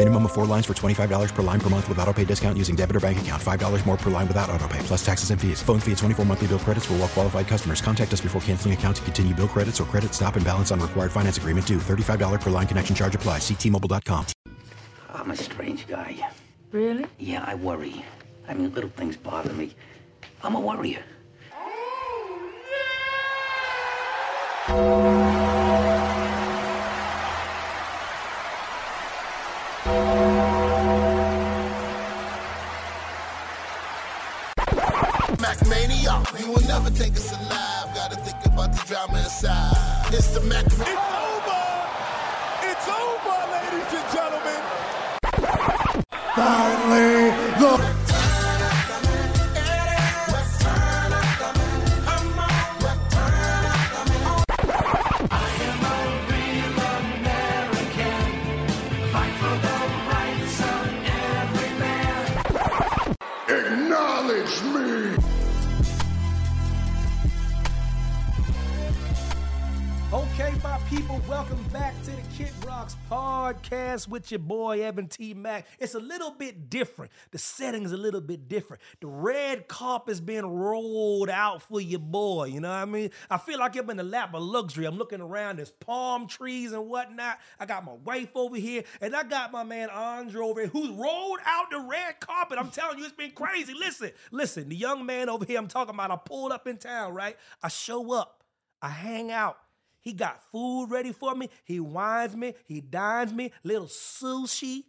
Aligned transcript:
Minimum 0.00 0.24
of 0.24 0.32
four 0.32 0.46
lines 0.46 0.64
for 0.64 0.72
$25 0.72 1.34
per 1.34 1.42
line 1.42 1.60
per 1.60 1.68
month 1.68 1.86
with 1.86 1.98
auto 1.98 2.14
pay 2.14 2.24
discount 2.24 2.56
using 2.56 2.74
debit 2.74 2.96
or 2.96 3.00
bank 3.00 3.20
account. 3.20 3.42
$5 3.42 3.84
more 3.84 3.98
per 3.98 4.10
line 4.10 4.26
without 4.26 4.48
auto 4.48 4.66
pay, 4.66 4.78
plus 4.78 5.04
taxes 5.04 5.30
and 5.30 5.38
fees. 5.38 5.62
Phone 5.62 5.78
fee 5.78 5.92
at 5.92 5.98
24 5.98 6.24
monthly 6.24 6.46
bill 6.46 6.58
credits 6.58 6.86
for 6.86 6.94
well 6.94 7.06
qualified 7.06 7.46
customers. 7.46 7.82
Contact 7.82 8.10
us 8.10 8.22
before 8.22 8.40
canceling 8.40 8.72
account 8.72 8.96
to 8.96 9.02
continue 9.02 9.34
bill 9.34 9.46
credits 9.46 9.78
or 9.78 9.84
credit 9.84 10.14
stop 10.14 10.36
and 10.36 10.44
balance 10.46 10.70
on 10.70 10.80
required 10.80 11.12
finance 11.12 11.36
agreement 11.36 11.66
due. 11.66 11.76
$35 11.76 12.40
per 12.40 12.48
line 12.48 12.66
connection 12.66 12.94
charge 12.96 13.14
applies. 13.14 13.42
Ctmobile.com. 13.42 14.24
I'm 15.12 15.32
a 15.32 15.36
strange 15.36 15.86
guy. 15.86 16.16
Really? 16.72 17.04
Yeah, 17.18 17.44
I 17.46 17.54
worry. 17.56 18.02
I 18.48 18.54
mean, 18.54 18.72
little 18.72 18.88
things 18.96 19.18
bother 19.18 19.52
me. 19.52 19.76
I'm 20.42 20.54
a 20.54 20.60
worrier. 20.60 21.04
Mac 24.70 25.09
never 36.82 36.96
take 36.96 37.12
us 37.12 37.32
alive. 37.32 37.94
Gotta 37.94 38.16
think 38.16 38.46
about 38.46 38.72
the 38.72 38.82
drama 38.86 39.18
inside. 39.18 39.59
Podcast 73.10 74.06
with 74.06 74.30
your 74.30 74.38
boy 74.38 74.82
Evan 74.82 75.08
T. 75.08 75.34
Mac. 75.34 75.66
It's 75.80 75.94
a 75.94 75.98
little 75.98 76.30
bit 76.30 76.70
different. 76.70 77.10
The 77.32 77.38
setting's 77.38 77.90
a 77.90 77.96
little 77.96 78.20
bit 78.20 78.48
different. 78.48 78.82
The 79.00 79.08
red 79.08 79.66
carpet's 79.66 80.20
been 80.20 80.46
rolled 80.46 81.28
out 81.28 81.60
for 81.60 81.80
your 81.80 81.98
boy. 81.98 82.44
You 82.44 82.60
know 82.60 82.68
what 82.68 82.76
I 82.76 82.84
mean? 82.84 83.10
I 83.28 83.38
feel 83.38 83.58
like 83.58 83.74
I'm 83.74 83.90
in 83.90 83.96
the 83.96 84.04
lap 84.04 84.32
of 84.32 84.42
luxury. 84.42 84.84
I'm 84.84 84.96
looking 84.96 85.20
around, 85.20 85.56
there's 85.56 85.72
palm 85.72 86.28
trees 86.28 86.70
and 86.70 86.86
whatnot. 86.86 87.40
I 87.58 87.66
got 87.66 87.84
my 87.84 87.94
wife 88.04 88.30
over 88.36 88.56
here, 88.56 88.84
and 89.00 89.16
I 89.16 89.24
got 89.24 89.50
my 89.50 89.64
man 89.64 89.90
Andre 89.90 90.40
over 90.40 90.60
here 90.60 90.68
who's 90.68 90.90
rolled 90.90 91.40
out 91.44 91.70
the 91.72 91.80
red 91.80 92.20
carpet. 92.20 92.58
I'm 92.60 92.70
telling 92.70 92.98
you, 92.98 93.04
it's 93.04 93.12
been 93.12 93.32
crazy. 93.32 93.74
Listen, 93.74 94.12
listen, 94.30 94.68
the 94.68 94.76
young 94.76 95.04
man 95.04 95.28
over 95.28 95.44
here 95.44 95.58
I'm 95.58 95.66
talking 95.66 95.94
about, 95.94 96.12
I 96.12 96.16
pulled 96.16 96.52
up 96.52 96.68
in 96.68 96.76
town, 96.76 97.12
right? 97.12 97.36
I 97.60 97.68
show 97.68 98.12
up, 98.12 98.44
I 98.80 98.90
hang 98.90 99.32
out. 99.32 99.58
He 100.00 100.12
got 100.12 100.42
food 100.50 100.86
ready 100.90 101.12
for 101.12 101.34
me. 101.34 101.50
He 101.64 101.80
wines 101.80 102.36
me. 102.36 102.54
He 102.64 102.80
dines 102.80 103.32
me. 103.32 103.52
Little 103.62 103.86
sushi. 103.86 104.84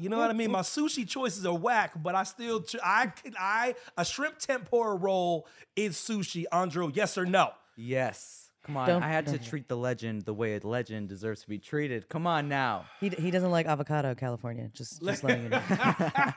You 0.00 0.08
know 0.08 0.18
what 0.18 0.30
I 0.30 0.32
mean? 0.32 0.50
My 0.50 0.60
sushi 0.60 1.06
choices 1.06 1.44
are 1.44 1.54
whack, 1.54 1.92
but 2.02 2.14
I 2.14 2.22
still 2.22 2.64
I 2.82 3.08
can 3.08 3.34
I 3.38 3.74
a 3.96 4.04
shrimp 4.04 4.38
tempura 4.38 4.94
roll 4.94 5.46
is 5.76 5.96
sushi. 5.96 6.44
Andrew, 6.52 6.90
yes 6.94 7.18
or 7.18 7.26
no? 7.26 7.50
Yes. 7.76 8.41
Come 8.64 8.76
on, 8.76 8.86
Don't- 8.86 9.02
I 9.02 9.08
had 9.08 9.26
to 9.26 9.32
don't- 9.38 9.44
treat 9.44 9.66
the 9.66 9.76
legend 9.76 10.22
the 10.22 10.32
way 10.32 10.54
a 10.54 10.60
legend 10.64 11.08
deserves 11.08 11.40
to 11.42 11.48
be 11.48 11.58
treated. 11.58 12.08
Come 12.08 12.28
on 12.28 12.48
now. 12.48 12.84
He, 13.00 13.08
he 13.08 13.32
doesn't 13.32 13.50
like 13.50 13.66
avocado, 13.66 14.14
California. 14.14 14.70
Just 14.72 15.02
just 15.02 15.24
letting 15.24 15.42
you 15.44 15.48
know. 15.48 15.60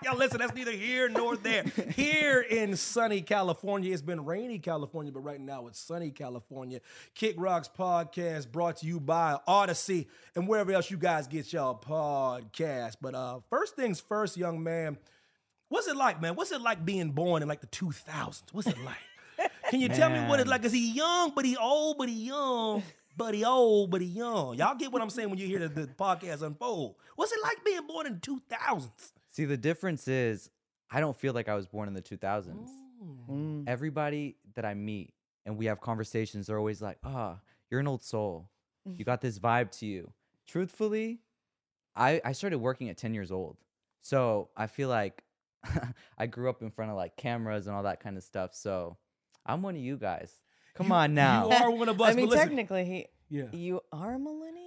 Y'all 0.03 0.17
listen, 0.17 0.39
that's 0.39 0.55
neither 0.55 0.71
here 0.71 1.07
nor 1.07 1.37
there. 1.37 1.63
Here 1.95 2.41
in 2.41 2.75
sunny 2.77 3.21
California, 3.21 3.93
it's 3.93 4.01
been 4.01 4.25
rainy 4.25 4.57
California, 4.57 5.11
but 5.11 5.19
right 5.19 5.39
now 5.39 5.67
it's 5.67 5.79
sunny 5.79 6.09
California. 6.09 6.79
Kick 7.13 7.35
Rocks 7.37 7.69
podcast 7.77 8.51
brought 8.51 8.77
to 8.77 8.87
you 8.87 8.99
by 8.99 9.37
Odyssey 9.45 10.07
and 10.35 10.47
wherever 10.47 10.71
else 10.71 10.89
you 10.89 10.97
guys 10.97 11.27
get 11.27 11.53
y'all 11.53 11.79
podcast. 11.79 12.95
But 13.01 13.13
uh 13.13 13.41
first 13.51 13.75
things 13.75 13.99
first, 13.99 14.35
young 14.35 14.63
man, 14.63 14.97
what's 15.69 15.87
it 15.87 15.95
like, 15.95 16.19
man? 16.21 16.35
What's 16.35 16.51
it 16.51 16.61
like 16.61 16.83
being 16.83 17.11
born 17.11 17.43
in 17.43 17.47
like 17.47 17.61
the 17.61 17.67
2000s? 17.67 18.41
What's 18.51 18.67
it 18.67 18.83
like? 18.83 18.95
Can 19.69 19.81
you 19.81 19.89
tell 19.89 20.09
me 20.09 20.19
what 20.27 20.39
it's 20.39 20.49
like? 20.49 20.63
Is 20.63 20.73
he 20.73 20.91
young, 20.91 21.31
but 21.35 21.45
he 21.45 21.57
old, 21.57 21.97
but 21.97 22.09
he 22.09 22.27
young, 22.27 22.83
but 23.17 23.33
he 23.33 23.43
old, 23.43 23.91
but 23.91 24.01
he 24.01 24.07
young? 24.07 24.55
Y'all 24.55 24.75
get 24.75 24.91
what 24.91 25.01
I'm 25.01 25.09
saying 25.09 25.29
when 25.29 25.39
you 25.39 25.47
hear 25.47 25.59
the, 25.59 25.69
the 25.69 25.87
podcast 25.87 26.41
unfold. 26.41 26.95
What's 27.15 27.31
it 27.31 27.39
like 27.43 27.63
being 27.65 27.85
born 27.87 28.07
in 28.07 28.13
the 28.13 28.19
2000s? 28.19 28.89
See, 29.29 29.45
the 29.45 29.57
difference 29.57 30.07
is 30.07 30.49
I 30.89 30.99
don't 30.99 31.15
feel 31.15 31.33
like 31.33 31.49
I 31.49 31.55
was 31.55 31.67
born 31.67 31.87
in 31.87 31.93
the 31.93 32.01
2000s. 32.01 32.69
Mm. 33.29 33.63
Everybody 33.67 34.37
that 34.55 34.65
I 34.65 34.73
meet 34.73 35.13
and 35.45 35.57
we 35.57 35.65
have 35.65 35.81
conversations, 35.81 36.47
they're 36.47 36.57
always 36.57 36.81
like, 36.81 36.97
ah, 37.03 37.39
you're 37.69 37.79
an 37.79 37.87
old 37.87 38.03
soul. 38.03 38.49
You 38.97 39.03
got 39.03 39.19
this 39.19 39.39
vibe 39.39 39.71
to 39.79 39.87
you. 39.87 40.11
Truthfully, 40.47 41.19
I, 41.95 42.21
I 42.23 42.33
started 42.33 42.59
working 42.59 42.89
at 42.89 42.97
10 42.97 43.15
years 43.15 43.31
old. 43.31 43.57
So 44.01 44.49
I 44.55 44.67
feel 44.67 44.89
like 44.89 45.23
I 46.17 46.27
grew 46.27 46.49
up 46.49 46.61
in 46.61 46.69
front 46.69 46.91
of 46.91 46.97
like 46.97 47.17
cameras 47.17 47.65
and 47.65 47.75
all 47.75 47.83
that 47.83 47.99
kind 47.99 48.15
of 48.15 48.23
stuff. 48.23 48.53
So 48.53 48.97
I'm 49.45 49.61
one 49.61 49.75
of 49.75 49.81
you 49.81 49.97
guys. 49.97 50.31
Come 50.75 50.87
You- 50.87 50.93
on 50.93 51.13
now. 51.13 51.49
You 51.49 51.55
are 51.55 51.71
one 51.71 51.89
of 51.89 51.99
us. 52.01 52.09
I 52.11 52.13
mean, 52.15 52.25
but 52.25 52.31
listen, 52.31 52.47
technically, 52.49 52.85
he 52.85 53.05
Yeah. 53.29 53.45
you 53.51 53.81
are 53.91 54.13
a 54.13 54.19
millennial. 54.19 54.61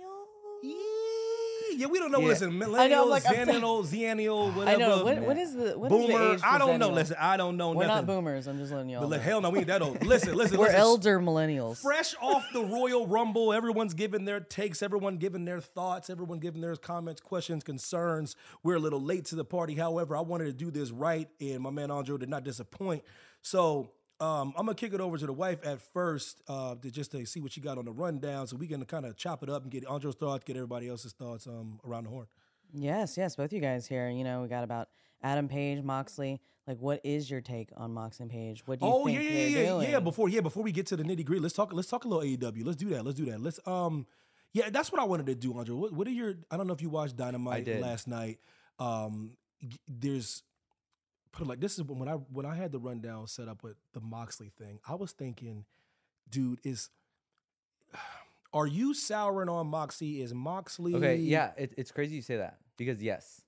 Yeah, 1.76 1.86
we 1.86 2.00
don't 2.00 2.10
know. 2.10 2.18
Yeah. 2.20 2.26
Listen, 2.28 2.58
millennial, 2.58 2.80
I 2.80 2.88
know, 2.88 3.04
like, 3.04 3.24
I'm- 3.26 3.46
zennial, 3.46 3.86
zennial, 3.86 4.52
whatever. 4.56 4.82
I 4.82 4.86
know. 4.88 5.04
What, 5.04 5.18
what 5.20 5.36
is 5.38 5.54
the 5.54 5.78
what 5.78 5.92
is 5.92 6.00
the 6.00 6.06
boomer? 6.12 6.32
age 6.32 6.40
for 6.40 6.46
I 6.46 6.58
don't 6.58 6.78
know. 6.80 6.88
Listen, 6.90 7.16
I 7.20 7.36
don't 7.36 7.56
know 7.56 7.68
We're 7.70 7.86
nothing. 7.86 8.06
not 8.06 8.06
boomers. 8.06 8.48
I'm 8.48 8.58
just 8.58 8.72
letting 8.72 8.88
y'all. 8.88 9.02
But 9.02 9.10
know. 9.10 9.22
hell 9.22 9.40
no, 9.42 9.50
we 9.50 9.58
ain't 9.58 9.68
that 9.68 9.80
old. 9.82 10.04
Listen, 10.04 10.34
listen, 10.34 10.58
We're 10.58 10.64
listen. 10.64 10.80
elder 10.80 11.20
millennials. 11.20 11.80
Fresh 11.80 12.16
off 12.20 12.44
the 12.52 12.64
Royal 12.64 13.06
Rumble, 13.06 13.52
everyone's 13.52 13.94
giving 13.94 14.24
their 14.24 14.40
takes, 14.40 14.82
everyone 14.82 15.18
giving 15.18 15.44
their 15.44 15.60
thoughts, 15.60 16.10
everyone 16.10 16.40
giving 16.40 16.62
their 16.62 16.74
comments, 16.74 17.20
questions, 17.20 17.62
concerns. 17.62 18.34
We're 18.64 18.76
a 18.76 18.80
little 18.80 19.00
late 19.00 19.26
to 19.26 19.36
the 19.36 19.44
party. 19.44 19.76
However, 19.76 20.16
I 20.16 20.20
wanted 20.22 20.46
to 20.46 20.52
do 20.54 20.72
this 20.72 20.90
right, 20.90 21.28
and 21.40 21.60
my 21.60 21.70
man 21.70 21.92
Andre 21.92 22.18
did 22.18 22.28
not 22.28 22.42
disappoint. 22.42 23.04
So 23.40 23.92
um, 24.20 24.52
I'm 24.56 24.66
gonna 24.66 24.74
kick 24.74 24.92
it 24.94 25.00
over 25.00 25.16
to 25.16 25.26
the 25.26 25.32
wife 25.32 25.60
at 25.64 25.80
first, 25.80 26.42
uh, 26.48 26.74
to 26.76 26.90
just 26.90 27.12
to 27.12 27.24
see 27.26 27.40
what 27.40 27.52
she 27.52 27.60
got 27.60 27.78
on 27.78 27.84
the 27.84 27.92
rundown, 27.92 28.46
so 28.46 28.56
we 28.56 28.66
can 28.66 28.84
kind 28.84 29.06
of 29.06 29.16
chop 29.16 29.42
it 29.42 29.48
up 29.50 29.62
and 29.62 29.70
get 29.70 29.86
Andre's 29.86 30.14
thoughts, 30.16 30.44
get 30.44 30.56
everybody 30.56 30.88
else's 30.88 31.12
thoughts 31.12 31.46
um, 31.46 31.78
around 31.86 32.04
the 32.04 32.10
horn. 32.10 32.26
Yes, 32.72 33.16
yes, 33.16 33.36
both 33.36 33.52
you 33.52 33.60
guys 33.60 33.86
here. 33.86 34.10
You 34.10 34.24
know, 34.24 34.42
we 34.42 34.48
got 34.48 34.64
about 34.64 34.88
Adam 35.22 35.48
Page, 35.48 35.82
Moxley. 35.82 36.40
Like, 36.66 36.78
what 36.78 37.00
is 37.02 37.30
your 37.30 37.40
take 37.40 37.70
on 37.78 37.94
Mox 37.94 38.20
and 38.20 38.30
Page? 38.30 38.62
What 38.66 38.78
do 38.80 38.86
you 38.86 38.92
Oh 38.92 39.04
think 39.06 39.22
yeah, 39.22 39.28
yeah, 39.30 39.46
yeah, 39.46 39.66
doing? 39.68 39.90
yeah. 39.90 40.00
Before 40.00 40.28
yeah, 40.28 40.40
before 40.42 40.62
we 40.62 40.70
get 40.72 40.86
to 40.88 40.96
the 40.96 41.02
nitty 41.02 41.24
gritty, 41.24 41.40
let's 41.40 41.54
talk. 41.54 41.72
Let's 41.72 41.88
talk 41.88 42.04
a 42.04 42.08
little 42.08 42.22
AEW. 42.24 42.64
Let's 42.64 42.76
do 42.76 42.90
that. 42.90 43.04
Let's 43.06 43.16
do 43.18 43.24
that. 43.26 43.40
Let's 43.40 43.58
um, 43.66 44.06
yeah, 44.52 44.68
that's 44.70 44.92
what 44.92 45.00
I 45.00 45.04
wanted 45.04 45.26
to 45.26 45.34
do, 45.34 45.56
Andre. 45.56 45.74
What, 45.74 45.92
what 45.92 46.06
are 46.06 46.10
your? 46.10 46.34
I 46.50 46.56
don't 46.58 46.66
know 46.66 46.74
if 46.74 46.82
you 46.82 46.90
watched 46.90 47.16
Dynamite 47.16 47.66
last 47.80 48.06
night. 48.08 48.38
Um, 48.78 49.32
there's 49.88 50.42
put 51.38 51.46
it 51.46 51.48
like 51.48 51.60
this 51.60 51.78
is 51.78 51.82
when 51.84 52.08
I 52.08 52.14
when 52.14 52.44
I 52.46 52.54
had 52.54 52.72
the 52.72 52.78
rundown 52.78 53.26
set 53.26 53.48
up 53.48 53.62
with 53.62 53.76
the 53.94 54.00
Moxley 54.00 54.50
thing. 54.58 54.80
I 54.86 54.94
was 54.94 55.12
thinking, 55.12 55.64
dude, 56.30 56.60
is 56.64 56.90
are 58.52 58.66
you 58.66 58.94
souring 58.94 59.48
on 59.48 59.66
Moxley? 59.68 60.20
Is 60.20 60.34
Moxley 60.34 60.94
Okay, 60.94 61.16
yeah, 61.16 61.52
it, 61.56 61.74
it's 61.76 61.90
crazy 61.92 62.16
you 62.16 62.22
say 62.22 62.36
that 62.36 62.58
because 62.76 63.02
yes, 63.02 63.42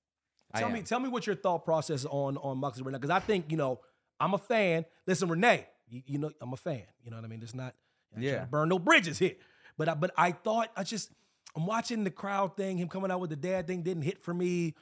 Tell 0.56 0.68
me, 0.68 0.82
tell 0.82 0.98
me 0.98 1.08
what 1.08 1.26
your 1.28 1.36
thought 1.36 1.64
process 1.64 2.04
on 2.04 2.36
on 2.38 2.58
Moxley 2.58 2.82
right 2.84 2.92
now, 2.92 2.98
because 2.98 3.10
I 3.10 3.20
think 3.20 3.50
you 3.50 3.56
know 3.56 3.80
I'm 4.18 4.34
a 4.34 4.38
fan. 4.38 4.84
Listen, 5.06 5.28
Renee, 5.28 5.66
you, 5.88 6.02
you 6.06 6.18
know 6.18 6.30
I'm 6.40 6.52
a 6.52 6.56
fan. 6.56 6.82
You 7.04 7.10
know 7.10 7.16
what 7.18 7.24
I 7.24 7.28
mean? 7.28 7.40
It's 7.42 7.54
not 7.54 7.74
I 8.16 8.20
Yeah. 8.20 8.44
burn 8.44 8.68
no 8.68 8.78
bridges 8.78 9.18
here, 9.18 9.36
But 9.78 9.88
I, 9.88 9.94
but 9.94 10.10
I 10.16 10.32
thought 10.32 10.70
I 10.76 10.82
just 10.82 11.10
I'm 11.56 11.66
watching 11.66 12.04
the 12.04 12.10
crowd 12.10 12.56
thing, 12.56 12.78
him 12.78 12.88
coming 12.88 13.10
out 13.10 13.20
with 13.20 13.30
the 13.30 13.36
dad 13.36 13.66
thing 13.66 13.82
didn't 13.82 14.02
hit 14.02 14.22
for 14.22 14.34
me. 14.34 14.74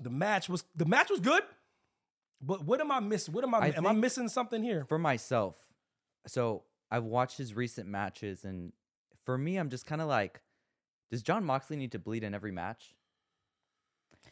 The 0.00 0.10
match 0.10 0.48
was 0.48 0.62
the 0.74 0.84
match 0.84 1.08
was 1.10 1.20
good, 1.20 1.42
but 2.40 2.64
what 2.64 2.80
am 2.80 2.90
I 2.92 3.00
missing? 3.00 3.34
What 3.34 3.44
am 3.44 3.54
I, 3.54 3.58
I 3.58 3.68
am 3.76 3.86
I 3.86 3.92
missing 3.92 4.28
something 4.28 4.62
here? 4.62 4.84
for 4.88 4.98
myself, 4.98 5.56
so 6.26 6.62
I've 6.90 7.04
watched 7.04 7.38
his 7.38 7.54
recent 7.54 7.88
matches, 7.88 8.44
and 8.44 8.72
for 9.24 9.36
me, 9.36 9.56
I'm 9.56 9.70
just 9.70 9.86
kind 9.86 10.00
of 10.00 10.08
like, 10.08 10.40
does 11.10 11.22
Jon 11.22 11.44
Moxley 11.44 11.76
need 11.76 11.92
to 11.92 11.98
bleed 11.98 12.22
in 12.24 12.34
every 12.34 12.52
match? 12.52 12.94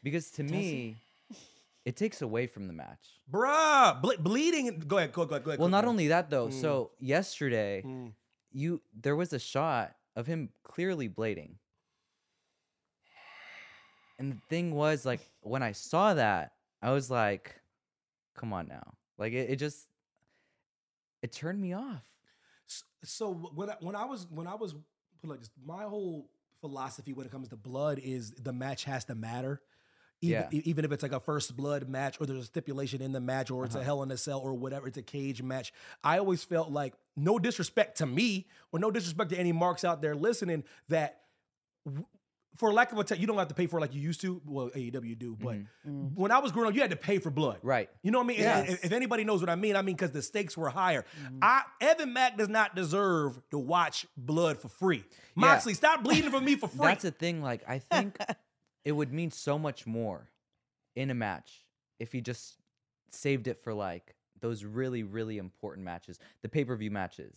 Because 0.02 0.30
to 0.32 0.42
Does 0.42 0.50
he? 0.52 0.56
me, 0.56 0.96
it 1.84 1.96
takes 1.96 2.20
away 2.22 2.46
from 2.46 2.66
the 2.66 2.72
match. 2.72 3.20
Bruh, 3.30 4.00
ble- 4.02 4.18
bleeding. 4.20 4.82
Go 4.86 4.98
ahead, 4.98 5.12
go, 5.12 5.24
go, 5.24 5.38
go 5.38 5.50
ahead. 5.50 5.58
Well, 5.60 5.68
go, 5.68 5.72
not 5.72 5.84
go. 5.84 5.90
only 5.90 6.08
that 6.08 6.30
though. 6.30 6.48
Mm. 6.48 6.60
So 6.60 6.90
yesterday, 7.00 7.82
Mm. 7.84 8.12
you 8.52 8.82
there 9.00 9.16
was 9.16 9.32
a 9.32 9.38
shot 9.38 9.94
of 10.14 10.26
him 10.26 10.50
clearly 10.62 11.08
blading. 11.08 11.54
And 14.18 14.32
the 14.32 14.36
thing 14.48 14.72
was, 14.74 15.04
like, 15.04 15.20
when 15.40 15.62
I 15.62 15.72
saw 15.72 16.14
that, 16.14 16.52
I 16.80 16.92
was 16.92 17.10
like, 17.10 17.56
come 18.34 18.52
on 18.52 18.66
now. 18.68 18.94
Like 19.18 19.32
it, 19.32 19.50
it 19.50 19.56
just 19.56 19.88
it 21.22 21.32
turned 21.32 21.60
me 21.60 21.72
off. 21.72 22.02
S- 22.68 22.84
So 23.04 23.32
when 23.32 23.70
I, 23.70 23.76
when 23.80 23.96
I 23.96 24.04
was 24.04 24.26
when 24.30 24.46
I 24.46 24.54
was 24.54 24.74
like 25.22 25.40
this, 25.40 25.50
my 25.64 25.84
whole 25.84 26.28
philosophy 26.60 27.12
when 27.12 27.26
it 27.26 27.32
comes 27.32 27.48
to 27.48 27.56
blood 27.56 27.98
is 28.02 28.32
the 28.32 28.52
match 28.52 28.84
has 28.84 29.04
to 29.06 29.14
matter. 29.14 29.60
Even, 30.20 30.46
Yeah. 30.50 30.60
even 30.64 30.84
if 30.86 30.92
it's 30.92 31.02
like 31.02 31.12
a 31.12 31.20
first 31.20 31.54
blood 31.56 31.86
match 31.88 32.18
or 32.20 32.24
there's 32.26 32.38
a 32.40 32.44
stipulation 32.44 33.02
in 33.02 33.12
the 33.12 33.20
match 33.20 33.50
or 33.50 33.64
it's 33.66 33.74
a 33.74 33.78
Uh-huh. 33.78 33.84
hell 33.84 34.02
in 34.02 34.10
a 34.10 34.16
cell 34.16 34.38
or 34.40 34.54
whatever, 34.54 34.86
it's 34.86 34.96
a 34.96 35.02
cage 35.02 35.42
match. 35.42 35.72
I 36.02 36.18
always 36.18 36.42
felt 36.44 36.70
like 36.70 36.94
no 37.16 37.38
disrespect 37.38 37.98
to 37.98 38.06
me 38.06 38.46
or 38.72 38.78
no 38.78 38.90
disrespect 38.90 39.30
to 39.30 39.38
any 39.38 39.52
marks 39.52 39.84
out 39.84 40.00
there 40.00 40.14
listening 40.14 40.64
that 40.88 41.24
w- 41.84 42.06
for 42.56 42.72
lack 42.72 42.92
of 42.92 42.98
a 42.98 43.04
te- 43.04 43.16
you 43.16 43.26
don't 43.26 43.36
have 43.38 43.48
to 43.48 43.54
pay 43.54 43.66
for 43.66 43.78
it 43.78 43.80
like 43.80 43.94
you 43.94 44.00
used 44.00 44.20
to. 44.20 44.40
Well, 44.46 44.70
AEW 44.70 45.18
do, 45.18 45.36
but 45.40 45.56
when 45.84 46.30
I 46.30 46.38
was 46.38 46.52
growing 46.52 46.68
up, 46.68 46.74
you 46.74 46.80
had 46.80 46.90
to 46.90 46.96
pay 46.96 47.18
for 47.18 47.30
blood. 47.30 47.58
Mm-hmm. 47.58 47.66
Right. 47.68 47.90
You 48.02 48.10
know 48.10 48.18
what 48.18 48.24
I 48.24 48.28
mean? 48.28 48.38
Yes. 48.40 48.68
and 48.68 48.78
If, 48.82 48.92
anybody 48.92 49.24
knows 49.24 49.40
what 49.40 49.50
I 49.50 49.56
mean, 49.56 49.76
I 49.76 49.82
mean 49.82 49.96
because 49.96 50.12
the 50.12 50.22
stakes 50.22 50.56
were 50.56 50.68
higher. 50.68 51.04
I 51.42 51.62
Evan 51.80 52.12
Mack 52.12 52.36
does 52.36 52.48
not 52.48 52.74
deserve 52.76 53.40
to 53.50 53.58
watch 53.58 54.06
blood 54.16 54.58
for 54.58 54.68
free. 54.68 55.04
Moxley, 55.34 55.74
stop 55.74 56.02
bleeding 56.02 56.30
for 56.30 56.40
me 56.40 56.56
for 56.56 56.68
free. 56.68 56.86
That's 56.86 57.02
the 57.02 57.10
thing. 57.10 57.42
Like, 57.42 57.62
I 57.68 57.78
think 57.78 58.16
it 58.84 58.92
would 58.92 59.12
mean 59.12 59.30
so 59.30 59.58
much 59.58 59.86
more 59.86 60.28
in 60.94 61.10
a 61.10 61.14
match 61.14 61.62
if 61.98 62.12
he 62.12 62.20
just 62.20 62.56
saved 63.10 63.48
it 63.48 63.58
for 63.58 63.74
like 63.74 64.14
those 64.40 64.64
really, 64.64 65.02
really 65.02 65.38
important 65.38 65.84
matches, 65.84 66.18
the 66.42 66.48
pay 66.48 66.64
per 66.64 66.76
view 66.76 66.90
matches, 66.90 67.36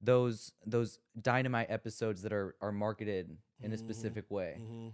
those 0.00 0.52
those 0.64 0.98
dynamite 1.20 1.70
episodes 1.70 2.22
that 2.22 2.32
are 2.32 2.54
are 2.60 2.72
marketed 2.72 3.36
in 3.60 3.72
a 3.72 3.78
specific 3.78 4.30
way. 4.30 4.58
Mhm. 4.60 4.92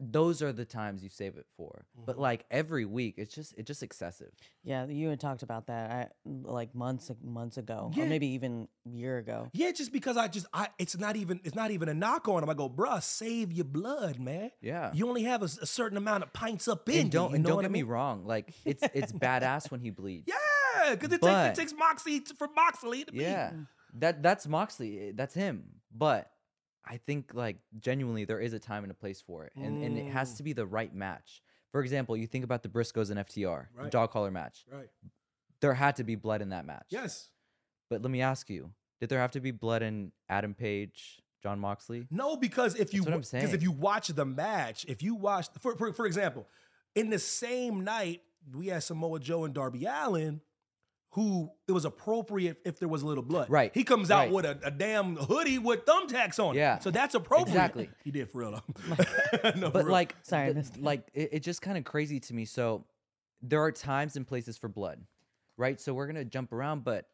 Those 0.00 0.42
are 0.42 0.52
the 0.52 0.64
times 0.64 1.04
you 1.04 1.08
save 1.08 1.36
it 1.36 1.46
for. 1.56 1.86
But 2.04 2.18
like 2.18 2.46
every 2.50 2.84
week, 2.84 3.14
it's 3.16 3.32
just 3.32 3.54
it's 3.56 3.68
just 3.68 3.80
excessive. 3.80 4.32
Yeah, 4.64 4.86
you 4.86 5.08
had 5.08 5.20
talked 5.20 5.44
about 5.44 5.68
that 5.68 5.90
I, 5.92 6.08
like 6.24 6.74
months 6.74 7.12
months 7.22 7.58
ago, 7.58 7.92
Yeah. 7.94 8.02
or 8.02 8.06
maybe 8.08 8.26
even 8.30 8.66
year 8.84 9.18
ago. 9.18 9.50
Yeah, 9.52 9.70
just 9.70 9.92
because 9.92 10.16
I 10.16 10.26
just 10.26 10.46
I 10.52 10.70
it's 10.80 10.98
not 10.98 11.14
even 11.14 11.40
it's 11.44 11.54
not 11.54 11.70
even 11.70 11.88
a 11.88 11.94
knock 11.94 12.26
on 12.26 12.42
him. 12.42 12.50
I 12.50 12.54
go, 12.54 12.68
bruh, 12.68 13.00
save 13.04 13.52
your 13.52 13.66
blood, 13.66 14.18
man. 14.18 14.50
Yeah. 14.60 14.90
You 14.92 15.06
only 15.08 15.22
have 15.22 15.42
a 15.42 15.48
certain 15.48 15.96
amount 15.96 16.24
of 16.24 16.32
pints 16.32 16.66
up 16.66 16.88
in 16.88 17.02
and 17.02 17.10
don't 17.12 17.26
you. 17.26 17.30
you 17.30 17.34
and 17.36 17.44
know 17.44 17.48
don't 17.50 17.56
what 17.58 17.64
I 17.66 17.68
get 17.68 17.72
me 17.72 17.82
wrong. 17.84 18.24
Like 18.26 18.52
it's 18.64 18.82
it's 18.94 19.12
badass 19.26 19.70
when 19.70 19.78
he 19.78 19.90
bleeds. 19.90 20.26
Yeah, 20.26 20.90
because 20.96 21.12
it 21.12 21.22
takes 21.22 21.46
it 21.50 21.54
takes 21.54 21.72
Moxie 21.72 22.18
to, 22.18 22.34
for 22.34 22.48
Moxley 22.56 23.04
to 23.04 23.12
be. 23.12 23.18
That 23.94 24.22
that's 24.22 24.46
Moxley. 24.46 25.08
eh, 25.08 25.12
That's 25.14 25.34
him. 25.34 25.80
But 25.96 26.30
I 26.84 26.96
think 26.98 27.32
like 27.34 27.56
genuinely 27.78 28.24
there 28.24 28.40
is 28.40 28.52
a 28.52 28.58
time 28.58 28.82
and 28.84 28.90
a 28.90 28.94
place 28.94 29.20
for 29.20 29.44
it, 29.44 29.52
and 29.56 29.82
and 29.82 29.96
it 29.98 30.06
has 30.12 30.34
Mm. 30.34 30.36
to 30.38 30.42
be 30.42 30.52
the 30.52 30.66
right 30.66 30.94
match. 30.94 31.42
For 31.72 31.80
example, 31.80 32.16
you 32.16 32.26
think 32.26 32.44
about 32.44 32.62
the 32.62 32.68
Briscoes 32.68 33.10
and 33.10 33.18
FTR, 33.18 33.68
the 33.74 33.82
Right. 33.82 33.90
dog 33.90 34.10
collar 34.10 34.30
match. 34.30 34.64
Right. 34.70 34.88
There 35.60 35.74
had 35.74 35.96
to 35.96 36.04
be 36.04 36.14
blood 36.14 36.42
in 36.42 36.50
that 36.50 36.64
match. 36.66 36.86
Yes. 36.90 37.30
But 37.88 38.02
let 38.02 38.10
me 38.10 38.20
ask 38.20 38.50
you: 38.50 38.72
Did 39.00 39.08
there 39.08 39.18
have 39.20 39.32
to 39.32 39.40
be 39.40 39.50
blood 39.50 39.82
in 39.82 40.12
Adam 40.28 40.54
Page, 40.54 41.22
Jon 41.42 41.58
Moxley? 41.58 42.06
No, 42.10 42.36
because 42.36 42.74
if 42.74 42.92
you 42.94 43.04
because 43.04 43.32
if 43.54 43.62
you 43.62 43.72
watch 43.72 44.08
the 44.08 44.24
match, 44.24 44.84
if 44.86 45.02
you 45.02 45.14
watch 45.14 45.48
for, 45.60 45.76
for 45.76 45.92
for 45.92 46.06
example, 46.06 46.46
in 46.94 47.10
the 47.10 47.18
same 47.18 47.82
night 47.84 48.22
we 48.52 48.66
had 48.68 48.82
Samoa 48.82 49.20
Joe 49.20 49.44
and 49.44 49.54
Darby 49.54 49.84
Allin, 49.86 50.42
who 51.14 51.50
it 51.68 51.72
was 51.72 51.84
appropriate 51.84 52.58
if 52.64 52.78
there 52.78 52.88
was 52.88 53.02
a 53.02 53.06
little 53.06 53.22
blood. 53.22 53.48
Right, 53.50 53.70
He 53.72 53.84
comes 53.84 54.10
out 54.10 54.18
right. 54.26 54.32
with 54.32 54.44
a, 54.44 54.58
a 54.64 54.70
damn 54.70 55.16
hoodie 55.16 55.58
with 55.58 55.84
thumbtacks 55.86 56.38
on. 56.38 56.54
it. 56.56 56.58
Yeah, 56.58 56.78
So 56.80 56.90
that's 56.90 57.14
appropriate. 57.14 57.48
exactly. 57.54 57.88
He 58.04 58.10
did 58.10 58.30
for 58.30 58.38
real 58.40 58.50
though. 58.52 59.50
No, 59.56 59.70
but 59.70 59.84
real. 59.84 59.92
like 59.92 60.16
Sorry, 60.22 60.48
I 60.48 60.52
the- 60.52 60.68
like 60.80 61.06
it, 61.14 61.30
it's 61.32 61.44
just 61.44 61.62
kind 61.62 61.78
of 61.78 61.84
crazy 61.84 62.18
to 62.20 62.34
me 62.34 62.44
so 62.44 62.84
there 63.42 63.62
are 63.62 63.70
times 63.72 64.16
and 64.16 64.26
places 64.26 64.56
for 64.56 64.68
blood 64.68 65.00
right 65.56 65.80
so 65.80 65.92
we're 65.94 66.06
gonna 66.06 66.24
jump 66.24 66.50
around 66.52 66.82
but 66.82 67.06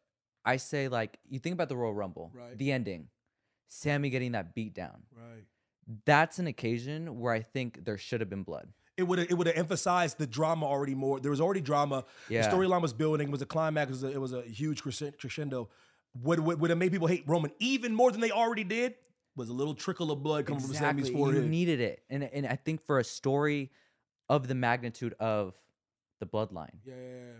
i 0.45 0.55
say 0.57 0.87
like 0.87 1.19
you 1.29 1.39
think 1.39 1.53
about 1.53 1.67
the 1.69 1.75
royal 1.75 1.93
rumble 1.93 2.31
Right. 2.33 2.57
the 2.57 2.71
ending 2.71 3.07
Sami 3.67 4.09
getting 4.09 4.31
that 4.31 4.55
beat 4.55 4.73
down 4.73 5.03
right. 5.15 5.43
that's 6.05 6.39
an 6.39 6.47
occasion 6.47 7.19
where 7.19 7.33
i 7.33 7.41
think 7.41 7.83
there 7.85 7.97
should 7.97 8.21
have 8.21 8.29
been 8.29 8.43
blood 8.43 8.69
It 9.01 9.07
would 9.07 9.19
it 9.19 9.33
would 9.33 9.47
have 9.47 9.57
emphasized 9.57 10.17
the 10.17 10.27
drama 10.27 10.65
already 10.65 10.95
more. 10.95 11.19
There 11.19 11.31
was 11.31 11.41
already 11.41 11.61
drama. 11.61 12.05
Yeah. 12.29 12.43
The 12.43 12.55
storyline 12.55 12.81
was 12.81 12.93
building. 12.93 13.27
It 13.27 13.31
was 13.31 13.41
a 13.41 13.45
climax. 13.45 13.89
It 13.89 13.91
was 13.91 14.03
a, 14.03 14.11
it 14.11 14.21
was 14.21 14.33
a 14.33 14.41
huge 14.43 14.81
crescendo. 14.83 15.69
Would 16.23 16.39
would 16.39 16.59
would 16.59 16.69
have 16.69 16.79
made 16.79 16.91
people 16.91 17.07
hate 17.07 17.23
Roman 17.27 17.51
even 17.59 17.93
more 17.93 18.11
than 18.11 18.21
they 18.21 18.31
already 18.31 18.63
did. 18.63 18.95
Was 19.35 19.49
a 19.49 19.53
little 19.53 19.73
trickle 19.73 20.11
of 20.11 20.21
blood 20.21 20.45
coming 20.45 20.61
from 20.61 20.73
Sami's 20.73 21.09
you 21.09 21.15
forehead. 21.15 21.49
needed 21.49 21.79
it 21.79 22.03
and, 22.09 22.21
and 22.21 22.45
i 22.45 22.57
think 22.57 22.85
for 22.85 22.99
a 22.99 23.03
story 23.03 23.71
of 24.27 24.49
the 24.49 24.55
magnitude 24.55 25.15
of 25.21 25.53
the 26.19 26.25
bloodline 26.25 26.75
yeah. 26.85 26.93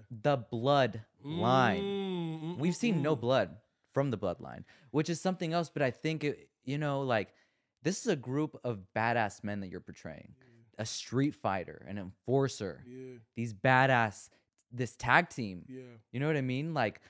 the 0.10 0.38
blood 0.38 1.02
line 1.22 1.84
Mm, 2.42 2.58
We've 2.58 2.75
seen 2.75 3.02
no 3.02 3.16
mm. 3.16 3.22
blood 3.22 3.58
from 3.94 4.10
the 4.10 4.18
bloodline, 4.18 4.63
which 4.92 5.10
is 5.10 5.19
something 5.22 5.54
else. 5.54 5.69
But 5.69 5.81
I 5.81 5.92
think 5.92 6.24
it, 6.24 6.50
you 6.63 6.78
know, 6.78 7.02
like 7.02 7.34
this 7.84 8.02
is 8.02 8.08
a 8.08 8.16
group 8.16 8.60
of 8.63 8.80
badass 8.96 9.44
men 9.44 9.60
that 9.62 9.68
you're 9.68 9.80
portraying. 9.80 10.34
A 10.78 10.86
street 10.86 11.36
fighter, 11.36 11.86
an 11.88 11.98
enforcer, 11.98 12.84
Yeah. 12.88 13.18
these 13.36 13.54
badass, 13.54 14.30
this 14.72 14.96
tag 14.96 15.30
team. 15.30 15.66
Yeah. 15.68 15.82
You 16.12 16.20
know 16.20 16.28
what 16.28 16.38
I 16.38 16.42
mean? 16.42 16.74
Like 16.74 17.02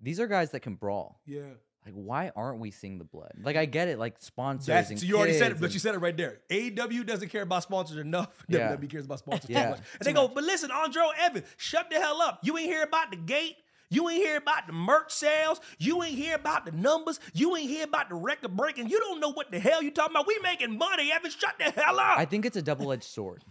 these 0.00 0.20
are 0.20 0.26
guys 0.26 0.50
that 0.52 0.60
can 0.60 0.74
brawl. 0.74 1.20
Yeah. 1.26 1.40
Like 1.84 1.94
why 1.94 2.30
aren't 2.36 2.60
we 2.60 2.70
seeing 2.70 2.98
the 2.98 3.04
blood? 3.04 3.32
Like 3.42 3.56
I 3.56 3.64
get 3.64 3.88
it, 3.88 3.98
like 3.98 4.16
sponsors. 4.20 4.66
That's, 4.66 4.90
and 4.90 5.00
so 5.00 5.06
you 5.06 5.16
already 5.16 5.38
said 5.38 5.52
it, 5.52 5.60
but 5.60 5.72
you 5.72 5.78
said 5.80 5.94
it 5.94 5.98
right 5.98 6.16
there. 6.16 6.40
AEW 6.50 7.06
doesn't 7.06 7.30
care 7.30 7.42
about 7.42 7.62
sponsors 7.62 7.96
enough. 7.96 8.44
Yeah. 8.48 8.76
WWE 8.76 8.90
cares 8.90 9.06
about 9.06 9.18
sponsors 9.24 9.48
Yeah. 9.50 9.64
too 9.64 9.70
much. 9.70 9.80
And 9.98 10.06
they 10.06 10.12
go, 10.12 10.28
but 10.28 10.44
listen, 10.44 10.70
Andre 10.70 11.02
Evans, 11.20 11.46
shut 11.56 11.88
the 11.90 11.96
hell 11.96 12.20
up. 12.20 12.40
You 12.42 12.58
ain't 12.58 12.68
hear 12.70 12.82
about 12.82 13.10
the 13.10 13.16
gate. 13.16 13.56
You 13.90 14.08
ain't 14.08 14.22
hear 14.22 14.36
about 14.36 14.66
the 14.66 14.72
merch 14.72 15.12
sales. 15.12 15.60
You 15.78 16.02
ain't 16.02 16.16
hear 16.16 16.34
about 16.34 16.66
the 16.66 16.72
numbers. 16.72 17.20
You 17.32 17.56
ain't 17.56 17.68
hear 17.68 17.84
about 17.84 18.08
the 18.08 18.14
record 18.14 18.56
breaking. 18.56 18.88
You 18.88 18.98
don't 19.00 19.20
know 19.20 19.32
what 19.32 19.50
the 19.50 19.58
hell 19.58 19.82
you 19.82 19.90
talking 19.90 20.14
about. 20.14 20.26
We 20.26 20.38
making 20.42 20.76
money, 20.76 21.10
Evans. 21.12 21.34
Shut 21.34 21.54
the 21.58 21.70
hell 21.70 21.98
up. 21.98 22.18
I 22.18 22.24
think 22.24 22.44
it's 22.44 22.56
a 22.56 22.62
double 22.62 22.92
edged 22.92 23.04
sword 23.04 23.44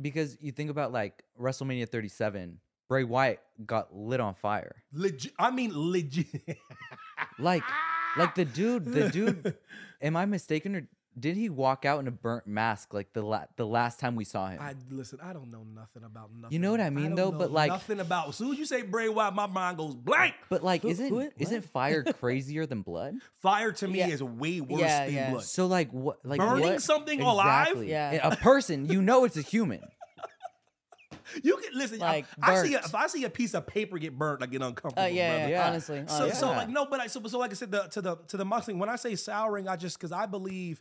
because 0.00 0.36
you 0.40 0.52
think 0.52 0.70
about 0.70 0.92
like 0.92 1.22
WrestleMania 1.40 1.88
37, 1.88 2.58
Bray 2.88 3.04
Wyatt 3.04 3.40
got 3.64 3.94
lit 3.94 4.20
on 4.20 4.34
fire. 4.34 4.76
legit. 4.92 5.32
I 5.38 5.50
mean, 5.50 5.70
legit. 5.74 6.26
Like, 7.38 7.62
like 8.16 8.34
the 8.34 8.44
dude, 8.44 8.84
the 8.84 9.08
dude. 9.08 9.54
am 10.02 10.16
I 10.16 10.26
mistaken, 10.26 10.76
or 10.76 10.88
did 11.18 11.36
he 11.36 11.48
walk 11.48 11.84
out 11.86 12.00
in 12.00 12.08
a 12.08 12.10
burnt 12.10 12.46
mask 12.46 12.92
like 12.92 13.12
the 13.14 13.22
la- 13.22 13.46
the 13.56 13.66
last 13.66 13.98
time 13.98 14.16
we 14.16 14.24
saw 14.24 14.48
him? 14.48 14.60
I 14.60 14.74
listen. 14.90 15.18
I 15.22 15.32
don't 15.32 15.50
know 15.50 15.64
nothing 15.74 16.04
about 16.04 16.30
nothing. 16.34 16.52
You 16.52 16.58
know 16.58 16.70
what 16.70 16.80
I 16.80 16.90
mean, 16.90 17.14
don't 17.14 17.16
though? 17.16 17.30
know 17.30 17.38
But, 17.38 17.52
like- 17.52 17.70
nothing 17.70 18.00
about. 18.00 18.28
As 18.28 18.36
soon 18.36 18.52
as 18.52 18.58
you 18.58 18.66
say 18.66 18.82
Bray 18.82 19.08
Wyatt, 19.08 19.34
my 19.34 19.46
mind 19.46 19.78
goes 19.78 19.94
blank. 19.94 20.34
but 20.50 20.62
like, 20.62 20.82
Who- 20.82 20.88
isn't 20.88 21.08
who- 21.08 21.30
isn't 21.38 21.62
fire 21.64 22.02
crazier 22.20 22.66
than 22.66 22.82
blood? 22.82 23.14
Fire 23.40 23.72
to 23.72 23.88
me 23.88 23.98
Yeah. 24.00 24.08
is 24.08 24.22
way 24.22 24.60
worse 24.60 24.80
Yeah, 24.80 25.06
than 25.06 25.14
yeah. 25.14 25.30
blood. 25.30 25.44
So 25.44 25.66
like, 25.66 25.90
what? 25.90 26.18
Like 26.24 26.38
Burning 26.40 26.62
what- 26.74 26.82
something 26.82 27.20
alive? 27.22 27.68
Exactly. 27.68 27.90
Yeah. 27.90 28.28
a 28.28 28.36
person. 28.36 28.86
You 28.86 29.00
know, 29.00 29.24
it's 29.24 29.36
a 29.38 29.42
human. 29.42 29.80
You 31.42 31.56
can 31.56 31.76
listen. 31.76 32.00
I- 32.02 32.06
Like, 32.06 32.26
I, 32.40 32.62
see 32.62 32.74
a, 32.74 32.78
if 32.78 32.94
I 32.94 33.06
see 33.08 33.24
a 33.24 33.30
piece 33.30 33.54
of 33.54 33.66
paper 33.66 33.98
get 33.98 34.16
burnt, 34.16 34.42
I 34.42 34.46
get 34.46 34.62
uncomfortable. 34.62 35.02
Uh, 35.02 35.06
yeah, 35.06 35.30
brother. 35.30 35.42
yeah, 35.50 35.58
Yeah. 35.58 35.68
honestly, 35.68 36.04
So, 36.06 36.14
honestly. 36.22 36.38
so 36.40 36.46
like 36.50 36.68
no, 36.68 36.86
but 36.86 37.00
I 37.00 37.08
so, 37.08 37.20
so 37.26 37.38
like 37.38 37.50
I 37.50 37.54
said 37.54 37.72
the, 37.72 37.82
to 37.88 38.00
the 38.00 38.16
to 38.28 38.36
the 38.36 38.44
Moxley. 38.44 38.74
When 38.74 38.88
I 38.88 38.94
say 38.96 39.16
souring, 39.16 39.66
I 39.68 39.74
just 39.76 39.98
because 39.98 40.12
I 40.12 40.26
believe, 40.26 40.80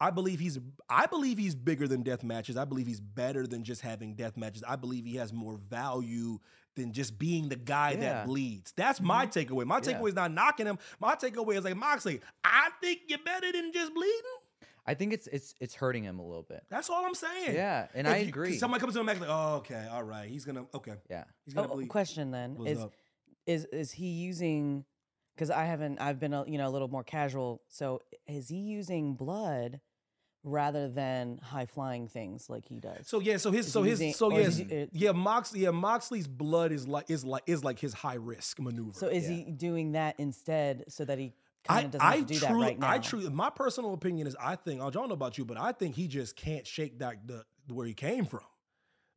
I 0.00 0.10
believe 0.10 0.38
he's 0.38 0.58
I 0.88 1.06
believe 1.06 1.38
he's 1.38 1.54
bigger 1.54 1.88
than 1.88 2.02
death 2.02 2.22
matches. 2.22 2.56
I 2.56 2.64
believe 2.64 2.86
he's 2.86 3.00
better 3.00 3.46
than 3.46 3.64
just 3.64 3.80
having 3.82 4.14
death 4.14 4.36
matches. 4.36 4.62
I 4.66 4.76
believe 4.76 5.04
he 5.04 5.16
has 5.16 5.32
more 5.32 5.56
value 5.56 6.38
than 6.76 6.92
just 6.92 7.18
being 7.18 7.48
the 7.48 7.56
guy 7.56 7.90
Yeah. 7.90 7.94
Mm-hmm. 7.96 8.02
that 8.02 8.26
bleeds. 8.26 8.72
That's 8.76 9.00
my 9.00 9.26
takeaway. 9.26 9.64
My 9.66 9.76
Yeah. 9.76 9.80
takeaway 9.94 10.08
is 10.08 10.14
not 10.14 10.32
knocking 10.32 10.66
him. 10.66 10.78
My 11.00 11.14
takeaway 11.16 11.56
is 11.58 11.64
like 11.64 11.76
Moxley. 11.76 12.20
I 12.44 12.68
think 12.80 13.00
you're 13.08 13.18
better 13.24 13.50
than 13.50 13.72
just 13.72 13.92
bleeding. 13.92 14.22
I 14.86 14.94
think 14.94 15.12
it's 15.12 15.26
it's 15.26 15.54
it's 15.60 15.74
hurting 15.74 16.04
him 16.04 16.18
a 16.18 16.24
little 16.26 16.44
bit. 16.48 16.62
That's 16.70 16.88
all 16.88 17.04
I'm 17.04 17.14
saying. 17.14 17.54
Yeah, 17.54 17.88
and 17.94 18.06
If 18.06 18.12
I 18.14 18.16
you- 18.18 18.28
agree. 18.28 18.56
Somebody 18.56 18.80
comes 18.80 18.94
to 18.94 19.00
him 19.00 19.08
and 19.08 19.20
like, 19.20 19.28
oh, 19.30 19.56
okay, 19.56 19.86
all 19.90 20.04
right, 20.04 20.28
he's 20.30 20.44
gonna 20.44 20.64
okay, 20.74 20.94
Yeah. 21.10 21.24
he's 21.44 21.54
gonna 21.54 21.68
Oh, 21.70 21.74
bleed. 21.74 21.88
question 21.88 22.30
then 22.30 22.54
What's 22.54 22.70
is 22.70 22.78
up? 22.78 22.92
is 23.46 23.64
is 23.66 23.90
he 23.92 24.06
using 24.06 24.84
because 25.34 25.50
I 25.50 25.64
haven't. 25.64 26.00
I've 26.00 26.18
been 26.18 26.32
a, 26.34 26.44
you 26.48 26.56
know 26.58 26.68
a 26.68 26.70
little 26.70 26.88
more 26.88 27.04
casual. 27.04 27.62
So 27.68 28.00
is 28.26 28.48
he 28.48 28.56
using 28.58 29.14
blood 29.14 29.80
rather 30.44 30.88
than 30.88 31.38
high 31.42 31.66
flying 31.66 32.08
things 32.08 32.48
like 32.48 32.66
he 32.66 32.80
does? 32.80 33.06
So 33.06 33.20
yeah, 33.20 33.36
so 33.36 33.50
his 33.50 33.66
Is 33.66 33.72
so 33.72 33.82
his 33.82 34.16
so 34.16 34.30
yes, 34.30 34.60
uh, 34.60 34.86
yeah, 34.92 35.12
Moxley 35.12 35.60
yeah, 35.60 35.70
Moxley's 35.70 36.26
blood 36.26 36.72
is 36.72 36.86
like 36.86 37.10
is 37.10 37.24
like 37.24 37.42
is 37.46 37.64
like 37.64 37.78
his 37.78 37.92
high 37.92 38.14
risk 38.14 38.60
maneuver. 38.60 38.92
So 38.94 39.08
is 39.08 39.28
yeah. 39.28 39.36
he 39.36 39.50
doing 39.50 39.92
that 39.92 40.14
instead 40.18 40.84
so 40.88 41.04
that 41.04 41.18
he 41.18 41.32
I, 41.68 41.74
kind 41.74 41.84
of 41.86 41.90
doesn't 41.92 42.06
I 42.06 42.16
have 42.16 42.26
to 42.26 42.34
do 42.34 42.40
truly, 42.40 42.60
that 42.60 42.66
right 42.66 42.78
now? 42.78 42.90
I 42.90 42.98
truly, 42.98 43.30
my 43.30 43.50
personal 43.50 43.94
opinion 43.94 44.26
is, 44.26 44.36
I 44.40 44.56
think 44.56 44.80
I 44.80 44.90
don't 44.90 45.08
know 45.08 45.14
about 45.14 45.38
you, 45.38 45.44
but 45.44 45.58
I 45.58 45.72
think 45.72 45.94
he 45.94 46.08
just 46.08 46.36
can't 46.36 46.66
shake 46.66 46.98
that 47.00 47.26
the 47.26 47.44
where 47.68 47.86
he 47.86 47.94
came 47.94 48.24
from. 48.24 48.40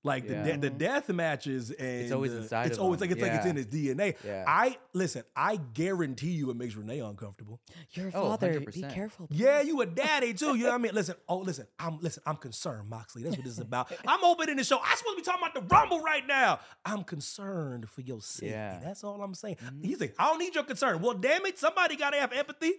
Like 0.04 0.28
the 0.28 0.34
Yeah. 0.34 0.44
de- 0.44 0.58
the 0.58 0.70
mm-hmm. 0.70 0.78
death 0.80 1.10
matches 1.10 1.70
and 1.70 1.88
it's 2.02 2.12
always 2.12 2.32
the- 2.32 2.40
inside 2.40 2.68
It's 2.68 2.78
of 2.78 2.84
always 2.84 3.00
him. 3.02 3.10
like 3.10 3.12
it's 3.12 3.22
like 3.22 3.32
it's 3.34 3.46
in 3.46 3.56
his 3.56 3.68
DNA. 3.68 4.16
Yeah. 4.26 4.46
I 4.48 4.78
listen. 4.94 5.24
I 5.36 5.58
guarantee 5.58 6.32
you, 6.32 6.50
it 6.50 6.56
makes 6.58 6.76
Renee 6.76 7.00
uncomfortable. 7.02 7.62
You're 7.92 8.08
a 8.08 8.12
Oh, 8.16 8.30
father. 8.30 8.60
Be 8.60 8.66
100%. 8.66 8.94
careful. 8.94 9.28
Yeah, 9.30 9.62
you 9.62 9.80
a 9.82 9.86
daddy 9.86 10.34
too. 10.34 10.56
You 10.56 10.64
know 10.64 10.70
what 10.70 10.76
I 10.76 10.78
mean? 10.80 10.96
Listen, 10.96 11.16
oh 11.30 11.38
listen, 11.38 11.68
I'm 11.78 12.00
listen, 12.00 12.24
I'm 12.26 12.38
concerned, 12.38 12.90
Moxley. 12.90 13.22
That's 13.22 13.36
what 13.38 13.44
this 13.46 13.54
is 13.54 13.60
about. 13.60 13.92
I'm 14.08 14.24
opening 14.24 14.56
the 14.56 14.64
show. 14.64 14.80
I'm 14.84 14.98
supposed 14.98 15.18
to 15.18 15.22
be 15.22 15.26
talking 15.26 15.44
about 15.48 15.54
the 15.54 15.76
Rumble 15.76 16.00
right 16.02 16.26
now. 16.26 16.60
I'm 16.84 17.04
concerned 17.04 17.88
for 17.88 18.02
your 18.02 18.22
safety. 18.22 18.48
Yeah. 18.48 18.80
That's 18.84 19.04
all 19.04 19.22
I'm 19.22 19.36
saying. 19.36 19.58
Mm-hmm. 19.64 19.84
He's 19.84 20.00
like, 20.02 20.16
I 20.18 20.26
don't 20.30 20.40
need 20.40 20.56
your 20.56 20.64
concern. 20.64 21.02
Well, 21.02 21.14
damn 21.14 21.46
it, 21.46 21.60
somebody 21.60 21.96
gotta 21.96 22.18
have 22.18 22.34
empathy. 22.34 22.74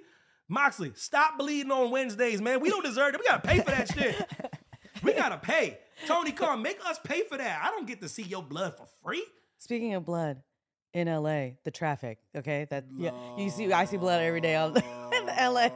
Moxley, 0.48 0.90
stop 0.96 1.38
bleeding 1.38 1.70
on 1.70 1.90
Wednesdays, 1.92 2.42
man. 2.42 2.58
We 2.60 2.68
don't 2.68 2.84
deserve 2.84 3.14
it. 3.14 3.20
We 3.20 3.26
gotta 3.26 3.46
pay 3.46 3.58
for 3.60 3.70
that 3.70 3.92
shit. 3.92 4.16
We 5.02 5.14
gotta 5.14 5.38
pay. 5.38 5.78
Tony 6.06 6.32
Khan, 6.32 6.62
make 6.62 6.78
us 6.86 6.98
pay 7.02 7.22
for 7.22 7.38
that. 7.38 7.60
I 7.62 7.70
don't 7.70 7.86
get 7.86 8.00
to 8.00 8.08
see 8.08 8.22
your 8.22 8.42
blood 8.42 8.76
for 8.76 8.86
free. 9.02 9.24
Speaking 9.58 9.94
of 9.94 10.04
blood, 10.04 10.42
in 10.94 11.08
LA, 11.08 11.50
the 11.64 11.70
traffic. 11.70 12.18
Okay, 12.36 12.66
that 12.70 12.84
yeah, 12.96 13.12
you 13.38 13.50
see, 13.50 13.72
I 13.72 13.84
see 13.86 13.96
blood 13.96 14.20
every 14.20 14.40
day 14.40 14.56
on 14.56 14.76
in 15.12 15.26
LA. 15.26 15.68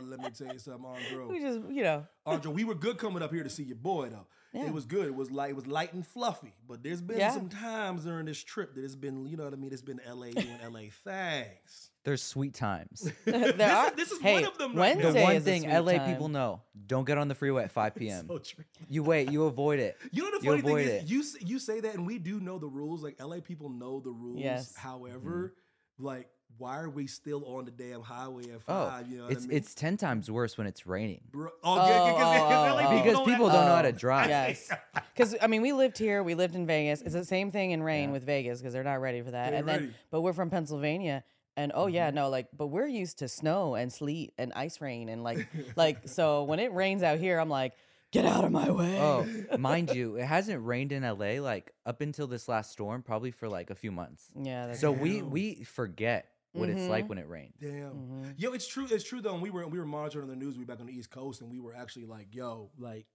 Let 0.00 0.20
me 0.20 0.30
tell 0.30 0.52
you 0.52 0.58
something, 0.58 0.86
Andrew. 0.86 1.28
We 1.28 1.40
just, 1.40 1.60
you 1.70 1.82
know, 1.82 2.06
Andre, 2.24 2.52
we 2.52 2.64
were 2.64 2.74
good 2.74 2.98
coming 2.98 3.22
up 3.22 3.32
here 3.32 3.42
to 3.42 3.50
see 3.50 3.64
your 3.64 3.76
boy 3.76 4.08
though. 4.08 4.26
Yeah. 4.52 4.66
It 4.66 4.72
was 4.72 4.86
good. 4.86 5.06
It 5.06 5.14
was 5.14 5.30
like 5.30 5.50
it 5.50 5.56
was 5.56 5.66
light 5.66 5.92
and 5.92 6.06
fluffy. 6.06 6.54
But 6.66 6.82
there's 6.82 7.02
been 7.02 7.18
Yeah. 7.18 7.32
some 7.32 7.48
times 7.48 8.04
during 8.04 8.26
this 8.26 8.42
trip 8.42 8.74
that 8.74 8.84
it's 8.84 8.94
been, 8.94 9.26
you 9.26 9.36
know 9.36 9.44
what 9.44 9.52
I 9.52 9.56
mean? 9.56 9.72
It's 9.72 9.82
been 9.82 10.00
LA 10.08 10.30
doing 10.30 10.58
LA 10.64 10.80
things. 11.04 11.90
There's 12.04 12.22
sweet 12.22 12.54
times. 12.54 13.12
there 13.26 13.52
this, 13.52 13.70
are. 13.70 13.88
is, 13.88 13.92
this 13.96 14.12
is 14.12 14.20
hey, 14.22 14.34
one 14.34 14.44
of 14.44 14.56
them 14.56 14.74
right 14.74 14.96
the 14.96 15.02
now. 15.02 15.12
Wednesday 15.12 15.22
one 15.22 15.36
is 15.36 15.42
a 15.42 15.44
thing 15.44 15.62
sweet 15.62 15.72
LA 15.72 15.92
time. 15.92 16.10
people 16.10 16.28
know: 16.28 16.62
don't 16.86 17.06
get 17.06 17.18
on 17.18 17.28
the 17.28 17.34
freeway 17.34 17.64
at 17.64 17.72
5 17.72 17.94
p.m. 17.96 18.26
So 18.26 18.38
true. 18.38 18.64
You 18.88 19.02
wait, 19.02 19.30
you 19.30 19.44
avoid 19.44 19.78
it. 19.78 19.98
You 20.10 20.22
know 20.22 20.38
the 20.38 20.46
funny 20.46 20.62
thing 20.62 20.70
avoid 20.70 20.86
is, 20.86 21.02
it. 21.02 21.08
you 21.08 21.22
you 21.40 21.58
say 21.58 21.80
that, 21.80 21.94
and 21.94 22.06
we 22.06 22.18
do 22.18 22.40
know 22.40 22.58
the 22.58 22.68
rules. 22.68 23.02
Like 23.02 23.22
LA 23.22 23.40
people 23.40 23.68
know 23.68 24.00
the 24.00 24.10
rules. 24.10 24.40
Yes. 24.40 24.74
However, 24.74 25.54
mm-hmm. 25.98 26.06
like 26.06 26.28
why 26.56 26.78
are 26.80 26.88
we 26.90 27.06
still 27.06 27.44
on 27.44 27.64
the 27.66 27.70
damn 27.70 28.00
highway 28.00 28.44
at 28.44 28.60
Oh, 28.66 28.88
five? 28.88 29.08
you 29.08 29.18
know 29.18 29.26
it's 29.28 29.44
I 29.44 29.48
mean? 29.48 29.56
it's 29.56 29.74
ten 29.74 29.96
times 29.96 30.30
worse 30.30 30.58
when 30.58 30.66
it's 30.66 30.86
raining 30.86 31.20
Bro, 31.30 31.50
oh, 31.62 31.76
yeah, 31.76 31.82
yeah, 31.88 32.12
'cause- 32.12 32.20
Oh, 32.20 32.48
'cause 32.48 32.70
oh, 32.70 32.74
LA 32.74 32.88
oh, 32.90 33.02
because 33.02 33.18
people 33.26 33.46
don't 33.48 33.64
know 33.66 33.74
how 33.76 33.82
to 33.82 33.88
Oh, 33.88 33.92
drive. 34.06 34.28
Yes, 34.28 34.70
because 35.14 35.36
I 35.40 35.46
mean, 35.46 35.62
we 35.62 35.72
lived 35.72 35.98
here, 35.98 36.22
we 36.22 36.34
lived 36.34 36.54
in 36.54 36.66
Vegas. 36.66 37.02
It's 37.02 37.12
the 37.14 37.24
same 37.24 37.50
thing 37.50 37.70
in 37.72 37.82
rain 37.82 38.10
with 38.12 38.24
Vegas 38.24 38.58
because 38.60 38.72
they're 38.72 38.82
not 38.84 39.00
ready 39.00 39.20
for 39.22 39.30
that. 39.30 39.50
They 39.50 39.56
and 39.58 39.68
then, 39.68 39.94
but 40.10 40.22
we're 40.22 40.32
from 40.32 40.50
Pennsylvania, 40.50 41.22
and 41.56 41.70
oh 41.74 41.86
yeah, 41.86 42.08
mm-hmm. 42.08 42.16
no, 42.16 42.28
like, 42.28 42.48
but 42.56 42.68
we're 42.68 42.86
used 42.86 43.18
to 43.20 43.28
snow 43.28 43.74
and 43.74 43.92
sleet 43.92 44.32
and 44.38 44.52
ice 44.54 44.80
rain 44.80 45.08
and 45.08 45.22
like, 45.22 45.46
like, 45.76 46.08
so 46.08 46.44
when 46.44 46.58
it 46.58 46.72
rains 46.72 47.02
out 47.02 47.18
here, 47.18 47.38
I'm 47.38 47.48
like, 47.50 47.74
get 48.10 48.24
out 48.24 48.44
of 48.44 48.50
my 48.52 48.70
way. 48.70 48.98
Oh, 49.00 49.26
mind 49.58 49.90
you, 49.94 50.16
it 50.16 50.24
hasn't 50.24 50.64
rained 50.64 50.92
in 50.92 51.02
LA 51.02 51.40
like 51.40 51.72
up 51.86 52.00
until 52.00 52.26
this 52.26 52.48
last 52.48 52.72
storm, 52.72 53.02
probably 53.02 53.30
for 53.30 53.48
like 53.48 53.70
a 53.70 53.74
few 53.74 53.92
months. 53.92 54.28
yeah. 54.40 54.68
That's 54.68 54.80
So 54.80 54.90
we 54.92 55.22
we 55.22 55.62
forget 55.64 56.26
what 56.58 56.68
it's 56.68 56.80
Mm-hmm. 56.80 56.90
like 56.90 57.08
when 57.08 57.18
it 57.18 57.28
rains. 57.28 57.54
Damn. 57.60 57.70
Mm-hmm. 57.70 58.24
Yo, 58.36 58.52
it's 58.52 58.66
true. 58.66 58.86
It's 58.90 59.04
true 59.04 59.20
though. 59.20 59.34
And 59.34 59.42
we 59.42 59.50
were 59.50 59.66
we 59.66 59.78
were 59.78 59.86
monitoring 59.86 60.28
the 60.28 60.36
news. 60.36 60.56
We 60.56 60.64
were 60.64 60.66
back 60.68 60.80
on 60.80 60.86
the 60.86 60.92
East 60.92 61.10
Coast, 61.10 61.40
and 61.40 61.50
we 61.50 61.60
were 61.60 61.74
actually 61.74 62.06
like, 62.06 62.34
yo, 62.34 62.70
like, 62.78 63.06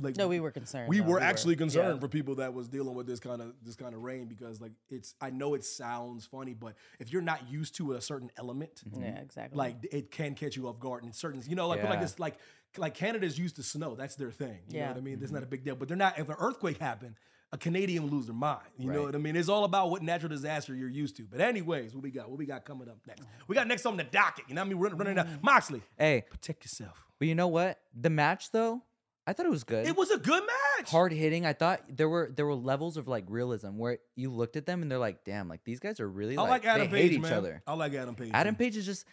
like 0.00 0.16
no, 0.16 0.28
we 0.28 0.38
were 0.38 0.50
concerned. 0.52 0.88
we 0.88 1.00
though. 1.00 1.06
were 1.06 1.20
actually 1.20 1.56
concerned 1.56 1.94
yeah. 1.96 2.00
for 2.00 2.08
people 2.08 2.36
that 2.36 2.54
was 2.54 2.68
dealing 2.68 2.94
with 2.94 3.06
this 3.06 3.18
kind 3.18 3.42
of 3.42 3.54
this 3.64 3.74
kind 3.74 3.94
of 3.94 4.02
rain 4.02 4.26
because 4.26 4.60
like 4.60 4.72
it's 4.88 5.14
I 5.20 5.30
know 5.30 5.54
it 5.54 5.64
sounds 5.64 6.24
funny, 6.24 6.54
but 6.54 6.74
if 7.00 7.12
you're 7.12 7.22
not 7.22 7.50
used 7.50 7.74
to 7.76 7.94
a 7.94 8.00
certain 8.00 8.30
element, 8.38 8.82
mm-hmm. 8.88 9.02
Yeah, 9.02 9.18
exactly. 9.18 9.56
like 9.58 9.76
it 9.90 10.10
can 10.10 10.34
catch 10.34 10.56
you 10.56 10.68
off 10.68 10.78
guard. 10.78 11.02
And 11.02 11.14
certain, 11.14 11.42
you 11.46 11.56
know, 11.56 11.66
like 11.66 11.80
but 11.80 11.90
like 11.90 12.00
this, 12.00 12.18
like 12.20 12.36
like 12.76 12.94
Canada's 12.94 13.38
used 13.38 13.56
to 13.56 13.62
snow. 13.62 13.96
That's 13.96 14.14
their 14.14 14.30
thing. 14.30 14.58
You 14.68 14.74
know 14.74 14.84
Yeah. 14.84 14.88
what 14.88 14.98
I 14.98 15.00
mean? 15.00 15.18
It's 15.20 15.32
not 15.32 15.38
mm-hmm. 15.38 15.44
a 15.44 15.50
big 15.50 15.64
deal. 15.64 15.74
But 15.74 15.88
they're 15.88 15.96
not. 15.96 16.18
If 16.18 16.28
an 16.28 16.36
earthquake 16.38 16.78
happened, 16.78 17.16
a 17.52 17.58
Canadian 17.58 18.02
would 18.04 18.12
lose 18.12 18.26
their 18.26 18.34
mind. 18.34 18.60
You 18.78 18.92
know 18.92 19.02
what 19.04 19.14
I 19.14 19.18
mean? 19.18 19.34
It's 19.36 19.48
all 19.48 19.64
about 19.64 19.90
what 19.90 20.02
natural 20.02 20.28
disaster 20.28 20.74
you're 20.74 20.88
used 20.90 21.16
to. 21.16 21.22
But 21.22 21.40
anyways, 21.40 21.94
what 21.94 22.02
we 22.02 22.10
got? 22.10 22.28
What 22.28 22.38
we 22.38 22.44
got 22.46 22.64
coming 22.64 22.88
up 22.88 22.98
next? 23.06 23.22
We 23.46 23.54
got 23.54 23.66
next 23.66 23.86
on 23.86 23.96
the 23.96 24.04
docket. 24.04 24.44
You 24.48 24.54
know 24.54 24.60
what 24.62 24.66
I 24.66 24.68
mean? 24.68 24.78
Running, 24.78 24.98
running 24.98 25.14
down. 25.16 25.26
Mm. 25.26 25.42
Moxley, 25.42 25.82
Hey, 25.98 26.24
protect 26.28 26.64
yourself. 26.64 27.06
but 27.18 27.26
you 27.28 27.34
know 27.34 27.48
what? 27.48 27.80
The 27.98 28.10
match 28.10 28.50
though, 28.50 28.82
I 29.26 29.32
thought 29.32 29.46
it 29.46 29.50
was 29.50 29.64
good. 29.64 29.86
It 29.86 29.96
was 29.96 30.10
a 30.10 30.18
good 30.18 30.42
match. 30.42 30.90
hard 30.90 31.12
hitting. 31.12 31.46
I 31.46 31.52
thought 31.54 31.82
there 31.88 32.08
were 32.08 32.30
there 32.34 32.46
were 32.46 32.54
levels 32.54 32.96
of 32.96 33.08
like 33.08 33.24
realism 33.28 33.76
where 33.78 33.98
you 34.14 34.30
looked 34.30 34.56
at 34.56 34.66
them 34.66 34.82
and 34.82 34.90
they're 34.90 34.98
like, 34.98 35.24
damn, 35.24 35.48
like 35.48 35.64
these 35.64 35.80
guys 35.80 36.00
are 36.00 36.08
really 36.08 36.36
I 36.36 36.42
like, 36.42 36.50
like 36.50 36.64
Adam 36.66 36.90
they 36.90 36.96
Page, 36.98 37.10
hate 37.10 37.16
each 37.16 37.22
man. 37.22 37.32
other. 37.32 37.62
I 37.66 37.72
like 37.74 37.94
Adam 37.94 38.14
Page. 38.14 38.30
Adam 38.34 38.52
man. 38.52 38.58
Page 38.58 38.76
is 38.76 38.84
just 38.86 39.06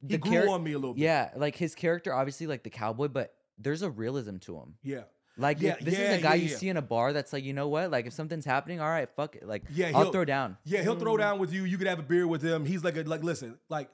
He 0.00 0.08
the 0.08 0.18
grew 0.18 0.32
char- 0.44 0.48
on 0.48 0.62
me 0.62 0.72
a 0.72 0.78
little 0.78 0.94
bit. 0.94 1.02
Yeah, 1.02 1.30
like 1.36 1.56
his 1.56 1.74
character, 1.74 2.12
obviously 2.14 2.46
like 2.46 2.62
the 2.64 2.70
cowboy, 2.70 3.08
but 3.08 3.34
there's 3.58 3.82
a 3.82 3.90
realism 3.90 4.36
to 4.38 4.56
him. 4.56 4.74
Yeah. 4.82 5.02
Like 5.38 5.60
Yeah, 5.60 5.76
this 5.80 5.94
yeah, 5.96 6.12
is 6.12 6.18
a 6.18 6.22
guy 6.22 6.34
yeah, 6.34 6.42
you 6.42 6.48
see 6.48 6.68
in 6.68 6.76
a 6.76 6.82
bar 6.82 7.12
that's 7.12 7.32
like, 7.32 7.44
you 7.44 7.52
know 7.52 7.68
what? 7.68 7.90
Like 7.90 8.06
if 8.06 8.12
something's 8.12 8.44
happening, 8.44 8.80
all 8.80 8.88
right, 8.90 9.08
fuck 9.14 9.36
it. 9.36 9.46
Like 9.46 9.62
Yeah, 9.70 9.92
I'll 9.94 10.02
he'll- 10.02 10.12
throw 10.12 10.24
down. 10.24 10.56
Yeah, 10.64 10.82
he'll 10.82 10.98
throw 10.98 11.16
down 11.16 11.38
with 11.38 11.52
you. 11.52 11.64
You 11.64 11.78
could 11.78 11.86
have 11.86 11.98
a 12.00 12.02
beer 12.02 12.26
with 12.26 12.42
him. 12.42 12.64
He's 12.66 12.82
like, 12.84 12.96
a, 12.96 13.02
like, 13.02 13.22
listen, 13.22 13.56
like, 13.68 13.88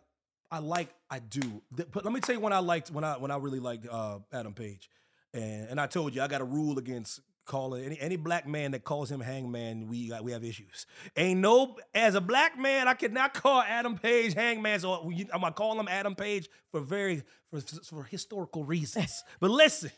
I 0.50 0.58
like, 0.58 0.88
I 1.10 1.18
do. 1.18 1.62
But 1.70 2.04
let 2.04 2.12
me 2.12 2.20
tell 2.20 2.34
you 2.34 2.40
when 2.40 2.52
I 2.52 2.58
liked, 2.60 2.90
when 2.90 3.02
I 3.04 3.16
when 3.18 3.30
I 3.30 3.36
really 3.36 3.58
liked 3.60 3.86
uh, 3.90 4.20
Adam 4.32 4.54
Page, 4.54 4.88
and 5.32 5.68
and 5.68 5.80
I 5.80 5.86
told 5.86 6.14
you 6.14 6.22
I 6.22 6.28
got 6.28 6.40
a 6.40 6.44
rule 6.44 6.78
against 6.78 7.20
calling 7.44 7.84
any 7.84 8.00
any 8.00 8.16
black 8.16 8.46
man 8.46 8.72
that 8.72 8.84
calls 8.84 9.10
him 9.10 9.20
Hangman. 9.20 9.88
We 9.88 10.08
got, 10.08 10.24
we 10.24 10.32
have 10.32 10.44
issues. 10.44 10.86
Ain't 11.16 11.40
no 11.40 11.76
as 11.94 12.14
a 12.14 12.20
black 12.20 12.58
man 12.58 12.88
I 12.88 12.94
cannot 12.94 13.34
call 13.34 13.62
Adam 13.62 13.98
Page 13.98 14.34
Hangman. 14.34 14.80
So 14.80 15.10
I'm 15.32 15.40
gonna 15.40 15.52
call 15.52 15.78
him 15.78 15.88
Adam 15.88 16.14
Page 16.14 16.48
for 16.70 16.80
very 16.80 17.22
for, 17.50 17.60
for 17.60 18.04
historical 18.04 18.64
reasons. 18.64 19.22
but 19.40 19.50
listen, 19.50 19.90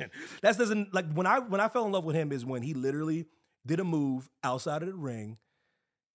that 0.43 0.59
doesn't 0.59 0.93
like 0.95 1.11
when 1.12 1.26
I 1.26 1.38
when 1.38 1.61
I 1.61 1.69
fell 1.69 1.87
in 1.87 1.93
love 1.93 2.05
with 2.05 2.17
him 2.17 2.33
is 2.33 2.45
when 2.45 2.62
he 2.62 2.75
literally 2.75 3.26
did 3.65 3.81
a 3.81 3.85
move 3.85 4.29
outside 4.45 4.83
of 4.83 4.88
the 4.88 4.95
ring. 4.95 5.38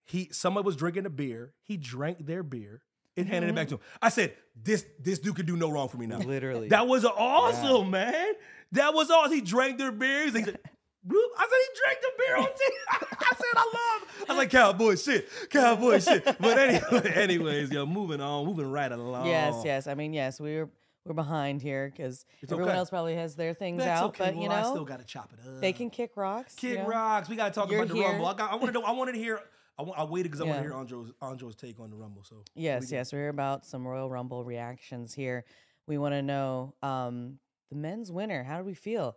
He 0.05 0.29
someone 0.31 0.63
was 0.63 0.75
drinking 0.75 1.05
a 1.05 1.09
beer. 1.09 1.53
He 1.63 1.77
drank 1.77 2.25
their 2.25 2.43
beer 2.43 2.83
and 3.17 3.27
handed 3.27 3.50
it 3.50 3.55
back 3.55 3.67
to 3.69 3.75
mm-hmm. 3.75 3.83
him. 3.83 4.00
I 4.01 4.09
said, 4.09 4.35
"This 4.55 4.85
this 5.00 5.19
dude 5.19 5.35
could 5.35 5.45
do 5.45 5.55
no 5.55 5.69
wrong 5.69 5.89
for 5.89 5.97
me 5.97 6.07
now." 6.07 6.19
Literally. 6.19 6.69
that 6.69 6.88
was 6.88 7.05
awesome, 7.05 7.91
man. 7.91 8.33
That 8.73 8.93
was 8.93 9.09
awesome. 9.11 9.33
He 9.33 9.41
drank 9.41 9.77
their 9.77 9.91
beers. 9.91 10.33
He 10.33 10.43
said, 10.43 10.59
"Bloop." 11.08 11.29
I 11.38 11.48
said 11.50 11.58
he 11.60 11.79
drank 11.84 12.01
the 12.01 12.12
beer 12.17 12.38
on 12.38 12.46
TV. 12.46 13.08
I 13.22 13.34
said 13.36 13.55
I 13.55 13.72
love. 13.74 14.27
I 14.29 14.34
was 14.34 14.38
like 14.38 14.50
cowboy 14.51 14.96
shit, 14.96 15.27
cowboy 15.50 16.00
shit. 16.00 16.24
But 16.39 16.58
anyway, 16.58 17.12
anyways, 17.15 17.72
yo, 17.72 17.86
moving 17.86 18.22
on, 18.22 18.46
moving 18.46 18.72
right 18.72 18.91
along. 18.91 19.27
Yes, 19.27 19.62
yes. 19.65 19.88
I 19.88 19.93
mean, 19.93 20.13
yes, 20.13 20.39
we're 20.39 20.70
we're 21.05 21.13
behind 21.13 21.62
here 21.62 21.91
because 21.96 22.25
everyone 22.43 22.70
okay. 22.70 22.77
else 22.77 22.89
probably 22.89 23.15
has 23.15 23.36
their 23.36 23.53
things 23.53 23.84
That's 23.84 24.01
out, 24.01 24.10
okay. 24.10 24.25
but 24.25 24.34
well, 24.36 24.43
you 24.43 24.50
know, 24.50 24.55
I 24.55 24.63
still 24.63 24.86
gotta 24.86 25.03
chop 25.03 25.34
it 25.34 25.39
up. 25.48 25.60
they 25.60 25.74
can 25.74 25.89
kick 25.89 26.12
rocks. 26.15 26.55
you 26.62 26.70
Kick 26.70 26.79
know? 26.79 26.88
rocks. 26.88 27.27
We 27.29 27.36
gotta 27.36 27.53
talk 27.53 27.72
You're 27.72 27.84
about 27.84 27.93
the 27.93 28.00
here. 28.00 28.10
rumble. 28.10 28.27
I, 28.27 28.34
got, 28.36 28.51
I 28.51 28.55
wanted 28.55 28.74
to. 28.74 28.81
I 28.81 28.91
wanted 28.91 29.13
to 29.13 29.20
hear. 29.20 29.39
I, 29.79 29.84
I 29.84 30.03
waited 30.03 30.31
because 30.31 30.41
I 30.41 30.43
want 30.43 30.58
to 30.58 30.63
hear 30.63 30.74
Andro's 30.74 31.12
Andro's 31.22 31.55
take 31.55 31.79
on 31.79 31.89
the 31.89 31.96
rumble. 31.96 32.24
So 32.24 32.43
Yes, 32.55 32.91
yes. 32.91 33.12
We're 33.13 33.29
about 33.29 33.65
some 33.65 33.88
Royal 33.88 34.10
Rumble 34.10 34.43
reactions 34.43 35.13
here. 35.13 35.46
We 35.88 35.98
want 35.98 36.13
to 36.13 36.22
know 36.22 36.75
um, 36.84 37.39
the 37.70 37.75
men's 37.77 38.12
winner. 38.12 38.43
How 38.43 38.58
do 38.60 38.63
we 38.63 38.75
feel? 38.75 39.15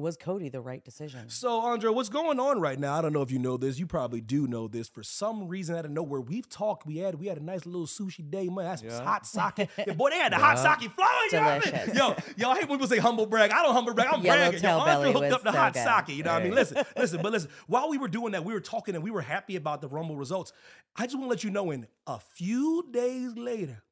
Was 0.00 0.16
Cody 0.16 0.48
the 0.48 0.60
right 0.60 0.84
decision? 0.84 1.28
So, 1.28 1.60
Andre, 1.60 1.90
what's 1.90 2.08
going 2.08 2.40
on 2.40 2.60
right 2.60 2.78
now? 2.78 2.94
I 2.94 3.02
don't 3.02 3.12
know 3.12 3.22
if 3.22 3.30
you 3.30 3.38
know 3.38 3.56
this. 3.56 3.78
You 3.78 3.86
probably 3.86 4.20
do 4.20 4.46
know 4.46 4.66
this. 4.68 4.88
For 4.88 5.02
some 5.02 5.46
reason, 5.48 5.76
out 5.76 5.84
of 5.84 5.90
nowhere, 5.90 6.20
we've 6.20 6.48
talked. 6.48 6.86
We 6.86 6.98
had 6.98 7.16
we 7.16 7.26
had 7.26 7.38
a 7.38 7.44
nice 7.44 7.66
little 7.66 7.86
sushi 7.86 8.28
day. 8.28 8.48
Man, 8.48 8.64
that's 8.64 8.82
some 8.82 9.04
hot 9.04 9.26
sake. 9.26 9.68
Yeah, 9.86 9.94
boy, 9.94 10.10
they 10.10 10.18
had 10.18 10.32
the 10.32 10.38
hot 10.38 10.58
sake 10.58 10.90
flowing. 10.92 11.10
You 11.32 11.38
know 11.38 11.44
what 11.44 11.74
I 11.74 11.86
mean? 11.86 11.96
Yo, 11.96 12.16
yo, 12.36 12.50
I 12.50 12.58
hate 12.58 12.68
when 12.68 12.78
people 12.78 12.88
say 12.88 12.98
humble 12.98 13.26
brag. 13.26 13.50
I 13.50 13.62
don't 13.62 13.74
humble 13.74 13.94
brag. 13.94 14.08
I'm 14.12 14.22
bragging. 14.22 14.60
Yo, 14.62 14.68
Yellowtail 14.68 14.78
Andre 14.80 15.12
belly 15.12 15.12
hooked 15.12 15.32
up 15.34 15.42
the 15.42 15.52
so 15.52 15.58
hot 15.58 15.74
good. 15.74 15.84
sake. 16.06 16.16
You 16.16 16.22
know 16.24 16.32
what 16.32 16.40
I 16.40 16.44
mean? 16.44 16.54
Listen, 16.54 16.84
listen, 16.96 17.22
but 17.22 17.32
listen. 17.32 17.50
While 17.66 17.88
we 17.88 17.98
were 17.98 18.08
doing 18.08 18.32
that, 18.32 18.44
we 18.44 18.52
were 18.52 18.60
talking 18.60 18.94
and 18.94 19.04
we 19.04 19.10
were 19.10 19.22
happy 19.22 19.56
about 19.56 19.80
the 19.80 19.88
Rumble 19.88 20.16
results. 20.16 20.52
I 20.96 21.04
just 21.04 21.16
want 21.16 21.26
to 21.26 21.30
let 21.30 21.44
you 21.44 21.50
know. 21.50 21.70
In 21.70 21.86
a 22.06 22.18
few 22.18 22.86
days 22.90 23.36
later, 23.36 23.82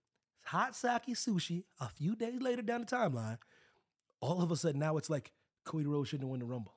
hot 0.44 0.74
sake 0.74 1.02
sushi. 1.08 1.64
A 1.80 1.88
few 1.88 2.16
days 2.16 2.40
later 2.40 2.62
down 2.62 2.80
the 2.80 2.86
timeline, 2.86 3.38
all 4.20 4.42
of 4.42 4.50
a 4.50 4.56
sudden 4.56 4.80
now 4.80 4.96
it's 4.96 5.10
like 5.10 5.32
Cody 5.68 5.86
Rhodes 5.86 6.08
shouldn't 6.08 6.24
have 6.24 6.30
won 6.30 6.38
the 6.40 6.46
Rumble. 6.46 6.74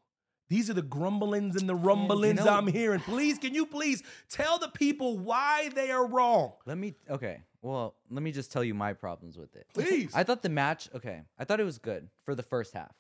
These 0.49 0.69
are 0.69 0.73
the 0.73 0.81
grumblings 0.81 1.55
and 1.55 1.69
the 1.69 1.75
rumblings 1.75 2.43
know- 2.43 2.51
I'm 2.51 2.67
hearing. 2.67 2.99
Please, 2.99 3.37
can 3.37 3.55
you 3.55 3.65
please 3.65 4.03
tell 4.29 4.59
the 4.59 4.67
people 4.67 5.17
why 5.17 5.69
they 5.73 5.91
are 5.91 6.05
wrong? 6.05 6.51
Let 6.65 6.77
me 6.77 6.95
okay. 7.09 7.41
Well, 7.61 7.95
let 8.09 8.21
me 8.21 8.33
just 8.33 8.51
tell 8.51 8.63
you 8.63 8.73
my 8.73 8.91
problems 8.91 9.37
with 9.37 9.55
it. 9.55 9.65
Please. 9.73 10.11
I 10.13 10.23
thought 10.23 10.41
the 10.41 10.49
match, 10.49 10.89
okay. 10.93 11.21
I 11.39 11.45
thought 11.45 11.61
it 11.61 11.63
was 11.63 11.77
good 11.77 12.09
for 12.25 12.35
the 12.35 12.43
first 12.43 12.73
half. 12.73 12.93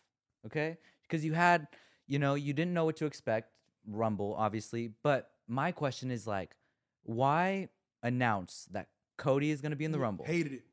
Okay? 0.45 0.77
Because 1.01 1.25
you 1.25 1.33
had, 1.33 1.67
you 2.07 2.19
know, 2.19 2.35
you 2.35 2.53
didn't 2.53 2.73
know 2.73 2.85
what 2.85 2.95
to 2.97 3.05
expect, 3.05 3.51
Rumble, 3.85 4.33
obviously. 4.37 4.91
But 5.03 5.29
my 5.47 5.73
question 5.73 6.09
is 6.09 6.25
like, 6.25 6.55
why 7.03 7.67
announce 8.01 8.69
that 8.71 8.87
Cody 9.17 9.51
is 9.51 9.59
gonna 9.59 9.75
be 9.75 9.83
in 9.85 9.91
the 9.91 9.99
Rumble. 9.99 10.23
Hated 10.25 10.53
it. 10.53 10.63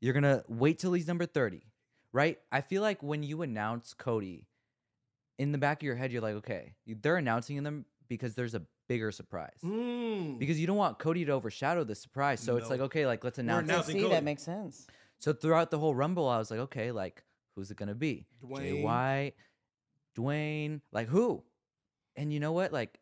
You're 0.00 0.14
gonna 0.14 0.44
wait 0.46 0.78
till 0.78 0.92
he's 0.92 1.08
number 1.08 1.26
30, 1.26 1.62
right? 2.12 2.38
I 2.52 2.60
feel 2.60 2.80
like 2.82 3.02
when 3.02 3.22
you 3.24 3.42
announce 3.42 3.92
Cody, 3.92 4.46
in 5.38 5.52
the 5.52 5.58
back 5.58 5.82
of 5.82 5.86
your 5.86 5.96
head, 5.96 6.12
you're 6.12 6.22
like, 6.22 6.36
okay, 6.36 6.74
they're 6.86 7.16
announcing 7.16 7.62
them 7.62 7.84
because 8.08 8.34
there's 8.34 8.54
a 8.54 8.62
bigger 8.88 9.10
surprise. 9.10 9.58
Mm. 9.64 10.38
Because 10.38 10.60
you 10.60 10.66
don't 10.66 10.76
want 10.76 10.98
Cody 10.98 11.24
to 11.24 11.32
overshadow 11.32 11.84
the 11.84 11.94
surprise. 11.94 12.40
So 12.40 12.56
it's 12.56 12.70
like, 12.70 12.80
okay, 12.80 13.06
like 13.06 13.24
let's 13.24 13.38
announce 13.38 13.68
it. 13.70 13.86
See, 13.86 13.92
Cody. 13.94 14.08
that 14.08 14.24
makes 14.24 14.42
sense. 14.42 14.86
So 15.18 15.32
throughout 15.32 15.70
the 15.70 15.78
whole 15.78 15.94
Rumble, 15.94 16.28
I 16.28 16.38
was 16.38 16.50
like, 16.50 16.60
okay, 16.60 16.92
like 16.92 17.22
who's 17.54 17.70
it 17.70 17.76
gonna 17.76 17.94
be? 17.94 18.26
Jay 18.42 18.48
Dwayne. 18.48 18.82
White, 18.82 19.32
Dwayne, 20.16 20.80
like 20.92 21.08
who? 21.08 21.42
And 22.16 22.32
you 22.32 22.40
know 22.40 22.52
what? 22.52 22.72
Like 22.72 22.98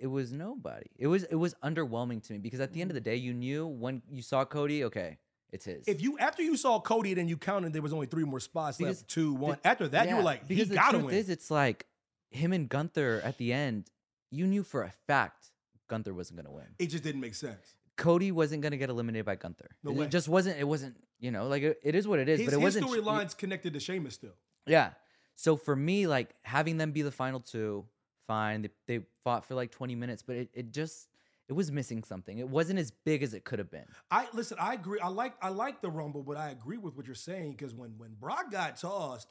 it 0.00 0.06
was 0.06 0.32
nobody. 0.32 0.90
It 0.96 1.06
was 1.06 1.24
it 1.24 1.36
was 1.36 1.54
underwhelming 1.64 2.22
to 2.26 2.32
me 2.32 2.38
because 2.38 2.60
at 2.60 2.72
the 2.72 2.80
end 2.80 2.90
of 2.90 2.94
the 2.94 3.00
day, 3.00 3.16
you 3.16 3.32
knew 3.32 3.66
when 3.66 4.02
you 4.10 4.22
saw 4.22 4.44
Cody, 4.44 4.84
okay, 4.84 5.18
it's 5.52 5.64
his. 5.64 5.86
If 5.86 6.00
you 6.00 6.18
after 6.18 6.42
you 6.42 6.56
saw 6.56 6.80
Cody, 6.80 7.14
then 7.14 7.28
you 7.28 7.36
counted 7.36 7.72
there 7.72 7.82
was 7.82 7.92
only 7.92 8.06
three 8.06 8.24
more 8.24 8.40
spots 8.40 8.78
Because 8.78 8.98
left. 9.00 9.08
Two, 9.10 9.34
the- 9.34 9.38
one. 9.40 9.58
after 9.64 9.86
that, 9.88 10.08
you 10.08 10.16
were 10.16 10.22
like, 10.22 10.48
because 10.48 10.68
he 10.68 10.70
the 10.70 10.74
got 10.76 10.92
to 10.92 10.98
win. 10.98 11.14
is, 11.14 11.28
it's 11.28 11.50
like 11.50 11.86
him 12.30 12.52
and 12.52 12.68
Gunther 12.68 13.20
at 13.24 13.38
the 13.38 13.52
end. 13.52 13.90
You 14.30 14.46
knew 14.46 14.62
for 14.62 14.82
a 14.82 14.90
fact 15.06 15.50
Gunther 15.88 16.14
wasn't 16.14 16.38
gonna 16.42 16.52
win. 16.54 16.64
it 16.78 16.86
just 16.86 17.04
didn't 17.04 17.20
make 17.20 17.34
sense. 17.34 17.76
Cody 17.98 18.32
wasn't 18.32 18.62
gonna 18.62 18.78
get 18.78 18.88
eliminated 18.88 19.26
by 19.26 19.36
Gunther. 19.36 19.76
No 19.84 19.90
it 19.90 19.96
way. 19.96 20.06
just 20.08 20.28
wasn't. 20.28 20.58
It 20.58 20.64
wasn't. 20.66 20.96
You 21.20 21.30
know, 21.30 21.46
like 21.46 21.62
it, 21.62 21.78
it 21.84 21.94
is 21.94 22.08
what 22.08 22.18
it 22.18 22.28
is. 22.28 22.40
His, 22.40 22.46
but 22.46 22.54
it 22.54 22.60
his 22.60 22.76
wasn't. 22.82 22.86
storyline's 22.86 23.34
connected 23.34 23.74
to 23.74 23.80
Sheamus 23.80 24.14
still. 24.14 24.32
Yeah. 24.66 24.90
So 25.34 25.56
for 25.56 25.76
me, 25.76 26.06
like 26.06 26.30
having 26.42 26.78
them 26.78 26.92
be 26.92 27.02
the 27.02 27.10
final 27.12 27.40
two, 27.40 27.84
fine. 28.26 28.62
They, 28.62 28.70
they 28.86 29.04
fought 29.24 29.44
for 29.44 29.54
like 29.54 29.70
20 29.70 29.94
minutes, 29.94 30.22
but 30.22 30.36
it, 30.36 30.50
it 30.54 30.72
just 30.72 31.08
it 31.48 31.54
was 31.54 31.70
missing 31.72 32.02
something. 32.04 32.38
It 32.38 32.48
wasn't 32.48 32.78
as 32.78 32.90
big 32.90 33.22
as 33.22 33.34
it 33.34 33.44
could 33.44 33.58
have 33.58 33.70
been. 33.70 33.84
I 34.10 34.26
listen. 34.32 34.56
I 34.60 34.74
agree. 34.74 35.00
I 35.00 35.08
like. 35.08 35.34
I 35.42 35.48
like 35.50 35.80
the 35.82 35.90
Rumble, 35.90 36.22
but 36.22 36.36
I 36.36 36.50
agree 36.50 36.78
with 36.78 36.96
what 36.96 37.06
you're 37.06 37.14
saying 37.14 37.52
because 37.52 37.74
when 37.74 37.94
when 37.98 38.14
Brock 38.18 38.50
got 38.50 38.76
tossed, 38.76 39.28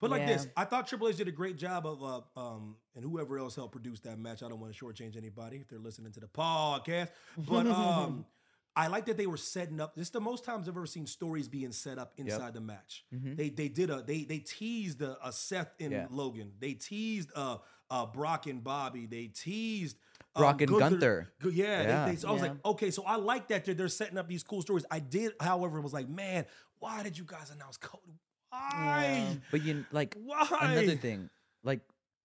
but 0.00 0.10
like 0.10 0.26
this, 0.26 0.46
I 0.56 0.64
thought 0.64 0.86
Triple 0.86 1.08
H 1.08 1.16
did 1.16 1.28
a 1.28 1.32
great 1.32 1.58
job 1.58 1.86
of 1.86 2.02
uh, 2.02 2.40
um 2.40 2.76
and 2.94 3.04
whoever 3.04 3.38
else 3.38 3.56
helped 3.56 3.72
produce 3.72 4.00
that 4.00 4.18
match. 4.18 4.42
I 4.42 4.48
don't 4.48 4.60
want 4.60 4.74
to 4.74 4.84
shortchange 4.84 5.16
anybody 5.16 5.58
if 5.58 5.68
they're 5.68 5.78
listening 5.78 6.12
to 6.12 6.20
the 6.20 6.28
podcast, 6.28 7.08
but 7.36 7.66
um. 7.66 8.24
I 8.76 8.86
like 8.86 9.06
that 9.06 9.16
they 9.16 9.26
were 9.26 9.36
setting 9.36 9.80
up. 9.80 9.96
This 9.96 10.06
is 10.06 10.10
the 10.12 10.20
most 10.20 10.44
times 10.44 10.68
I've 10.68 10.76
ever 10.76 10.86
seen 10.86 11.04
stories 11.04 11.48
being 11.48 11.72
set 11.72 11.98
up 11.98 12.12
inside 12.16 12.54
the 12.54 12.60
match. 12.60 13.04
They 13.10 13.48
they 13.48 13.66
did 13.66 13.90
a 13.90 14.00
they 14.00 14.22
they 14.22 14.38
teased 14.38 15.02
a, 15.02 15.18
a 15.26 15.32
Seth 15.32 15.74
and 15.80 15.90
Yeah. 15.90 16.06
Logan. 16.08 16.52
They 16.60 16.74
teased 16.74 17.32
uh 17.34 17.56
uh 17.90 18.06
Brock 18.06 18.46
and 18.46 18.62
Bobby. 18.62 19.06
They 19.06 19.26
teased 19.26 19.96
um, 20.36 20.42
Brock 20.42 20.60
and 20.62 20.70
Gunther. 20.70 21.32
Gu- 21.40 21.50
Yeah, 21.50 21.82
Yeah. 21.82 22.06
they- 22.06 22.16
so 22.16 22.28
I 22.28 22.32
was 22.32 22.42
Yeah. 22.42 22.48
like, 22.48 22.64
okay, 22.64 22.90
so 22.90 23.04
I 23.04 23.16
like 23.16 23.48
that 23.48 23.64
they're, 23.64 23.74
they're 23.74 23.88
setting 23.88 24.16
up 24.18 24.28
these 24.28 24.42
cool 24.42 24.62
stories. 24.62 24.84
I 24.90 25.00
did, 25.00 25.32
however, 25.40 25.80
was 25.80 25.92
like, 25.92 26.08
man, 26.08 26.46
why 26.78 27.02
did 27.02 27.18
you 27.18 27.24
guys 27.24 27.50
announce 27.50 27.76
Cody? 27.76 28.20
Why? 28.50 29.38
But 29.50 29.62
you 29.62 29.84
like 29.92 30.16
Why? 30.22 30.46
another 30.60 30.96
thing, 30.96 31.30
like 31.64 31.80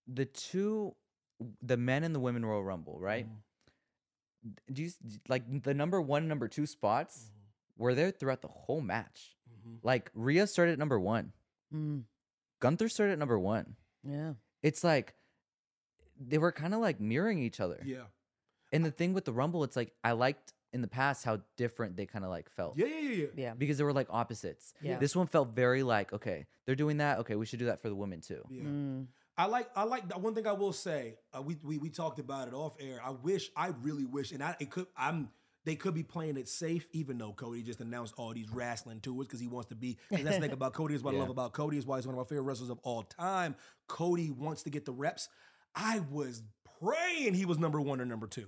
the 0.08 0.26
two, 0.26 0.96
the 1.62 1.78
men 1.78 2.04
and 2.04 2.14
the 2.16 2.20
women 2.20 2.46
Royal 2.46 2.64
Rumble, 2.64 2.98
right? 3.00 3.28
Do 4.72 4.84
you 4.84 4.92
like 5.28 5.64
the 5.64 5.74
number 5.74 6.00
one, 6.02 6.28
number 6.28 6.48
two 6.48 6.66
spots 6.68 7.32
were 7.78 7.96
there 7.96 8.12
throughout 8.12 8.42
the 8.42 8.48
whole 8.48 8.82
match? 8.82 9.36
Like 9.82 10.12
Rhea 10.14 10.46
started 10.46 10.74
at 10.74 10.80
number 10.80 11.00
one, 11.00 11.32
Mm, 11.74 12.04
Gunther 12.60 12.88
started 12.90 13.14
at 13.14 13.20
number 13.20 13.40
one. 13.40 13.76
yeah. 14.04 14.34
It's 14.62 14.84
like 14.84 15.16
they 16.20 16.38
were 16.38 16.52
kind 16.52 16.74
of 16.74 16.80
like 16.80 17.00
mirroring 17.00 17.40
each 17.40 17.60
other. 17.60 17.82
Yeah. 17.86 18.04
And 18.72 18.84
the 18.86 18.92
thing 18.92 19.14
with 19.14 19.26
the 19.26 19.34
Rumble, 19.34 19.64
it's 19.64 19.76
like 19.76 19.94
I 20.04 20.12
liked 20.14 20.54
in 20.74 20.82
the 20.82 20.88
past 20.88 21.24
how 21.24 21.40
different 21.56 21.96
they 21.96 22.06
kind 22.06 22.26
of 22.26 22.32
like 22.32 22.50
felt. 22.50 22.78
Yeah, 22.78 22.88
yeah, 22.88 23.00
yeah, 23.00 23.10
yeah. 23.18 23.26
Yeah. 23.36 23.54
Because 23.54 23.78
they 23.78 23.84
were 23.84 23.94
like 23.94 24.08
opposites. 24.10 24.74
Yeah. 24.82 24.98
This 25.00 25.16
one 25.16 25.28
felt 25.28 25.50
very 25.50 25.84
like, 25.84 26.12
okay, 26.14 26.46
they're 26.66 26.76
doing 26.76 26.98
that. 26.98 27.20
Okay, 27.20 27.36
we 27.36 27.46
should 27.46 27.60
do 27.60 27.66
that 27.68 27.82
for 27.82 27.90
the 27.90 27.96
women 27.96 28.22
too. 28.22 28.42
Yeah. 28.50 28.64
Mm, 28.64 29.08
I 29.38 29.46
like 29.46 29.70
I 29.76 29.84
like 29.84 30.10
that 30.10 30.22
one 30.22 30.34
thing 30.36 30.48
I 30.48 30.54
will 30.54 30.74
say. 30.74 31.16
Uh, 31.38 31.42
we, 31.42 31.58
we 31.64 31.78
we 31.78 31.90
talked 31.90 32.20
about 32.20 32.48
it 32.48 32.54
off 32.54 32.76
air. 32.80 33.00
I 33.04 33.12
wish 33.12 33.52
I 33.56 33.68
really 33.82 34.06
wish, 34.06 34.32
and 34.32 34.44
I 34.44 34.56
it 34.60 34.70
could 34.70 34.88
I'm 34.98 35.30
they 35.66 35.76
could 35.76 35.94
be 35.94 36.04
playing 36.04 36.38
it 36.38 36.48
safe, 36.48 36.88
even 36.92 37.18
though 37.18 37.34
Cody 37.34 37.62
just 37.64 37.80
announced 37.82 38.14
all 38.18 38.34
these 38.34 38.50
wrestling 38.52 39.00
tours 39.00 39.26
because 39.28 39.40
he 39.40 39.48
wants 39.48 39.70
to 39.70 39.76
be. 39.76 39.98
'cause 40.10 40.24
that's 40.24 40.36
the 40.38 40.42
thing 40.48 40.52
about 40.52 40.74
Cody 40.74 40.96
is 40.96 41.04
what 41.04 41.16
I 41.16 41.18
love 41.18 41.30
about 41.30 41.54
Cody 41.54 41.78
is 41.78 41.86
why 41.86 41.98
he's 41.98 42.06
one 42.08 42.16
of 42.16 42.20
my 42.20 42.26
favorite 42.26 42.44
wrestlers 42.44 42.70
of 42.70 42.80
all 42.84 43.04
time. 43.04 43.56
Cody 43.88 44.30
wants 44.32 44.64
to 44.64 44.70
get 44.70 44.86
the 44.86 44.94
reps. 44.94 45.28
I 45.76 46.00
was 46.12 46.44
praying 46.80 47.34
he 47.34 47.46
was 47.46 47.58
number 47.60 47.82
one 47.82 48.00
or 48.02 48.06
number 48.06 48.28
two. 48.28 48.48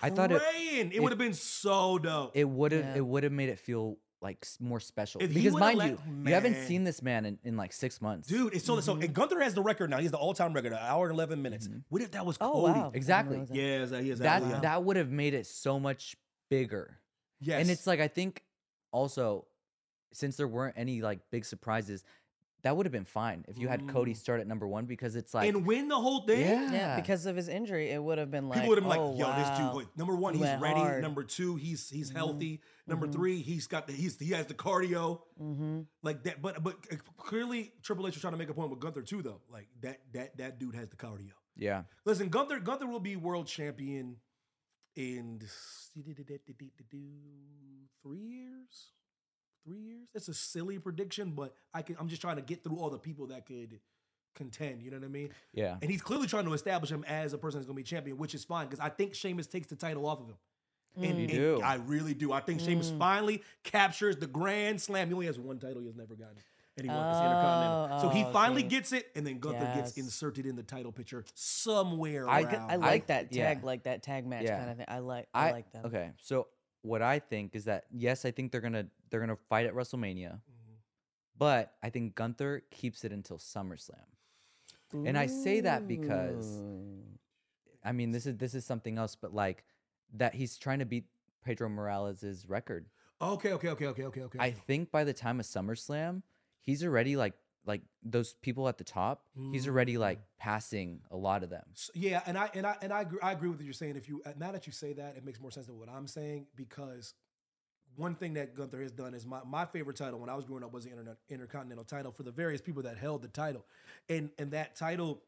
I 0.00 0.10
thought 0.10 0.32
it 0.32 0.40
praying 0.40 0.88
it, 0.92 0.96
if- 0.96 1.02
would 1.02 1.12
have 1.12 1.18
been 1.18 1.34
so 1.34 1.98
dope. 1.98 2.32
it 2.36 2.48
would 2.48 2.72
have 2.72 2.84
Yeah. 2.84 2.96
it 2.96 3.06
would 3.06 3.22
have 3.22 3.32
made 3.32 3.48
it 3.50 3.58
feel 3.58 3.98
like 4.22 4.38
s- 4.42 4.58
more 4.60 4.80
special. 4.80 5.22
If 5.22 5.30
he 5.30 5.34
because 5.40 5.52
would've 5.54 5.60
mind 5.60 5.78
let- 5.78 5.88
you, 5.90 5.98
you 6.26 6.34
haven't 6.34 6.52
man. 6.52 6.66
seen 6.66 6.84
this 6.84 7.02
man 7.02 7.24
in, 7.26 7.38
in 7.44 7.56
like 7.56 7.72
six 7.72 8.00
months. 8.02 8.28
Dude, 8.28 8.54
it's 8.54 8.64
so 8.64 8.80
so. 8.80 8.94
Mm-hmm. 8.94 9.02
And 9.04 9.14
Gunther 9.14 9.40
has 9.40 9.54
the 9.54 9.62
record 9.62 9.90
now. 9.90 9.96
He 9.98 10.04
has 10.04 10.12
the 10.12 10.18
all-time 10.18 10.52
record, 10.52 10.72
an 10.72 10.78
hour 10.80 11.06
and 11.06 11.14
eleven 11.14 11.40
minutes. 11.42 11.68
What 11.88 12.02
if 12.02 12.10
that 12.12 12.24
was 12.26 12.36
Oh, 12.40 12.52
Cody? 12.52 12.64
wow. 12.64 12.70
I 12.70 12.82
didn't 12.84 12.96
Exactly. 12.96 13.32
realize 13.36 13.48
that. 13.48 13.56
Yeah, 13.56 13.82
is 13.82 13.90
that, 13.90 14.02
he 14.02 14.10
is 14.10 14.18
that 14.20 14.42
yeah. 14.42 14.60
that 14.60 14.84
would 14.84 14.96
have 14.96 15.10
made 15.10 15.34
it 15.34 15.46
so 15.46 15.78
much 15.80 16.16
bigger. 16.50 16.98
Yes. 17.40 17.60
And 17.62 17.70
it's 17.70 17.86
like 17.86 18.00
I 18.00 18.08
think 18.08 18.42
also 18.92 19.46
since 20.12 20.36
there 20.36 20.48
weren't 20.48 20.74
any 20.76 21.02
like 21.02 21.20
big 21.30 21.44
surprises, 21.44 22.04
that 22.62 22.76
would 22.76 22.86
have 22.86 22.92
been 22.92 23.04
fine 23.04 23.44
if 23.48 23.56
you 23.58 23.68
had 23.68 23.88
Cody 23.88 24.14
start 24.14 24.40
at 24.40 24.46
number 24.46 24.66
one 24.68 24.84
because 24.86 25.16
it's 25.16 25.32
like 25.32 25.48
and 25.48 25.66
win 25.66 25.88
the 25.88 25.96
whole 25.98 26.26
thing. 26.26 26.40
yeah, 26.40 26.72
Yeah, 26.72 26.96
because 26.96 27.26
of 27.26 27.36
his 27.36 27.48
injury, 27.48 27.90
it 27.90 28.02
would 28.02 28.18
have 28.18 28.30
been 28.30 28.48
like, 28.48 28.58
People 28.60 28.70
would 28.70 28.82
have 28.82 28.90
been 28.90 28.98
oh, 29.00 29.10
like, 29.10 29.18
"Yo, 29.18 29.26
this 29.36 29.58
dude, 29.58 29.74
wow. 29.74 29.82
number 29.96 30.14
one, 30.16 30.34
He 30.34 30.38
he's 30.40 30.48
went 30.48 30.62
ready. 30.62 30.80
hard. 30.80 31.02
Number 31.02 31.24
two, 31.24 31.56
he's 31.56 31.88
he's 31.88 32.10
Mhm. 32.10 32.16
healthy. 32.16 32.60
Number 32.86 33.06
Mhm. 33.06 33.12
three, 33.12 33.42
he's 33.42 33.66
got 33.66 33.86
the 33.86 33.92
he's 33.92 34.18
he 34.18 34.30
has 34.32 34.46
the 34.46 34.54
cardio 34.54 35.22
Mhm. 35.40 35.86
like 36.02 36.22
that. 36.24 36.42
But 36.42 36.62
but 36.62 36.76
clearly, 37.16 37.72
Triple 37.82 38.06
H 38.06 38.14
was 38.14 38.20
trying 38.20 38.32
to 38.34 38.38
make 38.38 38.48
a 38.50 38.54
point 38.54 38.70
with 38.70 38.80
Gunther 38.80 39.02
too, 39.02 39.22
though. 39.22 39.40
Like 39.50 39.68
that 39.80 40.00
that 40.12 40.36
that 40.38 40.58
dude 40.58 40.74
has 40.74 40.88
the 40.90 40.96
cardio. 40.96 41.32
yeah. 41.56 41.84
Listen, 42.04 42.28
Gunther 42.28 42.60
Gunther 42.60 42.86
will 42.86 43.00
be 43.00 43.16
world 43.16 43.46
champion 43.46 44.16
in 44.96 45.40
three 48.02 48.18
years. 48.20 48.92
Three 49.64 49.78
years. 49.80 50.08
That's 50.14 50.28
a 50.28 50.34
silly 50.34 50.78
prediction, 50.78 51.32
but 51.32 51.54
I 51.74 51.82
can. 51.82 51.96
I'm 52.00 52.08
just 52.08 52.20
trying 52.22 52.36
to 52.36 52.42
get 52.42 52.64
through 52.64 52.76
all 52.76 52.90
the 52.90 52.98
people 52.98 53.26
that 53.28 53.46
could 53.46 53.78
contend. 54.34 54.82
You 54.82 54.90
know 54.90 54.98
what 54.98 55.04
I 55.06 55.08
mean? 55.08 55.30
Yeah. 55.52 55.76
And 55.82 55.90
he's 55.90 56.00
clearly 56.02 56.26
trying 56.26 56.44
to 56.46 56.52
establish 56.52 56.90
him 56.90 57.04
as 57.08 57.32
a 57.32 57.38
person 57.38 57.58
that's 57.60 57.66
going 57.66 57.76
to 57.76 57.80
be 57.82 57.84
champion, 57.84 58.16
which 58.16 58.34
is 58.34 58.44
fine 58.44 58.66
because 58.66 58.80
I 58.80 58.88
think 58.88 59.14
Sheamus 59.14 59.46
takes 59.46 59.66
the 59.66 59.76
title 59.76 60.06
off 60.06 60.20
of 60.20 60.28
him. 60.28 60.36
And, 60.96 61.04
You 61.18 61.24
and 61.24 61.28
do. 61.30 61.60
I 61.62 61.74
really 61.76 62.14
do. 62.14 62.32
I 62.32 62.40
think 62.40 62.60
Sheamus 62.60 62.90
Mm. 62.90 62.98
finally 62.98 63.42
captures 63.62 64.16
the 64.16 64.26
Grand 64.26 64.80
Slam. 64.80 65.08
He 65.08 65.14
only 65.14 65.26
has 65.26 65.38
one 65.38 65.58
title. 65.58 65.80
He 65.80 65.86
has 65.86 65.94
never 65.96 66.14
gotten. 66.16 66.36
And 66.76 66.84
he 66.84 66.88
won. 66.88 67.06
It's 67.08 67.18
the 67.18 67.24
Oh, 67.24 67.30
Intercontinental. 67.30 68.00
So 68.00 68.08
he 68.08 68.24
oh, 68.24 68.32
finally 68.32 68.62
see. 68.62 68.68
gets 68.68 68.92
it, 68.92 69.06
and 69.14 69.26
then 69.26 69.38
Gunther 69.38 69.72
gets 69.76 69.92
inserted 69.98 70.46
in 70.46 70.56
the 70.56 70.62
title 70.62 70.90
picture 70.92 71.24
somewhere 71.34 72.28
I- 72.28 72.40
I 72.40 72.76
like 72.76 73.02
I- 73.02 73.06
that 73.06 73.32
yeah. 73.32 73.46
tag, 73.54 73.64
like 73.64 73.82
that 73.84 74.02
tag 74.02 74.26
match 74.26 74.44
Yeah. 74.44 74.58
kind 74.58 74.70
of 74.70 74.76
thing. 74.78 74.86
I 74.88 74.98
like, 75.00 75.28
I, 75.34 75.50
like 75.52 75.70
that. 75.72 75.84
Okay, 75.86 76.10
so 76.18 76.48
what 76.82 77.02
I 77.02 77.18
think 77.18 77.54
is 77.54 77.64
that 77.66 77.84
yes, 77.90 78.24
I 78.24 78.30
think 78.30 78.50
they're 78.52 78.60
gonna 78.60 78.86
they're 79.10 79.20
gonna 79.20 79.36
fight 79.36 79.66
at 79.66 79.74
WrestleMania, 79.74 80.34
Mm-hmm. 80.40 80.74
but 81.38 81.74
I 81.82 81.90
think 81.90 82.14
Gunther 82.14 82.62
keeps 82.70 83.04
it 83.04 83.12
until 83.12 83.38
SummerSlam. 83.38 84.06
And 84.92 85.16
I 85.16 85.26
say 85.26 85.60
that 85.60 85.86
because 85.86 86.60
I 87.84 87.92
mean 87.92 88.10
this 88.10 88.26
is 88.26 88.36
this 88.36 88.54
is 88.54 88.64
something 88.64 88.98
else, 88.98 89.14
but 89.14 89.32
like 89.32 89.64
that 90.14 90.34
he's 90.34 90.58
trying 90.58 90.80
to 90.80 90.84
beat 90.84 91.04
Pedro 91.44 91.68
Morales's 91.68 92.48
record. 92.48 92.86
okay, 93.22 93.52
okay, 93.52 93.68
okay, 93.68 93.86
okay, 93.86 94.04
okay, 94.04 94.22
okay. 94.22 94.38
I 94.38 94.50
think 94.50 94.90
by 94.90 95.04
the 95.04 95.12
time 95.12 95.38
of 95.40 95.46
SummerSlam, 95.46 96.22
he's 96.60 96.84
already 96.84 97.16
like 97.16 97.34
like 97.66 97.82
those 98.02 98.34
people 98.34 98.68
at 98.68 98.78
the 98.78 98.84
top. 98.84 99.24
He's 99.52 99.68
already 99.68 99.96
like 99.98 100.18
Mm. 100.18 100.22
passing 100.38 101.00
a 101.10 101.16
lot 101.16 101.42
of 101.44 101.50
them. 101.50 101.64
S- 101.74 101.90
yeah, 101.94 102.22
and 102.26 102.36
I 102.36 102.50
and 102.54 102.66
I 102.66 102.76
and 102.82 102.92
I 102.92 103.02
agree, 103.02 103.20
I 103.22 103.32
agree 103.32 103.48
with 103.50 103.58
what 103.58 103.64
you're 103.64 103.74
saying. 103.74 103.96
If 103.96 104.08
you 104.08 104.22
uh, 104.26 104.32
now 104.38 104.50
that 104.52 104.66
you 104.66 104.72
say 104.72 104.94
that, 104.94 105.16
it 105.16 105.24
makes 105.24 105.38
more 105.40 105.50
sense 105.52 105.66
than 105.66 105.78
what 105.78 105.88
I'm 105.88 106.06
saying 106.08 106.46
because 106.56 107.14
one 108.00 108.14
thing 108.14 108.34
that 108.34 108.56
Gunther 108.56 108.80
has 108.80 108.90
done 108.90 109.14
is 109.14 109.26
my, 109.26 109.40
my 109.46 109.66
favorite 109.66 109.96
title 109.96 110.18
when 110.18 110.30
I 110.30 110.34
was 110.34 110.46
growing 110.46 110.64
up 110.64 110.72
was 110.72 110.84
the 110.84 110.92
Inter- 110.92 111.16
Intercontinental 111.28 111.84
title 111.84 112.10
for 112.10 112.22
the 112.22 112.30
various 112.30 112.60
people 112.60 112.82
that 112.84 112.96
held 112.96 113.22
the 113.22 113.28
title, 113.28 113.64
and 114.08 114.30
and 114.38 114.50
that 114.52 114.74
title 114.74 115.20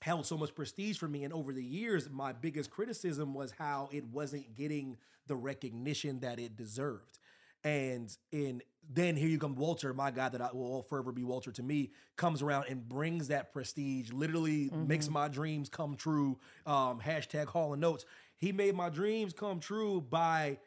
held 0.00 0.26
so 0.26 0.36
much 0.36 0.54
prestige 0.54 0.98
for 0.98 1.08
me. 1.08 1.24
And 1.24 1.32
over 1.32 1.52
the 1.52 1.62
years, 1.62 2.10
my 2.10 2.32
biggest 2.32 2.70
criticism 2.70 3.34
was 3.34 3.52
how 3.52 3.88
it 3.92 4.04
wasn't 4.06 4.54
getting 4.54 4.98
the 5.26 5.36
recognition 5.36 6.20
that 6.20 6.38
it 6.38 6.56
deserved. 6.56 7.18
And 7.64 8.14
in 8.32 8.62
then 8.92 9.14
here 9.16 9.28
you 9.28 9.38
come 9.38 9.54
Walter, 9.54 9.94
my 9.94 10.10
guy 10.10 10.28
that 10.28 10.40
I 10.40 10.50
will 10.52 10.82
forever 10.82 11.12
be 11.12 11.22
Walter 11.22 11.52
to 11.52 11.62
me, 11.62 11.92
comes 12.16 12.42
around 12.42 12.66
and 12.68 12.86
brings 12.88 13.28
that 13.28 13.52
prestige. 13.52 14.10
Literally 14.12 14.70
makes 14.72 15.08
my 15.08 15.28
dreams 15.28 15.68
come 15.68 15.94
true. 15.94 16.38
Um, 16.66 17.00
hashtag 17.00 17.46
Hall 17.46 17.72
and 17.72 17.84
Oates. 17.84 18.04
He 18.36 18.50
made 18.50 18.74
my 18.74 18.88
dreams 18.88 19.32
come 19.32 19.60
true 19.60 20.00
by 20.00 20.58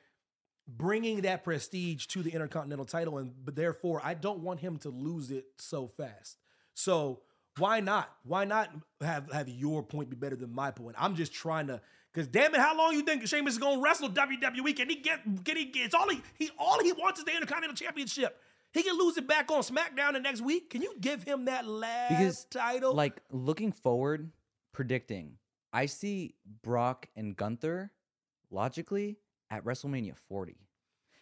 bringing 0.68 1.22
that 1.22 1.44
prestige 1.44 2.06
to 2.08 2.24
the 2.24 2.32
Intercontinental 2.32 2.86
title, 2.86 3.18
and 3.18 3.34
but 3.44 3.56
therefore 3.56 4.02
I 4.04 4.14
don't 4.14 4.40
want 4.40 4.60
him 4.62 4.78
to 4.80 4.90
lose 4.90 5.32
it 5.32 5.46
so 5.58 5.88
fast. 5.88 6.38
So 6.74 7.22
Why 7.58 7.80
not? 7.80 8.12
Why 8.24 8.44
not 8.46 8.70
have 9.02 9.32
have 9.32 9.48
your 9.48 9.82
point 9.84 10.10
be 10.10 10.16
better 10.16 10.36
than 10.36 10.52
my 10.52 10.72
point? 10.72 10.96
I'm 11.00 11.16
just 11.16 11.34
trying 11.34 11.68
to. 11.68 11.82
Cause 12.14 12.28
damn 12.28 12.56
it, 12.56 12.62
how 12.62 12.78
long 12.78 12.94
you 12.94 13.02
think 13.02 13.28
Sheamus 13.28 13.54
is 13.54 13.60
gonna 13.60 13.82
wrestle 13.82 14.10
WWE? 14.10 14.76
Can 14.76 14.90
he 14.90 14.96
get? 14.96 15.22
Can 15.44 15.58
he 15.58 15.66
get? 15.66 15.86
It's 15.86 15.94
all 15.96 16.10
he 16.10 16.22
he 16.36 16.50
all 16.58 16.82
he 16.82 16.94
wants 16.94 17.20
is 17.20 17.26
the 17.26 17.34
Intercontinental 17.34 17.76
Championship. 17.76 18.40
He 18.74 18.84
can 18.84 18.98
lose 18.98 19.18
it 19.18 19.28
back 19.28 19.50
on 19.52 19.62
SmackDown 19.62 20.14
the 20.14 20.20
next 20.20 20.42
week. 20.42 20.70
Can 20.70 20.82
you 20.82 20.96
give 21.00 21.24
him 21.24 21.46
that 21.46 21.66
last 21.66 22.10
because 22.10 22.46
title? 22.46 22.94
like 22.94 23.22
looking 23.32 23.72
forward, 23.72 24.32
predicting, 24.74 25.38
I 25.72 25.86
see 25.86 26.36
Brock 26.62 27.08
and 27.16 27.36
Gunther 27.38 27.92
logically 28.50 29.18
at 29.50 29.64
WrestleMania 29.64 30.16
40. 30.28 30.56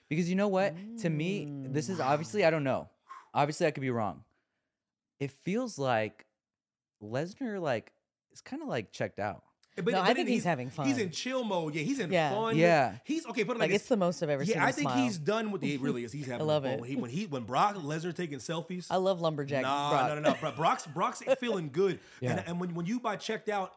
Because 0.10 0.30
you 0.30 0.36
know 0.36 0.48
what? 0.48 0.76
To 1.00 1.10
me, 1.10 1.48
this 1.68 1.90
is 1.90 2.00
mm. 2.00 2.06
obviously 2.06 2.46
I 2.46 2.50
don't 2.50 2.64
know. 2.64 2.90
Obviously, 3.34 3.66
I 3.66 3.72
could 3.72 3.82
be 3.82 3.90
wrong. 3.90 4.24
It 5.20 5.32
feels 5.32 5.80
like 5.80 6.26
Lesnar 7.02 7.60
like 7.60 7.92
is 8.32 8.42
kind 8.42 8.62
of 8.62 8.68
like 8.68 8.92
checked 8.92 9.20
out. 9.20 9.44
But, 9.76 9.86
No, 9.88 10.02
I 10.02 10.06
think 10.14 10.18
then 10.18 10.28
he's 10.28 10.44
having 10.44 10.70
fun. 10.70 10.86
He's 10.86 11.00
in 11.00 11.10
chill 11.10 11.44
mode. 11.44 11.74
Yeah, 11.74 11.82
he's 11.82 11.98
in 12.00 12.12
Yeah. 12.12 12.32
fun. 12.32 12.56
Yeah. 12.58 12.98
he's 13.06 13.26
okay. 13.26 13.44
Put 13.44 13.58
it 13.58 13.60
like, 13.60 13.62
Like 13.62 13.72
this. 13.72 13.82
it's 13.82 13.90
the 13.90 13.98
most 13.98 14.22
I've 14.22 14.30
ever 14.30 14.46
seen. 14.46 14.56
Yeah, 14.56 14.66
I 14.66 14.72
think 14.72 14.90
smile. 14.90 15.04
he's 15.04 15.18
done 15.18 15.52
with. 15.52 15.64
He 15.64 15.78
really 15.78 16.04
is. 16.04 16.12
He's 16.12 16.26
having. 16.28 16.42
I 16.42 16.44
love 16.44 16.64
fun. 16.64 16.74
it. 16.74 16.80
When 16.82 16.90
he 16.90 16.96
when 16.96 17.10
he 17.10 17.26
when 17.26 17.44
Brock 17.44 17.76
Lesnar 17.78 18.14
taking 18.14 18.38
selfies. 18.38 18.86
I 18.92 18.98
love 18.98 19.20
lumberjack. 19.20 19.64
Nah, 19.64 19.90
Brock. 19.90 20.08
no, 20.10 20.20
no, 20.20 20.36
no. 20.42 20.52
Brock's 20.56 20.86
Brock's 20.86 21.24
feeling 21.40 21.70
good. 21.72 21.94
And, 22.22 22.38
Yeah. 22.38 22.44
and 22.46 22.60
when, 22.60 22.76
when 22.76 22.86
you 22.86 23.00
by 23.00 23.16
checked 23.16 23.50
out, 23.50 23.74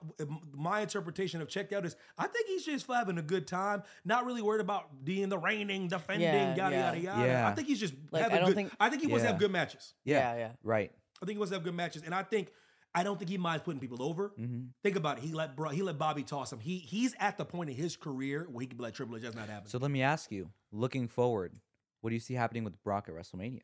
my 0.52 0.80
interpretation 0.80 1.40
of 1.40 1.48
checked 1.48 1.72
out 1.72 1.87
is 1.87 1.96
I 2.18 2.26
think 2.26 2.46
he's 2.46 2.64
just 2.64 2.87
having 2.87 3.16
a 3.18 3.22
good 3.22 3.46
time, 3.46 3.82
not 4.04 4.26
really 4.26 4.42
worried 4.42 4.61
about 4.61 5.04
being 5.04 5.28
the 5.30 5.38
reigning, 5.38 5.88
defending, 5.88 6.28
Yeah, 6.28 6.54
yada 6.56 6.74
yeah. 6.76 6.87
yada 6.87 6.98
yada. 7.00 7.26
Yeah. 7.26 7.48
I 7.48 7.54
think 7.54 7.68
he's 7.68 7.80
just 7.80 7.94
Like, 8.11 8.22
having 8.22 8.37
I 8.37 8.40
don't 8.40 8.48
good. 8.50 8.54
think- 8.56 8.72
I 8.78 8.90
think 8.90 9.00
he 9.02 9.09
wants 9.09 9.22
to 9.24 9.28
have 9.28 9.38
good 9.38 9.50
matches. 9.50 9.94
Yeah, 10.04 10.32
Yeah, 10.35 10.38
yeah. 10.38 10.48
Right. 10.62 10.92
I 11.22 11.24
think 11.24 11.37
he 11.37 11.38
wants 11.38 11.50
to 11.50 11.56
have 11.56 11.64
good 11.64 11.74
matches, 11.74 12.02
and 12.04 12.14
I 12.14 12.22
think 12.22 12.52
I 12.96 13.02
don't 13.02 13.18
think 13.18 13.30
he 13.30 13.37
minds 13.37 13.62
putting 13.62 13.78
people 13.78 14.02
over. 14.02 14.32
Mm-hmm. 14.40 14.68
Think 14.82 14.96
about 14.96 15.18
it. 15.18 15.24
He 15.24 15.32
let 15.32 15.54
Bro, 15.54 15.68
he 15.68 15.82
let 15.82 15.98
Bobby 15.98 16.22
toss 16.22 16.50
him. 16.50 16.59
He 16.59 16.78
he's 16.78 17.14
at 17.20 17.37
the 17.37 17.44
point 17.44 17.68
in 17.68 17.76
his 17.76 17.94
career 17.94 18.48
where 18.50 18.62
he 18.62 18.66
can 18.66 18.78
be 18.78 18.82
like 18.82 18.94
Triple 18.94 19.16
H. 19.16 19.22
That's 19.22 19.37
not 19.37 19.48
happening. 19.48 19.68
So 19.68 19.78
let 19.78 19.90
me 19.90 20.00
ask 20.00 20.32
you, 20.32 20.50
looking 20.72 21.06
forward, 21.06 21.52
what 22.00 22.09
do 22.11 22.14
you 22.14 22.20
see 22.20 22.32
happening 22.32 22.64
with 22.64 22.82
Brock 22.82 23.09
at 23.09 23.14
WrestleMania? 23.14 23.61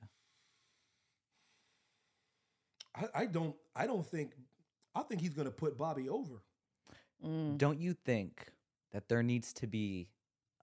I, 2.94 3.22
I 3.22 3.26
don't 3.26 3.56
I 3.74 3.86
don't 3.86 4.06
think 4.06 4.32
I 4.94 5.02
think 5.02 5.22
he's 5.22 5.34
gonna 5.34 5.50
put 5.50 5.78
Bobby 5.78 6.10
over. 6.10 6.42
Mm. 7.24 7.56
Don't 7.56 7.80
you 7.80 7.94
think 7.94 8.48
that 8.92 9.08
there 9.08 9.22
needs 9.22 9.54
to 9.54 9.66
be 9.66 10.08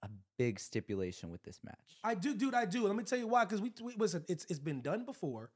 a 0.03 0.09
big 0.37 0.59
stipulation 0.59 1.31
with 1.31 1.41
this 1.41 1.59
match? 1.63 1.97
I 2.03 2.13
do, 2.13 2.35
dude. 2.35 2.53
I 2.53 2.65
do. 2.65 2.85
Let 2.85 2.95
me 2.95 3.03
tell 3.03 3.17
you 3.17 3.27
why. 3.27 3.45
Because 3.45 3.61
we, 3.61 3.73
we 3.81 3.95
listen. 3.97 4.23
It's 4.27 4.45
it's 4.47 4.59
been 4.59 4.81
done 4.81 5.05
before, 5.05 5.49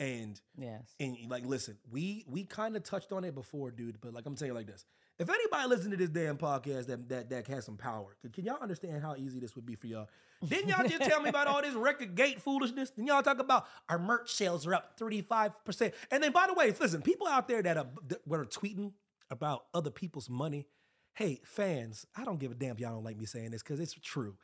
and 0.00 0.40
Yes. 0.56 0.94
and 1.00 1.16
like 1.28 1.44
listen, 1.46 1.76
we 1.90 2.24
we 2.28 2.44
kind 2.44 2.76
of 2.76 2.82
touched 2.84 3.12
on 3.12 3.24
it 3.24 3.34
before, 3.34 3.70
dude. 3.70 4.00
But 4.00 4.14
like 4.14 4.26
I'm 4.26 4.36
saying 4.36 4.54
like 4.54 4.66
this: 4.66 4.84
if 5.18 5.28
anybody 5.28 5.68
listen 5.68 5.90
to 5.90 5.96
this 5.96 6.10
damn 6.10 6.36
podcast 6.38 6.86
that 6.86 7.08
that 7.08 7.30
that 7.30 7.46
has 7.48 7.64
some 7.64 7.76
power, 7.76 8.16
can, 8.20 8.30
can 8.30 8.44
y'all 8.44 8.62
understand 8.62 9.02
how 9.02 9.14
easy 9.16 9.40
this 9.40 9.54
would 9.56 9.66
be 9.66 9.74
for 9.74 9.86
y'all? 9.86 10.08
Didn't 10.46 10.68
y'all 10.68 10.86
just 10.86 11.02
tell 11.02 11.20
me 11.20 11.30
about 11.30 11.48
all 11.48 11.60
this 11.62 11.74
record 11.74 12.14
gate 12.14 12.40
foolishness? 12.40 12.90
Then 12.96 13.06
y'all 13.06 13.22
talk 13.22 13.40
about 13.40 13.66
our 13.88 13.98
merch 13.98 14.32
sales 14.32 14.66
are 14.66 14.74
up 14.74 14.92
35 14.98 15.64
percent. 15.64 15.94
And 16.10 16.22
then 16.22 16.32
by 16.32 16.46
the 16.46 16.54
way, 16.54 16.72
listen, 16.78 17.02
people 17.02 17.26
out 17.26 17.48
there 17.48 17.62
that 17.62 17.76
are 17.76 17.86
that 18.08 18.20
are 18.30 18.44
tweeting 18.44 18.92
about 19.30 19.64
other 19.74 19.90
people's 19.90 20.30
money. 20.30 20.66
Hey, 21.14 21.40
fans, 21.42 22.06
I 22.16 22.24
don't 22.24 22.38
give 22.38 22.52
a 22.52 22.54
damn 22.54 22.76
if 22.76 22.80
y'all 22.80 22.94
don't 22.94 23.02
like 23.02 23.18
me 23.18 23.26
saying 23.26 23.50
this 23.50 23.62
because 23.64 23.80
it's 23.80 23.92
true. 23.94 24.36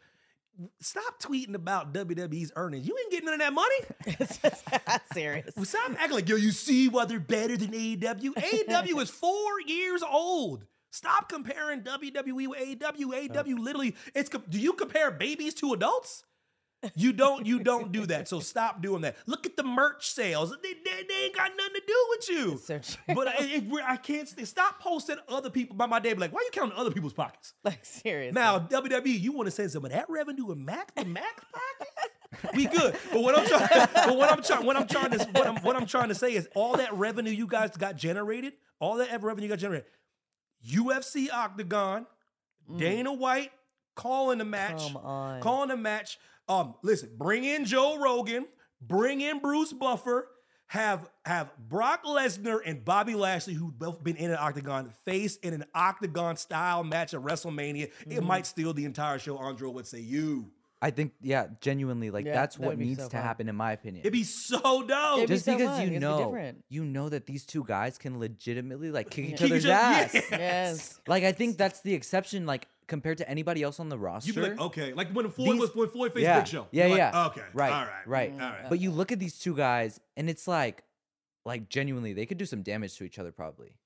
Stop 0.81 1.21
tweeting 1.21 1.55
about 1.55 1.93
WWE's 1.93 2.53
earnings. 2.57 2.87
You 2.87 2.97
ain't 2.99 3.11
getting 3.11 3.27
none 3.27 3.35
of 3.35 3.41
that 3.41 3.53
money. 3.53 4.99
Serious. 5.13 5.53
Well, 5.57 5.65
Stop 5.65 5.93
acting 5.99 6.15
like, 6.15 6.29
yo, 6.29 6.37
you 6.37 6.53
see 6.53 6.89
why 6.89 7.05
they're 7.07 7.19
better 7.21 7.57
than 7.57 7.71
AEW. 7.73 8.35
AEW 8.35 9.03
is 9.03 9.11
four 9.11 9.61
years 9.67 10.03
old. 10.03 10.65
Stop 10.91 11.29
comparing 11.29 11.83
WWE 11.83 12.49
with 12.49 12.59
AEW. 12.61 13.29
AEW 13.29 13.59
literally, 13.59 13.97
it's 14.15 14.31
do 14.49 14.61
you 14.61 14.75
compare 14.75 15.11
babies 15.11 15.55
to 15.55 15.73
adults? 15.73 16.23
You 16.95 17.13
don't, 17.13 17.47
you 17.47 17.61
don't 17.61 17.93
do 17.93 18.07
that. 18.07 18.29
So 18.29 18.41
stop 18.41 18.83
doing 18.83 19.03
that. 19.03 19.17
Look 19.27 19.47
at 19.47 19.57
the 19.57 19.63
merch 19.63 20.11
sales. 20.11 20.55
They, 20.63 20.73
they, 20.73 21.05
they 21.09 21.25
ain't 21.25 21.37
got 21.37 21.51
nothing 21.57 21.75
to 21.75 21.83
do 21.87 22.07
with 22.11 22.29
you. 22.29 22.59
So. 22.59 22.81
But 23.15 23.29
I, 23.29 23.35
it, 23.39 23.65
I 23.85 23.97
can't 23.97 24.29
st- 24.29 24.47
stop 24.47 24.81
posting 24.81 25.17
other 25.29 25.51
people 25.51 25.77
by 25.77 25.87
my 25.87 26.01
day. 26.01 26.13
Be 26.13 26.21
like, 26.21 26.33
why 26.33 26.41
you 26.41 26.51
counting 26.53 26.77
other 26.79 26.91
people's 26.91 27.13
pockets? 27.13 27.55
Like 27.65 27.85
serious. 27.85 28.35
Now, 28.35 28.59
WWE, 28.59 29.21
you 29.21 29.33
want 29.33 29.47
to 29.47 29.51
send 29.51 29.71
some 29.71 29.85
of 29.85 29.93
that 29.93 30.09
revenue 30.09 30.53
in 30.53 30.65
Max 30.65 30.93
the 30.97 31.05
Max 31.05 31.45
pocket? 31.53 32.55
We 32.55 32.67
good. 32.67 32.97
But 33.13 33.23
what 33.23 33.39
I'm 33.39 33.47
trying, 33.47 33.89
but 33.95 34.17
what 34.17 34.33
I'm 34.33 34.43
trying, 34.43 34.67
what 34.67 34.77
I'm 34.77 34.87
trying 34.87 35.11
to, 35.13 35.25
what 35.33 35.47
I'm, 35.47 35.57
what 35.57 35.77
I'm 35.77 35.87
trying 35.87 36.09
to 36.09 36.15
say 36.15 36.35
is, 36.35 36.49
all 36.55 36.77
that 36.77 36.93
revenue 36.95 37.31
you 37.31 37.47
guys 37.47 37.71
got 37.77 37.97
generated, 37.97 38.55
all 38.81 38.97
that 38.97 39.09
ever 39.09 39.29
revenue 39.29 39.47
you 39.47 39.51
got 39.51 39.59
generated, 39.59 39.87
UFC 40.69 41.31
Octagon, 41.33 42.07
mm. 42.71 42.79
Dana 42.79 43.13
White 43.13 43.53
calling 43.95 44.39
the 44.39 44.45
match, 44.45 44.79
Come 44.83 44.97
on. 44.99 45.41
calling 45.41 45.69
the 45.69 45.77
match. 45.77 46.19
Um, 46.49 46.75
listen, 46.83 47.11
bring 47.17 47.45
in 47.45 47.65
Joe 47.65 47.99
Rogan, 47.99 48.47
bring 48.81 49.21
in 49.21 49.41
Bruce 49.41 49.73
Buffer. 49.73 50.29
Have 50.69 51.09
have 51.27 51.51
Brock 51.69 52.05
Lesnar 52.05 52.59
and 52.65 52.85
Bobby 52.85 53.15
Lashley, 53.15 53.53
who 53.55 53.71
both 53.71 54.03
been 54.03 54.17
in 54.17 54.31
an 54.31 54.39
octagon, 54.41 54.91
face 55.05 55.37
in 55.37 55.53
an 55.55 55.65
octagon 55.75 56.37
style 56.37 56.83
match 56.83 57.13
at 57.15 57.21
WrestleMania. 57.21 57.85
It 57.85 57.93
Mm-hmm. 58.09 58.27
might 58.27 58.47
steal 58.47 58.73
the 58.73 58.85
entire 58.87 59.19
show. 59.19 59.37
Andre 59.37 59.69
would 59.69 59.87
say, 59.87 60.01
"You." 60.01 60.51
I 60.85 60.91
think, 60.91 61.13
yeah, 61.23 61.47
genuinely, 61.63 62.11
like 62.11 62.27
Yeah, 62.27 62.35
that's 62.35 62.57
that 62.57 62.63
what 62.63 62.69
would 62.71 62.79
be 62.79 62.85
needs 62.85 63.01
so 63.03 63.09
to 63.09 63.17
fun. 63.17 63.23
happen, 63.23 63.49
in 63.49 63.57
my 63.57 63.73
opinion. 63.73 64.01
It'd 64.03 64.13
be 64.13 64.23
so 64.25 64.83
dope. 64.83 65.17
It'd 65.19 65.29
be 65.31 65.35
Just 65.35 65.47
so 65.47 65.53
because 65.57 65.69
fun, 65.71 65.81
you 65.81 65.87
it'd 65.89 66.01
know, 66.03 66.25
different. 66.27 66.65
you 66.69 66.85
know 66.85 67.09
that 67.09 67.25
these 67.27 67.47
two 67.47 67.65
guys 67.65 67.97
can 67.97 68.19
legitimately 68.19 68.91
like 68.91 69.09
kick 69.11 69.25
each 69.31 69.37
Kick 69.39 69.51
other's 69.51 69.65
each 69.65 69.71
other- 69.71 69.75
ass. 69.81 70.15
Yes. 70.15 70.25
Yes. 70.31 71.01
Like 71.07 71.25
I 71.25 71.33
think 71.33 71.57
that's 71.57 71.81
the 71.81 71.95
exception, 71.95 72.45
like 72.45 72.69
compared 72.87 73.17
to 73.19 73.29
anybody 73.31 73.63
else 73.63 73.81
on 73.81 73.89
the 73.89 73.97
roster. 73.97 74.29
You'd 74.31 74.37
be 74.37 74.43
like, 74.51 74.61
okay, 74.61 74.93
like 74.93 75.11
when 75.13 75.31
Floyd 75.31 75.53
These- 75.53 75.61
was 75.61 75.75
when 75.75 75.89
Floyd 75.89 76.13
faced 76.13 76.23
yeah, 76.25 76.39
Big 76.41 76.49
Show. 76.49 76.67
Yeah, 76.71 76.83
You're 76.87 76.91
like, 76.99 77.13
yeah. 77.15 77.27
Okay, 77.29 77.43
Right. 77.55 77.73
all 77.73 77.81
right, 77.87 78.07
Right. 78.07 78.33
all 78.33 78.39
right. 78.51 78.69
But 78.69 78.79
you 78.81 78.91
look 78.91 79.11
at 79.11 79.19
these 79.19 79.39
two 79.39 79.57
guys, 79.57 79.99
and 80.19 80.29
it's 80.29 80.47
like, 80.47 80.85
like 81.47 81.71
genuinely, 81.71 82.13
they 82.13 82.27
could 82.27 82.37
do 82.39 82.45
some 82.47 82.61
damage 82.63 82.97
to 82.99 83.05
each 83.05 83.19
other. 83.19 83.33
Probably. 83.33 83.77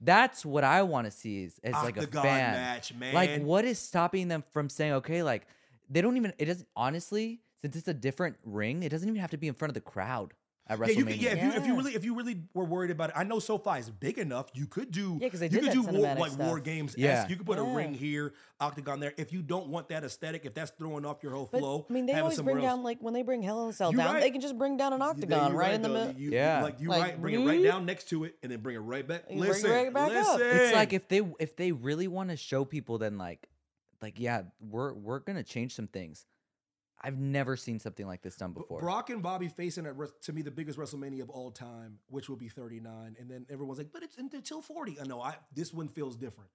That's 0.00 0.44
what 0.44 0.64
I 0.64 0.82
want 0.82 1.06
to 1.06 1.10
see 1.10 1.44
is 1.44 1.58
as 1.64 1.74
ah, 1.74 1.82
like 1.82 1.96
a 1.96 2.00
Octagon 2.00 2.22
fan. 2.22 2.52
match, 2.52 2.94
man. 2.94 3.14
Like, 3.14 3.42
what 3.42 3.64
is 3.64 3.78
stopping 3.78 4.28
them 4.28 4.42
from 4.52 4.68
saying, 4.68 4.92
okay, 4.94 5.22
like 5.22 5.46
they 5.88 6.00
don't 6.00 6.16
even. 6.16 6.32
It 6.38 6.46
doesn't 6.46 6.68
honestly, 6.76 7.40
since 7.62 7.76
it's 7.76 7.88
a 7.88 7.94
different 7.94 8.36
ring, 8.44 8.82
it 8.82 8.88
doesn't 8.90 9.08
even 9.08 9.20
have 9.20 9.30
to 9.30 9.36
be 9.38 9.48
in 9.48 9.54
front 9.54 9.70
of 9.70 9.74
the 9.74 9.80
crowd 9.80 10.34
at 10.68 10.78
Yeah, 10.80 10.84
WrestleMania. 10.86 10.96
you 10.96 11.04
could, 11.04 11.16
yeah, 11.22 11.30
if 11.30 11.42
you, 11.44 11.52
if 11.60 11.66
you 11.68 11.76
really 11.76 11.94
if 11.94 12.04
you 12.04 12.14
really 12.16 12.42
were 12.52 12.64
worried 12.64 12.90
about 12.90 13.10
it, 13.10 13.14
I 13.16 13.22
know 13.22 13.38
SoFi 13.38 13.78
is 13.78 13.88
big 13.88 14.18
enough. 14.18 14.48
You 14.52 14.66
could 14.66 14.90
do 14.90 15.16
Yeah, 15.20 15.28
'cause 15.28 15.38
they 15.38 15.46
you 15.46 15.50
did 15.50 15.60
could 15.60 15.68
that 15.68 15.74
do 15.74 15.82
war, 15.82 16.06
cinematic 16.06 16.18
like 16.18 16.38
war 16.38 16.58
games. 16.58 16.96
Yeah. 16.98 17.28
you 17.28 17.36
could 17.36 17.46
put 17.46 17.60
a 17.60 17.62
ring 17.62 17.94
here, 17.94 18.34
octagon 18.58 18.98
there. 18.98 19.14
If 19.16 19.32
you 19.32 19.42
don't 19.42 19.68
want 19.68 19.88
that 19.90 20.02
aesthetic, 20.02 20.44
if 20.44 20.54
that's 20.54 20.72
throwing 20.72 21.06
off 21.06 21.22
your 21.22 21.30
whole 21.32 21.48
But, 21.50 21.60
flow, 21.60 21.86
I 21.88 21.92
mean, 21.92 22.06
they 22.06 22.14
always 22.14 22.40
bring 22.42 22.56
else. 22.56 22.64
down 22.64 22.82
like 22.82 22.98
when 23.00 23.14
they 23.14 23.22
bring 23.22 23.42
Hell 23.42 23.62
in 23.62 23.70
a 23.70 23.72
Cell 23.72 23.92
You 23.92 23.98
down, 23.98 24.14
right. 24.14 24.20
they 24.20 24.30
can 24.32 24.40
just 24.40 24.58
bring 24.58 24.76
down 24.76 24.92
an 24.92 25.02
octagon 25.02 25.52
you're 25.52 25.60
right, 25.60 25.72
in 25.74 25.82
the 25.82 25.88
middle. 25.88 26.14
You, 26.14 26.32
Yeah. 26.32 26.64
like 26.64 26.80
you 26.80 26.88
Like, 26.88 27.02
right, 27.02 27.20
bring 27.22 27.34
it 27.42 27.46
right 27.46 27.58
hmm? 27.58 27.64
down 27.64 27.86
next 27.86 28.08
to 28.08 28.24
it, 28.24 28.34
and 28.42 28.50
then 28.50 28.58
bring 28.60 28.74
it 28.74 28.80
right 28.80 29.06
back. 29.06 29.22
You 29.30 29.38
bring 29.38 29.52
it 29.52 29.62
right 29.64 29.94
back 29.94 30.10
up. 30.10 30.38
listen. 30.40 30.40
it's 30.58 30.74
like 30.74 30.92
if 30.92 31.06
they 31.06 31.22
if 31.38 31.54
they 31.54 31.70
really 31.70 32.08
want 32.08 32.30
to 32.30 32.36
show 32.36 32.64
people, 32.64 32.98
then 32.98 33.18
like, 33.18 33.48
like 34.06 34.20
yeah, 34.20 34.42
we're 34.60 34.92
we're 34.92 35.18
gonna 35.18 35.42
change 35.42 35.74
some 35.74 35.88
things. 35.88 36.26
I've 37.02 37.18
never 37.18 37.56
seen 37.56 37.80
something 37.80 38.06
like 38.06 38.22
this 38.22 38.36
done 38.36 38.52
before. 38.52 38.80
Brock 38.80 39.10
and 39.10 39.20
Bobby 39.20 39.48
facing 39.48 39.84
at 39.84 39.96
to 40.22 40.32
me 40.32 40.42
the 40.42 40.50
biggest 40.52 40.78
WrestleMania 40.78 41.22
of 41.22 41.30
all 41.30 41.50
time, 41.50 41.98
which 42.08 42.28
will 42.28 42.36
be 42.36 42.48
39, 42.48 43.16
and 43.18 43.28
then 43.28 43.46
everyone's 43.50 43.78
like, 43.78 43.92
but 43.92 44.02
it's 44.02 44.16
until 44.16 44.62
40. 44.62 45.00
I 45.00 45.04
know, 45.04 45.20
I 45.20 45.34
this 45.52 45.74
one 45.74 45.88
feels 45.88 46.16
different. 46.16 46.50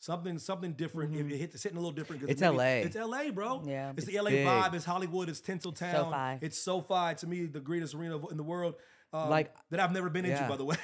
Something, 0.00 0.38
something 0.38 0.72
different. 0.72 1.14
It, 1.14 1.20
mm-hmm. 1.20 1.30
it 1.30 1.38
hits 1.38 1.54
it's 1.54 1.62
hitting 1.62 1.78
a 1.78 1.80
little 1.80 1.94
different. 1.94 2.24
It's 2.28 2.40
maybe- 2.40 2.56
LA. 2.56 2.64
It's 2.64 2.96
LA, 2.96 3.30
bro. 3.30 3.62
Yeah. 3.64 3.90
it's, 3.90 4.00
It's 4.00 4.12
the 4.12 4.20
LA 4.20 4.30
big. 4.30 4.46
vibe. 4.46 4.74
It's 4.74 4.84
Hollywood. 4.84 5.28
It's 5.28 5.40
Tinseltown. 5.40 5.92
SoFi. 5.92 6.44
It's 6.44 6.58
SoFi. 6.58 7.14
To 7.14 7.26
me, 7.26 7.46
the 7.46 7.60
greatest 7.60 7.94
arena 7.94 8.18
in 8.26 8.36
the 8.36 8.42
world. 8.42 8.74
Um, 9.24 9.30
Like- 9.30 9.54
that 9.70 9.80
I've 9.80 9.92
never 9.92 10.08
been 10.10 10.24
into, 10.24 10.36
Yeah. 10.40 10.48
by 10.48 10.56
the 10.56 10.64
way. 10.64 10.76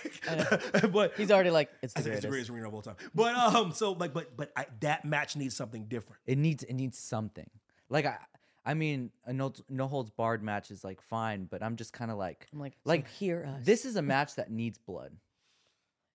but 0.92 1.14
He's 1.16 1.30
already 1.30 1.50
like, 1.50 1.70
it's 1.82 1.94
I 1.96 2.00
the 2.00 2.04
said 2.04 2.12
it's 2.14 2.22
the 2.22 2.28
greatest. 2.28 2.28
greatest 2.28 2.50
arena 2.50 2.68
of 2.68 2.74
all 2.74 2.82
time. 2.82 2.96
But 3.14 3.34
um, 3.34 3.72
so 3.72 3.92
like, 3.92 4.12
but 4.12 4.36
but 4.36 4.52
I, 4.56 4.66
that 4.80 5.04
match 5.04 5.36
needs 5.36 5.56
something 5.56 5.84
different. 5.86 6.20
it 6.26 6.38
needs 6.38 6.62
it 6.64 6.74
needs 6.74 6.98
something. 6.98 7.48
Like 7.88 8.06
I 8.06 8.18
I 8.64 8.74
mean, 8.74 9.10
a 9.24 9.32
no 9.32 9.52
no 9.68 9.86
holds 9.88 10.10
barred 10.10 10.42
match 10.42 10.70
is 10.70 10.84
like 10.84 11.00
fine, 11.00 11.44
but 11.50 11.62
I'm 11.62 11.76
just 11.76 11.92
kind 11.92 12.10
of 12.10 12.16
like 12.16 12.46
I'm 12.52 12.60
like, 12.60 12.74
so 12.74 12.78
like 12.90 13.08
hear 13.08 13.44
us. 13.56 13.64
This 13.64 13.84
is 13.84 13.96
a 13.96 14.02
match 14.02 14.36
that 14.36 14.50
needs 14.50 14.78
blood 14.78 15.16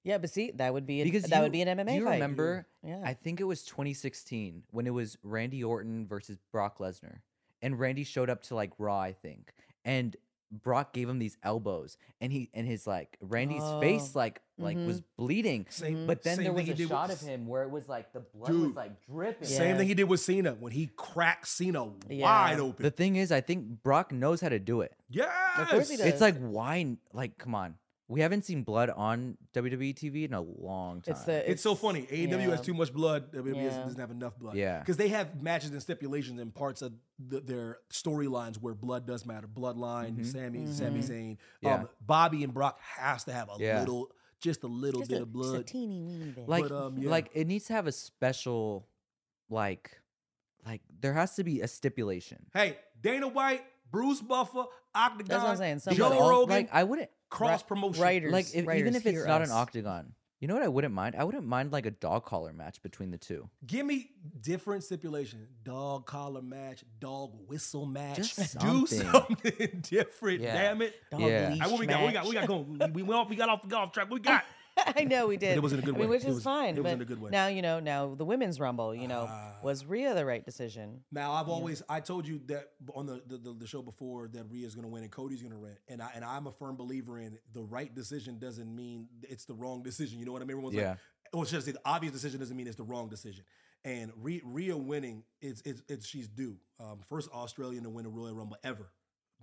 Yeah, 0.04 0.18
but 0.18 0.30
see, 0.30 0.52
that 0.56 0.74
would 0.74 0.86
be 0.86 1.02
a, 1.02 1.04
because 1.04 1.24
that 1.24 1.36
you- 1.38 1.42
would 1.44 1.52
be 1.52 1.62
an 1.62 1.68
MMA 1.78 1.88
Do 1.88 1.94
you 1.96 2.06
fight. 2.06 2.14
remember? 2.14 2.66
Yeah. 2.84 3.02
I 3.04 3.14
think 3.14 3.42
it 3.42 3.44
was 3.44 3.64
2016 3.64 4.64
when 4.72 4.88
it 4.88 4.92
was 4.92 5.18
Randy 5.24 5.64
Orton 5.64 6.08
versus 6.08 6.38
Brock 6.54 6.78
Lesnar, 6.80 7.18
and 7.62 7.78
Randy 7.78 8.06
showed 8.06 8.30
up 8.30 8.44
to 8.44 8.56
like 8.56 8.72
Raw, 8.78 8.98
I 9.00 9.12
think, 9.12 9.54
and 9.84 10.16
Brock 10.52 10.94
gave 10.94 11.10
him 11.10 11.20
these 11.20 11.38
elbows, 11.44 11.98
and 12.22 12.32
he 12.32 12.50
and 12.54 12.66
his 12.66 12.88
like 12.88 13.18
Randy's 13.22 13.64
face 13.82 14.12
Oh. 14.16 14.20
like 14.20 14.42
like 14.58 14.78
was 14.78 15.02
mm-hmm. 15.02 15.24
bleeding, 15.24 15.66
Same- 15.70 16.08
but 16.08 16.24
then 16.24 16.38
same 16.38 16.44
there 16.46 16.54
was 16.54 16.66
he 16.66 16.72
a 16.72 16.88
shot 16.88 17.10
with- 17.10 17.22
of 17.22 17.28
him 17.28 17.48
where 17.48 17.64
it 17.64 17.70
was 17.70 17.88
like 17.88 18.12
the 18.14 18.22
blood 18.22 18.48
Dude. 18.52 18.68
was 18.68 18.76
like 18.76 18.92
dripping. 19.06 19.48
Same 19.48 19.70
Yeah. 19.72 19.78
thing 19.78 19.88
he 19.88 19.94
did 19.94 20.06
with 20.06 20.20
Cena 20.20 20.54
when 20.54 20.72
he 20.72 20.90
cracked 20.96 21.48
Cena 21.48 21.92
Yeah. 22.10 22.24
wide 22.24 22.60
open. 22.60 22.82
The 22.84 22.92
thing 22.92 23.18
is, 23.18 23.32
I 23.32 23.42
think 23.42 23.84
Brock 23.84 24.12
knows 24.12 24.42
how 24.42 24.50
to 24.50 24.60
do 24.60 24.82
it. 24.82 24.94
yes, 25.10 25.30
Of 25.60 25.68
course 25.70 25.90
he 25.90 25.98
does. 25.98 26.06
It's 26.08 26.22
like 26.22 26.38
why? 26.40 26.98
Like, 27.14 27.38
come 27.38 27.54
on. 27.54 27.76
We 28.10 28.22
haven't 28.22 28.46
seen 28.46 28.64
blood 28.64 28.90
on 28.90 29.38
WWE 29.54 29.94
TV 29.94 30.24
in 30.26 30.34
a 30.34 30.40
long 30.42 31.02
time. 31.02 31.12
It's 31.14 31.24
the 31.24 31.52
It's, 31.52 31.62
so 31.62 31.76
funny. 31.76 32.04
AEW 32.04 32.32
yeah. 32.32 32.38
has 32.52 32.62
too 32.62 32.74
much 32.74 32.94
blood. 32.94 33.34
WWE 33.34 33.56
Yeah. 33.56 33.84
doesn't 33.84 34.00
have 34.00 34.12
enough 34.12 34.38
blood. 34.38 34.56
Yeah. 34.56 34.80
because 34.80 34.96
they 34.98 35.10
have 35.10 35.42
matches 35.42 35.72
and 35.72 35.82
stipulations 35.82 36.40
and 36.40 36.54
parts 36.56 36.82
of 36.82 36.94
the, 37.20 37.42
their 37.42 37.80
storylines 37.92 38.56
where 38.62 38.74
blood 38.74 39.06
does 39.06 39.26
matter. 39.26 39.48
Bloodline, 39.48 40.26
Sammy, 40.26 40.66
Sami 40.72 41.02
Zayn, 41.02 41.38
Yeah. 41.62 41.76
um, 41.82 41.90
Bobby 42.00 42.44
and 42.46 42.54
Brock 42.54 42.80
has 42.82 43.26
to 43.26 43.34
have 43.34 43.50
a 43.50 43.58
Yeah. 43.60 43.80
little, 43.82 44.10
just 44.40 44.64
a 44.64 44.68
little 44.68 45.02
Just 45.02 45.12
bit 45.12 45.20
a, 45.20 45.24
of 45.24 45.34
just 45.34 45.50
a 45.50 45.52
blood. 45.54 45.68
teeny 45.68 46.00
weeny 46.02 46.32
bit. 46.32 46.48
like 46.48 46.70
But, 46.70 46.72
um, 46.72 46.98
yeah. 47.00 47.10
like 47.10 47.30
it 47.34 47.46
needs 47.48 47.66
to 47.66 47.74
have 47.74 47.88
a 47.88 47.92
special 47.92 48.88
like 49.50 50.00
like 50.66 50.82
there 51.00 51.14
has 51.14 51.36
to 51.36 51.44
be 51.44 51.62
a 51.62 51.68
stipulation. 51.68 52.46
hey, 52.54 52.78
Dana 53.02 53.28
White, 53.28 53.64
Bruce 53.92 54.22
Buffer, 54.22 54.66
Octagon, 54.94 55.28
That's 55.28 55.44
what 55.44 55.52
I'm 55.68 55.80
saying. 55.80 55.96
Joe 55.98 56.10
Rogan, 56.30 56.50
Like 56.50 56.70
I 56.74 56.84
wouldn't 56.84 57.10
cross 57.30 57.62
Ri- 57.62 57.68
promotion. 57.68 58.02
writers. 58.04 58.32
like 58.32 58.46
if, 58.54 58.70
even 58.70 58.96
if 58.96 59.06
it's 59.06 59.26
not 59.26 59.42
us. 59.42 59.50
an 59.50 59.56
octagon. 59.56 60.14
You 60.40 60.48
know 60.48 60.54
what 60.54 60.62
I 60.62 60.68
wouldn't 60.68 60.94
mind? 60.94 61.16
I 61.18 61.24
wouldn't 61.24 61.48
mind 61.48 61.72
like 61.72 61.88
a 61.88 61.92
dog 61.92 62.24
collar 62.26 62.54
match 62.54 62.84
between 62.84 63.10
the 63.10 63.18
two. 63.18 63.50
Give 63.66 63.84
me 63.84 64.12
different 64.40 64.84
stipulation. 64.84 65.48
Dog 65.64 66.06
collar 66.06 66.44
match, 66.44 66.84
dog 67.00 67.32
whistle 67.48 67.88
match. 67.88 68.18
Just 68.18 68.38
Do 68.60 68.86
something. 68.86 69.12
something 69.12 69.80
different. 69.90 70.42
Yeah. 70.42 70.54
Damn 70.62 70.84
it. 70.84 70.94
Dog 71.10 71.22
Yeah. 71.22 71.50
leash 71.50 71.60
Hey, 71.64 71.72
what 71.72 71.80
we 71.80 71.88
got? 71.88 72.02
What 72.02 72.08
we 72.08 72.14
got? 72.14 72.26
We 72.28 72.34
got 72.34 72.48
going. 72.48 72.94
We 72.94 73.02
went 73.02 73.20
off. 73.20 73.30
We 73.30 73.36
got 73.36 73.50
off. 73.50 73.64
We 73.64 73.70
got 73.70 73.82
off 73.88 73.92
track. 73.94 74.12
We 74.12 74.20
got? 74.20 74.44
I 74.96 75.04
know 75.04 75.28
we 75.28 75.38
did. 75.38 75.58
it 75.58 75.62
was 75.64 75.74
in 75.74 75.80
a 75.80 75.82
good 75.82 75.96
I 75.96 75.98
mean, 76.00 76.10
way. 76.10 76.16
which 76.18 76.24
It 76.26 76.30
is 76.30 76.36
was- 76.36 76.44
fine. 76.44 76.76
it 76.76 76.84
was 76.84 76.84
but 76.84 76.94
in 76.94 77.02
a 77.02 77.06
good 77.06 77.20
way. 77.22 77.30
Now 77.32 77.48
you 77.48 77.62
know. 77.62 77.80
Now 77.80 78.14
the 78.16 78.26
women's 78.26 78.60
rumble. 78.60 78.94
You 78.96 79.08
know, 79.08 79.26
Ah. 79.30 79.56
was 79.64 79.86
Rhea 79.86 80.14
the 80.14 80.26
right 80.26 80.44
decision? 80.46 81.04
Now 81.12 81.32
I've 81.34 81.50
always 81.50 81.82
I 81.90 82.00
told 82.00 82.28
you 82.28 82.40
that 82.48 82.70
on 82.94 83.06
the 83.06 83.22
the, 83.26 83.38
the, 83.38 83.54
the 83.54 83.68
show 83.68 83.82
before 83.82 84.28
that 84.30 84.46
Rhea's 84.50 84.76
going 84.76 84.84
to 84.86 84.90
win 84.90 85.04
and 85.04 85.12
Cody's 85.12 85.42
going 85.42 85.54
to 85.54 85.60
win, 85.60 85.76
and 85.88 86.02
I 86.02 86.12
and 86.16 86.24
I'm 86.24 86.48
a 86.48 86.52
firm 86.52 86.76
believer 86.76 87.18
in 87.20 87.38
the 87.54 87.64
right 87.64 87.94
decision 87.94 88.40
doesn't 88.40 88.74
mean 88.74 89.08
it's 89.24 89.46
the 89.46 89.54
wrong 89.56 89.84
decision. 89.84 90.20
You 90.20 90.26
know 90.26 90.32
what 90.34 90.42
I 90.42 90.46
mean? 90.46 90.52
Everyone's 90.52 90.76
Yeah. 90.76 90.90
like, 90.92 91.00
oh, 91.34 91.42
it's 91.42 91.52
just 91.52 91.66
the 91.66 91.76
obvious 91.86 92.14
decision 92.14 92.40
doesn't 92.40 92.56
mean 92.56 92.68
it's 92.68 92.78
the 92.78 92.84
wrong 92.84 93.10
decision. 93.10 93.44
And 93.86 94.12
Rhea, 94.18 94.42
Rhea 94.44 94.76
winning, 94.76 95.24
it's, 95.42 95.62
it's 95.64 95.82
it's 95.88 96.06
she's 96.06 96.28
due. 96.28 96.58
Um, 96.80 97.00
first 97.08 97.30
Australian 97.32 97.84
to 97.84 97.90
win 97.90 98.06
a 98.06 98.10
Royal 98.10 98.34
Rumble 98.36 98.58
ever, 98.64 98.90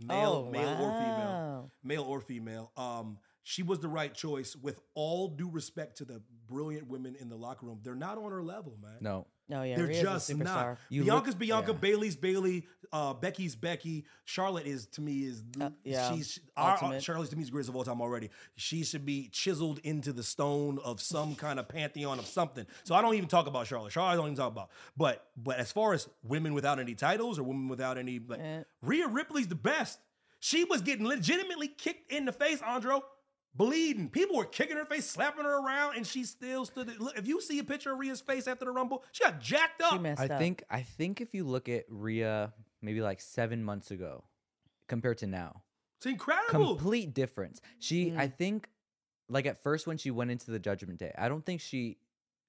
male 0.07 0.45
Oh, 0.49 0.51
male 0.51 0.69
or 0.83 0.91
female, 0.93 1.71
male 1.83 2.03
or 2.03 2.21
female. 2.21 2.73
Um, 2.77 3.19
she 3.45 3.63
was 3.63 3.79
the 3.79 3.89
right 3.89 4.13
choice. 4.13 4.57
With 4.57 4.81
all 4.95 5.29
due 5.29 5.49
respect 5.51 5.99
to 5.99 6.05
the 6.05 6.21
brilliant 6.49 6.89
women 6.89 7.15
in 7.15 7.29
the 7.29 7.37
locker 7.37 7.67
room, 7.67 7.79
they're 7.83 7.95
not 7.95 8.19
on 8.19 8.33
her 8.33 8.43
level, 8.43 8.77
man. 8.83 8.97
No. 9.01 9.27
No, 9.47 9.63
yeah, 9.63 9.77
They're 9.77 9.87
Rhea's 9.89 10.01
just 10.01 10.31
a 10.31 10.37
not. 10.39 10.79
You 10.89 11.05
look- 11.05 11.13
Bianca's 11.13 11.35
Bianca, 11.35 11.73
yeah. 11.73 11.79
Bayley's 11.79 12.17
Bayley, 12.17 12.67
uh, 12.91 13.13
Becky's 13.13 13.55
Becky. 13.55 14.07
Charlotte 14.25 14.67
is 14.67 14.87
to 14.93 15.03
me 15.03 15.19
is 15.25 15.45
Uh, 15.61 15.69
yeah, 15.85 16.11
she's 16.15 16.41
our, 16.57 16.73
ultimate. 16.73 17.03
Charlotte's 17.03 17.29
to 17.29 17.37
me 17.37 17.43
is 17.43 17.49
the 17.49 17.53
greatest 17.53 17.69
of 17.69 17.77
all 17.77 17.85
time 17.85 18.01
already. 18.01 18.31
She 18.57 18.85
should 18.85 19.05
be 19.05 19.29
chiseled 19.29 19.81
into 19.85 20.15
the 20.15 20.23
stone 20.23 20.79
of 20.83 20.99
some 21.03 21.35
kind 21.45 21.59
of 21.59 21.69
pantheon 21.69 22.19
of 22.19 22.25
something. 22.25 22.65
So 22.85 22.95
I 22.95 23.03
don't 23.03 23.15
even 23.17 23.29
talk 23.29 23.47
about 23.47 23.67
Charlotte. 23.67 23.93
Charlotte 23.93 24.13
I 24.13 24.17
don't 24.17 24.27
even 24.29 24.37
talk 24.37 24.51
about. 24.51 24.71
But 24.97 25.27
but 25.37 25.59
as 25.59 25.71
far 25.71 25.93
as 25.93 26.09
women 26.23 26.55
without 26.55 26.81
any 26.81 26.95
titles 26.95 27.39
or 27.39 27.43
women 27.43 27.69
without 27.69 27.99
any, 27.99 28.21
like, 28.27 28.41
Eh. 28.41 28.63
Rhea 28.81 29.09
Ripley's 29.09 29.49
the 29.49 29.55
best. 29.57 29.99
She 30.41 30.65
was 30.65 30.81
getting 30.81 31.07
legitimately 31.07 31.69
kicked 31.69 32.11
in 32.11 32.25
the 32.25 32.33
face, 32.33 32.61
Andro. 32.61 33.03
Bleeding. 33.57 34.09
People 34.09 34.37
were 34.37 34.45
kicking 34.45 34.77
her 34.77 34.85
face, 34.85 35.07
slapping 35.09 35.45
her 35.45 35.59
around, 35.65 35.97
and 35.97 36.07
she 36.07 36.25
still 36.25 36.65
stood. 36.65 36.89
it. 36.89 37.01
Look, 37.01 37.17
if 37.17 37.27
you 37.29 37.41
see 37.41 37.59
a 37.61 37.65
picture 37.65 37.93
of 37.93 37.99
Rhea's 37.99 38.21
face 38.21 38.49
after 38.49 38.65
the 38.65 38.73
Rumble, 38.73 39.05
she 39.13 39.23
got 39.23 39.41
jacked 39.41 39.81
up. 39.81 39.93
She 39.93 39.99
messed 40.01 40.21
I 40.23 40.27
up. 40.27 40.39
think 40.41 40.65
I 40.71 40.83
think 40.83 41.21
if 41.21 41.35
you 41.35 41.45
look 41.45 41.69
at 41.69 41.85
Rhea 41.89 42.53
maybe 42.83 43.01
like 43.01 43.21
seven 43.21 43.63
months 43.63 43.91
ago 43.93 44.25
compared 44.89 45.19
to 45.19 45.27
now, 45.27 45.63
It's 45.99 46.07
incredible. 46.07 46.75
complete 46.77 47.15
difference. 47.15 47.61
She, 47.79 48.11
Mm. 48.11 48.19
I 48.19 48.27
think, 48.29 48.69
like 49.29 49.47
at 49.47 49.63
first 49.63 49.87
when 49.87 49.97
she 49.99 50.11
went 50.11 50.31
into 50.33 50.51
the 50.51 50.59
Judgment 50.59 50.99
Day, 50.99 51.13
I 51.17 51.29
don't 51.29 51.47
think 51.47 51.61
she, 51.61 51.97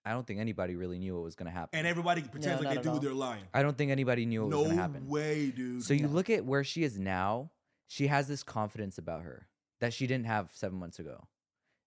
I 0.04 0.12
don't 0.12 0.26
think 0.28 0.39
anybody 0.39 0.76
really 0.76 0.98
knew 1.00 1.13
what 1.13 1.24
was 1.24 1.36
gonna 1.36 1.52
happen. 1.52 1.78
and 1.78 1.88
everybody 1.88 2.22
pretends 2.24 2.62
No, 2.63 2.68
like 2.68 2.78
they 2.78 2.84
do. 2.84 2.89
all. 2.89 3.00
They're 3.00 3.13
lying. 3.13 3.44
I 3.54 3.62
don't 3.62 3.78
think 3.78 3.91
anybody 3.91 4.26
knew 4.26 4.41
what 4.46 4.58
was 4.58 4.68
gonna 4.70 4.82
happen. 4.82 5.06
No 5.06 5.13
way, 5.13 5.52
dude. 5.52 5.84
So 5.84 5.94
you 5.94 6.08
look 6.08 6.30
at 6.32 6.46
where 6.46 6.63
she 6.63 6.84
is 6.84 6.98
now. 7.00 7.52
She 7.88 8.08
has 8.08 8.28
this 8.28 8.41
confidence 8.44 8.98
about 8.98 9.22
her 9.22 9.48
that 9.79 9.93
she 9.93 10.07
didn't 10.07 10.25
have 10.25 10.51
seven 10.53 10.77
months 10.79 10.99
ago. 10.99 11.27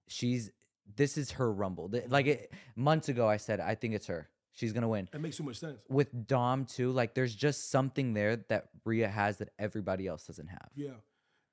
She's 0.09 0.51
this 0.97 1.19
is 1.19 1.33
her 1.33 1.53
rumble. 1.53 1.91
Like 2.09 2.27
it, 2.27 2.53
months 2.77 3.09
ago, 3.09 3.29
I 3.29 3.37
said 3.37 3.61
I 3.61 3.75
think 3.75 3.95
it's 3.95 4.07
her. 4.07 4.29
She's 4.53 4.73
gonna 4.73 4.89
win. 4.89 5.09
That 5.13 5.21
makes 5.21 5.37
so 5.37 5.45
much 5.45 5.59
sense. 5.59 5.79
With 5.89 6.27
Dom 6.27 6.65
too, 6.65 6.91
like 6.91 7.15
there's 7.15 7.35
just 7.35 7.71
something 7.71 8.15
there 8.15 8.37
that 8.49 8.69
Rhea 8.85 9.09
has 9.09 9.39
that 9.39 9.51
everybody 9.59 10.07
else 10.07 10.27
doesn't 10.27 10.49
have. 10.49 10.69
Yeah. 10.75 10.91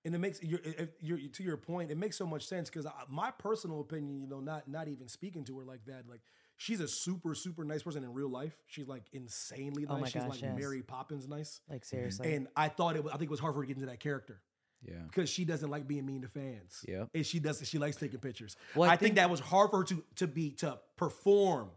And 0.05 0.13
it 0.13 0.19
makes 0.19 0.41
you're, 0.43 0.59
eh, 0.63 0.85
eh, 0.85 1.17
to 1.33 1.43
your 1.43 1.57
point. 1.57 1.89
It 1.89 1.97
makes 1.97 2.15
so 2.15 2.27
much 2.27 2.45
sense 2.47 2.69
because 2.69 2.85
my 3.09 3.31
personal 3.31 3.81
opinion, 3.81 4.19
you 4.21 4.27
know, 4.27 4.39
not 4.39 4.67
not 4.67 4.87
even 4.87 5.07
speaking 5.07 5.43
to 5.45 5.59
her 5.59 5.65
like 5.65 5.85
that, 5.85 6.07
like 6.07 6.21
she's 6.57 6.79
a 6.79 6.87
super 6.87 7.35
super 7.35 7.63
nice 7.63 7.83
person 7.83 8.03
in 8.03 8.13
real 8.13 8.29
life. 8.29 8.55
She's 8.67 8.87
like 8.87 9.03
insanely 9.13 9.85
oh 9.89 9.93
nice. 9.93 9.97
Oh 9.97 10.01
my 10.01 10.07
she's 10.07 10.21
gosh, 10.21 10.29
like 10.31 10.41
yes. 10.41 10.59
Mary 10.59 10.81
Poppins 10.83 11.27
nice. 11.27 11.61
Like 11.69 11.85
seriously. 11.85 12.33
And 12.33 12.47
I 12.55 12.69
thought 12.69 12.95
it. 12.95 13.03
was- 13.03 13.13
I 13.13 13.17
think 13.17 13.29
it 13.29 13.31
was 13.31 13.39
hard 13.39 13.53
for 13.53 13.61
her 13.61 13.63
to 13.63 13.67
get 13.67 13.77
into 13.77 13.89
that 13.89 13.99
character 13.99 14.41
Yeah. 14.87 14.95
because 15.07 15.29
she 15.29 15.45
doesn't 15.45 15.69
like 15.69 15.87
being 15.87 16.05
mean 16.05 16.21
to 16.21 16.27
fans. 16.27 16.83
Yeah. 16.87 17.05
And 17.13 17.25
she 17.25 17.39
doesn't. 17.39 17.65
She 17.65 17.77
likes 17.77 17.95
taking 17.95 18.19
pictures. 18.19 18.55
Well, 18.75 18.89
I 18.89 18.93
I, 18.93 18.97
think, 18.97 18.99
think- 18.99 19.15
that 19.15 19.29
was 19.29 19.39
hard 19.39 19.71
for 19.71 19.77
her 19.79 19.83
to 19.85 20.03
to 20.17 20.27
be 20.27 20.51
to 20.51 20.79
perform 20.97 21.69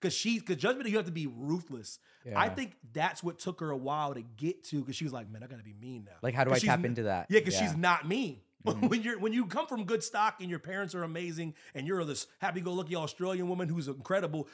because 0.00 0.14
she 0.14 0.38
because 0.38 0.56
judgment 0.56 0.88
you 0.90 0.96
have 0.96 1.06
to 1.06 1.12
be 1.12 1.26
ruthless. 1.26 1.98
I 2.34 2.48
think 2.48 2.72
that's 2.92 3.22
what 3.22 3.38
took 3.38 3.60
her 3.60 3.70
a 3.70 3.76
while 3.76 4.12
to 4.14 4.22
get 4.22 4.64
to 4.64 4.80
because 4.80 4.96
she 4.96 5.04
was 5.04 5.12
like, 5.12 5.30
man, 5.30 5.44
I 5.44 5.46
gotta 5.46 5.62
be 5.62 5.74
mean 5.80 6.06
now. 6.06 6.16
Like, 6.22 6.34
how 6.34 6.42
do 6.42 6.50
I 6.50 6.58
she's 6.58 6.68
tap 6.68 6.84
into 6.84 7.04
that? 7.04 7.26
Yeah, 7.30 7.38
because 7.38 7.54
Yeah. 7.54 7.60
Mm-hmm. 7.60 7.68
she's 7.72 7.76
not 7.78 8.08
mean. 8.08 8.40
when 8.80 9.00
you're 9.02 9.16
when 9.20 9.32
you 9.32 9.46
come 9.46 9.68
from 9.68 9.84
good 9.84 10.02
stock 10.02 10.40
and 10.40 10.50
your 10.50 10.58
parents 10.58 10.92
are 10.96 11.04
amazing 11.04 11.54
and 11.76 11.86
you're 11.86 12.04
this 12.04 12.26
happy-go-lucky 12.40 12.96
Australian 12.96 13.48
woman 13.48 13.68
who's 13.68 13.86
incredible. 13.86 14.48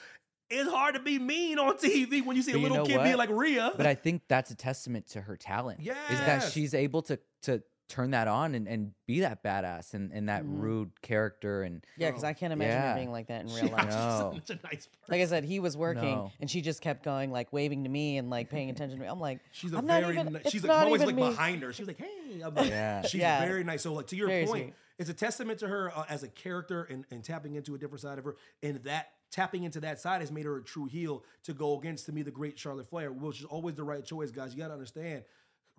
It's 0.50 0.70
hard 0.70 0.96
to 0.96 1.00
be 1.00 1.18
mean 1.18 1.58
on 1.58 1.78
TV 1.78 2.22
when 2.22 2.36
you 2.36 2.42
see 2.42 2.52
But 2.52 2.58
a 2.58 2.60
you 2.60 2.68
little 2.68 2.84
know 2.84 2.84
kid 2.84 3.02
being 3.02 3.16
like 3.16 3.30
Rhea. 3.30 3.72
But 3.74 3.86
I 3.86 3.94
think 3.94 4.20
that's 4.28 4.50
a 4.50 4.54
testament 4.54 5.06
to 5.12 5.22
her 5.22 5.38
talent. 5.38 5.80
Yeah, 5.80 5.94
Is 6.10 6.18
that 6.20 6.52
she's 6.52 6.74
able 6.74 7.00
to 7.02 7.18
to 7.44 7.62
turn 7.92 8.12
that 8.12 8.26
on 8.26 8.54
and, 8.54 8.66
and 8.66 8.92
be 9.06 9.20
that 9.20 9.42
badass 9.44 9.92
and, 9.92 10.10
and 10.12 10.28
that 10.30 10.42
rude 10.46 10.90
character 11.02 11.62
and 11.62 11.84
yeah, 11.98 12.08
because 12.08 12.24
I 12.24 12.32
can't 12.32 12.52
imagine 12.52 12.72
Yeah. 12.72 12.88
her 12.92 12.96
being 12.96 13.12
like 13.12 13.26
that 13.26 13.42
in 13.42 13.48
real 13.54 13.68
life. 13.68 13.90
No. 13.90 14.32
such 14.46 14.58
a 14.58 14.60
nice 14.66 14.86
person. 14.86 14.88
Like 15.08 15.20
I 15.20 15.26
said, 15.26 15.44
he 15.44 15.60
was 15.60 15.76
working, 15.76 16.02
No. 16.04 16.32
and 16.40 16.50
she 16.50 16.62
just 16.62 16.80
kept 16.80 17.02
going, 17.04 17.30
like 17.30 17.52
waving 17.52 17.84
to 17.84 17.90
me 17.90 18.16
and 18.16 18.30
like 18.30 18.48
paying 18.48 18.70
attention 18.70 18.96
to 18.98 19.02
me. 19.04 19.08
I'm 19.08 19.20
like, 19.20 19.40
She's 19.52 19.74
a 19.74 19.76
I'm 19.78 19.86
not 19.86 20.00
very 20.02 20.18
even. 20.18 20.32
ni- 20.32 20.40
she's 20.48 20.62
like 20.62 20.68
not 20.68 20.78
I'm 20.80 20.86
always 20.86 21.04
like 21.04 21.14
me. 21.14 21.28
behind 21.28 21.62
her. 21.62 21.72
She's 21.74 21.86
like, 21.86 21.98
hey, 21.98 22.40
I'm 22.42 22.54
like, 22.54 22.70
Yeah. 22.70 23.02
she's 23.02 23.20
Yeah. 23.20 23.44
very 23.44 23.62
nice. 23.62 23.82
So 23.82 23.92
like 23.92 24.06
to 24.06 24.16
your 24.16 24.28
Very 24.28 24.46
point, 24.46 24.64
sweet. 24.68 24.74
it's 24.98 25.10
a 25.10 25.14
testament 25.14 25.58
to 25.58 25.68
her 25.68 25.92
uh, 25.94 26.04
as 26.08 26.22
a 26.22 26.28
character 26.28 26.84
and, 26.84 27.04
and 27.10 27.22
tapping 27.22 27.54
into 27.56 27.74
a 27.74 27.78
different 27.78 28.00
side 28.00 28.18
of 28.18 28.24
her. 28.24 28.36
And 28.62 28.82
that 28.84 29.10
tapping 29.30 29.64
into 29.64 29.80
that 29.80 29.98
side 30.00 30.20
has 30.20 30.30
made 30.32 30.44
her 30.44 30.56
a 30.58 30.62
true 30.62 30.86
heel 30.86 31.24
to 31.42 31.52
go 31.54 31.78
against 31.78 32.06
to 32.06 32.12
me 32.12 32.22
the 32.22 32.30
great 32.30 32.58
Charlotte 32.58 32.86
Flair, 32.88 33.10
which 33.12 33.40
is 33.40 33.46
always 33.46 33.74
the 33.74 33.84
right 33.84 34.04
choice, 34.04 34.30
guys. 34.30 34.52
You 34.54 34.58
got 34.60 34.68
to 34.68 34.74
understand, 34.74 35.24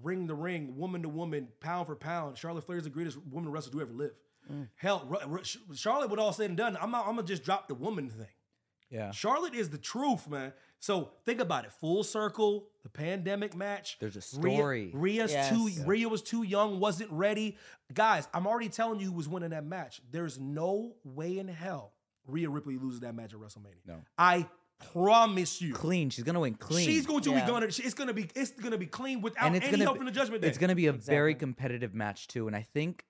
ring 0.03 0.27
to 0.27 0.33
ring, 0.35 0.75
woman 0.77 1.01
to 1.03 1.09
woman, 1.09 1.47
pound 1.59 1.87
for 1.87 1.95
pound. 1.95 2.37
Charlotte 2.37 2.65
Flair 2.65 2.77
is 2.77 2.83
the 2.83 2.89
greatest 2.89 3.17
woman 3.31 3.51
wrestler 3.51 3.71
to 3.73 3.81
ever 3.81 3.93
live. 3.93 4.11
Mm. 4.51 4.67
Hell, 4.75 5.05
Ru- 5.07 5.37
Ru- 5.37 5.75
Charlotte, 5.75 6.09
with 6.09 6.19
all 6.19 6.33
said 6.33 6.47
and 6.49 6.57
done, 6.57 6.77
I'm 6.81 6.91
not, 6.91 7.07
I'm 7.07 7.15
gonna 7.15 7.27
just 7.27 7.43
drop 7.43 7.67
the 7.67 7.75
woman 7.75 8.09
thing. 8.09 8.27
yeah. 8.89 9.11
Charlotte 9.11 9.55
is 9.55 9.69
the 9.69 9.77
truth, 9.77 10.29
man. 10.29 10.53
So 10.79 11.11
think 11.25 11.39
about 11.39 11.63
it. 11.63 11.71
Full 11.71 12.03
circle, 12.03 12.67
the 12.83 12.89
pandemic 12.89 13.55
match. 13.55 13.97
There's 14.01 14.17
a 14.17 14.39
Rhea- 14.41 14.55
story. 14.57 14.91
Rhea's 14.93 15.31
Yes. 15.31 15.47
too 15.49 15.67
Yeah. 15.69 15.83
Rhea 15.87 16.09
was 16.09 16.21
too 16.21 16.43
young, 16.43 16.79
wasn't 16.81 17.09
ready. 17.11 17.57
Guys, 17.93 18.27
I'm 18.33 18.45
already 18.45 18.67
telling 18.69 18.99
you 18.99 19.05
who 19.07 19.13
was 19.13 19.29
winning 19.29 19.51
that 19.51 19.63
match. 19.65 20.01
There's 20.11 20.37
no 20.39 20.95
way 21.05 21.39
in 21.39 21.47
hell 21.47 21.93
Rhea 22.27 22.49
Ripley 22.49 22.77
loses 22.77 22.99
that 22.99 23.15
match 23.15 23.33
at 23.33 23.39
WrestleMania. 23.39 23.85
No. 23.85 24.01
I 24.17 24.49
promise 24.91 25.61
you. 25.61 25.73
Clean. 25.73 26.09
She's 26.09 26.23
gonna 26.23 26.39
win 26.39 26.55
clean. 26.55 26.85
She's 26.85 27.05
going 27.05 27.21
to 27.23 27.31
Yeah. 27.31 27.41
be 27.45 27.47
going 27.51 27.61
to 27.69 27.83
it's 27.83 27.93
gonna 27.93 28.13
be 28.13 28.29
it's 28.35 28.51
gonna 28.51 28.77
be 28.77 28.85
clean 28.85 29.21
without 29.21 29.45
and 29.47 29.55
it's 29.55 29.65
any 29.65 29.73
gonna 29.73 29.83
help 29.85 29.95
be, 29.95 29.99
from 29.99 30.05
the 30.05 30.11
judgment 30.11 30.41
day. 30.41 30.47
It's 30.47 30.57
gonna 30.57 30.75
be 30.75 30.87
a 30.87 30.93
very 30.93 31.35
competitive 31.35 31.93
match 31.93 32.27
too, 32.27 32.47
and 32.47 32.55
I 32.55 32.61
think 32.61 33.05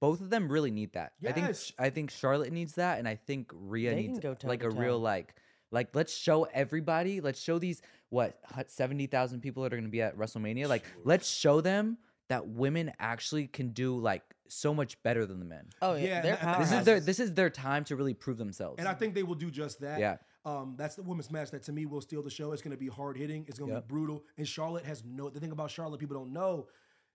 both 0.00 0.20
of 0.20 0.30
them 0.30 0.50
really 0.50 0.70
need 0.70 0.92
that. 0.94 1.12
I 1.26 1.32
think 1.32 1.46
Yes. 1.48 1.72
I 1.78 1.90
think 1.90 2.10
Charlotte 2.10 2.52
needs 2.52 2.74
that, 2.74 2.98
and 2.98 3.06
I 3.08 3.14
think 3.14 3.50
Rhea 3.54 3.90
They 3.90 4.02
can 4.02 4.06
needs 4.12 4.18
go 4.20 4.30
like 4.44 4.60
a 4.62 4.64
toe-to-toe. 4.66 4.80
real 4.80 4.98
like 4.98 5.34
like 5.70 5.94
let's 5.94 6.14
show 6.14 6.44
everybody. 6.44 7.20
Let's 7.20 7.40
show 7.40 7.58
these 7.58 7.80
what 8.10 8.38
seventy 8.66 9.06
thousand 9.06 9.40
people 9.40 9.62
that 9.62 9.72
are 9.72 9.76
gonna 9.76 9.88
be 9.88 10.02
at 10.02 10.16
WrestleMania. 10.16 10.68
Like 10.68 10.84
let's 11.04 11.28
show 11.28 11.60
them 11.60 11.98
that 12.28 12.48
women 12.48 12.92
actually 12.98 13.46
can 13.46 13.70
do 13.70 13.98
like 13.98 14.22
so 14.48 14.74
much 14.74 15.02
better 15.02 15.24
than 15.24 15.38
the 15.38 15.46
men. 15.46 15.66
Oh 15.80 15.94
yeah, 15.94 16.04
Yeah, 16.04 16.20
they're 16.22 16.58
This 16.58 16.72
is 16.72 16.84
their 16.84 17.00
this 17.00 17.20
is 17.20 17.32
their 17.34 17.48
time 17.50 17.84
to 17.84 17.96
really 17.96 18.12
prove 18.14 18.36
themselves. 18.38 18.78
And 18.78 18.86
I 18.88 18.94
think 18.94 19.14
they 19.14 19.22
will 19.22 19.34
do 19.34 19.50
just 19.50 19.80
that. 19.80 19.98
Yeah. 19.98 20.16
Um, 20.44 20.74
that's 20.76 20.96
the 20.96 21.02
women's 21.02 21.30
match 21.30 21.50
that 21.52 21.62
to 21.64 21.72
me 21.72 21.86
will 21.86 22.00
steal 22.00 22.22
the 22.22 22.30
show. 22.30 22.52
It's 22.52 22.62
going 22.62 22.72
to 22.76 22.80
be 22.80 22.88
hard 22.88 23.16
hitting. 23.16 23.44
It's 23.48 23.58
going 23.58 23.70
to 23.70 23.76
Yep. 23.76 23.86
be 23.88 23.92
brutal. 23.94 24.24
And 24.36 24.46
Charlotte 24.48 24.84
has 24.84 25.04
no. 25.04 25.30
The 25.30 25.38
thing 25.40 25.52
about 25.52 25.70
Charlotte, 25.70 26.00
people 26.00 26.16
don't 26.16 26.32
know, 26.32 26.66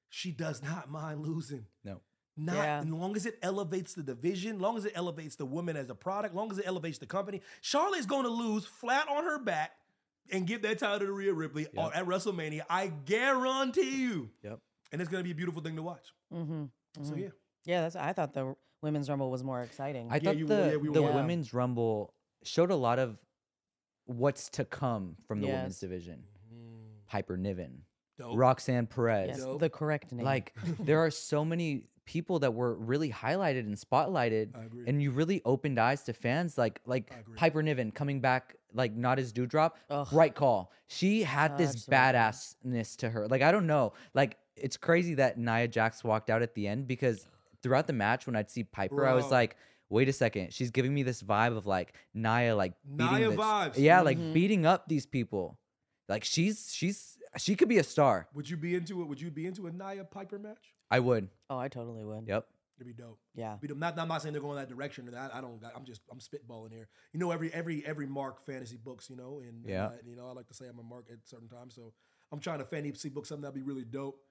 she 0.10 0.32
does 0.32 0.64
not 0.64 0.90
mind 0.90 1.22
losing. 1.26 1.66
no. 1.84 2.02
Not 2.40 2.56
Yeah. 2.56 2.80
as 2.82 2.86
long 2.86 3.16
as 3.16 3.26
it 3.26 3.40
elevates 3.42 3.96
the 3.96 4.04
division, 4.04 4.60
long 4.60 4.78
as 4.78 4.86
it 4.86 4.92
elevates 4.96 5.36
the 5.38 5.46
women 5.46 5.76
as 5.76 5.90
a 5.90 5.96
product, 5.96 6.36
long 6.36 6.52
as 6.52 6.60
it 6.60 6.68
elevates 6.68 7.00
the 7.00 7.08
company. 7.08 7.42
Charlotte's 7.62 8.06
going 8.06 8.26
to 8.26 8.30
lose 8.30 8.64
flat 8.64 9.08
on 9.10 9.24
her 9.24 9.40
back 9.40 9.72
and 10.32 10.46
give 10.46 10.62
that 10.62 10.78
title 10.78 11.00
to 11.08 11.12
Rhea 11.12 11.34
Ripley 11.34 11.66
or 11.76 11.92
at 11.96 12.06
WrestleMania. 12.06 12.62
I 12.70 12.88
guarantee 12.90 14.02
you. 14.04 14.30
Yep. 14.44 14.60
And 14.92 15.02
it's 15.02 15.10
going 15.10 15.22
to 15.22 15.24
be 15.24 15.32
a 15.32 15.36
beautiful 15.36 15.64
thing 15.64 15.76
to 15.78 15.82
watch. 15.82 16.14
Mm-hmm. 16.32 16.66
So 17.04 17.16
yeah. 17.16 17.30
Yeah, 17.66 17.82
that's. 17.82 17.96
I 17.96 18.14
thought 18.14 18.34
the 18.34 18.56
women's 18.84 19.10
rumble 19.10 19.32
was 19.32 19.44
more 19.44 19.62
exciting. 19.64 20.08
I 20.12 20.16
Yeah, 20.16 20.22
thought 20.22 20.38
you- 20.38 20.46
the 20.48 20.70
yeah, 20.72 20.76
we 20.78 20.90
the 20.90 21.02
women's 21.02 21.54
rumble 21.56 22.14
showed 22.48 22.72
a 22.72 22.76
lot 22.76 23.00
of 23.00 23.18
what's 24.06 24.50
to 24.52 24.66
come 24.66 25.16
from 25.28 25.42
the 25.42 25.48
women's 25.48 25.76
Yes. 25.76 25.80
division. 25.80 26.24
Mm-hmm. 26.54 26.76
Piper 27.08 27.38
Niven, 27.38 27.82
Dope. 28.18 28.38
Roxanne 28.38 28.88
Perez. 28.88 29.28
yes, 29.30 29.40
Dope. 29.44 29.60
the 29.60 29.70
correct 29.70 30.12
name. 30.12 30.26
Like 30.26 30.54
there 30.80 31.00
are 31.04 31.12
so 31.12 31.44
many 31.46 31.84
people 32.06 32.40
that 32.40 32.54
were 32.54 32.74
really 32.76 33.12
highlighted 33.12 33.60
and 33.60 33.76
spotlighted, 33.76 34.56
I 34.58 34.64
agree. 34.64 34.86
and 34.88 35.02
you 35.02 35.12
really 35.12 35.42
opened 35.44 35.78
eyes 35.80 36.04
to 36.04 36.14
fans. 36.14 36.58
Like 36.58 36.80
like 36.86 37.12
I 37.16 37.20
agree. 37.20 37.36
Piper 37.36 37.62
Niven 37.64 37.92
coming 37.92 38.22
back, 38.22 38.56
like 38.74 38.94
not 38.96 39.20
as 39.20 39.34
Doudrop. 39.34 39.72
Ugh. 39.90 40.08
Right 40.12 40.34
call. 40.34 40.72
She 40.88 41.24
had 41.24 41.58
this 41.58 41.74
Such 41.74 41.86
the 41.88 41.92
badassness 41.92 42.96
to 42.98 43.10
her. 43.10 43.28
Like 43.28 43.42
I 43.42 43.52
don't 43.52 43.68
know. 43.68 43.94
Like 44.14 44.38
it's 44.56 44.78
crazy 44.78 45.16
that 45.16 45.38
Nia 45.38 45.68
Jax 45.68 46.04
walked 46.04 46.30
out 46.30 46.42
at 46.42 46.56
the 46.56 46.66
end 46.68 46.88
because 46.88 47.28
throughout 47.62 47.88
the 47.88 47.94
match 47.94 48.26
when 48.26 48.36
I'd 48.38 48.50
see 48.50 48.64
Piper, 48.64 49.06
I 49.06 49.14
was 49.14 49.26
Bro. 49.26 49.32
like. 49.38 49.58
Wait 49.90 50.10
a 50.10 50.14
second. 50.14 50.54
She's 50.54 50.72
giving 50.72 50.94
me 50.94 51.04
this 51.04 51.24
vibe 51.24 51.56
of 51.56 51.66
like 51.66 51.94
Nia, 52.14 52.56
like 52.56 52.74
beating 52.96 53.16
Nia 53.16 53.30
the- 53.30 53.36
vibes. 53.38 53.78
Yeah, 53.78 54.02
like 54.02 54.18
Mhm. 54.18 54.34
beating 54.34 54.66
up 54.66 54.88
these 54.88 55.06
people. 55.06 55.60
Like 56.10 56.24
she's 56.24 56.74
she's 56.74 57.18
she 57.38 57.56
could 57.56 57.70
be 57.70 57.78
a 57.78 57.84
star. 57.84 58.28
Would 58.34 58.50
you 58.50 58.58
be 58.58 58.76
into 58.76 59.02
it? 59.02 59.06
Would 59.08 59.22
you 59.22 59.32
be 59.32 59.46
into 59.46 59.68
a 59.68 59.72
Nia 59.72 60.04
Piper 60.04 60.40
match? 60.40 60.74
I 60.90 61.00
would. 61.00 61.30
oh, 61.50 61.58
I 61.58 61.68
totally 61.68 62.04
would. 62.04 62.28
Yep. 62.28 62.48
It'd 62.80 62.88
be 62.96 63.02
dope. 63.04 63.20
Yeah. 63.34 63.56
Be 63.60 63.68
dope. 63.68 63.78
Not, 63.78 63.98
I'm 63.98 64.08
not 64.08 64.22
saying 64.22 64.34
they're 64.34 64.42
going 64.42 64.58
that 64.58 64.70
direction. 64.70 65.12
I, 65.16 65.38
I 65.40 65.42
don't. 65.42 65.60
I'm 65.76 65.84
just. 65.84 66.02
I'm 66.12 66.20
spitballing 66.20 66.72
here. 66.72 66.88
You 67.12 67.20
know, 67.20 67.32
every 67.32 67.52
every 67.54 67.84
every 67.86 68.06
mark 68.06 68.40
fantasy 68.46 68.78
books. 68.78 69.10
You 69.10 69.16
know, 69.16 69.40
and 69.40 69.64
and 69.64 69.70
Yeah. 69.70 69.88
I- 69.88 70.08
you 70.08 70.16
know, 70.16 70.28
I 70.28 70.34
like 70.34 70.48
to 70.48 70.54
say 70.54 70.68
I'm 70.68 70.78
a 70.80 70.84
mark 70.84 71.06
at 71.12 71.18
certain 71.28 71.48
times. 71.50 71.74
So 71.76 71.94
I'm 72.32 72.40
trying 72.40 72.60
to 72.60 72.66
fantasy 72.66 73.10
book 73.10 73.26
something 73.26 73.42
that'd 73.42 73.56
be 73.56 73.62
really 73.64 73.84
dope. 73.86 74.22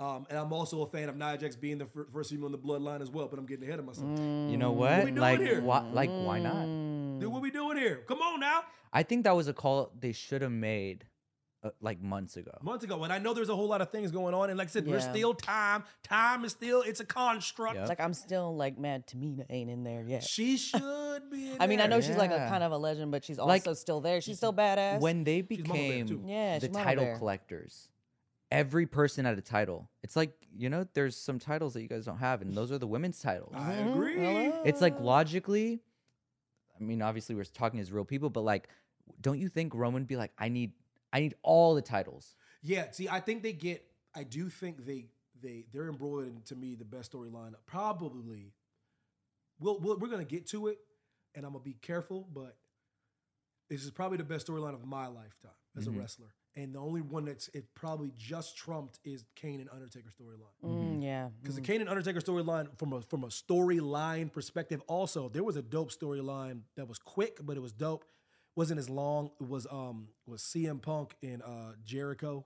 Um, 0.00 0.26
and 0.30 0.38
I'm 0.38 0.52
also 0.52 0.82
a 0.82 0.86
fan 0.86 1.08
of 1.08 1.16
Nia 1.16 1.36
Jax 1.38 1.56
being 1.56 1.78
the 1.78 1.86
fir- 1.86 2.06
first 2.12 2.30
female 2.30 2.46
in 2.46 2.52
the 2.52 2.58
bloodline 2.58 3.00
as 3.00 3.10
well. 3.10 3.26
But 3.26 3.38
I'm 3.38 3.46
getting 3.46 3.66
ahead 3.66 3.80
of 3.80 3.84
myself. 3.84 4.06
You 4.08 4.56
know 4.56 4.72
Mm. 4.72 4.76
what? 4.76 4.98
we 5.04 5.10
doing 5.10 5.16
like 5.20 5.40
here? 5.40 5.60
why 5.60 5.80
like 5.92 6.10
why 6.10 6.38
not? 6.38 6.64
Dude, 7.20 7.32
what 7.32 7.42
we 7.42 7.50
doing 7.50 7.76
here? 7.76 8.04
Come 8.06 8.20
on 8.22 8.38
now. 8.40 8.62
I 8.92 9.02
think 9.02 9.24
that 9.24 9.34
was 9.34 9.48
a 9.48 9.52
call 9.52 9.90
they 9.98 10.12
should 10.12 10.42
have 10.42 10.52
made 10.52 11.04
uh, 11.64 11.70
like 11.80 12.00
months 12.00 12.36
ago. 12.36 12.52
Months 12.62 12.84
ago, 12.84 13.02
and 13.02 13.12
I 13.12 13.18
know 13.18 13.34
there's 13.34 13.48
a 13.48 13.56
whole 13.56 13.66
lot 13.66 13.80
of 13.80 13.90
things 13.90 14.12
going 14.12 14.32
on. 14.32 14.48
And 14.50 14.56
like 14.56 14.68
I 14.68 14.70
said, 14.70 14.86
there's 14.86 15.04
Yeah. 15.06 15.12
still 15.12 15.34
time. 15.34 15.82
Time 16.04 16.44
is 16.44 16.52
still. 16.52 16.82
It's 16.82 17.00
a 17.00 17.04
construct. 17.04 17.74
Yep. 17.74 17.82
It's 17.82 17.88
like 17.88 17.98
I'm 18.00 18.14
still 18.14 18.54
like 18.56 18.78
mad 18.78 19.08
Tamina 19.08 19.44
ain't 19.50 19.68
in 19.68 19.82
there 19.82 20.04
yet. 20.06 20.22
She 20.22 20.56
should 20.56 20.80
be. 21.32 21.50
In 21.50 21.56
I 21.60 21.66
mean, 21.66 21.80
I 21.80 21.88
there. 21.88 21.96
know 21.98 22.00
she's 22.00 22.16
like 22.16 22.30
a 22.30 22.34
Yeah. 22.34 22.48
kind 22.48 22.62
of 22.62 22.70
a 22.70 22.78
legend, 22.78 23.10
but 23.10 23.24
she's 23.24 23.38
Like, 23.38 23.62
also 23.66 23.74
still 23.74 24.00
there. 24.00 24.20
She's 24.20 24.36
still 24.36 24.52
badass. 24.54 25.00
When 25.00 25.24
they 25.24 25.42
Mama 25.42 25.48
Bear, 25.48 25.56
became 25.64 26.06
too. 26.06 26.22
Yeah, 26.24 26.60
the 26.60 26.66
she's 26.66 26.72
Mama 26.72 26.84
title 26.84 27.04
Bear. 27.04 27.18
collectors, 27.18 27.88
every 28.50 28.86
person 28.86 29.24
had 29.24 29.36
a 29.38 29.42
title. 29.42 29.88
It's 30.02 30.16
like, 30.16 30.32
you 30.56 30.70
know, 30.70 30.86
there's 30.94 31.16
some 31.16 31.38
titles 31.38 31.74
that 31.74 31.82
you 31.82 31.88
guys 31.88 32.04
don't 32.06 32.18
have, 32.18 32.42
and 32.42 32.54
those 32.54 32.72
are 32.72 32.78
the 32.78 32.86
women's 32.86 33.20
titles. 33.20 33.52
I 33.56 33.74
agree. 33.74 34.16
Hello? 34.16 34.62
It's 34.64 34.80
like 34.80 34.98
logically, 35.00 35.80
I 36.78 36.82
mean, 36.82 37.02
obviously 37.02 37.34
we're 37.34 37.44
talking 37.44 37.80
as 37.80 37.92
real 37.92 38.04
people, 38.04 38.30
but 38.30 38.42
like, 38.42 38.68
don't 39.20 39.38
you 39.38 39.48
think 39.48 39.74
Roman 39.74 40.04
be 40.04 40.16
like, 40.16 40.32
I 40.38 40.48
need 40.48 40.72
I 41.12 41.20
need 41.20 41.34
all 41.42 41.74
the 41.74 41.82
titles? 41.82 42.36
Yeah, 42.62 42.90
see, 42.90 43.08
I 43.08 43.20
think 43.20 43.42
they 43.42 43.52
get. 43.52 43.84
I 44.14 44.24
do 44.24 44.48
think 44.50 44.84
they 44.84 45.06
they 45.40 45.64
they're 45.72 45.88
embroiled 45.88 46.24
in 46.26 46.42
to 46.46 46.56
me 46.56 46.74
the 46.74 46.84
best 46.84 47.12
storyline. 47.12 47.52
Probably, 47.66 48.52
we'll, 49.60 49.78
we'll 49.78 49.96
we're 49.98 50.08
gonna 50.08 50.24
get 50.24 50.46
to 50.48 50.66
it, 50.68 50.78
and 51.34 51.44
I'm 51.46 51.52
gonna 51.52 51.64
be 51.64 51.76
careful, 51.80 52.26
but 52.32 52.56
this 53.70 53.84
is 53.84 53.90
probably 53.90 54.18
the 54.18 54.24
best 54.24 54.46
storyline 54.46 54.74
of 54.74 54.84
my 54.84 55.06
lifetime 55.06 55.52
as 55.76 55.86
Mhm. 55.86 55.96
a 55.96 56.00
wrestler. 56.00 56.34
And 56.58 56.74
the 56.74 56.80
only 56.80 57.02
one 57.02 57.24
that's 57.24 57.46
it 57.54 57.72
probably 57.76 58.12
just 58.18 58.56
trumped 58.56 58.98
is 59.04 59.24
Kane 59.36 59.60
and 59.60 59.70
Undertaker 59.72 60.08
storyline. 60.10 60.68
Mm, 60.68 61.04
yeah. 61.04 61.28
Because 61.40 61.54
mhm. 61.54 61.60
the 61.60 61.62
Kane 61.62 61.80
and 61.82 61.88
Undertaker 61.88 62.18
storyline, 62.18 62.76
from 62.76 62.92
a 62.92 63.00
from 63.02 63.22
a 63.22 63.28
storyline 63.28 64.32
perspective, 64.32 64.82
also 64.88 65.28
there 65.28 65.44
was 65.44 65.54
a 65.54 65.62
dope 65.62 65.92
storyline 65.92 66.62
that 66.74 66.88
was 66.88 66.98
quick, 66.98 67.38
but 67.40 67.56
it 67.56 67.60
was 67.60 67.72
dope. 67.72 68.04
wasn't 68.56 68.80
as 68.80 68.90
long. 68.90 69.30
It 69.40 69.48
was 69.48 69.68
um 69.70 70.08
was 70.26 70.42
CM 70.42 70.82
Punk 70.82 71.14
and 71.22 71.42
uh 71.42 71.74
Jericho 71.84 72.44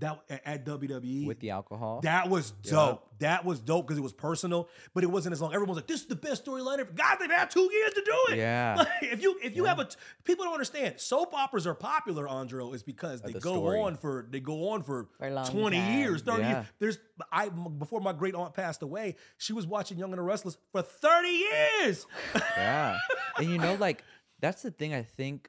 that 0.00 0.20
at, 0.28 0.42
at 0.44 0.64
WWE 0.66 1.26
With 1.26 1.40
the 1.40 1.50
alcohol? 1.50 2.00
That 2.02 2.28
was 2.28 2.52
Yeah. 2.64 2.70
dope. 2.72 3.08
That 3.20 3.44
was 3.44 3.60
dope 3.60 3.86
because 3.86 3.96
it 3.96 4.02
was 4.02 4.12
personal, 4.12 4.68
but 4.92 5.04
it 5.04 5.06
wasn't 5.06 5.34
as 5.34 5.40
long. 5.40 5.54
Everyone's 5.54 5.76
like, 5.76 5.86
"This 5.86 6.00
is 6.00 6.06
the 6.06 6.16
best 6.16 6.44
storyline 6.44 6.78
ever." 6.80 6.90
Guys, 6.92 7.16
they've 7.20 7.30
had 7.30 7.48
two 7.48 7.68
years 7.72 7.92
to 7.94 8.02
do 8.04 8.32
it. 8.34 8.38
Yeah. 8.38 8.74
Like, 8.78 8.88
if 9.02 9.22
you 9.22 9.38
if 9.42 9.54
you 9.56 9.64
have 9.66 9.78
a 9.78 9.84
t- 9.84 9.96
people 10.24 10.44
don't 10.44 10.52
understand 10.54 10.98
soap 11.00 11.32
operas 11.32 11.64
are 11.66 11.74
popular, 11.76 12.26
Andro, 12.26 12.74
is 12.74 12.82
because 12.82 13.22
they 13.22 13.32
the 13.32 13.40
go 13.40 13.54
story. 13.54 13.78
on 13.80 13.96
for 13.96 14.26
they 14.28 14.40
go 14.40 14.70
on 14.70 14.82
for, 14.82 15.08
For 15.18 15.30
twenty 15.50 15.78
time. 15.78 15.98
years, 15.98 16.22
thirty 16.22 16.42
Yeah. 16.42 16.50
years. 16.54 16.66
There's 16.80 16.98
I 17.30 17.48
before 17.50 18.00
my 18.00 18.12
great 18.12 18.34
aunt 18.34 18.52
passed 18.52 18.82
away, 18.82 19.14
she 19.38 19.52
was 19.52 19.64
watching 19.66 19.96
Young 19.96 20.10
and 20.10 20.18
the 20.18 20.22
Restless 20.22 20.56
for 20.72 20.82
thirty 20.82 21.28
years. 21.28 22.04
yeah. 22.56 22.98
And 23.38 23.48
you 23.48 23.58
know, 23.58 23.74
like 23.74 24.02
that's 24.40 24.62
the 24.62 24.70
thing 24.72 24.92
I 24.92 25.02
think 25.02 25.48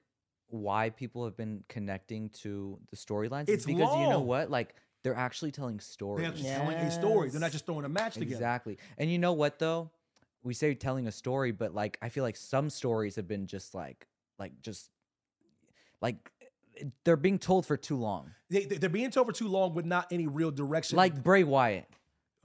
why 0.49 0.89
people 0.91 1.25
have 1.25 1.35
been 1.35 1.63
connecting 1.69 2.29
to 2.29 2.77
the 2.91 2.95
storylines 2.97 3.49
It's 3.49 3.61
is 3.61 3.65
because 3.65 3.97
you 3.99 4.07
know 4.09 4.19
what? 4.21 4.49
Like 4.51 4.75
they're 5.03 5.15
actually 5.15 5.51
telling 5.51 5.79
stories. 5.79 6.21
They're 6.21 6.31
actually 6.31 6.49
telling 6.49 6.75
a 6.77 6.91
story. 6.91 7.29
They're 7.29 7.39
not 7.41 7.51
just 7.51 7.65
throwing 7.65 7.85
a 7.85 7.89
match 7.89 8.13
together. 8.15 8.33
Exactly. 8.35 8.77
And 8.97 9.11
you 9.11 9.19
know 9.19 9.33
what 9.33 9.59
though? 9.59 9.91
We 10.43 10.53
say 10.53 10.73
telling 10.75 11.07
a 11.07 11.11
story, 11.11 11.51
but 11.51 11.73
like 11.73 11.97
I 12.01 12.09
feel 12.09 12.23
like 12.23 12.35
some 12.37 12.69
stories 12.69 13.15
have 13.15 13.27
been 13.27 13.47
just 13.47 13.73
like 13.75 14.07
like 14.37 14.51
just 14.61 14.89
like 16.01 16.31
they're 17.03 17.15
being 17.17 17.39
told 17.39 17.65
for 17.65 17.77
too 17.77 17.97
long. 17.97 18.31
They, 18.49 18.65
they- 18.65 18.77
they're 18.77 18.89
being 18.89 19.09
told 19.11 19.27
for 19.27 19.33
too 19.33 19.47
long 19.47 19.73
with 19.73 19.85
not 19.85 20.07
any 20.11 20.27
real 20.27 20.51
direction. 20.51 20.97
Like 20.97 21.23
Bray 21.23 21.43
Wyatt. 21.43 21.87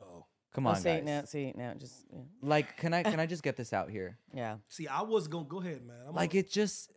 oh, 0.00 0.24
Come 0.54 0.66
Oh, 0.66 0.70
on, 0.70 0.76
see 0.76 0.88
it 0.90 0.96
guys. 0.98 1.04
now, 1.04 1.24
see 1.24 1.44
it 1.44 1.56
now. 1.58 1.74
Just 1.74 2.06
yeah. 2.12 2.20
Like, 2.42 2.76
can 2.76 2.94
I 2.94 3.02
can 3.02 3.20
I 3.24 3.26
just 3.26 3.42
get 3.42 3.56
this 3.56 3.72
out 3.72 3.90
here? 3.90 4.18
yeah. 4.32 4.56
see, 4.68 4.86
I 4.86 5.02
was 5.02 5.28
gonna 5.28 5.44
go 5.44 5.60
ahead, 5.60 5.84
man. 5.84 5.96
I'm 6.08 6.14
Like 6.14 6.30
gonna- 6.30 6.40
it 6.40 6.50
just 6.50 6.90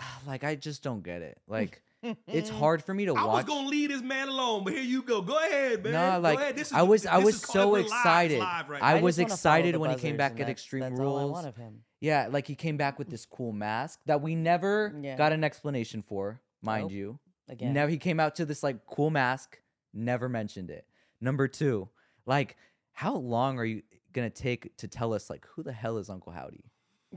like 0.26 0.44
I 0.44 0.54
just 0.54 0.82
don't 0.82 1.02
get 1.02 1.22
it. 1.22 1.38
Like 1.48 1.82
it's 2.28 2.48
hard 2.48 2.84
for 2.84 2.94
me 2.94 3.06
to 3.06 3.12
watch. 3.14 3.22
I 3.22 3.26
was 3.26 3.32
watch. 3.34 3.46
gonna 3.46 3.68
leave 3.68 3.88
this 3.88 4.02
man 4.02 4.28
alone, 4.28 4.62
but 4.62 4.72
here 4.72 4.82
you 4.82 5.02
go. 5.02 5.20
Go 5.20 5.36
ahead, 5.36 5.82
man. 5.82 5.92
No, 5.94 6.12
Go 6.16 6.20
like 6.20 6.38
ahead. 6.38 6.56
This 6.56 6.68
is 6.68 6.72
I 6.72 6.78
the- 6.80 6.84
was, 6.84 7.06
I 7.06 7.18
was 7.18 7.40
so 7.42 7.68
we're 7.70 7.78
live, 7.78 7.86
excited. 7.86 8.38
live 8.38 8.68
right 8.68 8.82
I, 8.82 8.94
now. 8.94 9.00
was 9.00 9.16
just 9.16 9.24
wanna 9.24 9.36
follow 9.36 9.54
excited 9.56 9.76
when 9.78 9.90
he 9.90 9.96
came 9.96 10.16
back 10.16 10.32
at 10.32 10.36
that's- 10.38 10.52
Extreme 10.52 10.82
that's 10.82 10.98
Rules. 11.00 11.20
All 11.20 11.28
I 11.28 11.30
want 11.30 11.46
of 11.48 11.56
him. 11.56 11.80
Yeah, 12.00 12.28
like 12.30 12.46
he 12.46 12.54
came 12.54 12.76
back 12.76 13.00
with 13.00 13.08
this 13.10 13.26
cool 13.26 13.50
mask 13.52 13.98
that 14.06 14.22
we 14.22 14.36
never 14.36 14.94
Yeah. 15.02 15.16
got 15.16 15.32
an 15.32 15.42
explanation 15.42 16.02
for, 16.02 16.40
mind 16.62 16.82
Nope. 16.84 16.92
you. 16.92 17.18
Again. 17.48 17.72
Never 17.72 17.90
he 17.90 17.98
came 17.98 18.20
out 18.20 18.36
to 18.36 18.44
this 18.44 18.62
like 18.62 18.86
cool 18.86 19.10
mask, 19.10 19.58
never 19.92 20.28
mentioned 20.28 20.70
it. 20.70 20.86
Number 21.20 21.48
two, 21.48 21.88
like 22.26 22.56
how 22.92 23.16
long 23.16 23.58
are 23.58 23.64
you 23.64 23.82
gonna 24.12 24.30
take 24.30 24.76
to 24.76 24.86
tell 24.86 25.12
us 25.14 25.28
like 25.28 25.44
who 25.54 25.64
the 25.64 25.72
hell 25.72 25.98
is 25.98 26.08
Uncle 26.10 26.30
Howdy? 26.32 26.62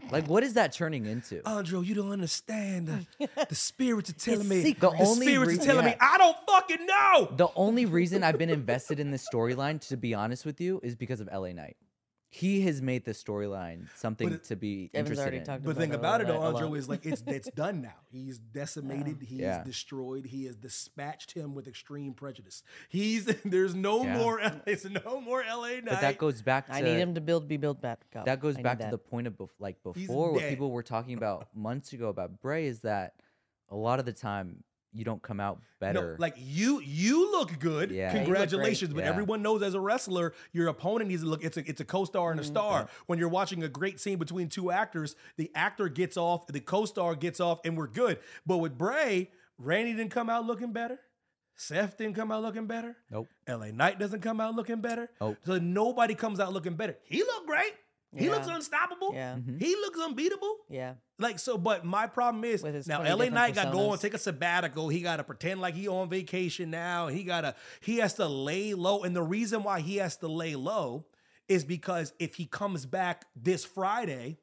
Like 0.10 0.28
what 0.28 0.44
is 0.44 0.54
that 0.54 0.72
turning 0.72 1.06
into? 1.06 1.46
Andrew, 1.48 1.82
you 1.82 1.94
don't 1.96 2.12
understand. 2.12 2.88
The, 3.20 3.30
the 3.50 3.56
spirits 3.56 4.10
are 4.10 4.14
telling 4.14 4.48
me. 4.48 4.62
The 4.62 4.74
The, 4.74 4.90
only 4.90 5.28
spirits 5.28 5.52
re- 5.52 5.58
are 5.58 5.66
telling 5.66 5.86
me. 5.86 5.96
I 6.00 6.18
don't 6.18 6.38
fucking 6.48 6.86
know. 6.86 7.30
The 7.36 7.50
only 7.56 7.86
reason 7.86 8.24
I've 8.24 8.38
been 8.38 8.50
invested 8.50 9.00
in 9.00 9.12
this 9.12 9.28
storyline, 9.28 9.86
to 9.90 9.98
be 9.98 10.14
honest 10.14 10.46
with 10.46 10.62
you, 10.62 10.80
is 10.82 10.96
because 10.96 11.20
of 11.20 11.28
LA 11.32 11.52
Knight. 11.52 11.76
He 12.34 12.62
has 12.62 12.82
made 12.82 13.04
the 13.04 13.12
storyline 13.12 13.90
something 13.98 14.32
it- 14.32 14.46
to 14.46 14.56
be 14.56 14.90
Evan's 14.94 15.10
interested 15.10 15.22
already 15.22 15.38
in. 15.40 15.44
talked 15.44 15.64
But 15.66 15.76
the 15.76 15.82
thing 15.82 15.94
about 15.94 16.22
it, 16.22 16.28
though, 16.28 16.38
alone. 16.48 16.78
Is 16.78 16.88
like 16.88 17.06
it's 17.06 17.22
it's 17.28 17.52
done 17.52 17.82
now. 17.82 17.96
He's 18.10 18.40
decimated. 18.40 19.18
He's 19.22 19.40
Yeah. 19.42 19.64
destroyed. 19.66 20.26
He 20.28 20.46
has 20.46 20.56
dispatched 20.56 21.34
him 21.34 21.54
with 21.56 21.68
extreme 21.68 22.14
prejudice. 22.14 22.64
He's 22.88 23.26
there's 23.44 23.76
no 23.76 24.06
Yeah. 24.06 24.18
more. 24.18 24.40
It's 24.66 24.86
no 24.86 25.20
more 25.20 25.44
L.A. 25.44 25.82
Knight. 25.82 25.86
But 25.88 26.02
that 26.02 26.18
goes 26.18 26.42
back 26.42 26.68
to 26.68 26.74
I 26.74 26.80
need 26.82 26.96
him 27.00 27.16
to 27.16 27.22
build, 27.22 27.50
be 27.50 27.58
built 27.58 27.82
back 27.82 28.00
up. 28.16 28.26
that 28.26 28.40
goes 28.40 28.58
I 28.58 28.62
back 28.62 28.78
to 28.78 28.86
that. 28.86 28.92
the 28.92 28.98
point 28.98 29.28
of 29.28 29.34
bef- 29.38 29.50
like 29.60 29.84
before 29.84 30.32
what 30.32 30.44
people 30.48 30.72
were 30.72 30.84
talking 30.84 31.18
about 31.18 31.50
months 31.54 31.92
ago 31.92 32.08
about 32.08 32.40
Bray 32.40 32.66
is 32.68 32.80
that 32.82 33.16
a 33.70 33.76
lot 33.76 34.00
of 34.00 34.06
the 34.06 34.14
time 34.14 34.64
you 34.94 35.04
don't 35.06 35.22
come 35.22 35.40
out 35.40 35.62
better. 35.80 36.12
No, 36.12 36.16
like 36.20 36.36
you, 36.38 36.82
you 36.82 37.32
look 37.32 37.58
good. 37.60 37.92
Yeah. 37.92 37.98
Yeah, 38.02 38.12
you 38.14 38.18
look. 38.20 38.26
Congratulations. 38.26 38.94
But 38.94 39.04
Yeah. 39.04 39.10
everyone 39.10 39.42
knows 39.42 39.62
as 39.64 39.74
a 39.74 39.80
wrestler, 39.80 40.34
your 40.52 40.68
opponent 40.68 41.10
needs 41.10 41.24
to 41.24 41.30
look. 41.30 41.44
It's 41.44 41.58
a 41.58 41.70
it's 41.70 41.80
a 41.82 41.86
co-star 41.86 42.30
Mm-hmm. 42.32 42.40
and 42.40 42.40
a 42.42 42.44
star. 42.44 42.90
When 43.08 43.18
you're 43.20 43.30
watching 43.30 43.64
a 43.64 43.70
great 43.70 44.00
scene 44.00 44.18
between 44.18 44.50
two 44.50 44.70
actors, 44.72 45.16
the 45.38 45.50
actor 45.56 45.88
gets 45.90 46.18
off, 46.18 46.48
the 46.48 46.60
co-star 46.60 47.16
gets 47.16 47.40
off, 47.40 47.60
and 47.64 47.78
we're 47.78 47.88
good. 47.88 48.20
But 48.46 48.58
with 48.58 48.78
Bray, 48.78 49.32
Randy 49.58 49.94
didn't 49.94 50.12
come 50.12 50.30
out 50.30 50.46
looking 50.46 50.74
better. 50.74 51.00
Seth 51.56 51.98
didn't 51.98 52.16
come 52.16 52.32
out 52.32 52.42
looking 52.42 52.66
better. 52.66 52.98
nope. 53.12 53.28
LA 53.48 53.68
Knight 53.72 54.00
doesn't 54.00 54.22
come 54.22 54.40
out 54.42 54.56
looking 54.56 54.82
better. 54.82 55.10
Nope. 55.20 55.38
So 55.46 55.58
nobody 55.60 56.16
comes 56.16 56.40
out 56.40 56.54
looking 56.54 56.74
better. 56.76 56.98
He 57.04 57.20
looked 57.20 57.46
great. 57.48 57.74
He 58.16 58.30
looks 58.30 58.48
unstoppable. 58.48 59.12
Yeah. 59.14 59.36
Mm-hmm. 59.36 59.58
He 59.58 59.76
looks 59.76 60.00
unbeatable. 60.00 60.58
Yeah. 60.70 60.96
Like 61.18 61.40
so, 61.40 61.58
but 61.58 61.86
my 61.86 62.08
problem 62.08 62.44
is 62.44 62.64
now 62.88 63.02
LA 63.02 63.30
Knight 63.30 63.56
got 63.56 63.66
to 63.66 63.72
go 63.72 63.92
on 63.92 63.98
take 64.00 64.14
a 64.14 64.18
sabbatical. 64.18 64.90
He 64.90 65.02
got 65.02 65.18
to 65.18 65.24
pretend 65.24 65.62
like 65.62 65.76
he 65.76 65.88
on 65.88 66.10
vacation 66.10 66.70
now. 66.72 67.08
He 67.08 67.24
gotta 67.24 67.56
he 67.80 67.98
has 67.98 68.16
to 68.16 68.28
lay 68.28 68.74
low, 68.74 69.04
and 69.04 69.16
the 69.16 69.22
reason 69.24 69.64
why 69.64 69.80
he 69.80 69.98
has 69.98 70.18
to 70.18 70.28
lay 70.28 70.56
low 70.56 71.06
is 71.48 71.64
because 71.64 72.14
if 72.20 72.36
he 72.36 72.46
comes 72.46 72.86
back 72.86 73.26
this 73.36 73.64
Friday, 73.64 74.40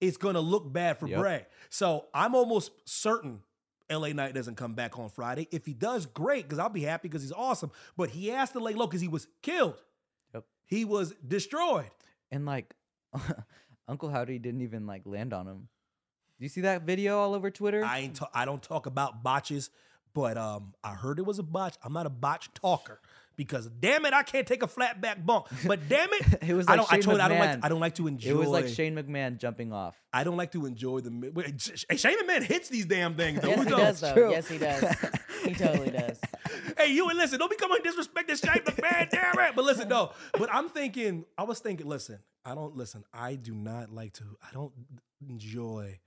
it's 0.00 0.16
gonna 0.16 0.40
look 0.40 0.72
bad 0.72 0.98
for 0.98 1.06
Yep. 1.08 1.18
Bray. 1.18 1.46
So 1.70 2.06
I'm 2.14 2.34
almost 2.34 2.72
certain. 2.84 3.40
LA 3.90 4.08
Knight 4.08 4.34
doesn't 4.34 4.54
come 4.56 4.74
back 4.74 4.98
on 4.98 5.08
Friday. 5.08 5.48
If 5.50 5.66
he 5.66 5.74
does, 5.74 6.06
great, 6.06 6.44
because 6.44 6.58
I'll 6.58 6.68
be 6.70 6.82
happy 6.82 7.08
because 7.08 7.22
he's 7.22 7.32
awesome. 7.32 7.70
But 7.96 8.10
he 8.10 8.28
has 8.28 8.50
to 8.52 8.60
lay 8.60 8.74
low 8.74 8.86
because 8.86 9.02
he 9.02 9.08
was 9.08 9.26
killed. 9.42 9.82
Yep. 10.34 10.44
He 10.66 10.84
was 10.84 11.12
destroyed. 11.26 11.90
And 12.30 12.46
like 12.46 12.74
Uncle 13.88 14.10
Howdy 14.10 14.38
didn't 14.38 14.62
even 14.62 14.86
like 14.86 15.02
land 15.04 15.32
on 15.32 15.46
him. 15.46 15.68
Do 16.38 16.44
you 16.44 16.48
see 16.48 16.62
that 16.62 16.82
video 16.82 17.18
all 17.18 17.34
over 17.34 17.50
Twitter? 17.50 17.84
I 17.84 18.00
ain't. 18.00 18.16
Ta- 18.16 18.30
I 18.34 18.44
don't 18.44 18.62
talk 18.62 18.86
about 18.86 19.22
botches, 19.22 19.70
but 20.14 20.36
um, 20.36 20.74
I 20.82 20.94
heard 20.94 21.18
it 21.18 21.26
was 21.26 21.38
a 21.38 21.42
botch. 21.42 21.76
I'm 21.84 21.92
not 21.92 22.06
a 22.06 22.10
botch 22.10 22.52
talker 22.54 23.00
because 23.36 23.66
damn 23.68 24.04
it, 24.04 24.12
I 24.14 24.22
can't 24.22 24.46
take 24.46 24.62
a 24.62 24.66
flat 24.66 25.00
back 25.00 25.24
bump. 25.24 25.46
But 25.66 25.80
damn 25.88 26.08
it, 26.12 26.42
it 26.48 26.54
was 26.54 26.66
I 26.66 26.72
like 26.72 26.80
don't. 26.80 26.92
I 26.92 26.96
Shane 26.96 27.02
told 27.02 27.16
you 27.18 27.22
I 27.22 27.28
don't 27.28 27.38
like. 27.38 27.50
McMahon. 27.50 27.60
I 27.62 27.68
don't 27.68 27.80
like 27.80 27.94
to 27.96 28.06
enjoy. 28.06 28.30
It 28.30 28.36
was 28.36 28.48
like 28.48 28.68
Shane 28.68 28.94
McMahon 28.94 29.38
jumping 29.38 29.72
off. 29.72 30.00
I 30.12 30.24
don't 30.24 30.36
like 30.36 30.52
to 30.52 30.66
enjoy 30.66 31.00
the. 31.00 31.10
mi- 31.10 31.28
Wait, 31.30 31.60
Sh- 31.60 31.70
Sh- 31.90 32.00
Shane 32.00 32.16
McMahon 32.22 32.42
hits 32.42 32.68
these 32.68 32.86
damn 32.86 33.14
things. 33.14 33.40
Though. 33.40 33.48
Yes, 33.48 33.58
Who 33.58 33.64
he 33.64 33.70
does 33.70 34.00
though. 34.00 34.12
true. 34.14 34.30
Yes, 34.30 34.48
he 34.48 34.58
does. 34.58 34.96
he 35.44 35.54
totally 35.54 35.90
does. 35.90 36.18
hey, 36.78 36.92
you 36.92 37.08
and 37.08 37.18
listen, 37.18 37.38
don't 37.38 37.50
be 37.50 37.56
coming 37.56 37.78
disrespecting 37.82 38.44
Shane 38.44 38.62
McMahon, 38.64 39.10
damn 39.10 39.38
it. 39.38 39.54
But 39.54 39.64
listen, 39.64 39.88
no. 39.88 40.12
But 40.34 40.52
I'm 40.52 40.68
thinking, 40.68 41.24
I 41.38 41.44
was 41.44 41.58
thinking, 41.60 41.86
listen, 41.86 42.18
I 42.44 42.54
don't 42.54 42.76
listen. 42.76 43.04
I 43.12 43.34
do 43.36 43.54
not 43.54 43.92
like 43.92 44.12
to. 44.14 44.24
I 44.42 44.52
don't 44.52 44.72
enjoy 45.28 45.98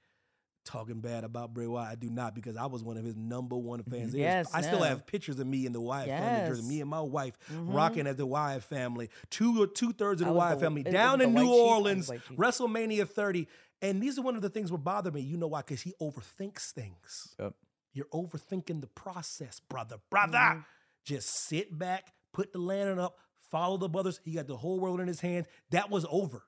talking 0.66 1.00
bad 1.00 1.24
about 1.24 1.54
Bray 1.54 1.68
Wyatt. 1.68 1.92
I 1.92 1.96
do 1.96 2.10
not 2.10 2.36
because 2.36 2.58
I 2.58 2.66
was 2.66 2.84
one 2.84 2.98
of 2.98 3.06
his 3.06 3.16
number 3.16 3.56
one 3.56 3.84
fans. 3.84 4.12
There's- 4.14 4.48
Yes, 4.48 4.54
I 4.54 4.62
still 4.62 4.82
have 4.84 5.06
pictures 5.06 5.40
of 5.40 5.48
me 5.48 5.66
and 5.66 5.74
the 5.74 5.80
Wyatt 5.82 6.08
family 6.10 6.48
jersey. 6.50 6.62
Yes. 6.64 6.70
Me 6.70 6.82
and 6.82 6.90
my 6.90 7.02
wife 7.02 7.38
Mhm. 7.50 7.74
rocking 7.74 8.08
as 8.08 8.16
the 8.18 8.26
Wyatt 8.26 8.64
family. 8.64 9.10
Two 9.30 9.68
two 9.68 9.94
thirds 9.94 10.22
of 10.22 10.28
the 10.28 10.34
was 10.34 10.40
Wyatt 10.40 10.60
the- 10.60 10.66
family 10.66 10.82
it 10.82 10.92
down 10.92 11.20
the 11.20 11.26
in 11.26 11.34
New 11.34 11.48
was 11.48 11.60
Orleans. 11.72 12.10
WrestleMania 12.32 13.08
30. 13.08 13.48
And 13.82 14.02
these 14.02 14.18
are 14.18 14.22
one 14.22 14.36
of 14.36 14.42
the 14.42 14.50
things 14.50 14.72
that 14.72 14.78
bother 14.80 15.12
me. 15.12 15.22
You 15.22 15.38
know 15.38 15.48
why? 15.48 15.60
Because 15.62 15.82
he 15.82 15.94
overthinks 16.02 16.72
things. 16.72 17.36
Yep. 17.40 17.54
You're 17.94 18.06
overthinking 18.08 18.82
the 18.82 18.88
process, 18.88 19.60
brother. 19.60 19.98
Brother. 20.10 20.38
Mm-hmm. 20.38 20.60
Just 21.06 21.30
sit 21.48 21.78
back, 21.78 22.14
put 22.34 22.52
the 22.52 22.60
lantern 22.60 23.00
up, 23.00 23.18
follow 23.52 23.78
the 23.78 23.88
brothers. 23.90 24.20
He 24.24 24.32
got 24.34 24.48
the 24.48 24.58
whole 24.58 24.80
world 24.80 25.00
in 25.00 25.08
his 25.08 25.22
hands. 25.22 25.46
That 25.70 25.90
was 25.90 26.06
over. 26.10 26.44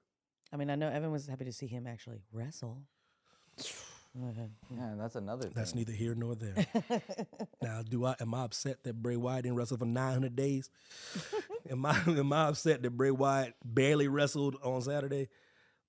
I 0.51 0.57
mean, 0.57 0.69
I 0.69 0.75
know 0.75 0.89
Evan 0.89 1.11
was 1.11 1.27
happy 1.27 1.45
to 1.45 1.51
see 1.53 1.67
him 1.67 1.85
actually 1.85 2.21
wrestle. 2.31 2.83
Go 4.19 4.29
ahead. 4.29 4.51
Yeah, 4.75 4.93
that's 4.97 5.15
another. 5.15 5.49
That's 5.53 5.71
thing. 5.71 5.79
neither 5.81 5.91
here 5.91 6.15
nor 6.15 6.33
there. 6.33 6.65
now, 7.61 7.83
do 7.87 8.05
I 8.05 8.15
am 8.19 8.33
I 8.33 8.45
upset 8.45 8.83
that 8.83 9.01
Bray 9.01 9.15
Wyatt 9.15 9.43
didn't 9.43 9.57
wrestle 9.57 9.77
for 9.77 9.85
900 9.85 10.35
days? 10.35 10.69
am 11.69 11.85
I 11.85 11.95
am 12.07 12.33
I 12.33 12.47
upset 12.47 12.81
that 12.81 12.91
Bray 12.91 13.11
Wyatt 13.11 13.53
barely 13.63 14.07
wrestled 14.07 14.55
on 14.63 14.81
Saturday? 14.81 15.27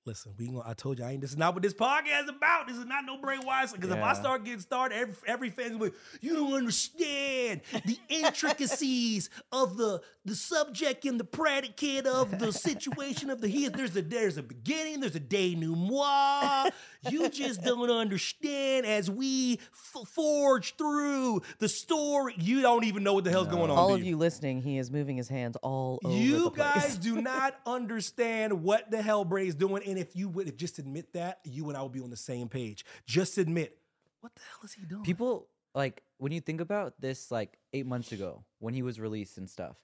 Listen, 0.05 0.33
we 0.39 0.47
gonna, 0.47 0.63
I 0.65 0.73
told 0.73 0.99
you 0.99 1.05
I 1.05 1.13
ain't. 1.13 1.21
This 1.21 1.31
is 1.31 1.37
not 1.37 1.53
what 1.53 1.63
this 1.63 1.75
podcast 1.75 2.25
is 2.25 2.31
about. 2.31 2.67
This 2.67 2.77
is 2.79 2.87
not 2.87 3.05
no 3.05 3.19
Bray 3.19 3.39
Wyatt. 3.39 3.73
Because 3.73 3.91
if 3.91 4.03
I 4.03 4.15
start 4.15 4.45
getting 4.45 4.61
started, 4.61 4.97
every 4.97 5.15
every 5.27 5.51
fan's 5.51 5.77
gonna 5.77 5.91
you 6.21 6.35
don't 6.35 6.55
understand 6.55 7.61
the 7.85 7.99
intricacies 8.09 9.29
of 9.53 9.77
the 9.77 10.01
the 10.29 10.35
subject 10.35 11.05
and 11.05 11.19
the 11.19 11.25
predicate 11.25 12.07
of 12.07 12.39
the 12.39 12.53
situation 12.69 13.31
of 13.31 13.41
the 13.41 13.49
here. 13.49 13.71
There's 13.71 13.97
a 13.97 14.03
there's 14.03 14.37
a 14.37 14.43
beginning. 14.43 15.01
There's 15.01 15.17
a 15.17 15.21
denouement. 15.21 16.73
You 17.09 17.29
just 17.29 17.63
don't 17.63 17.91
understand 17.91 18.87
as 18.87 19.11
we 19.11 19.61
f- 19.73 20.09
forge 20.09 20.77
through 20.77 21.43
the 21.59 21.69
story. 21.69 22.35
You 22.39 22.61
don't 22.61 22.85
even 22.85 23.03
know 23.03 23.15
what 23.15 23.25
the 23.25 23.31
hell's 23.31 23.49
going 23.49 23.71
on. 23.71 23.79
All 23.79 23.95
of 23.95 24.05
you 24.05 24.17
listening, 24.17 24.61
he 24.61 24.79
is 24.79 24.91
moving 24.91 25.17
his 25.17 25.29
hands 25.29 25.57
all 25.63 25.99
over 26.05 26.15
you 26.15 26.45
the 26.45 26.51
place. 26.51 26.75
You 26.75 26.81
guys 26.81 26.99
do 26.99 27.23
not 27.23 27.55
understand 27.67 28.63
what 28.63 28.91
the 28.91 29.01
hell 29.01 29.25
Bray's 29.25 29.55
doing, 29.55 29.83
and 29.87 29.99
if 29.99 30.15
you 30.15 30.29
would 30.29 30.47
have 30.47 30.57
just 30.57 30.79
admit 30.79 31.13
that, 31.15 31.41
you 31.45 31.69
and 31.69 31.77
I 31.77 31.83
would 31.83 31.93
be 31.93 32.01
on 32.01 32.11
the 32.11 32.17
same 32.17 32.49
page. 32.49 32.85
Just 33.07 33.39
admit 33.39 33.79
what 34.21 34.35
the 34.35 34.43
hell 34.43 34.61
is 34.65 34.73
he 34.73 34.85
doing? 34.85 35.05
People 35.05 35.49
like 35.75 36.03
when 36.19 36.33
you 36.33 36.41
think 36.41 36.61
about 36.61 37.01
this, 37.01 37.31
like 37.31 37.57
eight 37.73 37.87
months 37.87 38.13
ago 38.13 38.45
when 38.59 38.75
he 38.75 38.83
was 38.83 38.99
released 38.99 39.39
and 39.39 39.49
stuff. 39.49 39.77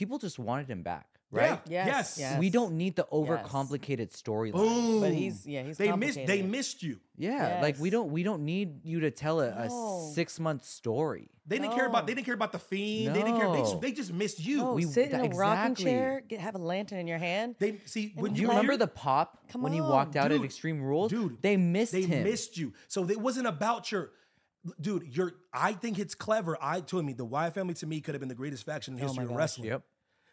People 0.00 0.16
just 0.18 0.38
wanted 0.38 0.66
him 0.70 0.82
back, 0.82 1.06
right? 1.30 1.60
Yeah. 1.68 1.84
Yes, 1.84 2.16
Yes. 2.18 2.38
We 2.38 2.48
don't 2.48 2.72
need 2.78 2.96
the 2.96 3.06
overcomplicated 3.12 4.10
storyline. 4.16 4.52
Boom. 4.54 5.00
But 5.02 5.12
he's- 5.12 5.46
yeah, 5.46 5.62
he's 5.62 5.76
they 5.76 5.92
missed. 5.94 6.20
They 6.26 6.40
missed 6.40 6.82
you. 6.82 7.00
Yeah, 7.18 7.58
like 7.60 7.78
we 7.78 7.90
don't 7.90 8.10
we 8.10 8.22
don't 8.22 8.46
need 8.46 8.82
you 8.86 9.00
to 9.00 9.10
tell 9.10 9.40
a, 9.40 9.50
No. 9.68 10.08
a 10.10 10.14
six 10.14 10.40
month 10.40 10.64
story. 10.64 11.28
They 11.46 11.58
didn't 11.58 11.74
care 11.74 11.84
about. 11.86 12.06
They 12.06 12.14
didn't 12.14 12.24
care 12.24 12.34
about 12.42 12.52
the 12.52 12.58
fiend. 12.58 13.14
They 13.14 13.20
didn't 13.22 13.36
care. 13.36 13.52
They 13.52 13.58
just, 13.60 13.80
they 13.82 13.92
just 13.92 14.12
missed 14.14 14.40
you. 14.42 14.56
No, 14.58 14.72
we- 14.72 14.84
sit 14.84 15.10
in 15.10 15.20
a 15.20 15.28
that- 15.28 15.36
rocking 15.36 15.74
chair, 15.74 16.22
get, 16.26 16.40
have 16.40 16.54
a 16.54 16.58
lantern 16.58 16.98
in 16.98 17.06
your 17.06 17.18
hand. 17.18 17.56
They 17.58 17.78
see 17.84 18.12
when 18.14 18.32
Do 18.32 18.40
you 18.40 18.46
you 18.46 18.48
remember 18.52 18.78
the 18.78 18.86
pop 18.86 19.36
Come 19.52 19.60
when 19.62 19.72
he 19.74 19.82
walked 19.82 20.16
out 20.16 20.28
dude, 20.30 20.40
at 20.40 20.44
Extreme 20.46 20.80
Rules? 20.80 21.10
dude, 21.10 21.42
they 21.42 21.58
missed 21.58 21.92
you. 21.92 22.06
they 22.06 22.06
him. 22.16 22.24
missed 22.24 22.56
you. 22.56 22.72
So 22.88 23.06
it 23.10 23.20
wasn't 23.20 23.48
about 23.48 23.92
your. 23.92 24.12
Dude, 24.80 25.16
you're. 25.16 25.32
I 25.52 25.72
think 25.72 25.98
it's 25.98 26.14
clever. 26.14 26.56
I 26.60 26.80
told 26.80 27.04
me 27.06 27.12
the 27.14 27.24
Wyatt 27.24 27.54
family 27.54 27.74
to 27.74 27.86
me 27.86 28.00
could 28.00 28.14
have 28.14 28.20
been 28.20 28.28
the 28.28 28.34
greatest 28.34 28.64
faction 28.66 28.94
in 28.94 28.98
the 29.00 29.04
Oh 29.04 29.08
history 29.08 29.24
of 29.24 29.30
wrestling. 29.32 29.68
Yep. 29.68 29.82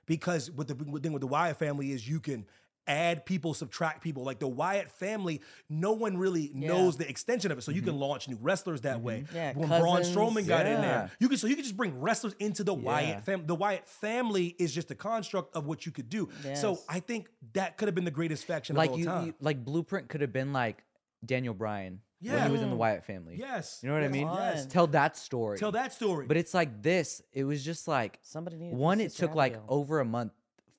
because 0.05 0.51
what 0.51 0.67
the 0.67 0.73
good 0.73 1.03
thing 1.03 1.13
with 1.13 1.21
the 1.21 1.27
Wyatt 1.27 1.57
family 1.57 1.91
is 1.91 2.07
you 2.07 2.19
can 2.19 2.45
add 2.89 3.25
people, 3.25 3.53
subtract 3.53 4.01
people. 4.01 4.23
Like 4.23 4.39
the 4.39 4.47
Wyatt 4.47 4.89
family, 4.89 5.41
no 5.69 5.91
one 5.91 6.15
really 6.17 6.51
Yeah. 6.55 6.69
knows 6.69 6.95
the 6.95 7.07
extension 7.09 7.51
of 7.51 7.57
it. 7.57 7.61
So 7.61 7.71
you 7.71 7.81
can 7.81 7.91
mm-hmm. 7.91 7.99
launch 7.99 8.29
new 8.29 8.37
wrestlers 8.41 8.81
that 8.81 9.01
way. 9.01 9.23
Mm-hmm. 9.27 9.35
Yeah, 9.35 9.53
when 9.55 9.67
Braun 9.67 9.97
cousins. 9.97 10.15
Strowman 10.15 10.47
got 10.47 10.65
in 10.65 10.79
there, 10.81 11.11
you 11.19 11.27
can 11.27 11.37
so 11.37 11.47
you 11.47 11.55
can 11.55 11.63
just 11.65 11.75
bring 11.75 11.99
wrestlers 11.99 12.33
into 12.39 12.63
the 12.63 12.73
Yeah. 12.75 12.81
Wyatt 12.83 13.23
family. 13.25 13.45
The 13.45 13.55
Wyatt 13.55 13.87
family 13.87 14.55
is 14.59 14.73
just 14.73 14.89
a 14.91 14.95
construct 14.95 15.53
of 15.55 15.65
what 15.65 15.85
you 15.85 15.91
could 15.91 16.09
do. 16.09 16.29
So 16.55 16.79
I 16.87 16.99
think 17.01 17.27
that 17.53 17.77
could 17.77 17.87
have 17.89 17.95
been 17.95 18.05
the 18.05 18.11
greatest 18.11 18.45
faction 18.45 18.75
Like 18.77 18.89
of 18.89 18.93
all 18.93 18.99
you, 18.99 19.05
time. 19.05 19.25
you- 19.27 19.33
like 19.41 19.63
Blueprint 19.65 20.07
could 20.09 20.21
have 20.21 20.31
been 20.33 20.51
like 20.53 20.83
Daniel 21.25 21.53
Bryan 21.53 21.99
when 22.19 22.33
Yeah. 22.33 22.45
he 22.45 22.51
was 22.51 22.61
in 22.61 22.69
the 22.69 22.75
mm. 22.75 22.79
Wyatt 22.79 23.05
family. 23.05 23.35
yes, 23.37 23.79
You 23.81 23.89
know 23.89 23.93
what 23.95 24.03
I 24.03 24.07
yes, 24.07 24.13
mean? 24.13 24.27
Yes. 24.27 24.61
Fun. 24.61 24.69
Tell 24.69 24.87
that 24.87 25.17
story. 25.17 25.57
Tell 25.57 25.71
that 25.71 25.93
story. 25.93 26.25
But 26.27 26.37
it's 26.37 26.53
like 26.53 26.81
this. 26.81 27.21
It 27.33 27.43
was 27.43 27.63
just 27.63 27.87
like 27.87 28.19
Somebody 28.21 28.57
needed 28.57 28.77
one. 28.77 28.99
It 29.01 29.11
took 29.13 29.35
like 29.35 29.53
Abigail. 29.53 29.65
over 29.69 29.99
a 29.99 30.05
month 30.05 30.33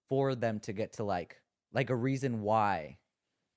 for 0.09 0.35
them 0.35 0.61
to 0.61 0.73
get 0.73 0.95
to 0.95 1.05
like 1.05 1.37
like 1.73 1.91
a 1.91 1.95
reason 1.97 2.41
why, 2.43 2.99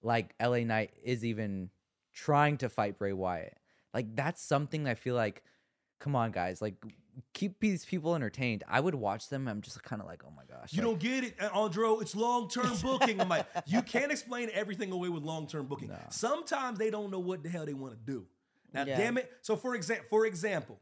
like 0.02 0.36
LA 0.42 0.60
Knight 0.60 0.92
is 1.04 1.24
even 1.24 1.70
trying 2.14 2.58
to 2.58 2.70
fight 2.70 2.98
Bray 3.00 3.14
Wyatt. 3.14 3.58
Like 3.94 4.16
that's 4.16 4.42
something 4.44 4.88
I 4.88 4.96
feel 4.96 5.16
like. 5.16 5.44
Come 6.02 6.16
on, 6.16 6.32
guys! 6.32 6.62
Like 6.62 6.76
keep 7.34 7.60
these 7.60 7.86
people 7.86 8.16
entertained. 8.16 8.64
I 8.68 8.80
would 8.80 8.96
watch 8.96 9.30
them. 9.30 9.48
I'm 9.48 9.62
just 9.62 9.82
kind 9.84 10.02
of 10.02 10.08
like, 10.08 10.24
oh 10.26 10.32
my 10.36 10.44
gosh. 10.46 10.74
You 10.74 10.82
like, 10.82 10.92
don't 10.92 11.00
get 11.00 11.24
it, 11.24 11.38
Andro. 11.40 12.02
It's 12.02 12.16
long 12.16 12.50
term 12.50 12.72
booking. 12.82 13.20
I'm 13.22 13.30
like, 13.30 13.46
you 13.66 13.82
can't 13.82 14.12
explain 14.12 14.50
everything 14.54 14.92
away 14.92 15.10
with 15.10 15.24
long 15.24 15.48
term 15.48 15.68
booking. 15.68 15.92
Sometimes 16.10 16.80
they 16.80 16.90
don't 16.90 17.12
know 17.12 17.20
what 17.20 17.44
the 17.44 17.50
hell 17.50 17.66
they 17.66 17.74
want 17.74 17.94
to 17.94 18.00
do. 18.12 18.26
Now, 18.74 18.86
Yeah. 18.86 18.98
damn 18.98 19.18
it. 19.18 19.30
So, 19.42 19.56
for 19.56 19.76
example, 19.76 20.06
for 20.10 20.26
example, 20.26 20.80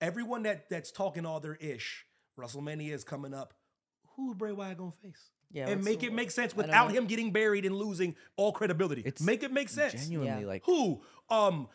everyone 0.00 0.42
that 0.44 0.68
that's 0.68 0.90
talking 0.90 1.24
all 1.24 1.40
their 1.40 1.54
ish, 1.56 2.04
WrestleMania 2.38 2.92
is 2.92 3.04
coming 3.04 3.32
up. 3.34 3.54
Who 4.16 4.30
is 4.32 4.36
Bray 4.36 4.52
Wyatt 4.52 4.78
gonna 4.78 4.92
face? 5.02 5.30
Yeah, 5.50 5.68
and 5.68 5.82
make 5.82 6.02
it 6.02 6.12
make 6.12 6.30
sense 6.30 6.54
without 6.54 6.90
him 6.90 7.06
getting 7.06 7.32
buried 7.32 7.64
and 7.64 7.74
losing 7.74 8.16
all 8.36 8.52
credibility. 8.52 9.02
It's 9.04 9.22
make 9.22 9.42
it 9.42 9.52
make 9.52 9.68
sense. 9.70 9.94
genuinely 9.94 10.42
Yeah. 10.42 10.46
like 10.48 10.64
Who? 10.66 11.00
Um, 11.30 11.68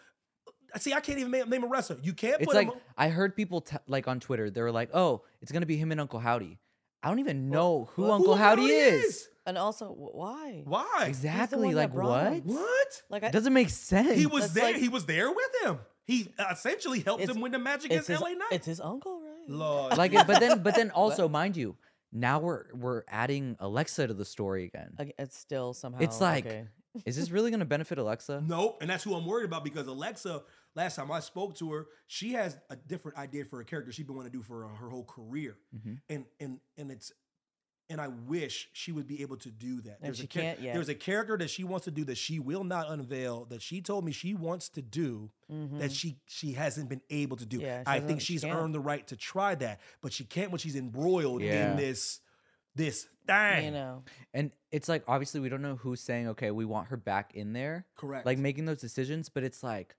see, 0.77 0.93
I 0.93 0.99
can't 0.99 1.19
even 1.19 1.31
name, 1.31 1.49
name 1.49 1.63
a 1.63 1.67
wrestler. 1.67 1.97
You 2.01 2.13
can't 2.13 2.37
It's 2.41 2.45
put 2.45 2.55
like 2.55 2.67
him. 2.71 2.79
I 2.97 3.09
heard 3.09 3.35
people 3.35 3.61
t- 3.61 3.77
like 3.87 4.07
on 4.07 4.19
Twitter. 4.19 4.49
They 4.49 4.61
were 4.61 4.71
like, 4.71 4.89
"Oh, 4.93 5.23
it's 5.41 5.51
gonna 5.51 5.65
be 5.65 5.77
him 5.77 5.91
and 5.91 5.99
Uncle 6.01 6.19
Howdy." 6.19 6.59
I 7.01 7.09
don't 7.09 7.19
even 7.19 7.49
know 7.49 7.89
who 7.93 8.03
Well, 8.03 8.11
Uncle 8.13 8.35
who 8.35 8.41
Howdy 8.41 8.61
Howdy 8.61 8.73
is. 8.73 9.03
is? 9.03 9.29
And 9.45 9.57
also, 9.57 9.87
why? 9.89 10.61
Why? 10.63 11.03
Exactly. 11.05 11.73
Like 11.73 11.93
what? 11.93 12.31
him. 12.33 12.41
What? 12.45 13.01
Like 13.09 13.23
I, 13.23 13.27
It 13.27 13.33
doesn't 13.33 13.51
make 13.53 13.69
sense. 13.69 14.17
He 14.17 14.25
was 14.25 14.43
That's 14.43 14.53
there. 14.53 14.63
like- 14.71 14.75
he 14.77 14.87
was 14.89 15.05
there 15.05 15.29
with 15.29 15.51
him. 15.63 15.79
He 16.05 16.29
essentially 16.51 16.99
helped 17.01 17.23
him 17.23 17.39
win 17.41 17.51
the 17.53 17.59
match 17.59 17.85
against 17.85 18.07
his, 18.09 18.19
LA 18.19 18.29
Knight. 18.29 18.51
it's 18.51 18.65
his 18.65 18.79
uncle, 18.81 19.21
right? 19.21 19.49
Lord. 19.49 19.97
like 19.97 20.13
it, 20.13 20.27
but 20.27 20.39
then 20.41 20.61
but 20.63 20.75
then 20.75 20.91
also 20.95 21.27
mind 21.29 21.55
you, 21.57 21.75
now 22.11 22.39
we're 22.39 22.65
we're 22.73 23.03
adding 23.07 23.55
Alexa 23.59 24.07
to 24.07 24.13
the 24.13 24.25
story 24.25 24.65
again. 24.65 24.95
It's 25.17 25.37
still 25.37 25.73
somehow. 25.73 25.99
It's 26.01 26.19
like, 26.21 26.45
okay. 26.45 26.65
is 27.05 27.15
this 27.17 27.31
really 27.31 27.51
gonna 27.51 27.63
benefit 27.65 27.97
Alexa? 27.97 28.43
Nope, 28.45 28.79
and 28.81 28.89
that's 28.89 29.03
who 29.03 29.13
I'm 29.15 29.25
worried 29.25 29.45
about 29.45 29.63
because 29.63 29.87
Alexa, 29.87 30.41
last 30.75 30.95
time 30.95 31.11
I 31.11 31.19
spoke 31.19 31.55
to 31.57 31.71
her, 31.71 31.87
she 32.07 32.33
has 32.33 32.57
a 32.69 32.75
different 32.75 33.17
idea 33.17 33.45
for 33.45 33.59
a 33.61 33.65
character 33.65 33.91
she's 33.91 34.05
been 34.05 34.15
wanting 34.15 34.31
to 34.31 34.37
do 34.37 34.43
for 34.43 34.67
her 34.67 34.89
whole 34.89 35.05
career, 35.05 35.55
Mm-hmm. 35.75 35.93
and 36.09 36.25
and 36.39 36.59
and 36.77 36.91
it's. 36.91 37.11
And 37.89 37.99
I 37.99 38.07
wish 38.07 38.69
she 38.71 38.93
would 38.93 39.05
be 39.07 39.21
able 39.21 39.35
to 39.37 39.51
do 39.51 39.81
that. 39.81 39.97
And 40.01 40.13
a 40.13 40.17
she 40.17 40.25
char- 40.25 40.41
can't 40.41 40.61
yet. 40.61 40.73
There's 40.73 40.87
a 40.87 40.95
character 40.95 41.37
that 41.37 41.49
she 41.49 41.65
wants 41.65 41.83
to 41.83 41.91
do 41.91 42.05
that 42.05 42.17
she 42.17 42.39
will 42.39 42.63
not 42.63 42.89
unveil. 42.89 43.43
That 43.45 43.61
she 43.61 43.81
told 43.81 44.05
me 44.05 44.13
she 44.13 44.33
wants 44.33 44.69
to 44.69 44.81
do 44.81 45.29
that 45.49 45.91
she 45.91 46.17
she 46.25 46.53
hasn't 46.53 46.87
been 46.89 47.01
able 47.09 47.35
to 47.37 47.45
do. 47.45 47.57
Mm-hmm. 47.57 47.65
Yeah, 47.65 47.83
I 47.85 47.99
think 47.99 48.21
she's 48.21 48.41
can't. 48.43 48.55
earned 48.57 48.73
the 48.73 48.79
right 48.79 49.05
to 49.07 49.17
try 49.17 49.53
that, 49.55 49.81
but 50.01 50.13
she 50.13 50.23
can't 50.23 50.49
when 50.49 50.59
she's 50.59 50.77
embroiled 50.77 51.41
Yeah. 51.41 51.71
in 51.71 51.77
this 51.77 52.21
this 52.73 53.05
thing. 53.27 53.65
You 53.65 53.71
know, 53.71 54.03
And 54.33 54.51
it's 54.71 54.87
like 54.87 55.03
obviously 55.07 55.41
we 55.41 55.49
don't 55.49 55.61
know 55.61 55.75
who's 55.75 55.99
saying 55.99 56.29
okay, 56.29 56.51
we 56.51 56.63
want 56.65 56.87
her 56.87 56.97
back 56.97 57.35
in 57.35 57.51
there. 57.51 57.85
Correct. 57.97 58.25
Like 58.25 58.37
making 58.39 58.63
those 58.65 58.79
decisions, 58.79 59.27
but 59.29 59.43
it's 59.43 59.61
like 59.61 59.93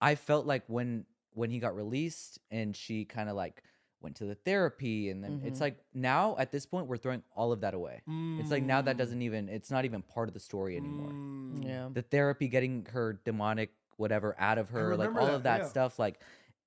I 0.00 0.14
felt 0.14 0.46
like 0.46 0.64
when 0.66 1.04
when 1.34 1.50
he 1.50 1.58
got 1.58 1.76
released 1.76 2.38
and 2.50 2.74
she 2.76 3.04
kind 3.04 3.28
of 3.28 3.36
like 3.36 3.62
went 4.02 4.16
to 4.16 4.24
the 4.24 4.34
therapy 4.34 5.10
and 5.10 5.22
then 5.22 5.38
Mm-hmm. 5.38 5.46
it's 5.46 5.60
like 5.60 5.76
now 5.94 6.34
at 6.38 6.50
this 6.50 6.64
point 6.66 6.86
we're 6.86 6.96
throwing 6.96 7.22
all 7.36 7.52
of 7.52 7.60
that 7.60 7.74
away. 7.74 8.00
It's 8.40 8.50
like 8.50 8.62
now 8.62 8.80
that 8.82 8.96
doesn't 8.96 9.22
even 9.22 9.48
it's 9.48 9.70
not 9.70 9.84
even 9.84 10.02
part 10.02 10.28
of 10.28 10.34
the 10.34 10.40
story 10.40 10.76
anymore. 10.76 11.10
Mm. 11.12 11.64
yeah. 11.64 11.88
The 11.92 12.02
therapy 12.02 12.48
getting 12.48 12.86
her 12.92 13.20
demonic 13.24 13.70
whatever 13.96 14.34
out 14.38 14.56
of 14.56 14.70
her, 14.70 14.96
like 14.96 15.14
all 15.14 15.26
that, 15.26 15.34
of 15.34 15.42
that 15.42 15.60
yeah. 15.60 15.66
stuff 15.68 15.98
like 15.98 16.20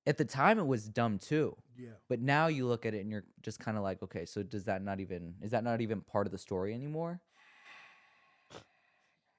at 0.06 0.16
the 0.18 0.24
time 0.24 0.58
it 0.58 0.66
was 0.66 0.88
dumb 0.88 1.18
too. 1.18 1.56
Yeah. 1.76 1.88
But 2.08 2.20
now 2.20 2.46
you 2.46 2.66
look 2.66 2.86
at 2.86 2.94
it 2.94 3.00
and 3.00 3.10
you're 3.10 3.24
just 3.42 3.58
kind 3.58 3.76
of 3.76 3.82
like, 3.82 4.00
okay, 4.04 4.26
so 4.26 4.42
does 4.44 4.64
that 4.64 4.82
not 4.82 5.00
even 5.00 5.34
is 5.42 5.50
that 5.50 5.64
not 5.64 5.80
even 5.80 6.02
part 6.02 6.26
of 6.26 6.30
the 6.32 6.38
story 6.38 6.72
anymore? 6.72 7.20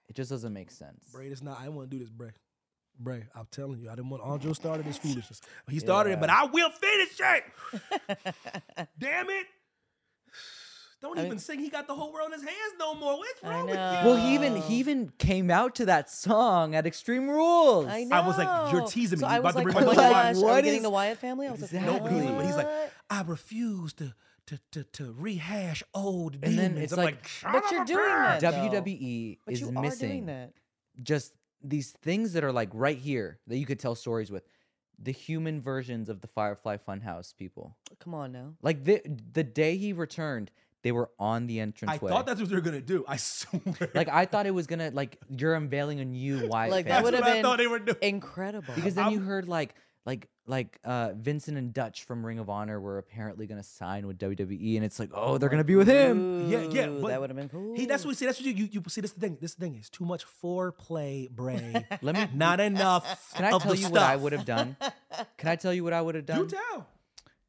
It 0.10 0.16
just 0.16 0.30
doesn't 0.30 0.54
make 0.54 0.70
sense. 0.72 1.06
Bray, 1.12 1.28
it's 1.28 1.42
not. 1.42 1.58
I 1.60 1.64
didn't 1.64 1.76
want 1.76 1.90
to 1.90 1.98
do 1.98 2.04
this, 2.04 2.12
Bray. 2.12 2.32
Bray, 3.00 3.24
I'm 3.36 3.48
telling 3.52 3.80
you, 3.80 3.90
I 3.90 3.96
didn't 3.96 4.10
want 4.10 4.24
Andre 4.24 4.54
started 4.54 4.86
this 4.86 4.98
foolishness. 4.98 5.42
He 5.70 5.80
started 5.80 6.12
it, 6.14 6.20
but 6.20 6.30
I 6.30 6.46
will 6.46 6.70
finish 6.70 7.20
it. 7.20 7.44
Damn 9.00 9.30
it! 9.30 9.46
Don't 11.02 11.18
I 11.18 11.22
even 11.22 11.32
mean- 11.32 11.40
sing. 11.40 11.60
He 11.60 11.70
got 11.70 11.88
the 11.88 11.94
whole 11.94 12.12
world 12.14 12.28
in 12.28 12.34
his 12.40 12.42
hands 12.42 12.74
no 12.80 12.96
more. 12.96 13.18
What's 13.18 13.44
wrong 13.44 13.66
with 13.66 13.76
you? 13.76 13.80
Well, 13.82 14.16
he 14.16 14.34
even 14.34 14.56
he 14.62 14.76
even 14.78 15.12
came 15.20 15.52
out 15.52 15.76
to 15.76 15.86
that 15.88 16.10
song 16.10 16.74
at 16.74 16.88
Extreme 16.88 17.30
Rules. 17.30 17.86
I 17.88 18.06
know. 18.06 18.16
I 18.16 18.26
was 18.26 18.38
like, 18.38 18.72
you're 18.74 18.88
teasing 18.88 19.20
me. 19.20 19.24
So 19.24 19.28
You 19.28 19.34
I 19.34 19.38
about 19.40 19.56
was 19.56 19.64
to 19.64 19.70
like, 19.70 19.76
bring 19.76 19.88
oh 19.90 19.94
my 19.94 19.96
my 19.96 20.12
Wyatt. 20.12 20.36
gosh, 20.36 20.42
are 20.42 20.46
What 20.46 20.56
we 20.56 20.62
getting 20.64 20.82
the 20.84 20.90
Wyatt 20.90 21.18
family? 21.18 21.48
I 21.48 21.52
was 21.52 21.62
like, 21.62 21.82
No, 21.86 22.00
but 22.00 22.12
he's, 22.12 22.24
what? 22.24 22.36
but 22.38 22.46
he's 22.46 22.56
like, 22.56 22.68
I 23.10 23.22
refuse 23.24 23.94
to 23.94 24.14
to 24.48 24.60
to, 24.72 24.84
to 24.84 25.14
rehash 25.18 25.84
old 25.94 26.38
And 26.42 26.58
then 26.58 26.78
it's 26.78 26.94
I'm 26.94 27.04
like- 27.04 27.16
like, 27.16 27.28
son 27.28 27.52
but 27.52 27.66
of 27.66 27.72
you're 27.72 27.86
doing 27.86 28.00
bitch. 28.06 28.40
that. 28.40 28.54
WWE 28.72 29.38
But 29.46 29.54
is 29.54 29.62
you 29.62 29.68
are 29.76 29.82
missing 29.82 30.10
doing 30.10 30.26
that. 30.28 30.54
just 31.04 31.34
these 31.62 31.92
things 31.92 32.34
that 32.34 32.44
are 32.44 32.52
like 32.52 32.70
right 32.74 32.98
here 32.98 33.40
that 33.48 33.58
you 33.58 33.66
could 33.66 33.80
tell 33.80 33.96
stories 33.96 34.32
with. 34.32 34.44
The 34.98 35.12
human 35.12 35.60
versions 35.60 36.08
of 36.08 36.22
the 36.22 36.28
Firefly 36.28 36.78
Funhouse 36.78 37.36
people. 37.36 37.76
Come 38.00 38.14
on 38.14 38.32
now. 38.32 38.54
Like 38.62 38.86
the 38.86 39.02
the 39.34 39.44
day 39.44 39.76
he 39.76 39.92
returned, 39.92 40.52
they 40.84 40.94
were 40.94 41.10
on 41.20 41.48
the 41.48 41.60
entrance 41.60 41.92
I 41.92 41.98
thought 41.98 42.26
that's 42.26 42.40
what 42.40 42.48
they 42.50 42.56
were 42.56 42.62
gonna 42.62 42.80
do. 42.80 43.04
I 43.06 43.18
swear. 43.18 43.62
like 43.94 44.08
I 44.08 44.26
thought 44.26 44.46
it 44.46 44.52
was 44.54 44.68
gonna 44.68 44.92
like 44.94 45.18
you're 45.30 45.54
unveiling 45.56 46.00
a 46.00 46.06
new 46.06 46.48
Wyatt 46.48 46.72
Like 46.72 46.86
family. 46.86 46.92
that 46.92 47.04
would 47.04 47.14
have 47.14 47.24
what 47.24 47.30
I 47.30 47.34
been 47.34 47.44
thought 47.44 47.58
they 47.58 47.68
were 47.68 47.80
doing. 47.80 47.98
incredible. 48.02 48.74
because 48.74 48.96
then 48.96 49.12
you 49.12 49.18
I'm- 49.18 49.28
heard 49.28 49.50
like 49.50 49.76
like 50.06 50.30
like 50.48 50.80
uh 50.84 51.14
Vincent 51.16 51.58
and 51.58 51.74
Dutch 51.74 52.04
from 52.04 52.26
Ring 52.26 52.38
of 52.40 52.50
Honor 52.50 52.80
were 52.80 52.98
apparently 53.00 53.48
gonna 53.48 53.64
sign 53.64 54.06
with 54.06 54.20
WWE, 54.20 54.76
and 54.76 54.86
it's 54.86 55.00
like 55.00 55.10
oh 55.14 55.38
they're 55.38 55.50
gonna 55.50 55.64
be 55.64 55.76
with 55.76 55.88
him. 55.88 56.50
Yeah, 56.50 56.62
yeah, 56.70 56.88
but 56.88 57.08
that 57.08 57.20
would 57.20 57.30
have 57.32 57.38
been 57.38 57.50
cool. 57.50 57.76
He, 57.76 57.86
that's 57.88 58.06
what 58.06 58.16
see. 58.16 58.26
That's 58.26 58.40
what 58.40 58.46
you, 58.46 58.54
you, 58.54 58.70
you 58.72 58.84
see. 58.88 59.02
This 59.02 59.12
the 59.14 59.20
thing. 59.20 59.38
This 59.42 59.56
the 59.56 59.62
thing 59.62 59.76
is 59.76 59.90
too 59.90 60.06
much 60.06 60.24
foreplay, 60.44 61.30
Bray. 61.30 61.86
Let 62.02 62.16
me 62.16 62.28
Not 62.36 62.60
enough. 62.60 63.34
Can 63.36 63.46
I 63.46 63.52
of 63.52 63.64
tell 63.64 63.72
the 63.72 63.78
you 63.78 63.84
stuff. 63.86 63.94
what 63.94 64.04
I 64.04 64.16
would 64.16 64.34
have 64.34 64.46
done? 64.46 64.78
Can 65.38 65.50
I 65.50 65.56
tell 65.56 65.74
you 65.74 65.84
what 65.84 65.94
I 65.94 66.02
would 66.02 66.16
have 66.16 66.26
done? 66.26 66.48
Do 66.48 66.56
tell. 66.56 66.88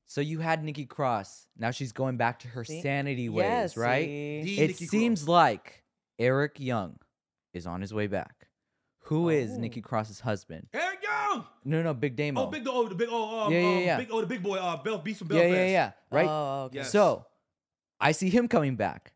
So 0.07 0.21
you 0.21 0.39
had 0.39 0.63
Nikki 0.65 0.87
Cross. 0.87 1.49
Now 1.59 1.73
she's 1.73 1.93
going 1.93 2.17
back 2.17 2.39
to 2.41 2.49
her 2.49 2.65
See? 2.65 2.81
sanity 2.81 3.29
ways, 3.29 3.45
Yes, 3.45 3.77
right? 3.77 4.07
The 4.07 4.61
It 4.61 4.67
Nikki 4.69 4.87
seems 4.87 5.25
Cross. 5.25 5.29
like 5.29 5.83
Eric 6.19 6.61
Young 6.61 6.99
is 7.53 7.67
on 7.67 7.81
his 7.81 7.93
way 7.93 8.07
back. 8.07 8.47
Who 9.07 9.29
is 9.29 9.53
Oh. 9.53 9.59
Nikki 9.59 9.81
Cross's 9.83 10.21
husband? 10.21 10.69
Eric 10.73 10.96
Young. 11.33 11.45
No, 11.65 11.83
no, 11.83 11.95
Big 11.95 12.17
Damo. 12.17 12.43
Oh, 12.43 12.47
big 12.47 12.67
oh, 12.69 12.89
the 12.89 12.95
big 12.95 13.09
oh, 13.11 13.47
um, 13.47 13.53
Yeah, 13.53 13.59
yeah, 13.61 13.69
um, 13.77 13.83
yeah. 13.83 13.97
big 13.99 14.09
oh, 14.11 14.21
the 14.21 14.27
big 14.27 14.43
boy, 14.43 14.57
uh, 14.59 14.77
Bell 14.83 14.99
Beast 14.99 15.19
from 15.21 15.29
yeah, 15.33 15.41
Belfast. 15.43 15.57
yeah, 15.59 15.67
yeah. 15.67 15.93
Right. 16.11 16.27
Oh, 16.29 16.65
okay. 16.67 16.77
Yes. 16.79 16.91
So 16.93 17.27
I 18.01 18.13
see 18.13 18.29
him 18.31 18.49
coming 18.49 18.77
back. 18.77 19.13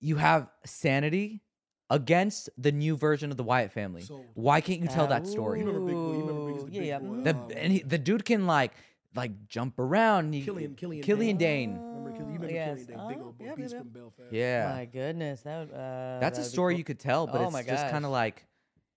You 0.00 0.16
have 0.16 0.48
Sanity 0.64 1.42
against 1.90 2.48
the 2.56 2.72
new 2.72 2.96
version 2.96 3.30
of 3.30 3.36
the 3.36 3.42
Wyatt 3.44 3.72
family. 3.72 4.02
So- 4.02 4.24
Why 4.34 4.60
can't 4.60 4.80
you 4.80 4.88
tell 4.88 5.04
Ah, 5.04 5.08
that 5.08 5.26
story? 5.26 5.60
You 5.60 5.66
remember 5.66 5.86
big 5.86 5.94
boy? 5.94 6.12
You 6.12 6.20
remember 6.20 6.52
big, 6.52 6.62
Ooh, 6.62 6.66
the 6.66 6.72
yeah, 6.72 6.80
big 6.80 6.88
yeah. 6.88 6.98
boy? 6.98 7.22
The, 7.22 7.30
um, 7.36 7.50
and 7.56 7.72
he, 7.72 7.78
the 7.82 7.98
dude 7.98 8.24
can 8.24 8.46
like 8.46 8.72
like 9.14 9.46
jump 9.46 9.78
around. 9.78 10.32
He, 10.32 10.42
Killian, 10.42 10.74
Killian, 10.74 11.02
Killian 11.04 11.36
Dane. 11.36 11.74
Dane. 11.74 11.78
Remember, 11.82 12.10
Killian- 12.12 12.28
you 12.32 12.38
remember 12.40 12.54
yes. 12.54 12.78
Killian 12.86 12.98
Dane, 12.98 13.08
big 13.08 13.18
Oh, 13.20 13.24
old 13.26 13.38
boy, 13.38 13.44
yep, 13.44 13.56
Beast 13.56 13.72
yep, 13.74 13.80
from 13.82 13.88
yep. 13.88 13.94
Belfast. 13.94 14.32
Yeah. 14.32 14.72
My 14.74 14.84
goodness, 14.86 15.42
that 15.42 15.50
uh, 15.70 16.18
That's 16.20 16.38
a 16.38 16.40
that'd 16.40 16.44
be 16.44 16.44
story 16.44 16.72
cool. 16.74 16.78
you 16.78 16.84
could 16.84 16.98
tell, 16.98 17.26
but 17.26 17.40
Oh 17.40 17.44
it's 17.44 17.52
my 17.52 17.62
just 17.62 17.84
kind 17.90 18.04
of 18.06 18.10
gosh. 18.10 18.12
like 18.12 18.46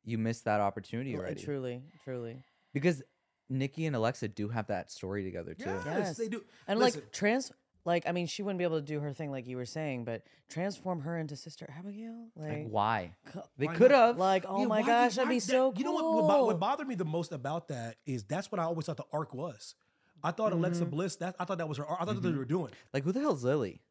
you 0.06 0.18
missed 0.18 0.46
that 0.46 0.62
opportunity 0.62 1.14
L- 1.14 1.20
already. 1.22 1.44
Truly, 1.44 1.82
truly. 2.04 2.44
Because 2.74 3.02
Nikki 3.50 3.86
and 3.86 3.96
Alexa 3.96 4.28
do 4.30 4.50
have 4.50 4.68
that 4.68 4.92
story 4.92 5.24
together 5.24 5.54
too. 5.54 5.66
Yes, 5.66 5.84
Yes. 5.86 6.18
they 6.18 6.28
do. 6.28 6.44
And 6.68 6.80
Listen, 6.80 7.02
like 7.02 7.12
trans, 7.12 7.52
like 7.86 8.08
I 8.08 8.12
mean, 8.12 8.26
she 8.28 8.42
wouldn't 8.42 8.58
be 8.58 8.64
able 8.64 8.80
to 8.80 8.86
do 8.86 9.00
her 9.00 9.14
thing 9.14 9.30
like 9.32 9.46
you 9.48 9.58
were 9.58 9.66
saying, 9.66 10.04
but 10.06 10.24
transform 10.50 11.02
her 11.02 11.18
into 11.18 11.36
Sister 11.36 11.68
Abigail, 11.78 12.28
like, 12.36 12.52
Like 12.52 12.68
why? 12.70 13.16
They 13.58 13.68
Why 13.68 13.76
could 13.76 13.92
not? 13.92 14.08
have. 14.08 14.18
like 14.18 14.46
oh 14.48 14.62
Yeah, 14.62 14.66
my 14.68 14.82
why 14.82 14.88
gosh, 14.88 15.16
that'd 15.16 15.28
why 15.30 15.36
be 15.36 15.40
so 15.40 15.72
cool. 15.72 15.80
You 15.80 15.86
know 15.86 15.92
what, 15.94 16.06
what? 16.24 16.28
bo- 16.38 16.46
What 16.46 16.60
bothered 16.60 16.88
me 16.88 16.96
the 16.96 17.06
most 17.06 17.32
about 17.32 17.68
that 17.70 17.98
is 18.06 18.24
that's 18.24 18.52
what 18.52 18.60
I 18.60 18.64
always 18.64 18.86
thought 18.88 18.98
the 18.98 19.06
arc 19.14 19.34
was. 19.34 19.76
I 20.24 20.32
thought 20.32 20.52
Mm-hmm. 20.54 20.60
Alexa 20.64 20.86
Bliss. 20.86 21.16
That 21.18 21.36
I 21.40 21.46
thought 21.46 21.60
that 21.60 21.70
was 21.70 21.78
her. 21.78 21.86
arc. 21.86 22.02
I 22.02 22.06
thought 22.06 22.16
that's 22.16 22.24
what 22.26 22.32
they 22.34 22.38
were 22.40 22.46
doing. 22.46 22.72
Like 22.94 23.04
who 23.04 23.12
the 23.12 23.20
hell's 23.20 23.44
Lily? 23.44 23.82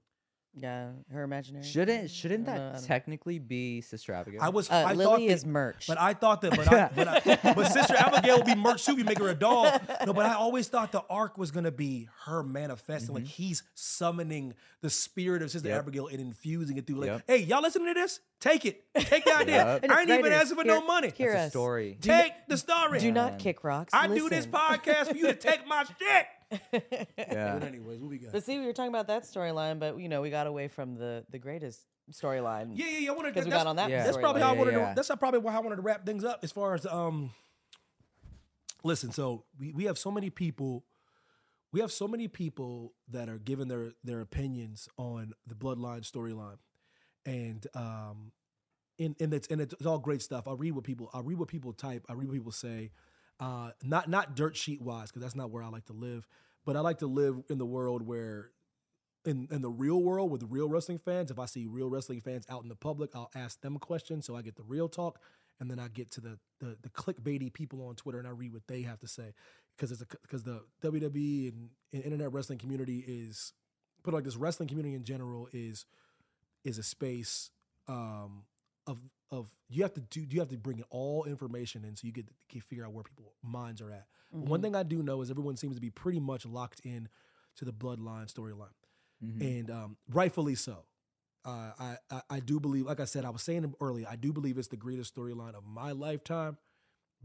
Yeah, 0.57 0.91
her 1.13 1.23
imaginary. 1.25 1.65
Shouldn't 1.65 2.11
shouldn't 2.11 2.49
I 2.49 2.53
don't 2.53 2.61
know, 2.61 2.69
I 2.69 2.73
that 2.73 2.79
don't- 2.79 2.87
technically 2.87 3.39
be 3.39 3.81
Sister 3.81 4.13
Abigail? 4.13 4.41
I 4.43 4.49
was. 4.51 4.71
Uh, 4.71 4.75
I 4.75 4.93
Lily 4.93 5.05
thought 5.05 5.19
that- 5.19 5.25
is 5.33 5.45
merch. 5.47 5.87
But 5.89 6.01
I 6.01 6.15
thought 6.15 6.41
that. 6.43 6.57
But 6.57 6.69
I, 6.73 6.91
but, 6.95 7.09
I, 7.09 7.53
but 7.55 7.65
Sister 7.73 7.95
Abigail 7.97 8.37
would 8.37 8.47
be 8.47 8.55
merch 8.55 8.85
too. 8.87 8.95
We 8.95 9.03
make 9.03 9.19
her 9.19 9.29
a 9.29 9.35
doll. 9.35 9.65
No, 10.07 10.13
but 10.13 10.27
I 10.27 10.35
always 10.35 10.69
thought 10.69 10.93
the 10.93 11.03
arc 11.11 11.37
was 11.39 11.51
gonna 11.51 11.71
be 11.73 12.09
her 12.25 12.43
manifesting, 12.43 13.15
like 13.15 13.27
he's 13.27 13.63
summoning 13.75 14.55
the 14.81 14.91
spirit 14.91 15.43
of 15.43 15.51
Sister 15.51 15.69
Yep. 15.69 15.79
Abigail 15.79 16.07
and 16.09 16.21
infusing 16.21 16.77
it 16.77 16.87
through. 16.87 16.97
Like, 16.97 17.07
Yep. 17.09 17.23
hey, 17.27 17.37
y'all 17.39 17.63
listening 17.63 17.89
to 17.95 17.95
this? 17.95 18.21
Take 18.39 18.67
it. 18.67 18.85
Take 18.95 19.25
the 19.25 19.35
idea. 19.37 19.81
Yep. 19.83 19.91
I 19.91 20.01
ain't 20.03 20.11
even 20.11 20.25
Writers, 20.25 20.41
asking 20.43 20.57
for 20.59 20.65
hear- 20.65 20.75
no 20.81 20.87
money. 20.87 21.13
hear 21.17 21.33
That's 21.33 21.43
a 21.43 21.47
us. 21.47 21.51
story. 21.53 21.97
Take 22.01 22.33
the 22.49 22.59
story. 22.59 22.99
Do 23.01 23.11
not 23.11 23.39
kick 23.39 23.65
rocks. 23.65 23.95
I 23.95 24.07
do 24.09 24.29
this 24.29 24.47
listen. 24.47 24.53
podcast 24.53 25.09
for 25.11 25.17
you 25.17 25.27
to 25.29 25.35
take 25.35 25.67
my 25.67 25.85
shit. 25.85 26.27
yeah. 26.73 27.55
But 27.59 27.65
anyways, 27.69 28.01
what 28.01 28.11
we 28.11 28.19
got? 28.19 28.33
But 28.33 28.45
see, 28.45 28.59
we 28.59 28.67
were 28.67 28.73
talking 28.73 28.91
about 28.93 29.07
that 29.09 29.23
storyline, 29.25 29.79
but 29.79 29.99
you 29.99 30.09
know, 30.09 30.21
we 30.23 30.31
got 30.31 30.47
away 30.47 30.69
from 30.69 30.97
the 30.97 31.25
the 31.31 31.39
greatest 31.39 31.81
storyline. 32.13 32.73
Yeah, 32.75 32.87
yeah, 32.87 32.99
yeah. 32.99 33.11
I 33.11 33.15
wanted 33.15 33.35
'Cause 33.35 33.45
we 33.45 33.51
that's- 33.51 33.65
got 33.65 33.71
on 33.71 33.77
that 33.77 33.91
Yeah. 33.91 34.05
That's 34.05 34.17
probably 34.17 34.43
how 34.43 34.51
I 34.55 34.57
wanted 34.57 34.73
yeah. 34.75 34.89
to. 34.91 34.95
That's 34.95 35.09
probably 35.19 35.41
how 35.51 35.59
I 35.59 35.63
wanted 35.63 35.77
to 35.77 35.83
wrap 35.83 36.05
things 36.07 36.25
up 36.25 36.41
as 36.43 36.53
far 36.53 36.75
as 36.75 36.87
um. 36.87 37.31
Listen, 38.83 39.13
so 39.13 39.45
we, 39.59 39.73
we 39.73 39.85
have 39.85 39.97
so 39.97 40.11
many 40.11 40.29
people, 40.29 40.85
we 41.73 41.81
have 41.81 41.91
so 41.91 42.07
many 42.07 42.29
people 42.29 42.93
that 43.09 43.29
are 43.31 43.39
giving 43.39 43.69
their 43.69 43.93
their 44.05 44.21
opinions 44.21 44.89
on 44.99 45.33
the 45.47 45.55
bloodline 45.55 46.01
storyline, 46.03 46.59
and 47.25 47.67
um, 47.75 48.33
and 48.99 49.17
and 49.21 49.33
it's 49.33 49.49
and 49.49 49.63
it's 49.63 49.75
all 49.87 49.99
great 49.99 50.21
stuff. 50.21 50.47
I'll 50.47 50.57
read 50.59 50.73
what 50.73 50.85
people 50.85 51.09
I'll 51.15 51.23
read 51.23 51.39
what 51.39 51.49
people 51.49 51.73
type. 51.73 52.05
I 52.11 52.13
read 52.13 52.29
what 52.29 52.35
people 52.35 52.53
say, 52.53 52.91
uh, 53.41 53.71
not 53.83 54.11
not 54.11 54.37
dirt 54.37 54.55
sheet 54.55 54.83
wise 54.83 55.09
because 55.11 55.23
that's 55.23 55.35
not 55.35 55.51
where 55.51 55.63
I 55.63 55.69
like 55.69 55.87
to 55.87 55.95
live, 55.95 56.29
but 56.65 56.77
I 56.77 56.81
like 56.81 56.99
to 56.99 57.07
live 57.07 57.43
in 57.49 57.59
the 57.59 57.67
world 57.67 58.03
where 58.03 58.51
in, 59.25 59.49
in 59.51 59.62
the 59.62 59.71
real 59.71 60.03
world 60.03 60.31
with 60.31 60.45
real 60.49 60.69
wrestling 60.69 60.99
fans, 60.99 61.31
if 61.31 61.39
I 61.39 61.47
see 61.47 61.67
real 61.67 61.89
wrestling 61.89 62.21
fans 62.21 62.45
out 62.51 62.62
in 62.62 62.69
the 62.69 62.77
public, 62.77 63.11
I'll 63.15 63.31
ask 63.35 63.61
them 63.61 63.77
a 63.77 63.79
question 63.79 64.23
so 64.23 64.37
I 64.37 64.43
get 64.43 64.57
the 64.57 64.62
real 64.62 64.89
talk, 64.89 65.19
and 65.61 65.71
then 65.71 65.79
I 65.79 65.89
get 65.89 66.11
to 66.12 66.21
the 66.21 66.39
the, 66.61 66.77
the 66.83 66.91
clickbaity 66.91 67.53
people 67.53 67.87
on 67.87 67.95
Twitter 67.95 68.19
and 68.19 68.29
I 68.29 68.31
read 68.31 68.53
what 68.53 68.67
they 68.67 68.83
have 68.83 69.01
to 69.01 69.09
say. 69.09 69.35
Because 69.77 69.91
it's 69.91 70.03
a 70.03 70.07
because 70.23 70.45
the 70.45 70.62
WWE 70.83 71.49
and, 71.49 71.71
and 71.93 72.05
internet 72.05 72.33
wrestling 72.33 72.59
community 72.59 73.05
is 73.07 73.53
put 74.03 74.15
like 74.15 74.25
this 74.25 74.37
wrestling 74.37 74.69
community 74.69 74.95
in 74.95 75.05
general 75.05 75.49
is 75.53 75.87
is 76.65 76.79
a 76.79 76.83
space 76.83 77.51
um, 77.89 78.45
of 78.87 78.99
of 79.30 79.51
you 79.68 79.82
have 79.82 79.95
to 79.95 80.01
do 80.01 80.20
you 80.28 80.41
have 80.41 80.49
to 80.51 80.57
bring 80.59 80.82
all 80.91 81.24
information 81.24 81.85
in 81.85 81.97
so 81.97 82.07
you 82.07 82.12
get 82.12 82.26
to 82.28 82.61
figure 82.61 82.85
out 82.85 82.93
where 82.93 83.05
people 83.05 83.32
minds 83.43 83.80
are 83.80 83.91
at. 83.91 84.07
One 84.30 84.62
thing 84.62 84.74
I 84.74 84.82
do 84.82 85.03
know 85.03 85.22
is 85.22 85.30
everyone 85.30 85.57
seems 85.57 85.76
to 85.76 85.80
be 85.80 85.91
pretty 85.91 86.20
much 86.20 86.45
locked 86.45 86.80
in 86.85 87.09
to 87.57 87.64
the 87.64 87.72
bloodline 87.72 88.32
storyline 88.32 88.74
and 89.41 89.70
um, 89.70 89.97
rightfully 90.12 90.55
so. 90.55 90.85
Uh, 91.45 91.70
I, 91.78 91.97
I 92.11 92.20
I 92.30 92.41
do 92.41 92.59
believe, 92.59 92.87
like 92.87 93.01
I 93.01 93.05
said, 93.05 93.24
I 93.24 93.30
was 93.30 93.43
saying 93.43 93.74
earlier, 93.80 94.07
I 94.11 94.16
do 94.16 94.32
believe 94.32 94.59
it's 94.59 94.68
the 94.68 94.76
greatest 94.76 95.14
storyline 95.14 95.55
of 95.55 95.64
my 95.64 95.93
lifetime 95.93 96.57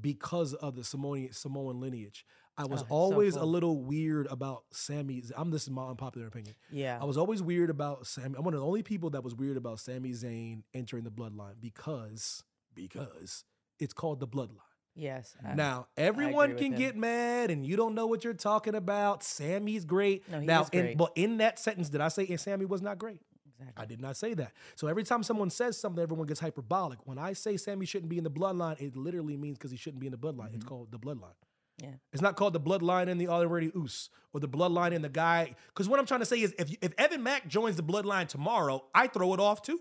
because 0.02 0.54
of 0.54 0.76
the 0.76 0.84
Samoan 0.84 1.30
Samoan 1.32 1.80
lineage. 1.80 2.26
I 2.58 2.64
was 2.66 2.82
Oh, 2.82 2.84
it's 2.84 2.90
so 2.90 2.96
always 2.96 3.36
a 3.38 3.46
little 3.46 3.82
weird 3.82 4.28
about 4.28 4.64
Sami. 4.72 5.24
I'm 5.38 5.50
this 5.50 5.64
is 5.64 5.70
my 5.70 5.88
unpopular 5.88 6.28
opinion. 6.28 6.56
Yeah. 6.70 6.98
I 7.02 7.06
was 7.06 7.16
always 7.18 7.42
weird 7.42 7.70
about 7.70 8.06
Sami. 8.06 8.36
I'm 8.38 8.44
one 8.44 8.54
of 8.54 8.60
the 8.60 8.66
only 8.66 8.84
people 8.84 9.12
that 9.12 9.24
was 9.24 9.34
weird 9.34 9.56
about 9.56 9.80
Sami 9.80 10.12
Zayn 10.12 10.64
entering 10.74 11.06
the 11.06 11.12
bloodline 11.12 11.56
because 11.62 12.44
because 12.76 13.46
it's 13.80 13.94
called 13.94 14.20
the 14.20 14.28
bloodline. 14.28 14.58
yes. 14.94 15.36
I- 15.46 15.54
Now, 15.56 15.88
everyone 15.96 16.58
can 16.58 16.74
him. 16.74 16.78
get 16.80 16.98
mad 16.98 17.50
and 17.50 17.66
you 17.66 17.78
don't 17.78 17.96
know 17.96 18.08
what 18.08 18.24
you're 18.26 18.34
talking 18.34 18.76
about. 18.76 19.24
Sami's 19.24 19.86
great. 19.86 20.30
No, 20.30 20.40
he 20.42 20.46
now, 20.46 20.64
is 20.64 20.70
in, 20.72 20.98
but 20.98 21.14
in 21.16 21.38
that 21.38 21.60
sentence, 21.60 21.88
did 21.90 22.02
I 22.02 22.10
say 22.10 22.36
Sami 22.36 22.66
was 22.66 22.82
not 22.82 22.98
great? 22.98 23.22
Exactly. 23.60 23.84
I 23.84 23.86
did 23.86 24.02
not 24.02 24.16
say 24.16 24.34
that. 24.36 24.54
So 24.76 24.88
every 24.88 25.04
time 25.04 25.22
someone 25.24 25.50
says 25.50 25.78
something, 25.78 26.02
everyone 26.02 26.28
gets 26.28 26.40
hyperbolic. 26.40 27.00
When 27.06 27.18
I 27.18 27.34
say 27.34 27.58
Sami 27.58 27.86
shouldn't 27.86 28.10
be 28.10 28.18
in 28.18 28.24
the 28.24 28.32
bloodline, 28.32 28.80
it 28.82 28.96
literally 28.96 29.36
means 29.36 29.58
because 29.58 29.72
he 29.72 29.78
shouldn't 29.78 30.00
be 30.00 30.08
in 30.08 30.12
the 30.12 30.18
bloodline. 30.18 30.54
It's 30.54 30.64
called 30.64 30.92
the 30.92 31.00
bloodline. 31.00 31.36
Yeah. 31.82 31.90
It's 32.14 32.22
not 32.22 32.36
called 32.36 32.54
the 32.54 32.60
bloodline 32.60 33.08
in 33.08 33.18
the 33.18 33.28
already 33.28 33.72
oos 33.76 34.10
or 34.34 34.40
the 34.40 34.50
bloodline 34.50 34.92
in 34.92 35.02
the 35.02 35.10
guy. 35.10 35.56
Because 35.68 35.88
what 35.88 36.00
I'm 36.00 36.06
trying 36.06 36.20
to 36.22 36.26
say 36.26 36.42
is, 36.42 36.54
if 36.58 36.76
if 36.82 36.94
Evan 36.98 37.24
Mack 37.24 37.48
joins 37.48 37.76
the 37.76 37.84
bloodline 37.84 38.28
tomorrow, 38.28 38.84
I 38.94 39.08
throw 39.08 39.34
it 39.34 39.40
off 39.40 39.62
too. 39.62 39.80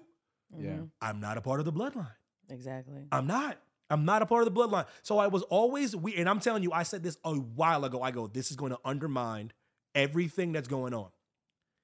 Yeah. 0.56 0.78
I'm 1.00 1.20
not 1.20 1.38
a 1.38 1.40
part 1.40 1.60
of 1.60 1.66
the 1.66 1.72
bloodline. 1.72 2.14
Exactly. 2.48 3.06
I'm 3.12 3.26
not. 3.26 3.58
I'm 3.90 4.04
not 4.04 4.22
a 4.22 4.26
part 4.26 4.46
of 4.46 4.52
the 4.52 4.60
bloodline. 4.60 4.86
So 5.02 5.18
I 5.18 5.28
was 5.28 5.42
always 5.44 5.96
weird. 5.96 6.18
And 6.18 6.28
I'm 6.28 6.40
telling 6.40 6.62
you, 6.62 6.72
I 6.72 6.82
said 6.82 7.02
this 7.02 7.16
a 7.24 7.32
while 7.32 7.84
ago. 7.84 8.02
I 8.02 8.10
go, 8.10 8.26
this 8.26 8.50
is 8.50 8.56
going 8.56 8.72
to 8.72 8.78
undermine 8.84 9.52
everything 9.94 10.52
that's 10.52 10.68
going 10.68 10.92
on. 10.94 11.08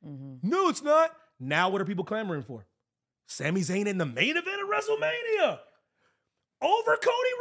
Mm-hmm. 0.07 0.49
No, 0.49 0.69
it's 0.69 0.83
not. 0.83 1.17
Now 1.41 1.69
what 1.69 1.81
are 1.81 1.85
people 1.85 2.05
clamoring 2.05 2.43
for? 2.43 2.67
Sami 3.27 3.61
Zayn 3.63 3.87
in 3.87 3.99
the 3.99 4.07
main 4.07 4.37
event 4.37 4.61
of 4.63 4.69
WrestleMania 4.69 5.59
over 6.61 6.97
Cody 6.97 7.35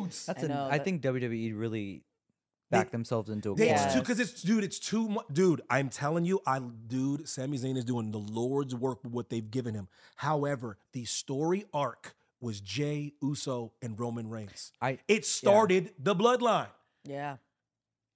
Rhodes. 0.00 0.26
That's 0.26 0.42
I 0.42 0.46
an, 0.46 0.52
know, 0.52 0.68
I 0.70 0.78
think 0.78 1.02
WWE 1.02 1.52
really 1.58 2.02
They- 2.70 2.78
backed 2.78 2.92
themselves 2.92 3.30
into 3.30 3.52
a 3.52 3.54
They, 3.54 3.68
corner. 3.68 3.82
it's 3.84 3.94
too 3.94 4.00
because 4.00 4.20
it's 4.20 4.42
dude, 4.42 4.64
it's 4.64 4.78
too 4.78 5.08
much. 5.08 5.26
Dude, 5.32 5.62
I'm 5.70 5.88
telling 5.88 6.24
you, 6.24 6.40
I 6.46 6.58
dude, 6.60 7.28
Sami 7.28 7.58
Zayn 7.58 7.76
is 7.76 7.84
doing 7.84 8.10
the 8.10 8.18
Lord's 8.18 8.74
work 8.74 9.02
with 9.04 9.12
what 9.12 9.30
they've 9.30 9.50
given 9.50 9.74
him. 9.74 9.88
However, 10.16 10.78
the 10.92 11.04
story 11.04 11.64
arc 11.72 12.14
was 12.40 12.60
Jay 12.60 13.12
Uso 13.22 13.72
and 13.82 13.98
Roman 13.98 14.28
Reigns. 14.30 14.72
I 14.80 14.98
It 15.08 15.24
started 15.26 15.92
the 15.98 16.14
bloodline. 16.14 16.68
Yeah. 17.04 17.36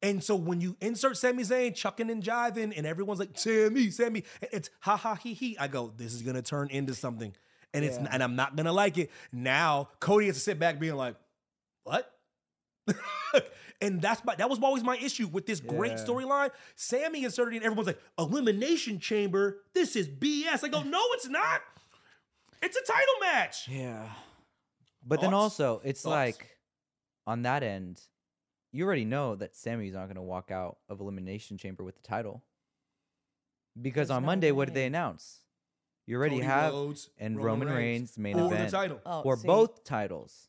And 0.04 0.22
so 0.22 0.36
when 0.36 0.60
you 0.60 0.76
insert 0.80 1.16
Sami 1.16 1.42
Zayn 1.42 1.74
chucking 1.74 2.10
and 2.10 2.22
jiving, 2.22 2.76
and 2.76 2.86
everyone's 2.86 3.18
like, 3.18 3.30
Sami, 3.36 3.90
Sami, 3.90 4.22
it's 4.52 4.68
ha 4.80 4.96
ha 4.96 5.14
he 5.16 5.32
he. 5.34 5.58
I 5.58 5.66
go, 5.66 5.92
this 5.96 6.12
is 6.14 6.22
gonna 6.22 6.42
turn 6.42 6.68
into 6.70 6.94
something. 6.94 7.34
And 7.72 7.84
it's 7.84 7.96
Yeah. 7.98 8.08
and 8.12 8.22
I'm 8.22 8.36
not 8.36 8.54
gonna 8.54 8.72
like 8.72 8.98
it. 8.98 9.10
Now 9.32 9.88
Cody 10.00 10.26
has 10.26 10.36
to 10.36 10.40
sit 10.40 10.58
back 10.58 10.78
being 10.78 10.94
like, 10.94 11.16
what? 11.84 12.10
and 13.80 14.00
that's 14.02 14.22
my 14.24 14.34
that 14.34 14.48
was 14.50 14.58
always 14.62 14.84
my 14.84 14.96
issue 14.98 15.26
with 15.26 15.46
this 15.46 15.58
great 15.60 15.92
Yeah. 15.92 16.04
storyline. 16.04 16.50
Sami 16.76 17.24
inserted 17.24 17.54
it, 17.54 17.56
and 17.58 17.64
everyone's 17.64 17.86
like, 17.86 18.00
elimination 18.18 19.00
chamber, 19.00 19.62
this 19.72 19.96
is 19.96 20.06
BS. 20.08 20.62
I 20.64 20.68
go, 20.68 20.82
no, 20.82 21.00
it's 21.12 21.28
not. 21.28 21.62
It's 22.62 22.76
a 22.76 22.82
title 22.82 23.14
match. 23.20 23.68
Yeah. 23.68 24.06
But 25.06 25.20
then 25.20 25.34
also, 25.34 25.80
it's 25.84 26.02
Thoughts? 26.02 26.10
like 26.38 26.58
on 27.26 27.42
that 27.42 27.62
end, 27.62 28.00
you 28.74 28.84
already 28.84 29.04
know 29.04 29.36
that 29.36 29.54
Sami's 29.54 29.94
not 29.94 30.06
going 30.06 30.16
to 30.16 30.22
walk 30.22 30.50
out 30.50 30.78
of 30.88 31.00
Elimination 31.00 31.56
Chamber 31.56 31.84
with 31.84 31.94
the 31.94 32.02
title. 32.02 32.42
Because 33.80 34.08
There's 34.08 34.16
on 34.16 34.22
no 34.22 34.26
Monday, 34.26 34.50
what 34.50 34.66
did 34.66 34.74
they 34.74 34.86
announce? 34.86 35.40
You 36.06 36.16
already 36.16 36.36
Cody 36.36 36.46
have 36.46 36.72
Rhodes, 36.72 37.08
and 37.18 37.36
Roman 37.36 37.68
Roman, 37.68 37.68
Reigns 37.68 38.00
Reigns, 38.00 38.18
main 38.18 38.34
for 38.34 38.40
the 38.40 38.54
event 38.54 38.70
title. 38.70 39.00
Oh, 39.06 39.22
for 39.22 39.36
see. 39.36 39.46
both 39.46 39.84
titles. 39.84 40.48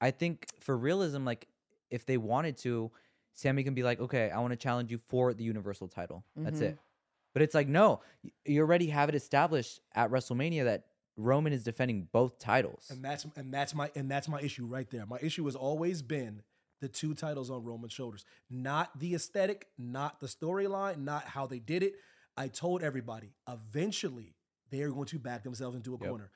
I 0.00 0.10
think 0.10 0.46
for 0.60 0.76
realism, 0.76 1.24
like 1.24 1.48
if 1.90 2.04
they 2.04 2.18
wanted 2.18 2.58
to, 2.58 2.90
Sami 3.32 3.64
can 3.64 3.74
be 3.74 3.82
like, 3.82 4.00
okay, 4.00 4.30
I 4.30 4.38
want 4.40 4.52
to 4.52 4.56
challenge 4.56 4.90
you 4.90 4.98
for 4.98 5.32
the 5.32 5.42
Universal 5.42 5.88
title. 5.88 6.24
That's 6.36 6.60
Mhm. 6.60 6.70
it. 6.70 6.78
But 7.32 7.42
it's 7.42 7.54
like, 7.54 7.68
no, 7.68 8.00
you 8.44 8.60
already 8.60 8.88
have 8.88 9.08
it 9.08 9.14
established 9.14 9.80
at 9.94 10.10
WrestleMania 10.10 10.64
that 10.64 10.86
Roman 11.16 11.52
is 11.52 11.64
defending 11.64 12.08
both 12.12 12.38
titles. 12.38 12.90
And 12.90 13.02
that's 13.04 13.26
and 13.34 13.52
that's 13.52 13.74
my 13.74 13.90
and 13.94 14.10
that's 14.10 14.28
my 14.28 14.40
issue 14.40 14.66
right 14.66 14.88
there. 14.90 15.06
My 15.06 15.18
issue 15.20 15.44
has 15.46 15.56
always 15.56 16.02
been 16.02 16.42
the 16.80 16.88
two 16.88 17.14
titles 17.14 17.50
on 17.50 17.64
Roman's 17.64 17.92
shoulders, 17.92 18.24
not 18.50 18.98
the 18.98 19.14
aesthetic, 19.14 19.68
not 19.78 20.20
the 20.20 20.26
storyline, 20.26 20.98
not 21.04 21.24
how 21.24 21.46
they 21.46 21.58
did 21.58 21.82
it. 21.82 21.94
I 22.36 22.48
told 22.48 22.82
everybody, 22.82 23.32
eventually 23.48 24.34
they 24.70 24.82
are 24.82 24.90
going 24.90 25.06
to 25.06 25.18
back 25.18 25.42
themselves 25.42 25.76
into 25.76 25.94
a 25.94 25.98
Yep. 25.98 26.08
corner. 26.08 26.30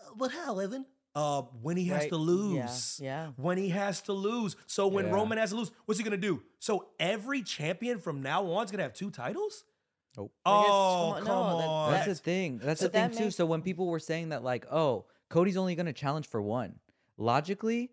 Uh, 0.00 0.14
but 0.16 0.30
how, 0.30 0.58
Evan? 0.58 0.86
Uh, 1.14 1.42
when 1.60 1.76
he 1.76 1.86
has 1.86 2.00
Right. 2.02 2.08
to 2.10 2.16
lose. 2.16 2.98
yeah. 3.02 3.32
When 3.36 3.58
he 3.58 3.68
has 3.70 4.00
to 4.02 4.12
lose. 4.14 4.56
So 4.66 4.86
when 4.88 5.06
Yeah. 5.06 5.12
Roman 5.12 5.36
has 5.38 5.50
to 5.50 5.56
lose, 5.56 5.70
what's 5.84 5.98
he 5.98 6.04
gonna 6.04 6.16
do? 6.16 6.42
So 6.58 6.88
every 6.98 7.42
champion 7.42 7.98
from 7.98 8.22
now 8.22 8.46
on 8.52 8.64
is 8.64 8.70
gonna 8.70 8.84
have 8.84 8.94
two 8.94 9.10
titles? 9.10 9.64
Nope. 10.16 10.32
Oh, 10.46 11.14
come 11.16 11.26
come 11.26 11.36
on, 11.38 11.52
no, 11.52 11.58
that- 11.58 11.68
on. 11.68 11.90
That's 11.92 12.06
the 12.06 12.14
thing. 12.14 12.58
That's 12.58 12.80
so 12.80 12.86
the 12.86 12.92
thing 12.92 13.10
that 13.10 13.16
too. 13.18 13.24
makes- 13.24 13.36
So 13.36 13.44
when 13.46 13.62
people 13.62 13.86
were 13.88 13.98
saying 13.98 14.30
that, 14.30 14.42
like, 14.42 14.64
oh, 14.70 15.06
Cody's 15.28 15.56
only 15.56 15.74
going 15.74 15.86
to 15.86 15.92
challenge 15.94 16.26
for 16.28 16.40
one, 16.42 16.80
logically, 17.16 17.90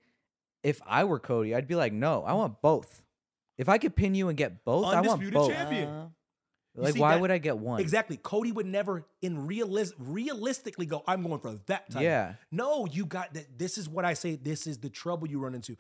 if 0.64 0.82
I 0.86 1.04
were 1.06 1.20
Cody, 1.20 1.56
I'd 1.56 1.68
be 1.68 1.76
like, 1.76 1.94
no, 1.94 2.24
I 2.24 2.34
want 2.34 2.62
both. 2.62 3.04
If 3.58 3.68
I 3.70 3.78
could 3.78 3.96
pin 3.96 4.16
you 4.16 4.30
and 4.30 4.38
get 4.38 4.64
both, 4.64 4.86
I 4.86 4.96
want 5.02 5.08
Undisputed 5.22 5.34
both. 5.34 5.50
champion. 5.52 5.88
Uh, 5.90 6.04
You 6.04 6.12
Like, 6.76 6.96
why 6.96 7.14
that- 7.16 7.22
would 7.22 7.32
I 7.32 7.40
get 7.40 7.58
one? 7.58 7.82
Exactly. 7.82 8.16
Cody 8.18 8.52
would 8.52 8.66
never, 8.66 9.04
in 9.22 9.48
realis- 9.48 9.92
realistically, 9.98 10.86
go. 10.86 11.04
I'm 11.08 11.24
going 11.24 11.40
for 11.40 11.60
that 11.66 11.90
title. 11.90 12.04
Yeah. 12.04 12.34
No, 12.52 12.86
you 12.86 13.06
got 13.06 13.34
that. 13.34 13.58
This 13.58 13.78
is 13.78 13.90
what 13.90 14.06
I 14.06 14.14
say. 14.14 14.36
This 14.36 14.68
is 14.68 14.78
the 14.78 14.90
trouble 14.90 15.28
you 15.28 15.40
run 15.40 15.56
into. 15.56 15.76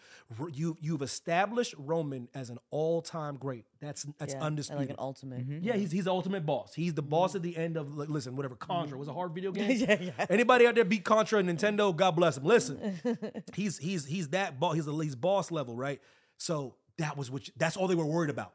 You 0.51 0.77
you've 0.81 1.01
established 1.01 1.75
Roman 1.77 2.27
as 2.33 2.49
an 2.49 2.57
all 2.71 3.01
time 3.01 3.37
great. 3.37 3.65
That's 3.79 4.05
that's 4.17 4.33
yeah, 4.33 4.41
undisputed. 4.41 4.81
Like 4.81 4.89
an 4.89 4.95
ultimate. 4.99 5.47
Mm-hmm. 5.47 5.63
yeah, 5.63 5.75
he's 5.75 5.91
he's 5.91 6.05
the 6.05 6.11
ultimate 6.11 6.45
boss. 6.45 6.73
He's 6.73 6.93
the 6.95 7.01
boss 7.03 7.35
at 7.35 7.43
the 7.43 7.55
end 7.55 7.77
of 7.77 7.95
like, 7.95 8.09
listen, 8.09 8.35
whatever 8.35 8.55
Contra 8.55 8.97
was 8.97 9.07
a 9.07 9.13
hard 9.13 9.33
video 9.33 9.51
game. 9.53 9.71
yeah, 9.71 9.97
yeah. 10.01 10.25
Anybody 10.29 10.65
out 10.67 10.75
there 10.75 10.83
beat 10.85 11.05
Contra 11.05 11.39
and 11.39 11.47
Nintendo? 11.49 11.95
God 11.95 12.11
bless 12.11 12.35
him. 12.37 12.43
Listen, 12.43 12.99
he's 13.53 13.77
he's 13.77 14.05
he's 14.05 14.29
that 14.29 14.59
boss. 14.59 14.75
He's 14.75 14.87
a 14.87 14.93
he's 15.03 15.15
boss 15.15 15.51
level, 15.51 15.75
right? 15.77 16.01
So 16.37 16.75
that 16.97 17.15
was 17.15 17.29
what. 17.31 17.47
You, 17.47 17.53
that's 17.57 17.77
all 17.77 17.87
they 17.87 17.95
were 17.95 18.05
worried 18.05 18.31
about. 18.31 18.53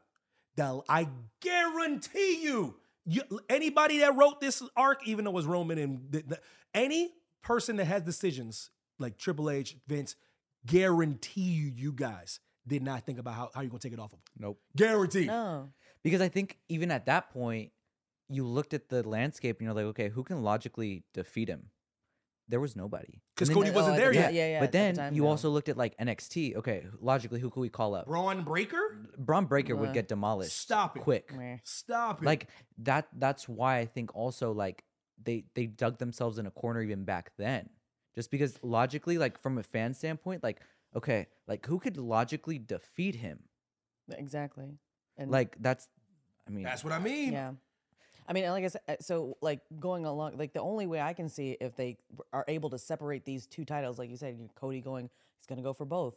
That 0.57 0.81
I 0.89 1.07
guarantee 1.41 2.41
you, 2.43 2.75
you, 3.05 3.21
anybody 3.49 3.99
that 3.99 4.15
wrote 4.15 4.39
this 4.39 4.63
arc, 4.75 5.07
even 5.07 5.25
though 5.25 5.31
it 5.31 5.35
was 5.35 5.45
Roman 5.45 5.77
and 5.77 6.07
the, 6.09 6.23
the- 6.27 6.39
any 6.73 7.11
person 7.43 7.75
that 7.77 7.85
has 7.85 8.01
decisions 8.03 8.69
like 8.99 9.17
Triple 9.17 9.49
H, 9.49 9.75
Vince, 9.87 10.15
guarantee 10.65 11.41
you, 11.41 11.71
you 11.75 11.91
guys 11.91 12.39
did 12.67 12.81
not 12.81 13.05
think 13.05 13.19
about 13.19 13.33
how, 13.35 13.49
how 13.53 13.61
you're 13.61 13.69
gonna 13.69 13.79
take 13.79 13.93
it 13.93 13.99
off 13.99 14.13
of. 14.13 14.19
them. 14.19 14.19
Nope. 14.39 14.59
Guarantee. 14.75 15.25
No. 15.25 15.69
Because 16.03 16.21
I 16.21 16.29
think 16.29 16.57
even 16.69 16.91
at 16.91 17.05
that 17.05 17.29
point, 17.31 17.71
you 18.29 18.45
looked 18.45 18.73
at 18.73 18.89
the 18.89 19.07
landscape 19.07 19.57
and 19.59 19.65
you're 19.65 19.75
like, 19.75 19.85
okay, 19.85 20.09
who 20.09 20.23
can 20.23 20.41
logically 20.41 21.03
defeat 21.13 21.47
him? 21.47 21.67
There 22.47 22.59
was 22.59 22.75
nobody 22.75 23.21
because 23.35 23.49
Cody 23.49 23.71
wasn't 23.71 23.95
Oh, 23.95 23.97
there 23.97 24.13
yeah, 24.13 24.21
yet. 24.21 24.33
Yeah, 24.35 24.47
yeah. 24.47 24.59
but 24.59 24.65
at 24.65 24.71
the 24.71 24.77
then 24.77 24.95
time, 24.95 25.13
you 25.15 25.23
no. 25.23 25.29
also 25.29 25.49
looked 25.49 25.67
at 25.69 25.77
like 25.77 25.97
NXT. 25.97 26.55
Okay, 26.57 26.85
logically, 26.99 27.39
who 27.39 27.49
could 27.49 27.61
we 27.61 27.69
call 27.69 27.95
up? 27.95 28.05
Bron 28.05 28.43
Breakker. 28.43 28.97
Bron 29.17 29.45
Breakker 29.45 29.75
would 29.75 29.89
Uh, 29.89 29.93
get 29.93 30.07
demolished. 30.07 30.55
Stop 30.57 30.95
it. 30.95 31.01
quick. 31.01 31.33
Meh. 31.35 31.57
Stop 31.63 32.21
it. 32.21 32.25
Like 32.25 32.47
that. 32.79 33.07
That's 33.17 33.49
why 33.49 33.79
I 33.79 33.85
think 33.85 34.15
also 34.15 34.51
like 34.51 34.83
they 35.23 35.45
they 35.55 35.65
dug 35.65 35.97
themselves 35.97 36.37
in 36.37 36.45
a 36.45 36.51
corner 36.51 36.81
even 36.83 37.03
back 37.03 37.31
then, 37.37 37.69
just 38.13 38.29
because 38.29 38.59
logically, 38.61 39.17
like 39.17 39.39
from 39.39 39.57
a 39.57 39.63
fan 39.63 39.93
standpoint, 39.95 40.43
like 40.43 40.61
okay, 40.95 41.25
like 41.47 41.65
who 41.65 41.79
could 41.79 41.97
logically 41.97 42.59
defeat 42.59 43.15
him? 43.15 43.39
Exactly. 44.11 44.77
And 45.17 45.31
Like 45.31 45.55
that's, 45.59 45.87
I 46.47 46.51
mean, 46.51 46.63
that's 46.63 46.83
what 46.83 46.93
I 46.93 46.99
mean. 46.99 47.33
Yeah. 47.33 47.53
I 48.27 48.33
mean, 48.33 48.45
like 48.49 48.63
I 48.63 48.67
said, 48.67 48.81
uh, 48.87 48.95
so 49.01 49.37
like 49.41 49.59
going 49.79 50.05
along, 50.05 50.37
like 50.37 50.53
the 50.53 50.61
only 50.61 50.87
way 50.87 50.99
I 51.01 51.13
can 51.13 51.29
see 51.29 51.57
if 51.61 51.75
they 51.75 51.97
are 52.33 52.45
able 52.47 52.69
to 52.71 52.77
separate 52.77 53.25
these 53.25 53.45
two 53.45 53.65
titles, 53.65 53.99
like 53.99 54.09
you 54.09 54.17
said, 54.17 54.49
Cody 54.55 54.81
going, 54.81 55.09
he's 55.39 55.45
going 55.47 55.57
to 55.57 55.63
go 55.63 55.73
for 55.73 55.85
both. 55.85 56.15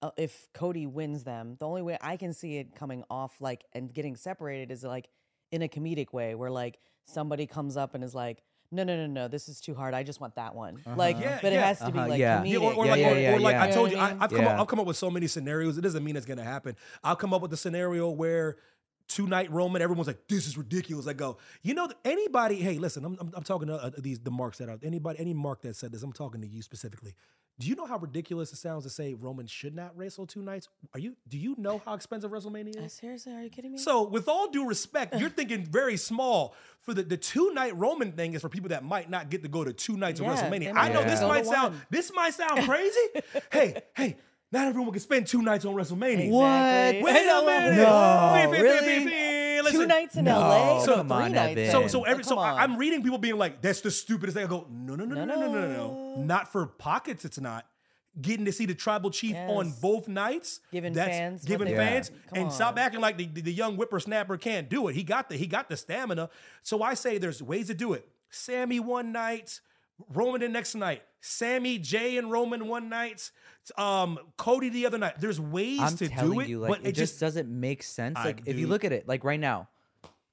Uh, 0.00 0.10
if 0.16 0.46
Cody 0.52 0.86
wins 0.86 1.24
them, 1.24 1.56
the 1.58 1.66
only 1.66 1.82
way 1.82 1.98
I 2.00 2.16
can 2.16 2.32
see 2.32 2.58
it 2.58 2.74
coming 2.74 3.02
off 3.10 3.40
like 3.40 3.64
and 3.72 3.92
getting 3.92 4.14
separated 4.14 4.70
is 4.70 4.84
like 4.84 5.08
in 5.50 5.62
a 5.62 5.68
comedic 5.68 6.12
way 6.12 6.34
where 6.34 6.50
like 6.50 6.78
somebody 7.04 7.46
comes 7.46 7.76
up 7.76 7.94
and 7.94 8.04
is 8.04 8.14
like, 8.14 8.42
no, 8.70 8.84
no, 8.84 8.94
no, 8.96 9.06
no, 9.06 9.28
this 9.28 9.48
is 9.48 9.60
too 9.60 9.74
hard. 9.74 9.94
I 9.94 10.02
just 10.02 10.20
want 10.20 10.34
that 10.36 10.54
one. 10.54 10.80
Like, 10.94 11.18
Yeah, 11.18 11.38
but 11.40 11.54
it 11.54 11.60
has 11.60 11.78
to 11.80 11.90
be 11.90 11.98
Uh-huh, 11.98 12.08
like 12.08 12.20
yeah. 12.20 12.40
comedic. 12.42 12.50
Yeah, 12.50 12.58
or, 12.58 12.74
or 12.74 12.84
Yeah, 12.84 12.90
like, 12.92 13.00
yeah, 13.00 13.08
or, 13.10 13.16
yeah, 13.18 13.32
or 13.32 13.40
like 13.40 13.56
I 13.56 13.70
told 13.70 13.90
You 13.90 13.96
you, 13.96 14.02
I, 14.02 14.12
what 14.12 14.20
I 14.20 14.24
I've 14.24 14.30
come 14.30 14.44
Yeah. 14.44 14.50
up, 14.50 14.60
I've 14.60 14.66
come 14.66 14.80
up 14.80 14.86
with 14.86 14.96
so 14.98 15.10
many 15.10 15.26
scenarios. 15.26 15.78
It 15.78 15.80
doesn't 15.80 16.04
mean 16.04 16.16
it's 16.16 16.26
gonna 16.26 16.44
happen. 16.44 16.76
I'll 17.02 17.16
come 17.16 17.32
up 17.32 17.40
with 17.40 17.52
a 17.54 17.56
scenario 17.56 18.10
where 18.10 18.58
two 19.08 19.26
night 19.26 19.50
Roman, 19.50 19.82
everyone's 19.82 20.06
like, 20.06 20.28
"This 20.28 20.46
is 20.46 20.56
ridiculous." 20.56 21.06
I 21.06 21.12
go, 21.14 21.38
you 21.62 21.74
know, 21.74 21.88
anybody? 22.04 22.56
Hey, 22.56 22.78
listen, 22.78 23.04
I'm, 23.04 23.16
I'm, 23.20 23.32
I'm 23.34 23.42
talking 23.42 23.68
to 23.68 23.74
uh, 23.74 23.90
these 23.98 24.20
the 24.20 24.30
marks 24.30 24.58
that 24.58 24.68
are 24.68 24.78
anybody, 24.82 25.18
any 25.18 25.34
mark 25.34 25.62
that 25.62 25.76
said 25.76 25.92
this. 25.92 26.02
I'm 26.02 26.12
talking 26.12 26.40
to 26.42 26.46
you 26.46 26.62
specifically. 26.62 27.14
Do 27.60 27.66
you 27.66 27.74
know 27.74 27.86
how 27.86 27.98
ridiculous 27.98 28.52
it 28.52 28.56
sounds 28.58 28.84
to 28.84 28.90
say 28.90 29.14
Roman 29.14 29.48
should 29.48 29.74
not 29.74 29.96
wrestle 29.98 30.28
two 30.28 30.42
nights? 30.42 30.68
Are 30.94 31.00
you? 31.00 31.16
Do 31.28 31.36
you 31.36 31.56
know 31.58 31.82
how 31.84 31.94
expensive 31.94 32.30
WrestleMania 32.30 32.78
Uh, 32.80 32.84
is? 32.84 32.92
seriously, 32.92 33.32
are 33.34 33.42
you 33.42 33.50
kidding 33.50 33.72
me? 33.72 33.78
So, 33.78 34.04
with 34.04 34.28
all 34.28 34.48
due 34.48 34.64
respect, 34.68 35.16
you're 35.18 35.28
thinking 35.28 35.64
very 35.64 35.96
small. 35.96 36.54
For 36.82 36.94
the, 36.94 37.02
the 37.02 37.16
two 37.16 37.52
night 37.54 37.76
Roman 37.76 38.12
thing 38.12 38.34
is 38.34 38.42
for 38.42 38.48
people 38.48 38.68
that 38.68 38.84
might 38.84 39.10
not 39.10 39.28
get 39.28 39.42
to 39.42 39.48
go 39.48 39.64
to 39.64 39.72
two 39.72 39.96
nights 39.96 40.20
Yeah, 40.20 40.30
of 40.32 40.38
WrestleMania. 40.38 40.72
I 40.76 40.88
know 40.90 41.00
not 41.00 41.08
this 41.08 41.20
might 41.20 41.46
sound 41.46 41.74
this 41.90 42.12
might 42.14 42.34
sound 42.34 42.62
crazy. 42.64 43.06
hey, 43.52 43.82
hey, 43.96 44.16
not 44.50 44.66
everyone 44.66 44.92
can 44.92 45.00
spend 45.00 45.26
two 45.26 45.42
nights 45.42 45.64
on 45.64 45.74
WrestleMania. 45.74 46.26
Exactly. 46.26 47.02
Wait 47.02 47.26
a 47.28 47.42
minute. 47.46 47.76
No, 47.76 48.32
Fee, 48.34 48.50
fee, 48.50 48.56
fee, 48.56 48.62
really? 48.62 48.78
fee, 49.04 49.04
fee. 49.06 49.58
two 49.58 49.62
Listen, 49.64 49.88
nights 49.88 50.16
in 50.16 50.24
No, 50.24 50.38
LA, 50.38 50.84
come 50.86 51.12
on, 51.12 51.32
nights. 51.32 51.72
So, 51.72 51.86
so 51.88 52.04
every, 52.04 52.22
Oh, 52.24 52.28
so 52.28 52.38
I, 52.38 52.52
on. 52.52 52.58
I'm 52.60 52.76
reading 52.78 53.02
people 53.02 53.18
being 53.18 53.36
like, 53.36 53.60
"That's 53.60 53.80
the 53.80 53.90
stupidest 53.90 54.36
thing." 54.36 54.46
I 54.46 54.48
go, 54.48 54.66
"No, 54.70 54.94
no, 54.94 55.04
no, 55.04 55.14
no, 55.14 55.24
No, 55.24 55.34
no, 55.34 55.40
no, 55.40 55.52
no, 55.52 55.60
no, 55.60 55.68
no. 55.68 56.14
no. 56.16 56.22
Not 56.22 56.50
for 56.52 56.66
pockets. 56.66 57.24
It's 57.24 57.38
not." 57.40 57.66
Getting 58.20 58.46
to 58.46 58.52
see 58.52 58.66
the 58.66 58.74
tribal 58.74 59.10
chief 59.10 59.36
on 59.36 59.72
both 59.80 60.08
nights, 60.08 60.58
Giving 60.72 60.92
that's 60.92 61.08
fans 61.10 61.44
giving 61.44 61.68
fans, 61.68 62.10
want. 62.10 62.26
Come 62.34 62.42
and 62.42 62.52
stop 62.52 62.76
acting 62.76 63.00
like 63.00 63.16
the, 63.16 63.26
the, 63.26 63.42
the 63.42 63.52
young 63.52 63.76
whippersnapper 63.76 64.36
can't 64.38 64.68
do 64.68 64.88
it. 64.88 64.94
He 64.96 65.04
got 65.04 65.28
the 65.28 65.36
he 65.36 65.46
got 65.46 65.68
the 65.68 65.76
stamina. 65.76 66.28
So 66.64 66.82
I 66.82 66.94
say 66.94 67.18
there's 67.18 67.40
ways 67.40 67.68
to 67.68 67.74
do 67.74 67.92
it. 67.92 68.08
Sami 68.30 68.80
one 68.80 69.12
night, 69.12 69.60
Roman 70.14 70.40
the 70.40 70.48
next 70.48 70.74
night, 70.74 71.02
Sami 71.20 71.78
Jay 71.78 72.16
and 72.18 72.30
Roman 72.30 72.68
one 72.68 72.88
night, 72.88 73.30
um, 73.76 74.18
Cody 74.36 74.68
the 74.68 74.86
other 74.86 74.98
night. 74.98 75.14
There's 75.20 75.40
ways 75.40 75.80
I'm 75.80 75.96
to 75.96 76.08
do 76.08 76.40
it, 76.40 76.48
you, 76.48 76.60
like 76.60 76.82
but 76.82 76.88
it, 76.88 76.92
just 76.92 77.18
doesn't 77.18 77.48
make 77.48 77.82
sense. 77.82 78.16
I- 78.18 78.24
Like 78.26 78.42
if 78.46 78.58
you 78.58 78.66
look 78.68 78.84
at 78.84 78.92
it, 78.92 79.08
like 79.08 79.24
right 79.24 79.40
now, 79.40 79.68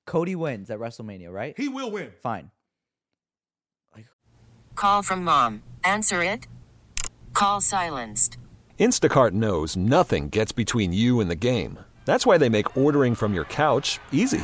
Cody 0.06 0.36
wins 0.36 0.70
at 0.70 0.78
WrestleMania, 0.80 1.32
right? 1.32 1.56
he 1.58 1.68
will 1.68 1.90
win. 1.92 2.12
Fine. 2.22 2.52
Call 4.76 5.02
from 5.04 5.24
mom. 5.24 5.64
Answer 5.86 6.22
it. 6.22 6.48
Call 7.34 7.62
silenced. 7.62 8.38
Instacart 8.78 9.32
knows 9.32 9.78
nothing 9.78 10.28
gets 10.28 10.52
between 10.52 10.92
you 10.92 11.22
and 11.22 11.32
the 11.32 11.36
game. 11.36 11.80
That's 12.04 12.26
why 12.26 12.38
they 12.38 12.50
make 12.50 12.76
ordering 12.76 13.16
from 13.16 13.34
your 13.34 13.46
couch 13.46 14.00
easy. 14.12 14.44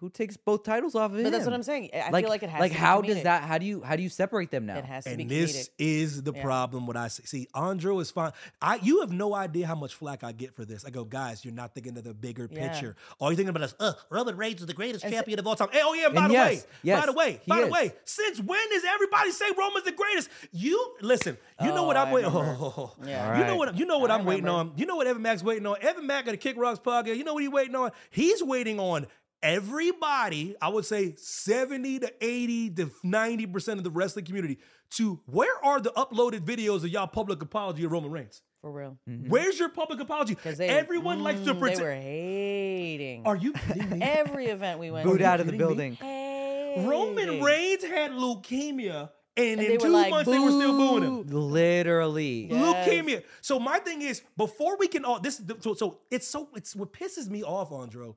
Who 0.00 0.08
takes 0.10 0.36
both 0.36 0.62
titles 0.62 0.94
off 0.94 1.06
of 1.10 1.16
But 1.16 1.26
him? 1.26 1.32
that's 1.32 1.44
what 1.44 1.52
I'm 1.54 1.62
saying. 1.64 1.90
I 1.92 2.10
like, 2.10 2.24
feel 2.24 2.30
like 2.30 2.42
it 2.44 2.50
has 2.50 2.60
like 2.60 2.70
to 2.70 2.76
be 2.76 2.80
how 2.80 3.00
does 3.02 3.22
that? 3.24 3.42
How 3.42 3.58
do 3.58 3.66
you 3.66 3.82
how 3.82 3.96
do 3.96 4.02
you 4.04 4.08
separate 4.08 4.50
them 4.52 4.64
now? 4.64 4.76
It 4.78 4.84
has 4.84 5.04
to 5.04 5.16
be 5.16 5.22
and 5.22 5.30
comedic. 5.30 5.34
this 5.52 5.70
is 5.76 6.22
the 6.22 6.32
Yeah. 6.32 6.42
problem. 6.42 6.86
What 6.86 6.96
I 6.96 7.08
see, 7.08 7.24
see, 7.26 7.48
Andrew 7.54 7.98
is 7.98 8.10
fine. 8.12 8.30
I, 8.62 8.76
you 8.76 9.00
have 9.00 9.10
no 9.10 9.34
idea 9.34 9.66
how 9.66 9.74
much 9.74 9.94
flack 9.94 10.22
I 10.22 10.30
get 10.30 10.54
for 10.54 10.64
this. 10.64 10.84
I 10.84 10.90
go, 10.90 11.02
guys, 11.04 11.44
you're 11.44 11.52
not 11.54 11.74
thinking 11.74 11.96
of 11.98 12.04
the 12.04 12.14
bigger 12.14 12.48
Yeah. 12.50 12.68
picture. 12.68 12.94
All 13.18 13.30
you're 13.30 13.36
thinking 13.36 13.50
about 13.56 13.64
is, 13.64 13.74
uh, 13.80 13.94
Roman 14.08 14.36
Reigns 14.36 14.60
is 14.60 14.66
the 14.66 14.72
greatest 14.72 15.04
And 15.04 15.12
so- 15.12 15.16
champion 15.18 15.40
of 15.40 15.46
all 15.48 15.56
time. 15.56 15.68
Hey, 15.72 15.80
oh 15.82 15.94
yeah, 15.94 16.08
by 16.10 16.28
the 16.28 16.34
yes, 16.34 16.48
way, 16.48 16.62
yes, 16.84 17.00
by 17.00 17.06
the 17.06 17.12
way, 17.12 17.32
he 17.44 17.48
by 17.48 17.60
the 17.62 17.66
way, 17.66 17.92
since 18.04 18.38
when 18.40 18.68
does 18.70 18.84
everybody 18.84 19.32
say 19.32 19.46
Roman's 19.58 19.84
the 19.84 19.92
greatest? 19.92 20.28
You 20.52 20.94
listen. 21.00 21.36
You 21.60 21.68
know 21.70 21.78
Oh, 21.78 21.86
what 21.88 21.96
I'm 21.96 22.08
I 22.08 22.12
waiting. 22.12 22.32
remember. 22.32 22.70
Yeah. 23.04 23.38
You 23.38 23.44
know 23.44 23.52
Alright. 23.54 23.58
what? 23.58 23.78
You 23.78 23.84
know 23.86 23.98
what 23.98 24.10
I 24.12 24.14
I'm 24.14 24.24
waiting 24.24 24.48
on. 24.48 24.72
You 24.76 24.86
know 24.86 24.94
what 24.96 25.06
Evan 25.08 25.22
Mack's 25.22 25.42
waiting 25.42 25.66
on. 25.66 25.76
Evan 25.80 26.06
Mack 26.06 26.26
at 26.28 26.30
the 26.32 26.36
Kick 26.36 26.56
Rocks 26.56 26.78
podcast. 26.78 27.16
You 27.16 27.24
know 27.24 27.34
what 27.34 27.42
he's 27.42 27.50
waiting 27.50 27.74
on? 27.74 27.90
He's 28.10 28.42
waiting 28.44 28.78
on 28.78 29.06
everybody. 29.42 30.56
I 30.60 30.68
would 30.68 30.84
say 30.84 31.14
70 31.16 32.00
to 32.00 32.12
80 32.20 32.70
to 32.70 32.90
90 33.02 33.46
percent 33.46 33.78
of 33.78 33.84
the 33.84 33.90
wrestling 33.90 34.24
community 34.24 34.58
to 34.90 35.20
where 35.26 35.64
are 35.64 35.80
the 35.80 35.90
uploaded 35.90 36.40
videos 36.40 36.76
of 36.78 36.88
y'all 36.88 37.06
public 37.06 37.42
apology 37.42 37.84
of 37.84 37.92
Roman 37.92 38.10
Reigns? 38.10 38.42
For 38.60 38.72
real. 38.72 38.98
Where's 39.06 39.58
your 39.58 39.68
public 39.68 40.00
apology? 40.00 40.34
Because 40.34 40.58
they 40.58 40.68
Everyone 40.68 41.22
likes 41.22 41.40
to 41.42 41.54
mm, 41.54 41.60
pretend. 41.60 41.80
They 41.80 41.84
were 41.84 41.94
hating. 41.94 43.26
Are 43.26 43.36
you 43.36 43.52
kidding 43.52 43.90
me? 43.90 43.98
Every 44.02 44.46
event 44.46 44.80
we 44.80 44.90
went 44.90 45.06
Booed 45.06 45.20
to. 45.20 45.24
out 45.26 45.40
of 45.40 45.46
the 45.46 45.52
kidding 45.52 45.68
me? 45.76 45.96
building. 45.96 46.88
Roman 46.88 47.28
hating. 47.28 47.42
Reigns 47.42 47.84
had 47.84 48.10
leukemia, 48.12 49.10
and, 49.36 49.60
And 49.60 49.70
in 49.70 49.78
two 49.78 49.88
like, 49.88 50.10
months 50.10 50.28
they 50.28 50.40
were 50.40 50.50
still 50.50 50.76
booing 50.76 51.02
him. 51.04 51.26
Literally. 51.28 52.48
Yes. 52.50 52.88
leukemia. 52.88 53.22
So 53.42 53.60
my 53.60 53.78
thing 53.78 54.02
is, 54.02 54.22
before 54.36 54.76
we 54.76 54.88
can 54.88 55.04
all 55.04 55.20
this, 55.20 55.40
so, 55.60 55.74
so 55.74 56.00
it's 56.10 56.26
so 56.26 56.48
it's 56.56 56.74
what 56.74 56.92
pisses 56.92 57.28
me 57.28 57.44
off, 57.44 57.70
Andro, 57.70 58.16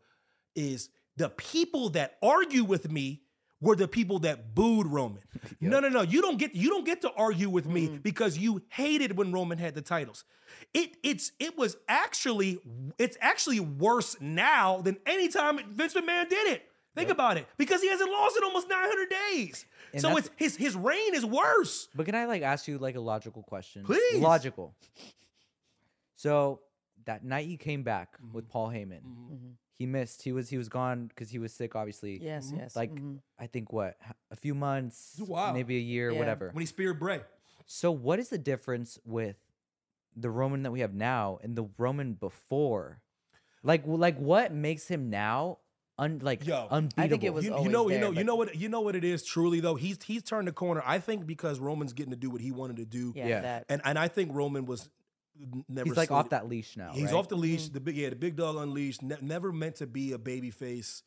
is 0.56 0.90
the 1.22 1.30
people 1.30 1.90
that 1.92 2.18
argue 2.24 2.64
with 2.64 2.92
me 2.92 3.22
were 3.62 3.76
the 3.76 3.88
people 3.88 4.18
that 4.20 4.56
booed 4.56 4.88
Roman. 4.88 5.22
No, 5.62 5.80
no, 5.80 5.90
no. 5.90 6.02
You 6.02 6.22
don't 6.24 6.38
get 6.38 6.56
you 6.56 6.70
don't 6.70 6.86
get 6.86 7.02
to 7.02 7.12
argue 7.12 7.50
with 7.50 7.68
me 7.68 7.88
mm-hmm. 7.88 7.98
because 7.98 8.36
you 8.38 8.64
hated 8.70 9.16
when 9.16 9.32
Roman 9.32 9.60
had 9.60 9.76
the 9.76 9.82
titles. 9.82 10.24
It 10.74 10.98
it's 11.04 11.32
it 11.40 11.56
was 11.56 11.78
actually 11.88 12.60
it's 12.98 13.18
actually 13.22 13.60
worse 13.60 14.16
now 14.20 14.82
than 14.82 14.98
any 15.06 15.28
time 15.30 15.60
Vince 15.72 15.94
McMahon 15.94 16.28
did 16.30 16.48
it. 16.48 16.64
Think 16.96 17.10
about 17.10 17.38
it, 17.38 17.48
because 17.58 17.82
he 17.82 17.90
hasn't 17.90 18.12
lost 18.12 18.36
in 18.36 18.44
almost 18.44 18.68
900 18.68 19.10
days. 19.10 19.66
And 19.94 20.02
so 20.02 20.18
it's 20.18 20.30
his 20.36 20.58
his 20.58 20.76
reign 20.76 21.14
is 21.14 21.26
worse. 21.26 21.88
But 21.96 22.06
can 22.08 22.16
I 22.16 22.26
like 22.26 22.42
ask 22.42 22.68
you 22.68 22.80
like 22.80 22.96
a 22.96 23.00
logical 23.00 23.44
question? 23.44 23.86
Please. 23.86 24.20
Logical. 24.20 24.74
So 26.16 26.62
that 27.06 27.24
night 27.24 27.48
you 27.48 27.58
came 27.58 27.84
back 27.84 28.18
Mm-hmm. 28.22 28.34
with 28.34 28.50
Paul 28.50 28.70
Heyman, 28.70 29.02
mm-hmm. 29.04 29.34
Mm-hmm. 29.34 29.52
He 29.82 29.86
missed. 29.88 30.22
He 30.24 30.32
was 30.32 30.50
he 30.50 30.58
was 30.58 30.70
gone 30.70 31.08
because 31.08 31.30
he 31.32 31.40
was 31.40 31.52
sick. 31.52 31.76
Obviously. 31.76 32.20
Yes, 32.22 32.52
yes. 32.56 32.76
Like 32.76 32.94
mhm. 32.94 33.20
I 33.40 33.48
think 33.48 33.74
what 33.74 33.98
a 34.30 34.36
few 34.36 34.54
months, 34.56 35.20
Wow. 35.20 35.54
maybe 35.54 35.76
a 35.78 35.80
year, 35.96 36.12
Yeah. 36.12 36.20
whatever. 36.20 36.50
When 36.54 36.62
he 36.62 36.66
speared 36.68 37.00
Bray. 37.00 37.22
So 37.66 37.92
what 37.92 38.20
is 38.20 38.30
the 38.30 38.38
difference 38.38 39.00
with 39.06 39.38
the 40.16 40.30
Roman 40.30 40.64
that 40.64 40.72
we 40.72 40.82
have 40.82 40.94
now 40.94 41.40
and 41.44 41.56
the 41.56 41.66
Roman 41.78 42.14
before? 42.14 43.02
Like 43.64 43.84
like 43.86 44.18
what 44.18 44.54
makes 44.54 44.88
him 44.88 45.10
now 45.10 45.58
un 45.98 46.20
like 46.22 46.46
Yo, 46.46 46.68
unbeatable? 46.70 47.32
was 47.34 47.46
you, 47.46 47.52
you 47.52 47.56
always 47.58 47.72
know, 47.72 47.84
you 47.84 47.90
there, 47.90 48.02
know, 48.02 48.12
you 48.12 48.24
know 48.24 48.36
what, 48.36 48.56
you 48.56 48.70
know 48.70 48.82
what 48.82 48.96
it 48.96 49.04
is. 49.04 49.24
Truly 49.24 49.60
though, 49.60 49.76
he's 49.76 50.02
he's 50.04 50.24
turned 50.24 50.48
the 50.48 50.52
corner. 50.52 50.82
I 50.86 51.00
think 51.00 51.26
because 51.26 51.60
Roman's 51.60 51.94
getting 51.94 52.12
to 52.12 52.18
do 52.18 52.30
what 52.30 52.42
he 52.42 52.52
wanted 52.52 52.78
to 52.78 52.86
do, 52.86 53.14
Yeah, 53.16 53.28
Yeah. 53.28 53.42
that. 53.42 53.66
and 53.70 53.82
and 53.86 53.98
I 54.00 54.08
think 54.08 54.34
Roman 54.34 54.66
was 54.66 54.82
n- 54.84 54.90
never. 55.68 55.88
He's 55.88 55.98
like 55.98 56.12
off 56.12 56.26
slated- 56.28 56.32
that 56.32 56.48
leash 56.50 56.78
now. 56.78 56.92
He's 56.94 57.06
right? 57.06 57.14
off 57.16 57.28
the 57.30 57.36
leash. 57.38 57.70
The 57.70 57.80
big 57.80 57.96
yeah, 57.96 58.10
the 58.10 58.16
big 58.16 58.36
dog 58.36 58.56
unleashed. 58.58 59.02
Ne- 59.02 59.18
never 59.22 59.52
meant 59.52 59.76
to 59.78 59.88
be 59.88 60.12
a 60.14 60.18
baby 60.18 60.52
face. 60.52 61.04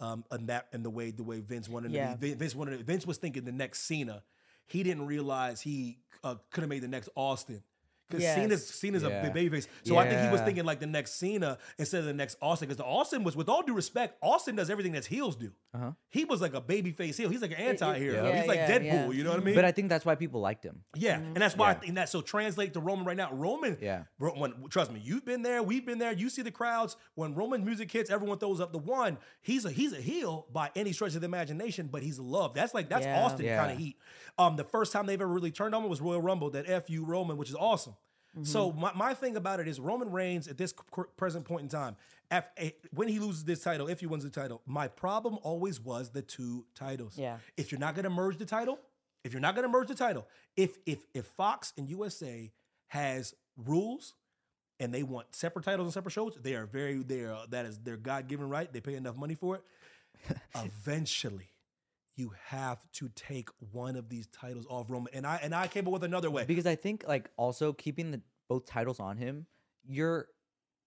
Um, 0.00 0.24
and 0.30 0.48
that 0.48 0.68
and 0.72 0.84
the 0.84 0.90
way 0.90 1.10
the 1.10 1.24
way 1.24 1.40
Vince 1.40 1.68
wanted 1.68 1.90
Yeah. 1.90 2.12
to 2.12 2.18
be. 2.18 2.32
Vince 2.34 2.54
wanted. 2.54 2.86
Vince 2.86 3.04
was 3.04 3.16
thinking 3.18 3.44
the 3.44 3.50
next 3.52 3.80
Cena. 3.80 4.22
He 4.66 4.82
didn't 4.84 5.06
realize 5.06 5.60
he 5.60 5.98
uh, 6.22 6.36
could 6.52 6.60
have 6.62 6.68
made 6.68 6.82
the 6.82 6.88
next 6.88 7.08
Austin. 7.16 7.62
Because 8.08 8.22
Yes. 8.22 8.34
Cena's, 8.36 8.66
Cena's 8.66 9.02
a 9.04 9.08
Yeah. 9.08 9.22
big 9.22 9.34
baby 9.34 9.56
face. 9.56 9.68
So 9.84 9.98
I 9.98 10.08
think 10.08 10.20
he 10.22 10.28
was 10.32 10.40
thinking 10.40 10.64
like 10.64 10.80
the 10.80 10.86
next 10.86 11.12
Cena 11.18 11.58
instead 11.78 12.00
of 12.00 12.06
the 12.06 12.14
next 12.14 12.38
Austin. 12.40 12.66
Because 12.66 12.78
the 12.78 12.84
Austin 12.84 13.22
was, 13.22 13.36
with 13.36 13.48
all 13.48 13.62
due 13.62 13.74
respect, 13.74 14.16
Austin 14.22 14.56
does 14.56 14.70
everything 14.70 14.92
that 14.92 15.04
heels 15.04 15.36
do. 15.36 15.52
Uh-huh. 15.74 15.92
He 16.08 16.24
was 16.24 16.40
like 16.40 16.54
a 16.54 16.60
baby 16.60 16.90
face 16.92 17.16
heel. 17.18 17.28
He's 17.28 17.42
like 17.42 17.50
an 17.50 17.58
anti-hero. 17.58 18.26
yeah, 18.28 18.38
He's 18.38 18.48
like 18.48 18.56
yeah, 18.56 18.78
Deadpool. 18.78 18.82
yeah. 18.84 19.10
You 19.10 19.24
know 19.24 19.30
what 19.30 19.40
I 19.40 19.44
mean? 19.44 19.54
But 19.54 19.64
I 19.66 19.72
think 19.72 19.90
that's 19.90 20.06
why 20.06 20.14
people 20.14 20.40
liked 20.40 20.64
him. 20.64 20.80
Yeah, 20.94 21.18
and 21.18 21.36
that's 21.36 21.56
why 21.56 21.70
I 21.70 21.74
think 21.74 21.94
that. 21.96 22.08
So 22.08 22.22
translate 22.22 22.72
to 22.74 22.80
Roman 22.80 23.04
right 23.04 23.16
now. 23.16 23.30
Roman, 23.32 23.76
Yeah. 23.80 24.04
When 24.18 24.54
trust 24.70 24.90
me, 24.92 25.00
you've 25.04 25.24
been 25.26 25.42
there, 25.42 25.62
we've 25.62 25.84
been 25.84 25.98
there. 25.98 26.12
You 26.12 26.30
see 26.30 26.42
the 26.42 26.50
crowds 26.50 26.96
when 27.14 27.34
Roman 27.34 27.64
music 27.64 27.92
hits, 27.92 28.08
everyone 28.10 28.38
throws 28.38 28.60
up 28.60 28.72
the 28.72 28.78
one. 28.78 29.18
He's 29.42 29.64
a 29.66 29.70
he's 29.70 29.92
a 29.92 30.00
heel 30.00 30.46
by 30.52 30.70
any 30.74 30.92
stretch 30.92 31.14
of 31.14 31.20
the 31.20 31.26
imagination, 31.26 31.88
but 31.92 32.02
he's 32.02 32.18
loved. 32.18 32.54
That's 32.56 32.72
like 32.72 32.88
that's 32.88 33.04
Yeah. 33.04 33.22
Austin 33.22 33.44
Yeah. 33.44 33.58
kind 33.60 33.72
of 33.72 33.78
heat. 33.78 33.96
Um, 34.38 34.56
the 34.56 34.64
first 34.64 34.92
time 34.92 35.04
they've 35.06 35.20
ever 35.20 35.30
really 35.30 35.50
turned 35.50 35.74
on 35.74 35.82
him 35.84 35.90
was 35.90 36.00
Royal 36.00 36.22
Rumble. 36.22 36.48
That 36.50 36.86
fu 36.86 37.04
Roman, 37.04 37.36
which 37.36 37.50
is 37.50 37.54
awesome. 37.54 37.94
Mm-hmm. 38.36 38.44
So 38.44 38.72
my, 38.72 38.92
my 38.94 39.14
thing 39.14 39.36
about 39.36 39.60
it 39.60 39.68
is 39.68 39.80
Roman 39.80 40.10
Reigns 40.10 40.48
at 40.48 40.58
this 40.58 40.74
present 41.16 41.44
point 41.44 41.62
in 41.62 41.68
time, 41.68 41.96
when 42.92 43.08
he 43.08 43.18
loses 43.18 43.44
this 43.44 43.62
title, 43.62 43.88
if 43.88 44.00
he 44.00 44.06
wins 44.06 44.24
the 44.24 44.30
title, 44.30 44.60
my 44.66 44.88
problem 44.88 45.38
always 45.42 45.80
was 45.80 46.10
the 46.10 46.22
two 46.22 46.66
titles. 46.74 47.16
Yeah. 47.16 47.38
If 47.56 47.72
you're 47.72 47.80
not 47.80 47.94
going 47.94 48.04
to 48.04 48.10
merge 48.10 48.36
the 48.36 48.44
title, 48.44 48.78
if 49.24 49.32
you're 49.32 49.40
not 49.40 49.54
going 49.54 49.64
to 49.64 49.72
merge 49.72 49.88
the 49.88 49.94
title, 49.94 50.26
if 50.56 50.78
if 50.86 51.04
if 51.14 51.26
Fox 51.26 51.72
and 51.76 51.88
USA 51.88 52.50
has 52.88 53.34
rules 53.56 54.14
and 54.80 54.92
they 54.94 55.02
want 55.02 55.34
separate 55.34 55.64
titles 55.64 55.86
and 55.86 55.94
separate 55.94 56.12
shows, 56.12 56.38
they 56.40 56.54
are 56.54 56.66
very 56.66 57.02
they 57.02 57.20
are 57.20 57.46
that 57.48 57.66
is 57.66 57.78
their 57.78 57.96
God 57.96 58.28
given 58.28 58.48
right. 58.48 58.72
They 58.72 58.80
pay 58.80 58.94
enough 58.94 59.16
money 59.16 59.34
for 59.34 59.56
it. 59.56 59.62
Eventually, 60.54 61.50
you 62.18 62.32
have 62.46 62.80
to 62.94 63.08
take 63.14 63.48
one 63.72 63.94
of 63.96 64.08
these 64.08 64.26
titles 64.26 64.66
off 64.68 64.90
Roman. 64.90 65.14
And 65.14 65.26
I 65.26 65.38
and 65.42 65.54
I 65.54 65.68
came 65.68 65.86
up 65.86 65.92
with 65.92 66.04
another 66.04 66.30
way. 66.30 66.44
Because 66.44 66.66
I 66.66 66.74
think 66.74 67.04
like 67.06 67.30
also 67.36 67.72
keeping 67.72 68.10
the 68.10 68.20
both 68.48 68.66
titles 68.66 68.98
on 69.00 69.16
him, 69.16 69.46
you're 69.86 70.26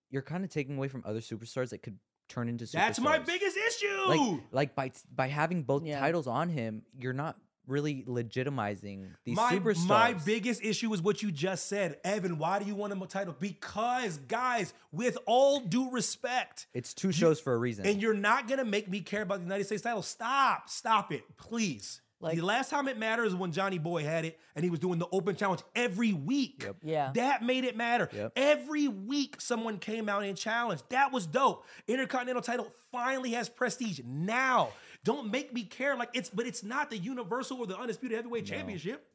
you're 0.09 0.21
kind 0.21 0.43
of 0.43 0.49
taking 0.49 0.77
away 0.77 0.89
from 0.89 1.03
other 1.05 1.21
superstars 1.21 1.69
that 1.69 1.81
could 1.81 1.97
turn 2.27 2.49
into 2.49 2.65
superstars. 2.65 2.71
That's 2.73 2.99
my 2.99 3.19
biggest 3.19 3.57
issue. 3.57 4.05
like 4.07 4.39
like 4.51 4.75
by 4.75 4.91
by 5.13 5.27
having 5.27 5.63
both 5.63 5.83
Yeah. 5.85 5.99
titles 5.99 6.27
on 6.27 6.49
him, 6.49 6.83
you're 6.99 7.13
not 7.13 7.37
really 7.67 8.03
legitimizing 8.07 9.07
these 9.23 9.35
my, 9.35 9.53
superstars. 9.53 9.87
my 9.87 10.13
biggest 10.13 10.63
issue 10.63 10.93
is 10.93 11.01
what 11.01 11.21
you 11.21 11.31
just 11.31 11.67
said. 11.67 11.97
Evan, 12.03 12.37
why 12.37 12.59
do 12.59 12.65
you 12.65 12.75
want 12.75 12.91
him 12.91 13.01
a 13.01 13.07
title? 13.07 13.35
Because, 13.39 14.17
guys, 14.17 14.73
with 14.91 15.17
all 15.25 15.59
due 15.61 15.89
respect, 15.91 16.67
it's 16.73 16.93
two 16.93 17.11
shows 17.11 17.39
for 17.39 17.53
a 17.53 17.57
reason. 17.57 17.85
and 17.85 18.01
you're 18.01 18.13
not 18.13 18.47
gonna 18.47 18.65
make 18.65 18.89
me 18.89 19.01
care 19.01 19.21
about 19.21 19.37
the 19.39 19.43
United 19.43 19.65
States 19.65 19.81
title. 19.83 20.01
Stop, 20.01 20.69
stop 20.69 21.11
it, 21.11 21.23
please. 21.37 22.01
Like- 22.21 22.37
the 22.37 22.45
last 22.45 22.69
time 22.69 22.87
it 22.87 22.97
mattered 22.97 23.25
is 23.25 23.35
when 23.35 23.51
Johnny 23.51 23.77
Boy 23.79 24.03
had 24.03 24.25
it 24.25 24.39
and 24.55 24.63
he 24.63 24.69
was 24.69 24.79
doing 24.79 24.99
the 24.99 25.07
open 25.11 25.35
challenge 25.35 25.61
every 25.75 26.13
week. 26.13 26.63
Yep. 26.63 26.75
Yeah. 26.83 27.11
That 27.15 27.43
made 27.43 27.63
it 27.63 27.75
matter. 27.75 28.09
Yep. 28.13 28.33
Every 28.35 28.87
week 28.87 29.41
someone 29.41 29.79
came 29.79 30.07
out 30.07 30.23
and 30.23 30.37
challenged. 30.37 30.83
That 30.89 31.11
was 31.11 31.25
dope. 31.25 31.65
Intercontinental 31.87 32.41
title 32.41 32.71
finally 32.91 33.31
has 33.31 33.49
prestige 33.49 33.99
now. 34.05 34.69
Don't 35.03 35.31
make 35.31 35.51
me 35.53 35.63
care 35.63 35.95
like 35.95 36.09
it's 36.13 36.29
but 36.29 36.45
it's 36.45 36.63
not 36.63 36.89
the 36.89 36.97
universal 36.97 37.57
or 37.59 37.65
the 37.67 37.77
undisputed 37.77 38.15
heavyweight 38.15 38.45
championship. 38.45 39.05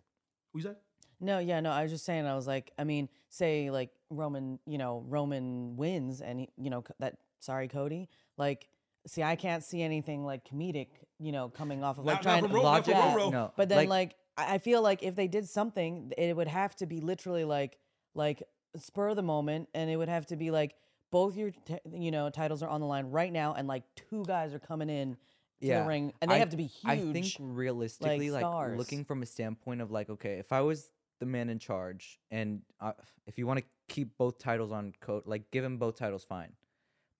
Who 0.52 0.58
you 0.58 0.64
said? 0.64 0.76
No, 1.20 1.38
yeah, 1.38 1.60
no. 1.60 1.70
I 1.70 1.82
was 1.82 1.92
just 1.92 2.04
saying. 2.04 2.26
I 2.26 2.34
was 2.34 2.46
like, 2.46 2.72
I 2.78 2.84
mean, 2.84 3.08
say 3.30 3.70
like 3.70 3.90
Roman, 4.10 4.58
you 4.66 4.78
know, 4.78 5.02
Roman 5.08 5.76
wins, 5.76 6.20
and 6.20 6.40
he, 6.40 6.48
you 6.58 6.70
know 6.70 6.84
that. 6.98 7.16
Sorry, 7.38 7.68
Cody. 7.68 8.08
Like, 8.36 8.68
see, 9.06 9.22
I 9.22 9.36
can't 9.36 9.62
see 9.62 9.80
anything 9.82 10.24
like 10.24 10.44
comedic, 10.48 10.88
you 11.18 11.32
know, 11.32 11.48
coming 11.48 11.82
off 11.82 11.98
of 11.98 12.04
like 12.04 12.16
Not- 12.16 12.24
not 12.24 12.30
trying 12.30 12.42
from 12.42 12.50
to 12.50 12.56
Ro- 12.56 12.62
not 12.62 12.84
from 12.84 12.94
Yeah. 12.94 13.28
No, 13.30 13.52
But 13.56 13.68
then 13.68 13.78
like- 13.78 13.88
like, 13.88 14.16
I 14.36 14.54
I 14.54 14.58
feel 14.58 14.82
like 14.82 15.02
if 15.02 15.14
they 15.16 15.28
did 15.28 15.48
something, 15.48 16.12
it 16.18 16.36
would 16.36 16.48
have 16.48 16.74
to 16.76 16.86
be 16.86 17.00
literally 17.00 17.44
like 17.44 17.78
like 18.14 18.42
spur 18.76 19.08
of 19.08 19.16
the 19.16 19.22
moment, 19.22 19.68
and 19.74 19.88
it 19.90 19.96
would 19.96 20.08
have 20.08 20.26
to 20.26 20.36
be 20.36 20.50
like 20.50 20.74
both 21.10 21.36
your 21.36 21.50
t- 21.52 21.78
you 21.92 22.10
know 22.10 22.28
titles 22.30 22.62
are 22.62 22.68
on 22.68 22.80
the 22.80 22.86
line 22.86 23.06
right 23.10 23.32
now, 23.32 23.54
and 23.54 23.66
like 23.68 23.84
two 23.94 24.24
guys 24.26 24.52
are 24.54 24.58
coming 24.58 24.90
in 24.90 25.16
to 25.62 25.68
the 25.82 25.86
ring, 25.86 26.12
and 26.20 26.30
they 26.30 26.34
I- 26.36 26.38
have 26.38 26.50
to 26.50 26.56
be 26.56 26.66
huge. 26.66 26.84
I 26.84 27.12
think 27.12 27.26
realistically, 27.40 28.30
like, 28.30 28.42
stars. 28.42 28.76
looking 28.78 29.04
from 29.04 29.22
a 29.22 29.26
standpoint 29.26 29.80
of 29.80 29.90
like, 29.90 30.10
okay, 30.10 30.34
if 30.38 30.52
I 30.52 30.60
was 30.60 30.90
the 31.18 31.24
man 31.26 31.48
in 31.48 31.58
charge, 31.58 32.18
and 32.30 32.60
uh, 32.78 32.92
if 33.26 33.38
you 33.38 33.46
want 33.46 33.60
to 33.60 33.64
keep 33.88 34.18
both 34.18 34.36
titles 34.38 34.70
on 34.70 34.92
coat, 35.00 35.26
like 35.26 35.50
give 35.50 35.64
him 35.64 35.78
both 35.78 35.96
titles, 35.96 36.24
fine. 36.24 36.52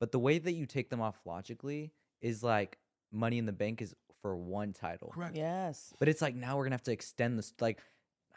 But 0.01 0.13
the 0.13 0.19
way 0.19 0.39
that 0.39 0.53
you 0.53 0.67
take 0.67 0.91
them 0.91 1.01
off 1.01 1.19
logically 1.25 1.93
is 2.21 2.43
like 2.43 2.77
Money 3.13 3.39
in 3.39 3.47
the 3.47 3.53
Bank 3.53 3.81
is 3.83 3.95
for 4.23 4.37
one 4.37 4.73
title, 4.73 5.11
Correct. 5.15 5.37
Yes. 5.37 5.93
but 5.99 6.09
it's 6.09 6.21
like 6.23 6.35
now 6.35 6.57
we're 6.57 6.65
gonna 6.65 6.75
have 6.75 6.83
to 6.85 6.93
extend 6.93 7.39
this. 7.39 7.53
Like, 7.61 7.81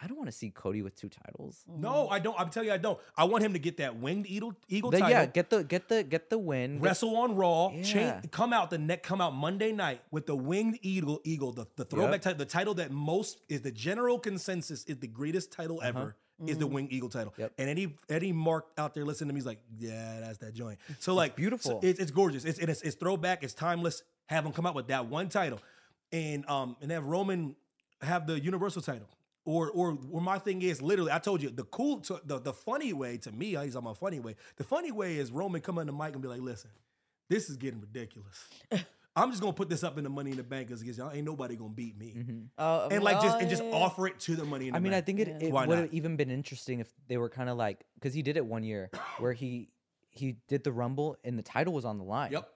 I 0.01 0.07
don't 0.07 0.15
want 0.17 0.27
to 0.29 0.35
see 0.35 0.49
Cody 0.49 0.81
with 0.81 0.95
two 0.95 1.09
titles. 1.09 1.63
No, 1.67 2.07
I 2.07 2.19
don't. 2.19 2.39
I'm 2.39 2.49
telling 2.49 2.69
you, 2.69 2.73
I 2.73 2.77
don't. 2.77 2.97
I 3.17 3.25
want 3.25 3.43
him 3.43 3.51
to 3.53 3.59
get 3.59 3.77
that 3.77 3.97
winged 3.97 4.27
eagle, 4.27 4.53
eagle 4.69 4.91
The- 4.91 4.99
title. 4.99 5.11
yeah, 5.11 5.25
get 5.25 5.49
the 5.49 5.63
get 5.63 5.89
the 5.89 6.03
get 6.03 6.29
the 6.29 6.37
win. 6.37 6.79
Wrestle 6.79 7.17
on 7.17 7.35
Raw, 7.35 7.71
Yeah. 7.73 7.83
cha- 8.21 8.21
come 8.31 8.53
out 8.53 8.69
the 8.69 8.77
neck, 8.77 9.03
come 9.03 9.19
out 9.19 9.33
Monday 9.33 9.71
night 9.73 10.01
with 10.11 10.25
the 10.25 10.35
winged 10.35 10.79
eagle, 10.83 11.19
eagle, 11.25 11.51
the, 11.51 11.65
the 11.75 11.83
throwback 11.85 12.13
Yep. 12.13 12.21
title, 12.21 12.37
the 12.37 12.45
title 12.45 12.73
that 12.75 12.91
most 12.91 13.41
is 13.49 13.61
the 13.61 13.71
general 13.71 14.19
consensus 14.19 14.83
is 14.85 14.97
the 14.99 15.07
greatest 15.07 15.51
title 15.51 15.79
Uh-huh. 15.79 15.89
ever. 15.89 16.15
Is 16.47 16.57
the 16.57 16.67
winged 16.67 16.93
eagle 16.93 17.09
title, 17.09 17.33
Yep. 17.37 17.51
and 17.57 17.69
any 17.69 17.97
any 18.07 18.31
mark 18.31 18.67
out 18.77 18.93
there 18.93 19.03
listening 19.03 19.27
to 19.27 19.33
me 19.33 19.39
is 19.41 19.45
like, 19.45 19.59
yeah, 19.77 20.21
that's 20.21 20.37
that 20.37 20.53
joint. 20.53 20.79
So 20.99 21.13
like, 21.13 21.35
beautiful. 21.35 21.81
so 21.81 21.87
it's, 21.87 21.99
it's 21.99 22.11
gorgeous. 22.11 22.45
It's, 22.45 22.59
it's 22.59 22.81
it's 22.81 22.95
throwback. 22.95 23.43
It's 23.43 23.53
timeless. 23.53 24.03
Have 24.29 24.43
them 24.43 24.53
come 24.53 24.65
out 24.65 24.75
with 24.75 24.87
that 24.87 25.07
one 25.07 25.27
title, 25.29 25.59
and 26.11 26.47
um 26.47 26.77
and 26.81 26.91
have 26.91 27.05
Roman 27.05 27.55
have 28.01 28.27
the 28.27 28.39
universal 28.39 28.81
title. 28.81 29.07
Or, 29.45 29.71
or, 29.71 29.97
or 30.11 30.21
my 30.21 30.37
thing 30.37 30.61
is 30.61 30.79
literally, 30.79 31.11
I 31.11 31.17
told 31.17 31.41
you 31.41 31.49
the 31.49 31.63
cool, 31.63 32.01
to, 32.01 32.21
the 32.23 32.39
the 32.39 32.53
funny 32.53 32.93
way 32.93 33.17
to 33.17 33.31
me, 33.31 33.55
he's 33.55 33.75
on 33.75 33.83
my 33.83 33.93
funny 33.93 34.19
way. 34.19 34.35
The 34.57 34.63
funny 34.63 34.91
way 34.91 35.17
is 35.17 35.31
Roman 35.31 35.61
come 35.61 35.79
on 35.79 35.87
the 35.87 35.93
mic 35.93 36.13
and 36.13 36.21
be 36.21 36.27
like, 36.27 36.41
"Listen, 36.41 36.69
this 37.29 37.49
is 37.49 37.57
getting 37.57 37.81
ridiculous. 37.81 38.47
I'm 39.15 39.31
just 39.31 39.41
gonna 39.41 39.53
put 39.53 39.67
this 39.67 39.83
up 39.83 39.97
in 39.97 40.03
the 40.03 40.09
Money 40.09 40.31
in 40.31 40.37
the 40.37 40.43
Bank 40.43 40.67
because 40.67 40.83
y'all 40.97 41.11
ain't 41.11 41.25
nobody 41.25 41.55
gonna 41.55 41.69
beat 41.69 41.97
me." 41.97 42.13
Oh, 42.59 42.89
And 42.89 43.03
like 43.03 43.21
just 43.21 43.39
and 43.39 43.49
just 43.49 43.63
what? 43.63 43.73
offer 43.73 44.07
it 44.07 44.19
to 44.19 44.35
the 44.35 44.45
Money 44.45 44.67
in 44.67 44.73
the 44.73 44.77
I 44.77 44.81
mean, 44.81 44.91
Bank. 44.91 45.03
I 45.03 45.05
think 45.05 45.19
it, 45.21 45.27
it 45.41 45.51
would 45.51 45.77
have 45.79 45.93
even 45.93 46.15
been 46.15 46.29
interesting 46.29 46.79
if 46.79 46.87
they 47.07 47.17
were 47.17 47.29
kind 47.29 47.49
of 47.49 47.57
like 47.57 47.85
because 47.95 48.13
he 48.13 48.21
did 48.21 48.37
it 48.37 48.45
one 48.45 48.63
year 48.63 48.91
where 49.17 49.33
he 49.33 49.69
he 50.11 50.35
did 50.47 50.63
the 50.63 50.71
Rumble 50.71 51.17
and 51.23 51.39
the 51.39 51.43
title 51.43 51.73
was 51.73 51.85
on 51.85 51.97
the 51.97 52.03
line. 52.03 52.33
Yep. 52.33 52.51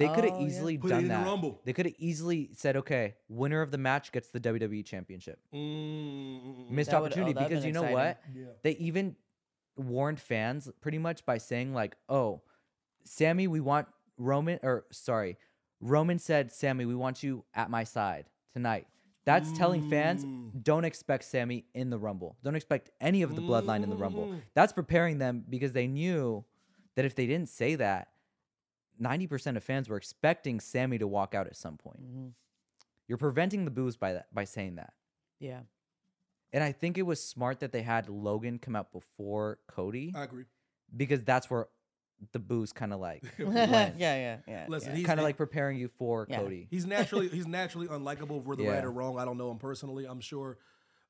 They 0.00 0.08
could 0.08 0.24
have 0.24 0.32
Oh, 0.34 0.40
yeah. 0.40 0.46
easily 0.46 0.78
Put 0.78 0.86
it 0.88 0.90
done 0.90 0.98
in 1.02 1.08
the 1.08 1.14
that. 1.14 1.26
Rumble. 1.26 1.60
They 1.64 1.72
could 1.72 1.86
have 1.86 1.94
easily 1.98 2.50
said, 2.54 2.76
"Okay, 2.76 3.14
winner 3.28 3.60
of 3.62 3.70
the 3.70 3.78
match 3.78 4.10
gets 4.12 4.30
the 4.30 4.40
WWE 4.40 4.82
Championship." 4.82 5.38
Mm, 5.54 6.70
Missed 6.70 6.90
That 6.90 7.02
would- 7.02 7.02
oh, 7.02 7.06
opportunity 7.06 7.32
that'd 7.34 7.48
because 7.50 7.62
been 7.64 7.68
you 7.68 7.74
know 7.74 7.84
exciting. 7.84 7.96
what? 7.96 8.18
Yeah. 8.34 8.52
They 8.62 8.72
even 8.72 9.16
warned 9.76 10.20
fans 10.20 10.70
pretty 10.80 10.98
much 10.98 11.24
by 11.24 11.38
saying 11.38 11.72
like, 11.74 11.96
"Oh, 12.08 12.42
Sami, 13.04 13.46
we 13.46 13.60
want 13.60 13.88
Roman 14.18 14.58
or 14.62 14.86
sorry, 14.90 15.38
Roman 15.80 16.18
said, 16.18 16.52
Sami, 16.52 16.84
we 16.84 16.94
want 16.94 17.22
you 17.22 17.44
at 17.54 17.70
my 17.70 17.84
side 17.84 18.26
tonight." 18.52 18.86
That's 19.26 19.52
telling 19.52 19.88
fans 19.90 20.24
Mm. 20.24 20.62
don't 20.64 20.84
expect 20.84 21.24
Sami 21.24 21.66
in 21.74 21.90
the 21.90 21.98
Rumble. 21.98 22.36
Don't 22.42 22.56
expect 22.56 22.90
any 23.00 23.20
of 23.22 23.36
the 23.36 23.42
bloodline 23.42 23.82
in 23.82 23.90
the 23.90 23.96
Rumble. 23.96 24.26
Mm. 24.28 24.40
That's 24.54 24.72
preparing 24.72 25.18
them 25.18 25.44
because 25.48 25.72
they 25.74 25.86
knew 25.86 26.44
that 26.96 27.04
if 27.04 27.14
they 27.14 27.26
didn't 27.26 27.48
say 27.50 27.74
that, 27.76 28.08
90% 29.00 29.56
of 29.56 29.64
fans 29.64 29.88
were 29.88 29.96
expecting 29.96 30.60
Sami 30.60 30.98
to 30.98 31.06
walk 31.06 31.34
out 31.34 31.46
at 31.46 31.56
some 31.56 31.76
point. 31.76 32.02
Mhm. 32.02 32.32
You're 33.08 33.18
preventing 33.18 33.64
the 33.64 33.70
booze 33.70 33.96
by 33.96 34.12
that 34.12 34.32
by 34.34 34.44
saying 34.44 34.76
that. 34.76 34.92
Yeah. 35.38 35.60
And 36.52 36.62
I 36.64 36.72
think 36.72 36.98
it 36.98 37.02
was 37.02 37.22
smart 37.22 37.60
that 37.60 37.72
they 37.72 37.82
had 37.82 38.08
Logan 38.08 38.58
come 38.58 38.74
out 38.76 38.92
before 38.92 39.58
Cody 39.68 40.12
I 40.14 40.24
agree. 40.24 40.44
because 40.96 41.22
that's 41.24 41.48
where 41.50 41.68
the 42.32 42.38
booze 42.38 42.72
kind 42.72 42.92
of 42.92 43.00
like 43.00 43.22
yeah, 43.38 43.94
yeah, 43.96 44.36
yeah. 44.46 44.66
Listen, 44.68 44.90
yeah. 44.90 44.96
he's 44.98 45.06
kind 45.06 45.18
of 45.18 45.22
na- 45.22 45.28
like 45.28 45.36
preparing 45.36 45.78
you 45.78 45.88
for 45.88 46.26
Yeah. 46.28 46.38
Cody. 46.38 46.68
He's 46.70 46.84
naturally 46.86 47.28
he's 47.28 47.46
naturally 47.46 47.88
unlikable 47.88 48.44
for 48.44 48.54
the 48.56 48.64
Yeah. 48.64 48.72
right 48.74 48.84
or 48.84 48.90
wrong. 48.92 49.18
I 49.18 49.24
don't 49.24 49.38
know 49.38 49.50
him 49.50 49.58
personally. 49.58 50.04
I'm 50.04 50.20
sure. 50.20 50.58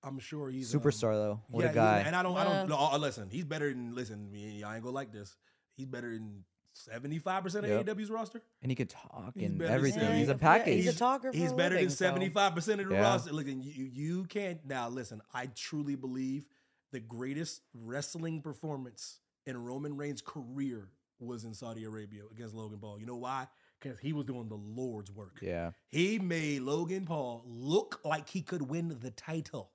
I'm 0.03 0.19
sure 0.19 0.49
he's 0.49 0.75
um, 0.75 0.81
Superstar 0.81 1.13
though. 1.13 1.41
What 1.49 1.65
yeah, 1.65 1.71
a 1.73 1.75
guy. 1.75 1.99
and 2.07 2.17
I 2.17 2.23
don't. 2.23 2.35
I 2.37 2.45
don't. 2.45 2.69
No, 2.71 2.77
uh, 2.79 2.97
listen, 2.97 3.29
he's 3.29 3.45
better 3.45 3.69
than. 3.69 3.95
Listen, 3.95 4.31
I 4.35 4.77
ain't 4.77 4.83
gonna 4.85 4.91
like 4.95 5.13
this. 5.13 5.37
He's 5.77 5.85
better 5.87 6.11
than 6.15 6.45
seventy 6.73 7.19
five 7.19 7.43
percent 7.43 7.65
of 7.67 7.71
Yep. 7.71 7.87
AEW's 7.97 8.11
roster. 8.11 8.43
and 8.63 8.71
he 8.71 8.77
could 8.77 8.89
talk 8.91 9.33
He's 9.35 9.49
and 9.49 9.59
better 9.59 9.69
than 9.69 9.77
everything. 9.77 10.03
Sami. 10.03 10.19
He's 10.19 10.29
a 10.29 10.33
Yeah, 10.33 10.39
package. 10.39 10.75
he's 10.85 10.95
a 10.95 10.99
talker 10.99 11.31
He's 11.33 11.53
a 11.53 11.55
better 11.55 11.75
living, 11.75 11.89
than 11.89 11.97
seventy 11.97 12.29
five 12.29 12.55
percent 12.55 12.81
of 12.81 12.89
the 12.89 12.95
Yeah. 12.95 13.01
roster. 13.03 13.33
Look, 13.33 13.49
and 13.49 13.65
you 13.65 13.85
you 13.85 14.25
can't 14.25 14.65
now. 14.67 14.89
Listen, 14.89 15.21
I 15.35 15.47
truly 15.47 15.95
believe 15.97 16.47
the 16.93 17.01
greatest 17.01 17.63
wrestling 17.75 18.43
performance 18.43 19.21
in 19.47 19.63
Roman 19.63 19.97
Reigns' 19.97 20.23
career 20.23 20.89
was 21.19 21.45
in 21.45 21.55
Saudi 21.55 21.85
Arabia 21.85 22.23
against 22.31 22.55
Logan 22.55 22.79
Paul. 22.79 22.99
You 22.99 23.07
know 23.07 23.17
why? 23.17 23.47
Because 23.81 23.99
he 23.99 24.13
was 24.13 24.25
doing 24.27 24.49
the 24.49 24.57
Lord's 24.57 25.11
work. 25.11 25.39
yeah. 25.43 25.71
He 25.89 26.19
made 26.19 26.63
Logan 26.63 27.07
Paul 27.07 27.45
look 27.47 28.01
like 28.05 28.29
he 28.29 28.43
could 28.43 28.63
win 28.63 28.97
the 29.01 29.11
title. 29.11 29.71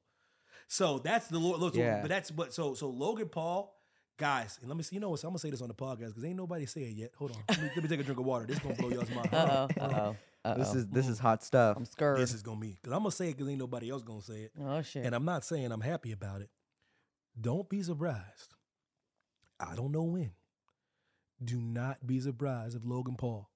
So 0.68 1.00
that's 1.00 1.28
the 1.28 1.38
Lord. 1.40 1.60
Look, 1.60 1.76
Yeah. 1.76 2.02
But 2.02 2.10
that's 2.10 2.32
but 2.32 2.54
so 2.54 2.74
so 2.74 2.90
Logan 2.90 3.30
Paul 3.30 3.75
Guys, 4.18 4.58
and 4.62 4.70
let 4.70 4.78
me 4.78 4.84
see. 4.84 4.96
You 4.96 5.02
know 5.02 5.10
what? 5.10 5.24
I'm 5.24 5.32
gonna 5.32 5.40
say 5.40 5.50
this 5.50 5.62
on 5.62 5.68
the 5.68 5.74
podcast 5.74 6.08
because 6.08 6.24
ain't 6.24 6.38
nobody 6.38 6.66
say 6.66 6.82
it 6.82 6.96
yet. 6.96 7.12
Hold 7.18 7.32
on. 7.32 7.44
Let 7.50 7.62
me, 7.62 7.70
let 7.76 7.84
me 7.84 7.90
take 7.90 8.00
a 8.00 8.04
drink 8.04 8.20
of 8.20 8.26
water. 8.26 8.46
This 8.46 8.60
gonna 8.60 8.76
blow 8.76 8.90
y'all's 8.90 9.10
mind. 9.10 9.30
Uh 9.34 9.68
oh. 9.78 9.80
Hold 9.80 9.94
on. 9.94 10.00
Uh 10.00 10.16
oh. 10.46 10.58
This 10.58 10.74
is 10.74 10.88
this 10.88 11.08
is 11.08 11.20
hot 11.20 11.44
stuff. 11.44 11.76
I'm 11.76 11.86
scared. 11.86 12.20
This 12.20 12.34
is 12.34 12.42
gonna 12.42 12.60
be 12.60 12.78
because 12.82 12.94
I'm 12.94 13.00
gonna 13.00 13.12
say 13.12 13.30
it 13.30 13.34
because 13.34 13.50
ain't 13.50 13.60
nobody 13.60 13.90
else 13.90 14.04
gonna 14.04 14.22
say 14.22 14.44
it. 14.44 14.52
Oh 14.62 14.82
shit. 14.82 15.06
And 15.06 15.14
I'm 15.14 15.26
not 15.26 15.44
saying 15.44 15.72
I'm 15.72 15.82
happy 15.82 16.14
about 16.14 16.42
it. 16.42 16.50
Don't 17.40 17.68
be 17.68 17.84
surprised. 17.84 18.54
I 19.60 19.76
don't 19.76 19.92
know 19.92 20.04
when. 20.04 20.32
Do 21.44 21.60
not 21.60 22.06
be 22.06 22.22
surprised 22.22 22.78
if 22.78 22.84
Logan 22.86 23.16
Paul 23.16 23.50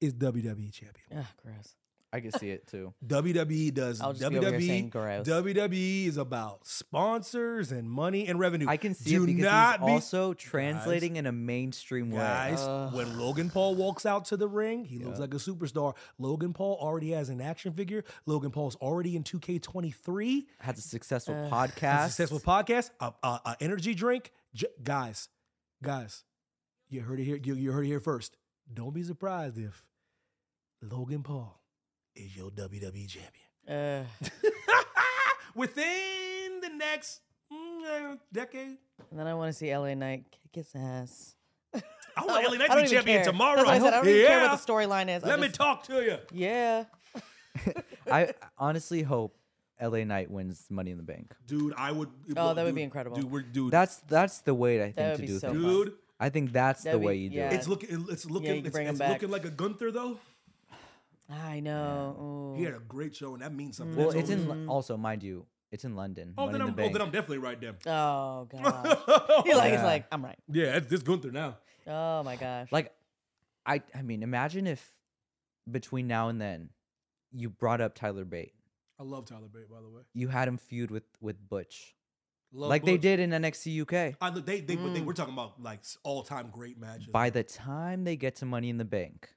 is 0.00 0.14
WWE 0.14 0.72
champion. 0.72 1.06
Ah, 1.16 1.30
gross. 1.42 1.74
I 2.14 2.20
can 2.20 2.30
see 2.30 2.50
it 2.50 2.66
too. 2.68 2.94
WWE 3.06 3.74
does 3.74 4.00
I'll 4.00 4.12
just 4.12 4.30
be 4.30 4.38
over 4.38 4.50
here 4.52 4.60
saying 4.60 4.86
WWE. 4.88 4.90
gross. 4.90 5.26
WWE 5.26 6.06
is 6.06 6.16
about 6.16 6.64
sponsors 6.66 7.72
and 7.72 7.90
money 7.90 8.28
and 8.28 8.38
revenue. 8.38 8.66
I 8.68 8.76
can 8.76 8.94
see 8.94 9.10
Do 9.10 9.24
it 9.24 9.26
because 9.26 9.42
not 9.44 9.80
he's 9.80 9.86
be- 9.86 9.92
also 9.94 10.32
translating 10.34 11.16
in 11.16 11.26
a 11.26 11.32
mainstream 11.32 12.10
way. 12.10 12.18
Guys, 12.18 12.64
when 12.94 13.18
Logan 13.18 13.50
Paul 13.50 13.74
walks 13.74 14.06
out 14.06 14.26
to 14.26 14.36
the 14.36 14.46
ring, 14.46 14.84
he 14.84 15.00
looks 15.00 15.18
like 15.18 15.34
a 15.34 15.38
superstar. 15.38 15.96
Logan 16.18 16.52
Paul 16.52 16.78
already 16.80 17.10
has 17.10 17.30
an 17.30 17.40
action 17.40 17.72
figure. 17.72 18.04
Logan 18.26 18.52
Paul's 18.52 18.76
already 18.76 19.16
in 19.16 19.24
2K23. 19.24 20.44
Has 20.60 20.78
a 20.78 20.82
successful 20.82 21.34
Uh, 21.34 21.50
podcast. 21.50 22.04
A 22.06 22.08
successful 22.10 22.40
podcast, 22.40 22.90
a, 23.00 23.12
a, 23.24 23.26
a 23.44 23.56
energy 23.60 23.92
drink. 23.94 24.30
J- 24.54 24.68
guys, 24.82 25.28
guys, 25.82 26.22
you 26.88 27.00
heard 27.00 27.18
it 27.18 27.24
here. 27.24 27.40
You, 27.42 27.54
you 27.56 27.72
heard 27.72 27.84
it 27.86 27.88
here 27.88 27.98
first. 27.98 28.36
Don't 28.72 28.94
be 28.94 29.02
surprised 29.02 29.58
if 29.58 29.84
Logan 30.80 31.22
Paul 31.24 31.60
is 32.16 32.36
your 32.36 32.50
WWE 32.50 33.08
champion 33.08 33.48
Uh, 33.68 34.04
within 35.54 36.60
the 36.62 36.68
next 36.76 37.20
mm, 37.52 38.12
uh, 38.12 38.16
decade. 38.32 38.76
and 39.10 39.18
then 39.18 39.26
I 39.26 39.34
want 39.34 39.52
to 39.52 39.58
see 39.58 39.70
L.A. 39.70 39.94
Knight 39.94 40.24
kick 40.30 40.64
his 40.64 40.74
ass. 40.74 41.34
I 41.74 41.80
want 42.24 42.44
L.A. 42.44 42.58
Knight 42.58 42.70
to 42.70 42.82
be 42.82 42.88
champion 42.88 43.22
care. 43.22 43.24
tomorrow. 43.32 43.64
That's 43.64 43.66
what 43.66 43.74
I 43.74 43.78
said. 43.78 43.94
I 43.94 43.96
don't 43.98 44.08
even 44.08 44.26
care 44.26 44.40
what 44.48 44.64
the 44.66 44.72
storyline 44.72 45.16
is. 45.16 45.24
I 45.24 45.28
Let 45.28 45.40
me 45.40 45.46
just- 45.48 45.58
talk 45.58 45.82
to 45.84 46.02
you. 46.02 46.18
Yeah. 46.32 46.84
I 48.10 48.34
honestly 48.58 49.02
hope 49.02 49.36
L.A. 49.78 50.04
Knight 50.04 50.30
wins 50.30 50.66
Money 50.70 50.90
in 50.90 50.96
the 50.98 51.02
Bank. 51.04 51.32
Dude, 51.46 51.72
I 51.76 51.90
would. 51.92 52.08
Oh, 52.36 52.54
that 52.54 52.62
would 52.62 52.70
dude, 52.70 52.74
be 52.76 52.82
incredible. 52.82 53.16
Dude, 53.16 53.30
we're 53.30 53.42
dude. 53.42 53.70
That's 53.70 53.96
that's 54.08 54.40
the 54.40 54.54
way 54.54 54.82
I 54.82 54.90
think 54.92 55.20
to 55.20 55.26
do 55.26 55.38
so 55.38 55.50
things. 55.50 55.62
dude. 55.62 55.92
I 56.20 56.28
think 56.30 56.52
that's 56.52 56.82
the 56.82 56.90
That'd 56.90 57.00
be- 57.00 57.06
way 57.06 57.16
you 57.16 57.30
do 57.30 57.36
yeah. 57.36 57.50
it. 57.50 57.54
It's 57.54 57.68
looking. 57.68 58.06
It's 58.10 58.24
looking. 58.26 58.56
you 58.56 58.62
can 58.70 58.82
it's 58.82 59.00
it's 59.00 59.08
looking 59.10 59.30
like 59.30 59.44
a 59.44 59.50
Gunther 59.50 59.90
though. 59.92 60.18
I 61.30 61.60
know. 61.60 62.54
He 62.56 62.64
had 62.64 62.74
a 62.74 62.80
great 62.80 63.16
show, 63.16 63.32
and 63.34 63.42
that 63.42 63.52
means 63.54 63.76
something. 63.76 63.96
well, 63.96 64.10
That's 64.12 64.28
it's 64.30 64.44
all- 64.46 64.52
in 64.52 64.68
also 64.68 64.96
mind 64.96 65.22
you, 65.22 65.46
it's 65.72 65.84
in 65.84 65.96
London. 65.96 66.34
Oh, 66.36 66.46
Money 66.46 66.52
then 66.52 66.60
in 66.62 66.68
I'm. 66.68 66.74
the 66.76 66.82
Oh, 66.82 66.84
Bank. 66.84 66.92
then 66.92 67.02
I'm 67.02 67.10
definitely 67.10 67.38
right 67.38 67.60
then. 67.60 67.74
Oh 67.86 68.46
gosh. 68.50 69.42
He 69.46 69.54
like 69.54 69.70
he's 69.72 69.80
Yeah. 69.80 69.84
like 69.84 70.06
I'm 70.12 70.24
right. 70.24 70.38
Yeah, 70.52 70.76
it's 70.76 70.86
this 70.88 71.02
Gunther 71.02 71.30
now. 71.32 71.56
Oh 71.86 72.22
my 72.22 72.36
gosh. 72.36 72.70
Like, 72.70 72.92
I 73.66 73.82
I 73.94 74.02
mean, 74.02 74.22
imagine 74.22 74.66
if 74.66 74.94
between 75.70 76.06
now 76.06 76.28
and 76.28 76.40
then, 76.40 76.70
you 77.32 77.48
brought 77.48 77.80
up 77.80 77.94
Tyler 77.94 78.24
Bate. 78.24 78.52
I 79.00 79.02
love 79.02 79.24
Tyler 79.26 79.48
Bate, 79.52 79.68
by 79.70 79.80
the 79.80 79.88
way. 79.88 80.02
You 80.12 80.28
had 80.28 80.46
him 80.46 80.58
feud 80.58 80.90
with 80.90 81.04
with 81.20 81.48
Butch, 81.48 81.94
Love 82.52 82.68
like 82.70 82.84
they 82.84 82.92
Butch. 82.94 83.00
did 83.02 83.20
in 83.20 83.30
NXT 83.30 83.80
UK. 83.80 84.16
I, 84.20 84.28
look, 84.30 84.46
they, 84.46 84.60
they, 84.60 84.76
but 84.76 84.92
they 84.94 85.00
Mm. 85.00 85.06
were 85.06 85.14
talking 85.14 85.32
about 85.34 85.60
like 85.60 85.80
all 86.04 86.22
time 86.22 86.50
great 86.52 86.78
matches. 86.78 87.06
By 87.06 87.30
the 87.30 87.42
time 87.42 88.04
they 88.04 88.14
get 88.16 88.36
to 88.36 88.46
Money 88.46 88.68
in 88.70 88.76
the 88.78 88.84
Bank, 88.84 89.30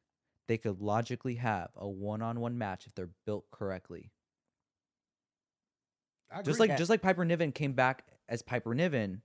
they 0.48 0.58
could 0.58 0.80
logically 0.82 1.36
have 1.36 1.70
a 1.76 1.88
one-on-one 1.88 2.58
match 2.58 2.86
if 2.88 2.96
they're 2.96 3.10
built 3.26 3.46
correctly. 3.52 4.12
Just 6.44 6.60
agree. 6.60 6.70
like 6.70 6.78
just 6.78 6.90
like 6.90 7.02
Piper 7.02 7.24
Niven 7.24 7.52
came 7.52 7.74
back 7.74 8.06
as 8.28 8.42
Piper 8.42 8.74
Niven, 8.76 9.22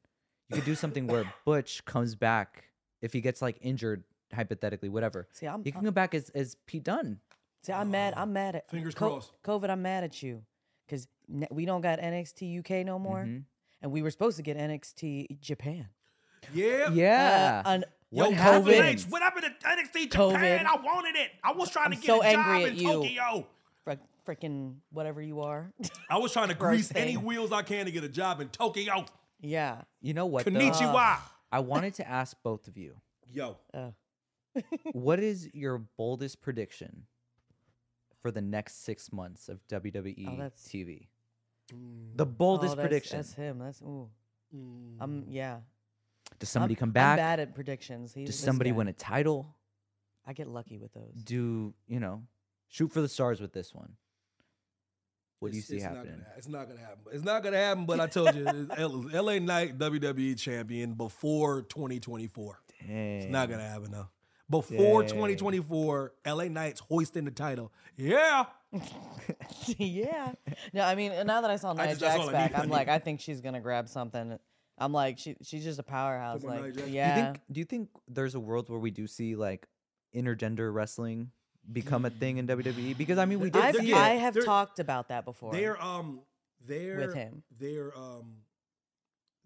you 0.48 0.56
could 0.56 0.64
do 0.64 0.74
something 0.74 1.06
where 1.06 1.24
Butch 1.44 1.84
comes 1.84 2.14
back 2.14 2.64
if 3.00 3.12
he 3.12 3.20
gets 3.20 3.42
like 3.42 3.58
injured 3.60 4.04
hypothetically, 4.32 4.88
whatever. 4.88 5.26
See, 5.32 5.46
I'm- 5.46 5.62
he 5.64 5.72
can 5.72 5.78
I'm- 5.78 5.84
come 5.86 5.94
back 5.94 6.14
as 6.14 6.30
as 6.30 6.56
Pete 6.66 6.84
Dunne. 6.84 7.18
See, 7.64 7.72
I'm 7.72 7.90
mad. 7.90 8.14
I'm 8.16 8.32
mad 8.32 8.56
at 8.56 8.70
Fingers 8.70 8.94
Co- 8.94 9.10
crossed. 9.10 9.32
COVID. 9.44 9.70
I'm 9.70 9.82
mad 9.82 10.02
at 10.04 10.22
you 10.22 10.42
because 10.86 11.06
we 11.50 11.64
don't 11.64 11.80
got 11.80 11.98
NXT 12.00 12.58
UK 12.58 12.84
no 12.84 12.98
more, 12.98 13.24
Mhm. 13.24 13.44
and 13.80 13.92
we 13.92 14.02
were 14.02 14.10
supposed 14.10 14.36
to 14.36 14.42
get 14.42 14.56
NXT 14.56 15.38
Japan. 15.40 15.88
yeah. 16.52 16.90
Yeah. 16.90 17.62
Uh, 17.64 17.80
un- 18.12 18.16
Yo, 18.18 18.24
What 18.24 18.32
COVID. 18.34 18.74
happened? 18.74 19.00
What 19.10 19.22
happened 19.22 19.44
to 19.60 19.66
NXT 19.68 20.08
COVID. 20.10 20.32
Japan? 20.32 20.66
I 20.66 20.76
wanted 20.76 21.16
it. 21.16 21.30
I 21.42 21.52
was 21.52 21.70
trying 21.70 21.86
I'm 21.86 21.90
to 21.92 21.96
get 21.96 22.06
so 22.06 22.22
a 22.22 22.32
job 22.32 22.46
angry 22.46 22.62
in 22.64 22.68
at 22.70 22.76
you. 22.76 22.88
Tokyo. 22.92 23.46
freaking 24.26 24.74
whatever 24.92 25.20
you 25.20 25.40
are. 25.40 25.72
I 26.08 26.18
was 26.18 26.32
trying 26.32 26.48
to 26.48 26.54
Gross 26.58 26.88
grease 26.88 26.92
any 26.94 27.16
wheels 27.16 27.50
I 27.50 27.62
can 27.62 27.86
to 27.86 27.90
get 27.92 28.04
a 28.04 28.08
job 28.08 28.40
in 28.40 28.48
Tokyo. 28.50 29.04
yeah. 29.40 29.82
You 30.00 30.14
know 30.14 30.26
what? 30.26 30.44
though? 30.44 30.50
Konnichiwa. 30.52 31.18
I 31.50 31.58
wanted 31.60 31.94
to 31.94 32.08
ask 32.08 32.36
both 32.42 32.68
of 32.68 32.76
you, 32.78 32.94
Yo, 33.32 33.56
Uh, 33.74 33.90
what 34.92 35.18
is 35.20 35.48
your 35.54 35.78
boldest 35.96 36.40
prediction 36.40 37.06
for 38.20 38.30
the 38.30 38.40
next 38.40 38.84
six 38.84 39.12
months 39.12 39.48
of 39.48 39.66
WWE 39.68 40.28
Oh, 40.28 40.36
that's- 40.36 40.68
TV? 40.68 41.08
The 42.16 42.26
boldest 42.26 42.74
oh, 42.74 42.76
that's, 42.76 42.86
prediction. 42.88 43.16
That's 43.18 43.32
him. 43.34 43.58
That's 43.58 43.80
ooh. 43.82 44.08
I'm 45.00 45.24
yeah. 45.30 45.58
Does 46.38 46.48
somebody 46.48 46.74
I'm, 46.74 46.78
come 46.78 46.88
I'm 46.90 46.92
back? 46.92 47.16
bad 47.18 47.40
at 47.40 47.54
predictions. 47.54 48.12
He's 48.14 48.28
Does 48.28 48.38
somebody 48.38 48.70
guy. 48.70 48.76
win 48.76 48.88
a 48.88 48.92
title? 48.92 49.54
I 50.26 50.32
get 50.32 50.48
lucky 50.48 50.78
with 50.78 50.92
those. 50.92 51.14
Do 51.24 51.74
you 51.88 52.00
know? 52.00 52.22
Shoot 52.68 52.92
for 52.92 53.00
the 53.00 53.08
stars 53.08 53.40
with 53.40 53.52
this 53.52 53.74
one. 53.74 53.92
What 55.40 55.50
do 55.50 55.56
you 55.56 55.60
It's- 55.60 55.68
see 55.68 55.76
it's 55.76 55.84
Not 55.84 55.96
happening? 55.96 56.14
gonna, 56.18 56.28
it's 56.36 56.48
not 56.48 56.68
gonna 56.68 56.80
happen. 56.80 56.98
It's 57.12 57.24
not 57.24 57.42
gonna 57.42 57.56
happen. 57.56 57.86
But 57.86 58.00
I 58.00 58.06
told 58.06 58.34
you, 58.34 58.44
LA 59.12 59.38
Knight 59.40 59.76
WWE 59.78 60.38
champion 60.38 60.94
before 60.94 61.62
2024. 61.62 62.60
It's 62.88 63.26
not 63.30 63.48
gonna 63.50 63.68
happen 63.68 63.90
though. 63.90 64.08
Before 64.50 65.02
Dang. 65.02 65.08
2024, 65.10 66.12
L.A. 66.26 66.48
Knight's 66.50 66.80
hoisting 66.80 67.24
the 67.24 67.30
title. 67.30 67.72
Yeah. 67.96 68.44
yeah. 69.78 70.32
No, 70.74 70.82
I 70.82 70.94
mean, 70.94 71.10
now 71.26 71.40
that 71.40 71.50
I 71.50 71.56
saw 71.56 71.70
I 71.72 71.86
Nia 71.86 71.96
just- 71.96 72.00
Jax 72.00 72.28
back. 72.30 72.54
I 72.54 72.62
I'm 72.62 72.68
like, 72.68 72.88
I 72.88 72.98
think 72.98 73.20
she's 73.20 73.40
gonna 73.40 73.60
grab 73.60 73.88
something. 73.88 74.38
I'm 74.78 74.92
like, 74.92 75.18
she 75.18 75.36
she's 75.42 75.64
just 75.64 75.78
a 75.78 75.82
powerhouse. 75.82 76.40
Come 76.42 76.50
Like, 76.50 76.74
Jax. 76.74 76.86
Do 76.86 76.90
yeah. 76.90 77.16
you 77.16 77.22
think? 77.24 77.40
Do 77.52 77.60
you 77.60 77.64
think 77.64 77.88
there's 78.08 78.34
a 78.34 78.40
world 78.40 78.68
where 78.68 78.78
we 78.78 78.90
do 78.90 79.06
see 79.06 79.36
like 79.36 79.66
intergender 80.14 80.72
wrestling 80.72 81.30
become 81.72 82.04
a 82.04 82.10
thing 82.10 82.38
in 82.38 82.46
WWE? 82.46 82.96
Because 82.96 83.18
I 83.18 83.24
mean, 83.26 83.40
we 83.40 83.50
did 83.50 83.62
I've, 83.62 83.76
see 83.76 83.92
I 83.92 84.10
have 84.10 84.34
They're- 84.34 84.42
talked 84.44 84.78
about 84.78 85.08
that 85.08 85.24
before. 85.24 85.52
They're 85.52 85.80
um 85.82 86.20
they're 86.66 86.98
with 86.98 87.14
him. 87.14 87.42
They're 87.58 87.96
um 87.96 88.36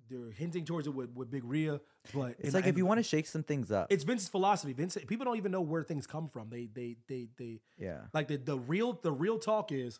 they're 0.08 0.30
hinting 0.30 0.64
towards 0.64 0.86
it 0.86 0.94
with, 0.94 1.10
with 1.16 1.30
Big 1.32 1.42
Rhea, 1.44 1.80
but 2.14 2.36
It's 2.38 2.44
and- 2.44 2.54
like 2.54 2.66
if 2.66 2.76
you 2.76 2.86
want 2.86 2.98
to 2.98 3.02
shake 3.02 3.26
some 3.26 3.42
things 3.42 3.72
up. 3.72 3.88
it's 3.90 4.04
Vince's 4.04 4.28
philosophy. 4.28 4.72
Vince 4.72 4.96
people 5.08 5.24
don't 5.24 5.36
even 5.36 5.50
know 5.50 5.60
where 5.62 5.82
things 5.82 6.06
come 6.06 6.28
from. 6.28 6.48
They 6.50 6.68
they 6.72 6.96
they 7.08 7.28
they 7.36 7.60
yeah. 7.78 8.02
like 8.14 8.28
the 8.28 8.36
the 8.36 8.56
real 8.58 8.92
the 9.02 9.12
real 9.12 9.38
talk 9.38 9.72
is 9.72 9.98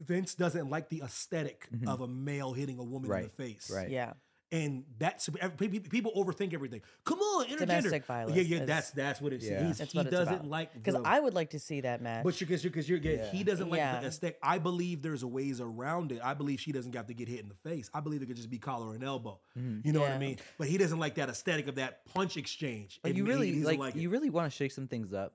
Vince 0.00 0.34
doesn't 0.34 0.68
like 0.70 0.88
the 0.88 1.02
esthetic 1.02 1.68
Mhm. 1.74 1.88
of 1.88 2.00
a 2.02 2.08
male 2.08 2.52
hitting 2.52 2.78
a 2.78 2.84
woman 2.84 3.10
in 3.10 3.22
the 3.24 3.28
face. 3.28 3.70
right. 3.70 3.90
yeah. 3.90 4.12
And 4.52 4.84
that's 4.96 5.28
people 5.58 5.80
people 5.90 6.12
overthink 6.16 6.54
everything. 6.54 6.80
Come 7.04 7.18
on, 7.18 7.46
intergender. 7.46 7.58
Domestic 7.82 8.06
violence 8.06 8.36
Yeah, 8.36 8.42
yeah, 8.44 8.60
is- 8.62 8.66
that's 8.68 8.90
that's 8.92 9.20
what 9.20 9.32
it's. 9.32 9.44
Yeah. 9.44 9.66
He's, 9.66 9.78
That's 9.78 9.90
he 9.90 9.98
what 9.98 10.08
doesn't 10.08 10.34
about. 10.34 10.46
like 10.48 10.72
Because 10.72 10.94
I 11.04 11.18
would 11.18 11.34
like 11.34 11.50
to 11.50 11.58
see 11.58 11.80
that 11.80 12.00
match. 12.00 12.22
but 12.22 12.38
because 12.38 12.62
you're, 12.62 12.70
because 12.70 12.88
you're, 12.88 13.00
yeah, 13.00 13.28
he 13.32 13.42
doesn't 13.42 13.68
like 13.68 13.78
Yeah. 13.78 14.00
the 14.00 14.06
aesthetic. 14.06 14.38
I 14.44 14.58
believe 14.58 15.02
there's 15.02 15.24
a 15.24 15.26
ways 15.26 15.60
around 15.60 16.12
it. 16.12 16.20
I 16.22 16.34
believe 16.34 16.60
she 16.60 16.70
doesn't 16.70 16.94
have 16.94 17.08
to 17.08 17.14
get 17.14 17.26
hit 17.26 17.40
in 17.40 17.48
the 17.48 17.56
face. 17.56 17.90
I 17.92 17.98
believe 17.98 18.22
it 18.22 18.26
could 18.26 18.36
just 18.36 18.48
be 18.48 18.58
collar 18.60 18.94
and 18.94 19.02
elbow. 19.02 19.40
You 19.56 19.92
know 19.92 20.00
what 20.00 20.12
I 20.12 20.18
mean? 20.18 20.38
But 20.58 20.68
he 20.68 20.78
doesn't 20.78 21.00
like 21.00 21.16
that 21.16 21.28
aesthetic 21.28 21.66
of 21.66 21.74
that 21.74 22.04
punch 22.14 22.36
exchange. 22.36 23.00
But 23.02 23.08
And 23.08 23.18
you 23.18 23.24
he- 23.24 23.30
he 23.32 23.36
really 23.36 23.60
doesn't 23.62 23.78
like, 23.80 23.96
you 23.96 24.10
really 24.10 24.30
want 24.30 24.50
to 24.52 24.56
shake 24.56 24.70
some 24.70 24.86
things 24.86 25.12
up. 25.12 25.34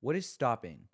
What 0.00 0.16
is 0.16 0.28
stopping 0.28 0.88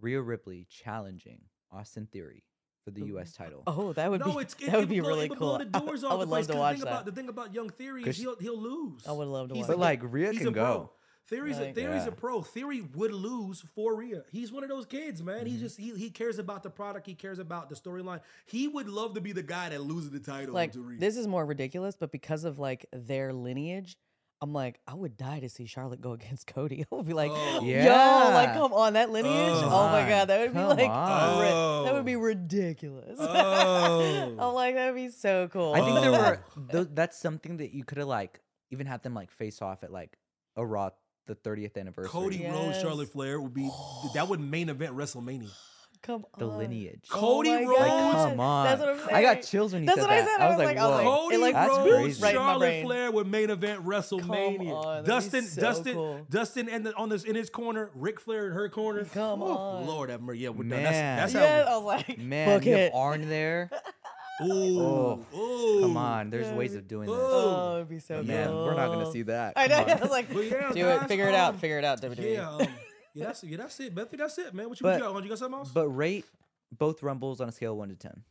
Rhea 0.00 0.22
Ripley 0.22 0.64
challenging 0.70 1.42
Austin 1.74 2.06
Theory 2.12 2.44
for 2.84 2.90
the 2.90 3.04
U.S. 3.06 3.32
title? 3.32 3.62
oh, 3.66 3.92
that 3.94 4.10
would 4.10 4.20
no, 4.20 4.34
be 4.34 4.42
it's 4.42 4.54
it, 4.54 4.66
that 4.70 4.78
would 4.78 4.88
be 4.88 5.00
blow- 5.00 5.08
really 5.08 5.28
cool. 5.28 5.58
The 5.58 5.64
doors 5.80 6.04
I 6.04 6.08
off 6.08 6.18
would 6.18 6.28
the 6.28 6.30
love 6.30 6.38
place, 6.38 6.46
to 6.46 6.52
'cause 6.52 6.58
watch 6.60 6.76
the 6.78 6.80
thing 6.80 6.84
that. 6.84 6.90
About, 6.92 7.04
the 7.06 7.12
thing 7.12 7.28
about 7.28 7.54
young 7.54 7.70
Theory 7.70 8.02
is 8.04 8.16
he'll 8.16 8.36
he'll 8.36 8.60
lose. 8.60 9.06
I 9.06 9.12
would 9.12 9.28
love 9.28 9.48
to 9.48 9.54
He's 9.54 9.62
watch 9.62 9.70
a- 9.70 9.72
But 9.72 9.78
like 9.80 10.00
Rhea 10.02 10.30
he's 10.32 10.38
can 10.40 10.48
a 10.48 10.52
pro. 10.52 10.62
go. 10.62 10.90
Theory's 11.26 11.58
a, 11.58 11.72
Theory's 11.72 12.02
Yeah. 12.02 12.08
a 12.08 12.12
pro. 12.12 12.42
Theory 12.42 12.82
would 12.82 13.10
lose 13.12 13.64
for 13.74 13.96
Rhea. 13.96 14.24
He's 14.30 14.52
one 14.52 14.62
of 14.62 14.68
those 14.68 14.84
kids, 14.84 15.22
man. 15.22 15.38
Mm-hmm. 15.38 15.46
He 15.46 15.56
just 15.58 15.78
he, 15.80 15.94
he 15.96 16.10
cares 16.10 16.38
about 16.38 16.62
the 16.62 16.68
product. 16.68 17.06
He 17.06 17.14
cares 17.14 17.38
about 17.38 17.70
the 17.70 17.74
storyline. 17.74 18.20
He 18.44 18.68
would 18.68 18.90
love 18.90 19.14
to 19.14 19.22
be 19.22 19.32
the 19.32 19.42
guy 19.42 19.70
that 19.70 19.80
loses 19.80 20.10
the 20.10 20.20
title 20.20 20.52
like 20.54 20.72
to 20.72 20.82
Rhea. 20.82 21.00
this 21.00 21.16
is 21.16 21.26
more 21.26 21.46
ridiculous, 21.46 21.96
but 21.98 22.12
because 22.12 22.44
of 22.44 22.58
like 22.58 22.84
their 22.92 23.32
lineage, 23.32 23.96
I'm 24.44 24.52
like, 24.52 24.78
I 24.86 24.92
would 24.92 25.16
die 25.16 25.40
to 25.40 25.48
see 25.48 25.64
Charlotte 25.64 26.02
go 26.02 26.12
against 26.18 26.46
Cody. 26.46 26.84
I 26.92 26.94
would 26.94 27.06
be 27.06 27.14
like, 27.14 27.30
Oh. 27.34 27.60
yo, 27.64 28.30
like 28.34 28.52
come 28.52 28.74
on, 28.74 28.92
that 28.92 29.10
lineage. 29.10 29.32
Oh. 29.34 29.70
Oh, 29.72 29.88
my 29.88 30.06
god, 30.06 30.28
that 30.28 30.40
would 30.40 30.52
be 30.52 30.60
like, 30.60 30.78
ri- 30.80 31.84
that 31.86 31.94
would 31.94 32.04
be 32.04 32.16
ridiculous. 32.16 33.18
Oh. 33.20 34.36
I'm 34.38 34.54
like, 34.54 34.74
that 34.74 34.92
would 34.92 34.96
be 35.00 35.08
so 35.10 35.48
cool. 35.48 35.72
I 35.74 35.80
think 35.80 35.98
there 36.00 36.10
Oh. 36.10 36.18
were 36.18 36.38
th- 36.72 36.88
that's 36.92 37.18
something 37.18 37.56
that 37.56 37.72
you 37.72 37.84
could 37.84 37.98
have 37.98 38.06
like 38.08 38.40
even 38.70 38.86
had 38.86 39.02
them 39.02 39.14
like 39.14 39.30
face 39.30 39.62
off 39.62 39.82
at 39.82 39.90
like 39.92 40.16
a 40.56 40.64
Raw 40.64 40.90
the 41.26 41.34
30th 41.34 41.78
anniversary. 41.78 42.10
Cody 42.10 42.44
Rhodes, 42.46 42.74
Yes. 42.76 42.82
Charlotte 42.82 43.08
Flair 43.10 43.40
would 43.40 43.54
be 43.54 43.70
that 44.14 44.28
would 44.28 44.40
main 44.40 44.68
event 44.68 44.94
WrestleMania. 44.94 45.50
Come 46.04 46.26
on. 46.34 46.38
the 46.38 46.46
lineage. 46.46 47.00
Cody 47.08 47.48
Oh 47.50 47.54
my 47.60 47.64
Rhodes. 47.64 47.78
God. 47.88 48.28
Come 48.30 48.40
on. 48.40 48.64
That's 48.66 48.80
what 48.80 48.88
I'm 48.90 48.98
saying. 48.98 49.10
I 49.14 49.22
got 49.22 49.42
chills 49.42 49.72
when 49.72 49.82
you 49.82 49.86
That's 49.86 49.98
said 50.00 50.06
what 50.06 50.10
I 50.12 50.20
that. 50.20 50.28
said. 50.28 50.40
I 50.40 50.48
was 50.50 50.58
like, 50.58 50.76
I 50.76 50.86
was 50.86 50.90
whoa. 50.90 50.96
like, 50.96 51.20
Cody 51.22 51.34
it, 51.34 51.40
like, 51.40 51.54
That's 51.54 51.68
Rhodes, 51.78 51.90
crazy. 51.90 52.22
right 52.22 52.34
in 52.34 52.40
my 52.40 52.46
Charlotte 52.46 52.58
brain. 52.66 52.84
Flair 52.84 53.10
with 53.10 53.26
main 53.26 53.50
event 53.50 53.84
WrestleMania. 53.86 54.74
on, 54.84 55.04
Dustin, 55.04 55.44
so 55.44 55.60
Dustin, 55.62 55.94
cool. 55.94 56.26
Dustin, 56.28 56.68
and 56.68 56.84
the, 56.86 56.94
on 56.96 57.08
this 57.08 57.24
in 57.24 57.34
his 57.34 57.48
corner, 57.48 57.90
Ric 57.94 58.20
Flair 58.20 58.46
in 58.48 58.52
her 58.52 58.68
corner. 58.68 59.04
Come 59.06 59.40
Whew, 59.40 59.48
on. 59.48 59.86
Lord 59.86 60.10
have 60.10 60.20
mercy. 60.20 60.40
Yeah, 60.40 60.50
we're 60.50 60.64
Man. 60.64 60.82
done. 60.84 60.92
That's, 60.92 61.32
that's 61.32 61.34
Yeah, 61.34 61.64
I 61.66 61.70
how. 61.70 61.80
was 61.80 61.86
like, 62.06 62.18
Man, 62.18 62.48
book 62.58 62.66
you 62.66 62.72
have 62.72 62.80
it. 62.80 62.92
Arn 62.94 63.28
there. 63.30 63.70
Ooh, 64.42 64.80
Oh, 64.80 65.24
ooh. 65.38 65.80
Come 65.82 65.96
on, 65.96 66.28
there's 66.28 66.52
ways 66.52 66.74
of 66.74 66.88
doing 66.88 67.06
this. 67.06 67.16
Oh, 67.16 67.76
it'd 67.76 67.88
be 67.88 68.00
so 68.00 68.16
But 68.16 68.26
man, 68.26 68.48
cool. 68.48 68.64
we're 68.64 68.74
not 68.74 68.88
gonna 68.88 69.10
see 69.12 69.22
that. 69.22 69.52
I 69.54 69.68
know. 69.68 69.76
I 69.88 69.94
was 69.94 70.10
like, 70.10 70.26
But 70.34 70.40
yeah, 70.50 70.72
do 70.72 70.82
guys, 70.82 71.02
it. 71.04 71.06
Figure 71.08 71.28
it 71.28 71.34
out. 71.36 71.60
Figure 71.60 71.78
it 71.78 71.84
out. 71.84 72.00
WWE. 72.02 72.34
Yeah, 72.34 72.50
um, 72.50 72.66
yeah, 73.14 73.24
that's 73.26 73.44
yeah, 73.44 73.56
that's 73.56 73.80
it. 73.80 73.94
Bethany, 73.94 74.18
that's 74.18 74.38
it, 74.38 74.52
man. 74.54 74.68
What 74.68 74.80
you, 74.80 74.84
But- 74.84 74.98
got? 75.00 75.22
You 75.22 75.28
got 75.28 75.38
something 75.38 75.58
else? 75.58 75.70
But 75.72 75.88
rate 75.88 76.24
both 76.76 77.02
rumbles 77.02 77.40
on 77.40 77.48
a 77.48 77.52
scale 77.52 77.72
of 77.72 77.78
one 77.78 77.88
to 77.88 77.94
ten. 77.96 78.22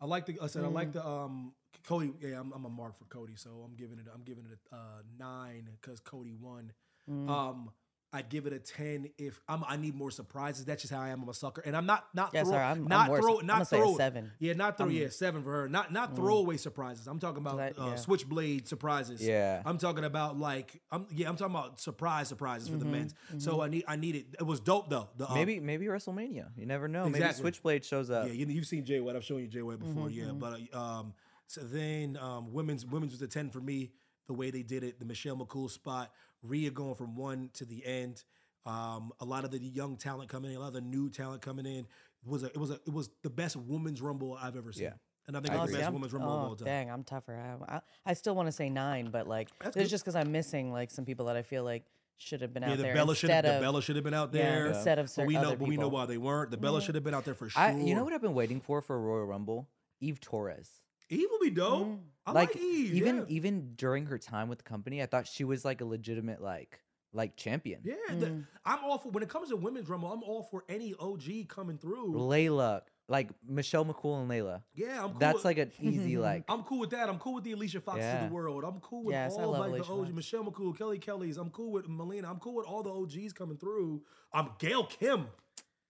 I 0.00 0.06
like 0.06 0.26
the. 0.26 0.38
I 0.42 0.46
said 0.48 0.64
I 0.64 0.68
like 0.68 0.88
Mm. 0.88 0.92
the. 0.94 1.06
Um, 1.06 1.52
Cody. 1.86 2.12
Yeah, 2.20 2.40
I'm, 2.40 2.50
I'm 2.52 2.64
a 2.64 2.70
mark 2.70 2.96
for 2.96 3.04
Cody, 3.04 3.34
so 3.36 3.50
I'm 3.64 3.74
giving 3.76 3.98
it. 3.98 4.06
I'm 4.12 4.22
giving 4.22 4.44
it 4.46 4.58
a 4.72 4.74
uh, 4.74 4.78
nine 5.18 5.68
because 5.80 6.00
Cody 6.00 6.34
won. 6.34 6.72
Mm. 7.10 7.28
Um, 7.28 7.70
I'd 8.14 8.28
give 8.28 8.46
it 8.46 8.52
a 8.52 8.60
ten 8.60 9.10
if 9.18 9.40
I'm. 9.48 9.64
I 9.66 9.76
need 9.76 9.94
more 9.96 10.10
surprises. 10.10 10.64
That's 10.64 10.82
just 10.82 10.94
how 10.94 11.00
I 11.00 11.08
am. 11.08 11.22
I'm 11.22 11.28
a 11.28 11.34
sucker, 11.34 11.60
and 11.66 11.76
I'm 11.76 11.84
not 11.84 12.06
not 12.14 12.30
Yes, 12.32 12.44
throw, 12.46 12.52
sir, 12.52 12.58
I'm- 12.62 12.84
not 12.86 13.06
throw 13.08 13.40
I'm 13.40 13.46
not 13.46 13.52
gonna 13.54 13.64
say 13.64 13.78
a 13.78 13.80
throw 13.80 13.96
seven. 13.96 14.30
Yeah, 14.38 14.52
not 14.52 14.76
throw. 14.78 14.86
I'm- 14.86 14.94
yeah, 14.94 15.08
seven 15.08 15.42
for 15.42 15.50
her. 15.50 15.68
Not 15.68 15.92
not 15.92 16.12
Mm. 16.12 16.16
throwaway 16.16 16.56
surprises. 16.56 17.08
I'm 17.08 17.18
talking 17.18 17.38
about 17.42 17.56
That- 17.56 17.78
uh, 17.78 17.86
yeah. 17.86 17.96
switchblade 17.96 18.68
surprises. 18.68 19.20
Yeah. 19.20 19.62
I'm 19.66 19.78
talking 19.78 20.04
about 20.04 20.38
like 20.38 20.80
I'm 20.92 21.06
yeah. 21.10 21.28
I'm 21.28 21.36
talking 21.36 21.54
about 21.54 21.80
surprise 21.80 22.28
surprises 22.28 22.68
for 22.68 22.76
the 22.76 22.84
Mhm, 22.84 22.90
men's. 22.90 23.14
So 23.38 23.56
mhm. 23.58 23.64
I 23.64 23.68
need 23.68 23.84
I 23.88 23.96
need 23.96 24.14
it. 24.14 24.26
It 24.38 24.44
was 24.46 24.60
dope 24.60 24.88
though. 24.90 25.08
The, 25.16 25.28
uh, 25.28 25.34
Maybe 25.34 25.58
maybe 25.58 25.86
WrestleMania. 25.86 26.52
You 26.56 26.66
never 26.66 26.86
know. 26.86 27.08
Maybe 27.08 27.32
Switchblade 27.32 27.84
shows 27.84 28.10
up. 28.10 28.28
Yeah, 28.28 28.32
you, 28.34 28.46
you've 28.46 28.66
seen 28.66 28.84
Jay 28.84 29.00
White. 29.00 29.16
I've 29.16 29.24
shown 29.24 29.40
you 29.40 29.48
Jay 29.48 29.62
White 29.62 29.80
before. 29.80 30.08
Mm-hmm, 30.08 30.26
Yeah, 30.28 30.32
but 30.32 30.60
uh, 30.72 30.78
um, 31.00 31.14
so 31.48 31.62
then 31.62 32.16
um, 32.16 32.52
women's 32.52 32.86
women's 32.86 33.12
was 33.12 33.22
a 33.22 33.26
ten 33.28 33.50
for 33.50 33.60
me. 33.60 33.90
The 34.26 34.32
way 34.32 34.50
they 34.50 34.62
did 34.62 34.82
it, 34.84 34.98
the 34.98 35.04
Michelle 35.04 35.36
McCool 35.36 35.68
spot, 35.70 36.10
Rhea 36.44 36.70
going 36.70 36.94
from 36.94 37.16
one 37.16 37.50
to 37.54 37.64
the 37.64 37.84
end. 37.84 38.22
Um, 38.66 39.12
a 39.20 39.24
lot 39.24 39.44
of 39.44 39.50
the 39.50 39.58
young 39.58 39.96
talent 39.96 40.28
coming 40.30 40.50
in, 40.50 40.56
a 40.56 40.60
lot 40.60 40.68
of 40.68 40.74
the 40.74 40.80
new 40.80 41.10
talent 41.10 41.42
coming 41.42 41.66
in. 41.66 41.80
It 41.80 41.86
was 42.30 42.42
a, 42.42 42.46
it 42.46 42.56
was 42.56 42.70
a, 42.70 42.74
it 42.74 42.92
was 42.92 43.10
the 43.22 43.30
best 43.30 43.56
women's 43.56 44.00
rumble 44.00 44.38
I've 44.40 44.56
ever 44.56 44.72
seen. 44.72 44.84
Yeah. 44.84 44.92
And 45.26 45.36
I 45.36 45.40
think 45.40 45.54
it's 45.54 45.66
the 45.66 45.72
best 45.72 45.84
I'm- 45.84 45.94
women's 45.94 46.12
rumble 46.12 46.30
of 46.32 46.42
oh, 46.44 46.48
all 46.48 46.56
time. 46.56 46.66
Dang, 46.66 46.90
I'm 46.90 47.02
tougher. 47.04 47.34
I, 47.68 47.76
I, 47.76 47.80
I 48.06 48.12
still 48.14 48.34
want 48.34 48.46
to 48.48 48.52
say 48.52 48.68
nine, 48.70 49.08
but 49.10 49.26
like, 49.26 49.48
That's 49.62 49.76
it's 49.76 49.84
good. 49.84 49.90
just 49.90 50.04
because 50.04 50.16
I'm 50.16 50.32
missing 50.32 50.72
like 50.72 50.90
some 50.90 51.04
people 51.04 51.26
that 51.26 51.36
I 51.36 51.42
feel 51.42 51.64
like 51.64 51.84
should 52.16 52.42
have 52.42 52.54
been 52.54 52.62
Yeah, 52.62 52.70
out 52.72 52.76
the 52.76 52.82
there. 52.84 52.94
Bella 52.94 53.14
should 53.16 53.30
have 53.30 53.44
instead 53.44 53.58
the 53.60 53.64
Bella 53.64 53.82
should 53.82 53.96
have 53.96 54.04
been 54.04 54.14
out 54.14 54.32
there. 54.32 54.42
Yeah, 54.42 54.50
there. 54.50 54.66
instead 54.68 54.98
of 54.98 55.10
but 55.16 55.26
we 55.26 55.34
know 55.34 55.40
other 55.40 55.56
but 55.56 55.68
we 55.68 55.76
know 55.76 55.88
why 55.88 56.06
they 56.06 56.16
weren't. 56.18 56.50
The 56.50 56.56
Bella 56.56 56.78
Yeah. 56.78 56.86
should 56.86 56.94
have 56.94 57.04
been 57.04 57.14
out 57.14 57.24
there 57.24 57.34
for 57.34 57.48
sure. 57.50 57.60
I, 57.62 57.72
you 57.72 57.94
know 57.94 58.04
what 58.04 58.12
I've 58.12 58.22
been 58.22 58.34
waiting 58.34 58.60
for 58.60 58.80
for 58.82 58.96
a 58.96 58.98
Royal 58.98 59.24
Rumble? 59.26 59.68
Eve 60.00 60.20
Torres. 60.20 60.70
Eve 61.10 61.28
will 61.30 61.40
be 61.40 61.50
dope. 61.50 61.86
Mm. 61.86 61.98
I 62.26 62.32
like, 62.32 62.54
like 62.54 62.56
Eve. 62.64 62.94
even 62.94 63.16
yeah. 63.18 63.24
even 63.28 63.72
during 63.76 64.06
her 64.06 64.18
time 64.18 64.48
with 64.48 64.58
the 64.58 64.64
company, 64.64 65.02
I 65.02 65.06
thought 65.06 65.26
she 65.26 65.44
was 65.44 65.64
like 65.64 65.80
a 65.80 65.84
legitimate 65.84 66.40
like 66.42 66.80
like 67.12 67.36
champion. 67.36 67.80
Yeah, 67.84 67.94
the- 68.08 68.42
I'm 68.64 68.82
all 68.84 68.98
for 68.98 69.10
when 69.10 69.22
it 69.22 69.28
comes 69.28 69.50
to 69.50 69.56
women's 69.56 69.88
rumble. 69.88 70.10
I'm 70.12 70.22
all 70.22 70.42
for 70.44 70.64
any 70.68 70.94
OG 70.98 71.48
coming 71.48 71.76
through. 71.78 72.12
Layla, 72.14 72.80
like 73.08 73.28
Michelle 73.46 73.84
McCool 73.84 74.20
and 74.22 74.28
Layla. 74.30 74.62
Yeah, 74.74 75.04
I'm 75.04 75.10
cool. 75.10 75.18
That's 75.20 75.34
with- 75.36 75.44
like 75.44 75.58
an 75.58 75.70
easy 75.80 76.16
like. 76.18 76.44
I'm 76.48 76.62
cool 76.64 76.80
with 76.80 76.90
that. 76.90 77.08
I'm 77.10 77.18
cool 77.18 77.34
with 77.34 77.44
the 77.44 77.52
Alicia 77.52 77.82
Foxes 77.82 78.02
Yeah. 78.04 78.24
of 78.24 78.30
the 78.30 78.34
world. 78.34 78.64
I'm 78.64 78.80
cool 78.80 79.04
with 79.04 79.12
Yes, 79.12 79.34
all 79.38 79.50
like 79.52 79.68
Alicia 79.68 79.84
the 79.86 79.92
OG. 79.92 80.04
Fox. 80.06 80.14
Michelle 80.16 80.44
McCool, 80.44 80.76
Kelly 80.78 80.98
Kelly's. 80.98 81.36
I'm 81.36 81.50
cool 81.50 81.70
with 81.70 81.88
Melina. 81.88 82.28
I'm 82.30 82.38
cool 82.40 82.54
with 82.54 82.66
all 82.66 82.82
the 82.82 82.90
OGs 82.90 83.32
coming 83.34 83.58
through. 83.58 84.02
I'm 84.32 84.48
Gail 84.58 84.84
Kim. 84.84 85.28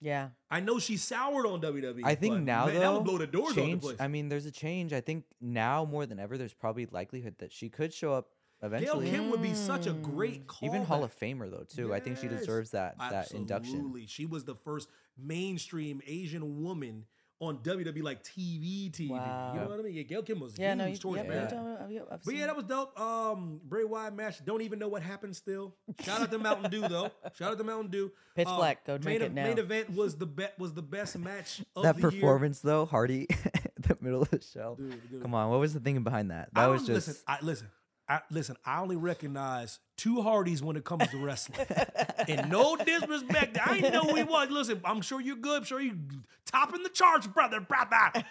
Yeah. 0.01 0.29
I 0.51 0.61
know 0.61 0.79
she's 0.79 1.03
soured 1.03 1.47
on 1.47 1.61
WWE. 1.61 2.03
I 2.05 2.15
think 2.15 2.35
but, 2.35 2.43
now 2.43 2.67
man, 2.67 2.75
though, 2.75 2.81
that 2.81 2.93
would 2.93 3.05
blow 3.05 3.19
the 3.19 3.27
doors 3.27 3.51
off 3.51 3.57
the 3.57 3.77
place. 3.77 3.97
I 4.01 4.09
mean, 4.09 4.29
there's 4.29 4.47
a 4.47 4.51
change. 4.51 4.93
I 4.93 5.01
think 5.01 5.25
now 5.41 5.85
more 5.85 6.07
than 6.07 6.19
ever, 6.19 6.37
there's 6.37 6.55
probably 6.55 6.87
likelihood 6.87 7.37
that 7.39 7.53
she 7.53 7.69
could 7.69 7.93
show 7.93 8.13
up 8.13 8.29
Gail 8.61 8.69
eventually. 8.69 9.11
Kim 9.11 9.31
would 9.31 9.43
be 9.43 9.55
such 9.55 9.87
a 9.87 9.93
mm. 9.93 10.03
great 10.03 10.47
call. 10.47 10.69
Even 10.69 10.85
Hall 10.85 11.05
of 11.05 11.19
Famer 11.19 11.51
though 11.51 11.65
too. 11.69 11.93
I 11.93 12.01
think 12.01 12.19
she 12.19 12.29
deserves 12.29 12.71
that 12.71 12.99
that 12.99 13.33
induction. 13.33 14.05
She 14.07 14.27
was 14.27 14.45
the 14.45 14.55
first 14.55 14.89
mainstream 15.19 16.01
Asian 16.07 16.63
woman 16.63 17.05
on 17.49 17.59
WWE 17.59 18.03
like 18.03 18.23
TV 18.23 18.91
TV. 18.91 19.09
You 19.09 19.09
know 19.11 19.67
what 19.69 19.79
I 19.81 19.83
mean? 19.83 19.95
Yeah, 19.95 20.03
Gail 20.03 20.23
Kim 20.23 20.41
was 20.41 20.59
Yeah, 20.59 20.71
huge 20.75 20.79
no, 20.79 20.87
you, 20.87 20.97
choice, 20.97 21.23
yeah, 21.25 21.29
man. 21.29 21.43
you 21.45 21.49
told 21.51 21.67
me- 21.67 21.99
I've- 21.99 22.07
I've 22.11 22.25
But 22.25 22.35
yeah, 22.35 22.47
that 22.47 22.57
was 22.57 22.65
dope. 22.67 22.99
Um, 23.01 23.61
Bray 23.65 23.85
Wyatt 23.85 24.15
match. 24.15 24.45
Don't 24.45 24.63
even 24.63 24.79
know 24.79 24.89
what 24.89 25.03
happened. 25.03 25.35
Still, 25.37 25.75
shout 26.01 26.21
out 26.23 26.31
to 26.31 26.39
Mountain 26.39 26.71
Dew 26.71 26.87
though. 26.89 27.11
Shout 27.35 27.53
out 27.53 27.59
to 27.59 27.65
Mountain 27.65 27.91
Dew. 27.91 28.11
Pitch 28.35 28.47
Uh, 28.49 28.57
Black, 28.57 28.85
go 28.87 28.99
drink 28.99 29.21
main, 29.21 29.31
it 29.31 29.35
now. 29.35 29.45
Main 29.45 29.59
event 29.59 29.91
was 29.91 30.17
the 30.17 30.27
bet 30.27 30.59
was 30.59 30.73
the 30.75 30.83
best 30.83 31.19
match 31.19 31.63
of 31.77 31.83
that 31.85 31.97
the 31.97 32.03
performance 32.03 32.61
though, 32.61 32.85
Hardy, 32.87 33.27
the 33.79 33.97
middle 34.01 34.23
of 34.23 34.31
the 34.31 34.41
show. 34.41 34.77
Dude, 34.79 35.11
dude. 35.11 35.23
Come 35.23 35.35
on, 35.35 35.51
what 35.51 35.61
was 35.61 35.75
the 35.75 35.81
thinking 35.81 36.03
behind 36.05 36.31
that? 36.31 36.53
That 36.55 36.61
I 36.65 36.67
was 36.69 36.83
don't- 36.87 36.95
just 36.97 37.09
listen. 37.09 37.23
I 37.29 37.39
listen. 37.43 37.69
I, 38.09 38.21
listen, 38.31 38.57
I 38.65 38.81
only 38.81 38.97
recognize 38.97 39.79
two 39.97 40.21
Hardys 40.21 40.63
when 40.63 40.77
it 40.77 40.85
comes 40.85 41.09
to 41.09 41.17
wrestling. 41.25 41.67
and 42.29 42.51
no 42.51 42.77
disrespect, 42.77 43.59
I 43.65 43.77
ain't 43.77 43.93
know 43.93 44.03
who 44.03 44.17
he 44.17 44.23
was. 44.23 44.51
Listen, 44.51 44.81
I'm 44.85 45.01
sure 45.01 45.21
you're 45.21 45.37
good. 45.37 45.59
I'm 45.59 45.65
sure 45.65 45.81
you 45.81 45.97
topping 46.45 46.83
the 46.83 46.91
charts, 46.91 47.27
brother, 47.27 47.61
brother. 47.61 48.25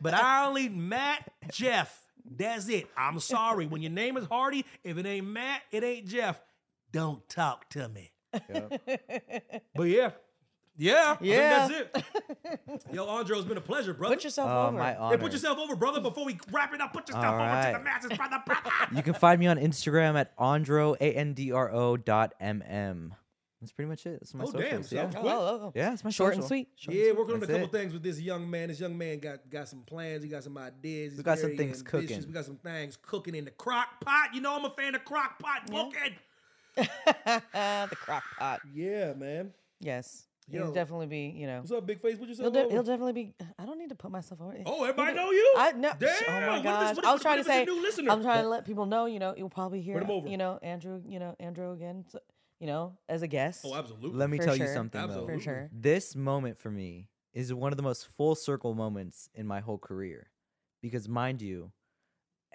But 0.00 0.14
I 0.14 0.46
only 0.46 0.68
Matt, 0.68 1.30
Jeff. 1.50 2.00
That's 2.24 2.68
it. 2.68 2.86
I'm 2.96 3.20
sorry. 3.20 3.66
When 3.66 3.82
your 3.82 3.92
name 3.92 4.16
is 4.16 4.24
Hardy, 4.26 4.64
if 4.82 4.96
it 4.98 5.06
ain't 5.06 5.26
Matt, 5.26 5.62
it 5.72 5.84
ain't 5.84 6.06
Jeff. 6.06 6.40
Don't 6.92 7.26
talk 7.28 7.68
to 7.70 7.88
me. 7.88 8.10
But 9.76 9.84
yeah. 9.84 10.10
Yeah. 10.76 11.16
Yeah. 11.20 11.64
I 11.64 11.68
think 11.68 11.92
that's 11.92 12.04
it. 12.74 12.80
Yo, 12.92 13.06
Andre, 13.06 13.38
it's 13.38 13.46
been 13.46 13.56
a 13.56 13.60
pleasure, 13.60 13.94
brother. 13.94 14.14
Put 14.16 14.24
yourself 14.24 14.50
Oh, 14.50 14.66
over. 14.68 14.78
my 14.78 14.92
Hey, 15.10 15.16
put 15.16 15.32
yourself 15.32 15.58
over, 15.58 15.76
brother, 15.76 16.00
before 16.00 16.24
we 16.24 16.38
wrap 16.50 16.74
it 16.74 16.80
up. 16.80 16.92
Put 16.92 17.08
yourself 17.08 17.24
All 17.26 17.34
over 17.40 17.72
to 17.72 17.78
the 17.78 17.84
masses, 17.84 18.12
brother, 18.16 18.42
brother. 18.44 18.70
You 18.96 19.02
can 19.02 19.14
find 19.14 19.38
me 19.38 19.46
on 19.46 19.56
Instagram 19.58 20.18
at 20.18 20.36
andro 20.36 20.96
a 21.00 21.12
n 21.14 21.32
d 21.34 21.52
r 21.52 21.70
o 21.72 21.96
dot 21.96 22.34
m 22.40 22.62
m. 22.66 23.14
That's 23.60 23.72
pretty 23.72 23.88
much 23.88 24.04
it. 24.04 24.18
That's 24.20 24.34
my 24.34 24.44
Oh, 24.44 24.46
socials. 24.48 24.70
damn, 24.70 24.82
so 24.82 24.96
yeah. 24.96 25.06
quick. 25.06 25.24
Oh, 25.24 25.28
oh, 25.30 25.60
oh. 25.66 25.72
yeah, 25.74 25.92
it's 25.94 26.04
my 26.04 26.10
Short 26.10 26.34
and 26.34 26.42
social. 26.42 26.48
sweet. 26.48 26.68
Short 26.76 26.92
and 26.94 26.96
Yeah, 26.98 27.10
sweet. 27.12 27.18
working 27.18 27.34
on 27.36 27.42
a 27.42 27.46
That's 27.46 27.52
couple 27.60 27.74
it. 27.76 27.80
things 27.80 27.92
with 27.94 28.02
this 28.02 28.20
young 28.20 28.50
man. 28.50 28.68
This 28.68 28.80
young 28.80 28.98
man 28.98 29.18
got 29.20 29.48
got 29.48 29.68
some 29.68 29.82
plans. 29.84 30.22
He 30.22 30.28
got 30.28 30.42
some 30.44 30.58
ideas. 30.58 31.12
He's 31.12 31.18
We 31.18 31.22
got 31.22 31.38
some 31.38 31.46
very 31.50 31.56
things 31.56 31.78
ambitious. 31.78 32.08
cooking. 32.10 32.26
We 32.26 32.32
got 32.34 32.44
some 32.44 32.56
things 32.56 32.98
cooking 33.00 33.34
in 33.36 33.44
the 33.46 33.52
crock 33.52 34.00
pot. 34.00 34.34
You 34.34 34.40
know, 34.42 34.54
I'm 34.56 34.64
a 34.66 34.70
fan 34.70 34.94
of 34.96 35.04
crock 35.04 35.38
pot 35.38 35.62
cooking. 35.70 36.16
the 36.76 37.96
crock 37.96 38.24
pot. 38.38 38.60
Yeah, 38.74 39.14
man. 39.14 39.52
Yes. 39.80 40.24
Yo. 40.46 40.64
He'll 40.64 40.72
definitely 40.74 41.06
be, 41.06 41.32
you 41.34 41.46
know. 41.46 41.60
What's 41.60 41.72
up, 41.72 41.86
big 41.86 42.02
face? 42.02 42.16
Put 42.18 42.28
He'll, 42.28 42.50
de- 42.50 42.68
he'll 42.70 42.82
definitely 42.82 43.14
be. 43.14 43.34
I 43.58 43.64
don't 43.64 43.78
need 43.78 43.88
to 43.88 43.94
put 43.94 44.10
myself 44.10 44.42
over. 44.42 44.54
Oh, 44.66 44.82
everybody 44.84 45.12
He- 45.12 45.16
know 45.16 45.30
you? 45.30 45.54
I 45.56 45.72
no. 45.72 45.88
Oh 45.88 45.94
Damn, 45.98 46.12
Oh 46.28 46.32
what 46.34 46.46
my 46.48 46.56
if 46.58 46.62
gosh! 46.64 46.88
this- 46.88 46.96
what 46.96 47.04
I 47.06 47.08
if- 47.08 47.12
was 47.14 47.22
trying 47.22 47.38
to 47.38 47.44
say. 47.44 47.62
it's 47.62 47.70
a 47.70 47.74
new 47.74 47.80
listener? 47.82 48.10
I'm 48.12 48.22
trying 48.22 48.42
to 48.42 48.48
let 48.50 48.66
people 48.66 48.84
know. 48.84 49.06
You 49.06 49.18
know, 49.20 49.34
you'll 49.36 49.48
probably 49.48 49.80
hear. 49.80 49.98
him 49.98 50.10
over. 50.10 50.28
You 50.28 50.36
know, 50.36 50.58
Andrew. 50.62 51.00
You 51.06 51.18
know, 51.18 51.34
Andrew 51.40 51.72
again. 51.72 52.04
so- 52.10 52.18
you 52.60 52.66
know, 52.66 52.96
as 53.08 53.22
a 53.22 53.26
guest. 53.26 53.62
Oh, 53.66 53.74
absolutely. 53.74 54.18
Let 54.18 54.30
me 54.30 54.36
For 54.38 54.44
tell 54.44 54.56
you 54.56 54.64
sure. 54.66 54.74
something 54.74 54.98
though. 55.00 55.06
Absolutely. 55.06 55.34
For 55.36 55.40
sure. 55.42 55.70
This 55.72 56.14
moment 56.14 56.56
for 56.58 56.70
me 56.70 57.08
is 57.32 57.52
one 57.52 57.72
of 57.72 57.76
the 57.76 57.82
most 57.82 58.06
full 58.06 58.34
circle 58.34 58.74
moments 58.74 59.28
in 59.34 59.46
my 59.46 59.60
whole 59.60 59.78
career. 59.78 60.30
Because 60.80 61.08
mind 61.08 61.42
you, 61.42 61.72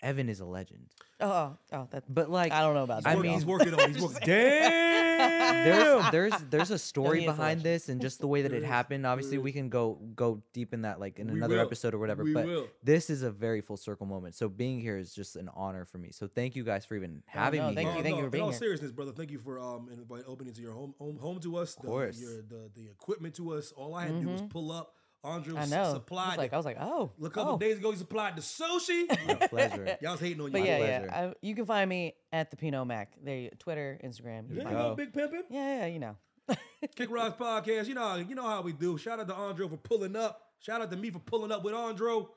Evan 0.02 0.30
is 0.30 0.40
a 0.40 0.46
legend. 0.46 0.88
Oh, 1.20 1.30
oh, 1.30 1.58
oh, 1.74 1.88
that. 1.92 2.04
But 2.08 2.30
like 2.30 2.52
I 2.54 2.62
don't 2.62 2.76
know 2.76 2.84
about 2.84 3.00
I 3.06 3.10
that. 3.12 3.18
Working- 3.18 3.32
mean, 3.32 3.40
he's 3.40 3.46
working 3.46 3.74
on. 3.74 3.92
He's 3.94 4.02
working. 4.02 4.20
Damn. 4.26 5.09
There's 5.30 6.12
there's 6.12 6.34
there's 6.50 6.72
a 6.72 6.78
story 6.80 7.20
he 7.20 7.26
is 7.26 7.30
a 7.30 7.34
behind 7.34 7.62
this 7.62 7.90
and 7.90 8.02
just 8.02 8.20
the 8.20 8.28
way 8.28 8.42
that 8.42 8.54
it 8.54 8.64
happened. 8.64 9.06
Obviously, 9.06 9.38
we 9.38 9.52
can 9.52 9.70
go 9.70 10.00
go 10.16 10.42
deep 10.54 10.74
in 10.74 10.82
that 10.84 11.00
like 11.00 11.20
in 11.20 11.32
We 11.32 11.38
another 11.40 11.56
will. 11.56 11.62
episode 11.66 11.94
or 11.94 12.00
whatever. 12.00 12.24
We 12.24 12.34
but 12.34 12.46
will. 12.46 12.68
this 12.84 13.10
is 13.10 13.24
a 13.24 13.32
very 13.32 13.62
full 13.62 13.78
circle 13.78 14.06
moment. 14.06 14.36
So 14.36 14.50
being 14.50 14.80
here 14.80 14.98
is 14.98 15.14
just 15.14 15.36
an 15.36 15.50
honor 15.54 15.86
for 15.86 15.98
me. 15.98 16.12
So 16.12 16.28
thank 16.28 16.56
you 16.56 16.64
guys 16.64 16.86
for 16.86 16.96
even 16.96 17.24
having 17.26 17.62
no, 17.62 17.70
me. 17.70 17.76
thank 17.76 17.88
here. 17.90 17.98
you, 17.98 18.04
thank 18.04 18.16
you 18.16 18.22
for 18.22 18.26
in 18.26 18.32
being 18.32 18.44
all 18.44 18.50
here. 18.52 18.60
seriousness, 18.60 18.92
brother, 18.92 19.12
thank 19.12 19.32
you 19.32 19.40
for 19.40 19.60
um 19.60 19.90
invite, 19.92 20.24
opening 20.28 20.54
to 20.54 20.62
your 20.62 20.74
home 20.74 20.94
home, 21.00 21.18
home 21.18 21.40
to 21.40 21.58
us. 21.58 21.76
Of 21.78 21.84
course. 21.86 22.18
the, 22.18 22.24
your, 22.24 22.42
the 22.42 22.70
the 22.76 22.90
equipment 22.90 23.36
to 23.36 23.54
us. 23.54 23.72
All 23.72 23.96
I 23.96 24.06
had 24.06 24.16
to 24.16 24.22
do 24.22 24.30
was 24.30 24.42
pull 24.44 24.72
up. 24.72 24.96
Andre. 25.24 25.56
I 25.58 25.62
s- 25.64 25.70
know. 25.72 25.82
I 25.84 25.94
supplied. 25.94 26.28
was 26.28 26.38
like, 26.38 26.50
the- 26.52 26.56
I 26.56 26.58
was 26.58 26.66
like, 26.66 26.78
oh. 26.80 27.12
a 27.24 27.30
couple 27.30 27.54
oh. 27.54 27.58
days 27.58 27.78
ago, 27.78 27.92
he 27.92 27.98
supplied 27.98 28.36
the 28.38 28.42
sushi. 28.42 29.08
My 29.28 29.48
pleasure. 29.48 29.98
Y'all 30.02 30.12
was 30.14 30.20
hating 30.22 30.40
on 30.42 30.48
you. 30.48 30.52
But 30.54 30.62
My 30.62 30.68
yeah, 30.68 30.78
pleasure. 30.78 31.06
yeah. 31.12 31.28
I, 31.30 31.34
you 31.42 31.56
can 31.56 31.66
find 31.66 31.90
me 31.90 32.14
at 32.32 32.52
the 32.52 32.58
Pinot 32.58 32.88
Mac. 32.88 33.14
There, 33.24 33.38
you- 33.38 33.50
Twitter, 33.60 34.00
Instagram. 34.04 34.50
You 34.50 34.56
There 34.56 34.64
can 34.66 34.72
you 34.72 34.78
find 34.78 34.78
go, 34.78 34.92
Oh. 34.92 34.96
big 34.96 35.14
pimpin'. 35.14 35.44
Yeah, 35.50 35.80
yeah, 35.80 35.86
you 35.88 36.00
know. 36.00 36.16
Kick 36.96 37.12
Rocks 37.12 37.36
podcast. 37.40 37.88
You 37.88 37.96
know, 37.96 38.16
you 38.16 38.34
know 38.36 38.48
how 38.48 38.62
we 38.62 38.72
do. 38.74 38.98
Shout 38.98 39.20
out 39.20 39.28
to 39.28 39.36
Andre 39.36 39.68
for 39.68 39.78
pulling 39.78 40.16
up. 40.16 40.42
Shout 40.60 40.82
out 40.82 40.90
to 40.92 40.98
me 40.98 41.10
for 41.10 41.20
pulling 41.20 41.52
up 41.52 41.64
with 41.64 41.74
Andro. 41.74 42.30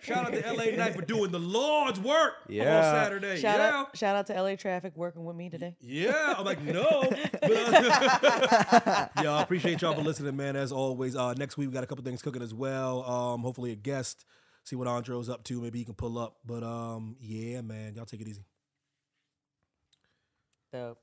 Shout 0.00 0.26
out 0.26 0.32
to 0.32 0.46
L.A. 0.46 0.76
Knight 0.76 0.94
for 0.94 1.02
doing 1.02 1.30
the 1.30 1.38
Lord's 1.38 2.00
work 2.00 2.34
on 2.48 2.54
Saturday. 2.56 3.38
Shout 3.40 3.58
yeah. 3.58 3.76
out, 3.76 3.96
shout 3.96 4.16
out 4.16 4.26
to 4.28 4.42
LA 4.42 4.56
Traffic 4.56 4.92
working 4.96 5.24
with 5.24 5.36
me 5.36 5.50
today. 5.50 5.76
Yeah, 5.80 6.34
I'm 6.36 6.44
like, 6.44 6.62
no. 6.62 7.02
But, 7.42 7.52
uh, 7.52 9.08
yeah, 9.22 9.32
I 9.32 9.42
appreciate 9.42 9.82
y'all 9.82 9.94
for 9.94 10.02
listening, 10.02 10.36
man. 10.36 10.56
As 10.56 10.72
always, 10.72 11.16
uh, 11.16 11.34
next 11.34 11.56
week 11.56 11.68
we 11.68 11.74
got 11.74 11.84
a 11.84 11.86
couple 11.86 12.04
things 12.04 12.22
cooking 12.22 12.40
as 12.40 12.54
well. 12.54 13.02
Um, 13.04 13.42
hopefully 13.42 13.72
a 13.72 13.76
guest. 13.76 14.24
See 14.64 14.76
what 14.76 14.86
Andro's 14.86 15.28
up 15.28 15.42
to. 15.44 15.60
Maybe 15.60 15.80
he 15.80 15.84
can 15.84 15.94
pull 15.94 16.18
up. 16.18 16.36
But 16.46 16.62
um, 16.62 17.16
yeah, 17.20 17.60
man, 17.62 17.94
y'all 17.96 18.06
take 18.06 18.20
it 18.20 18.28
easy. 18.28 18.44
So 20.70 20.96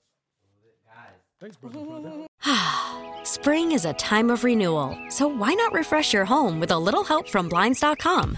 Thanks, 1.39 1.56
brother. 1.56 1.80
brother. 1.85 2.26
Spring 3.23 3.72
is 3.72 3.85
a 3.85 3.93
time 3.93 4.30
of 4.30 4.43
renewal, 4.43 4.97
so 5.10 5.27
why 5.27 5.53
not 5.53 5.73
refresh 5.73 6.14
your 6.14 6.26
home 6.26 6.60
with 6.60 6.72
a 6.72 6.77
little 6.77 7.03
help 7.03 7.30
from 7.30 7.47
Blinds.com? 7.47 8.38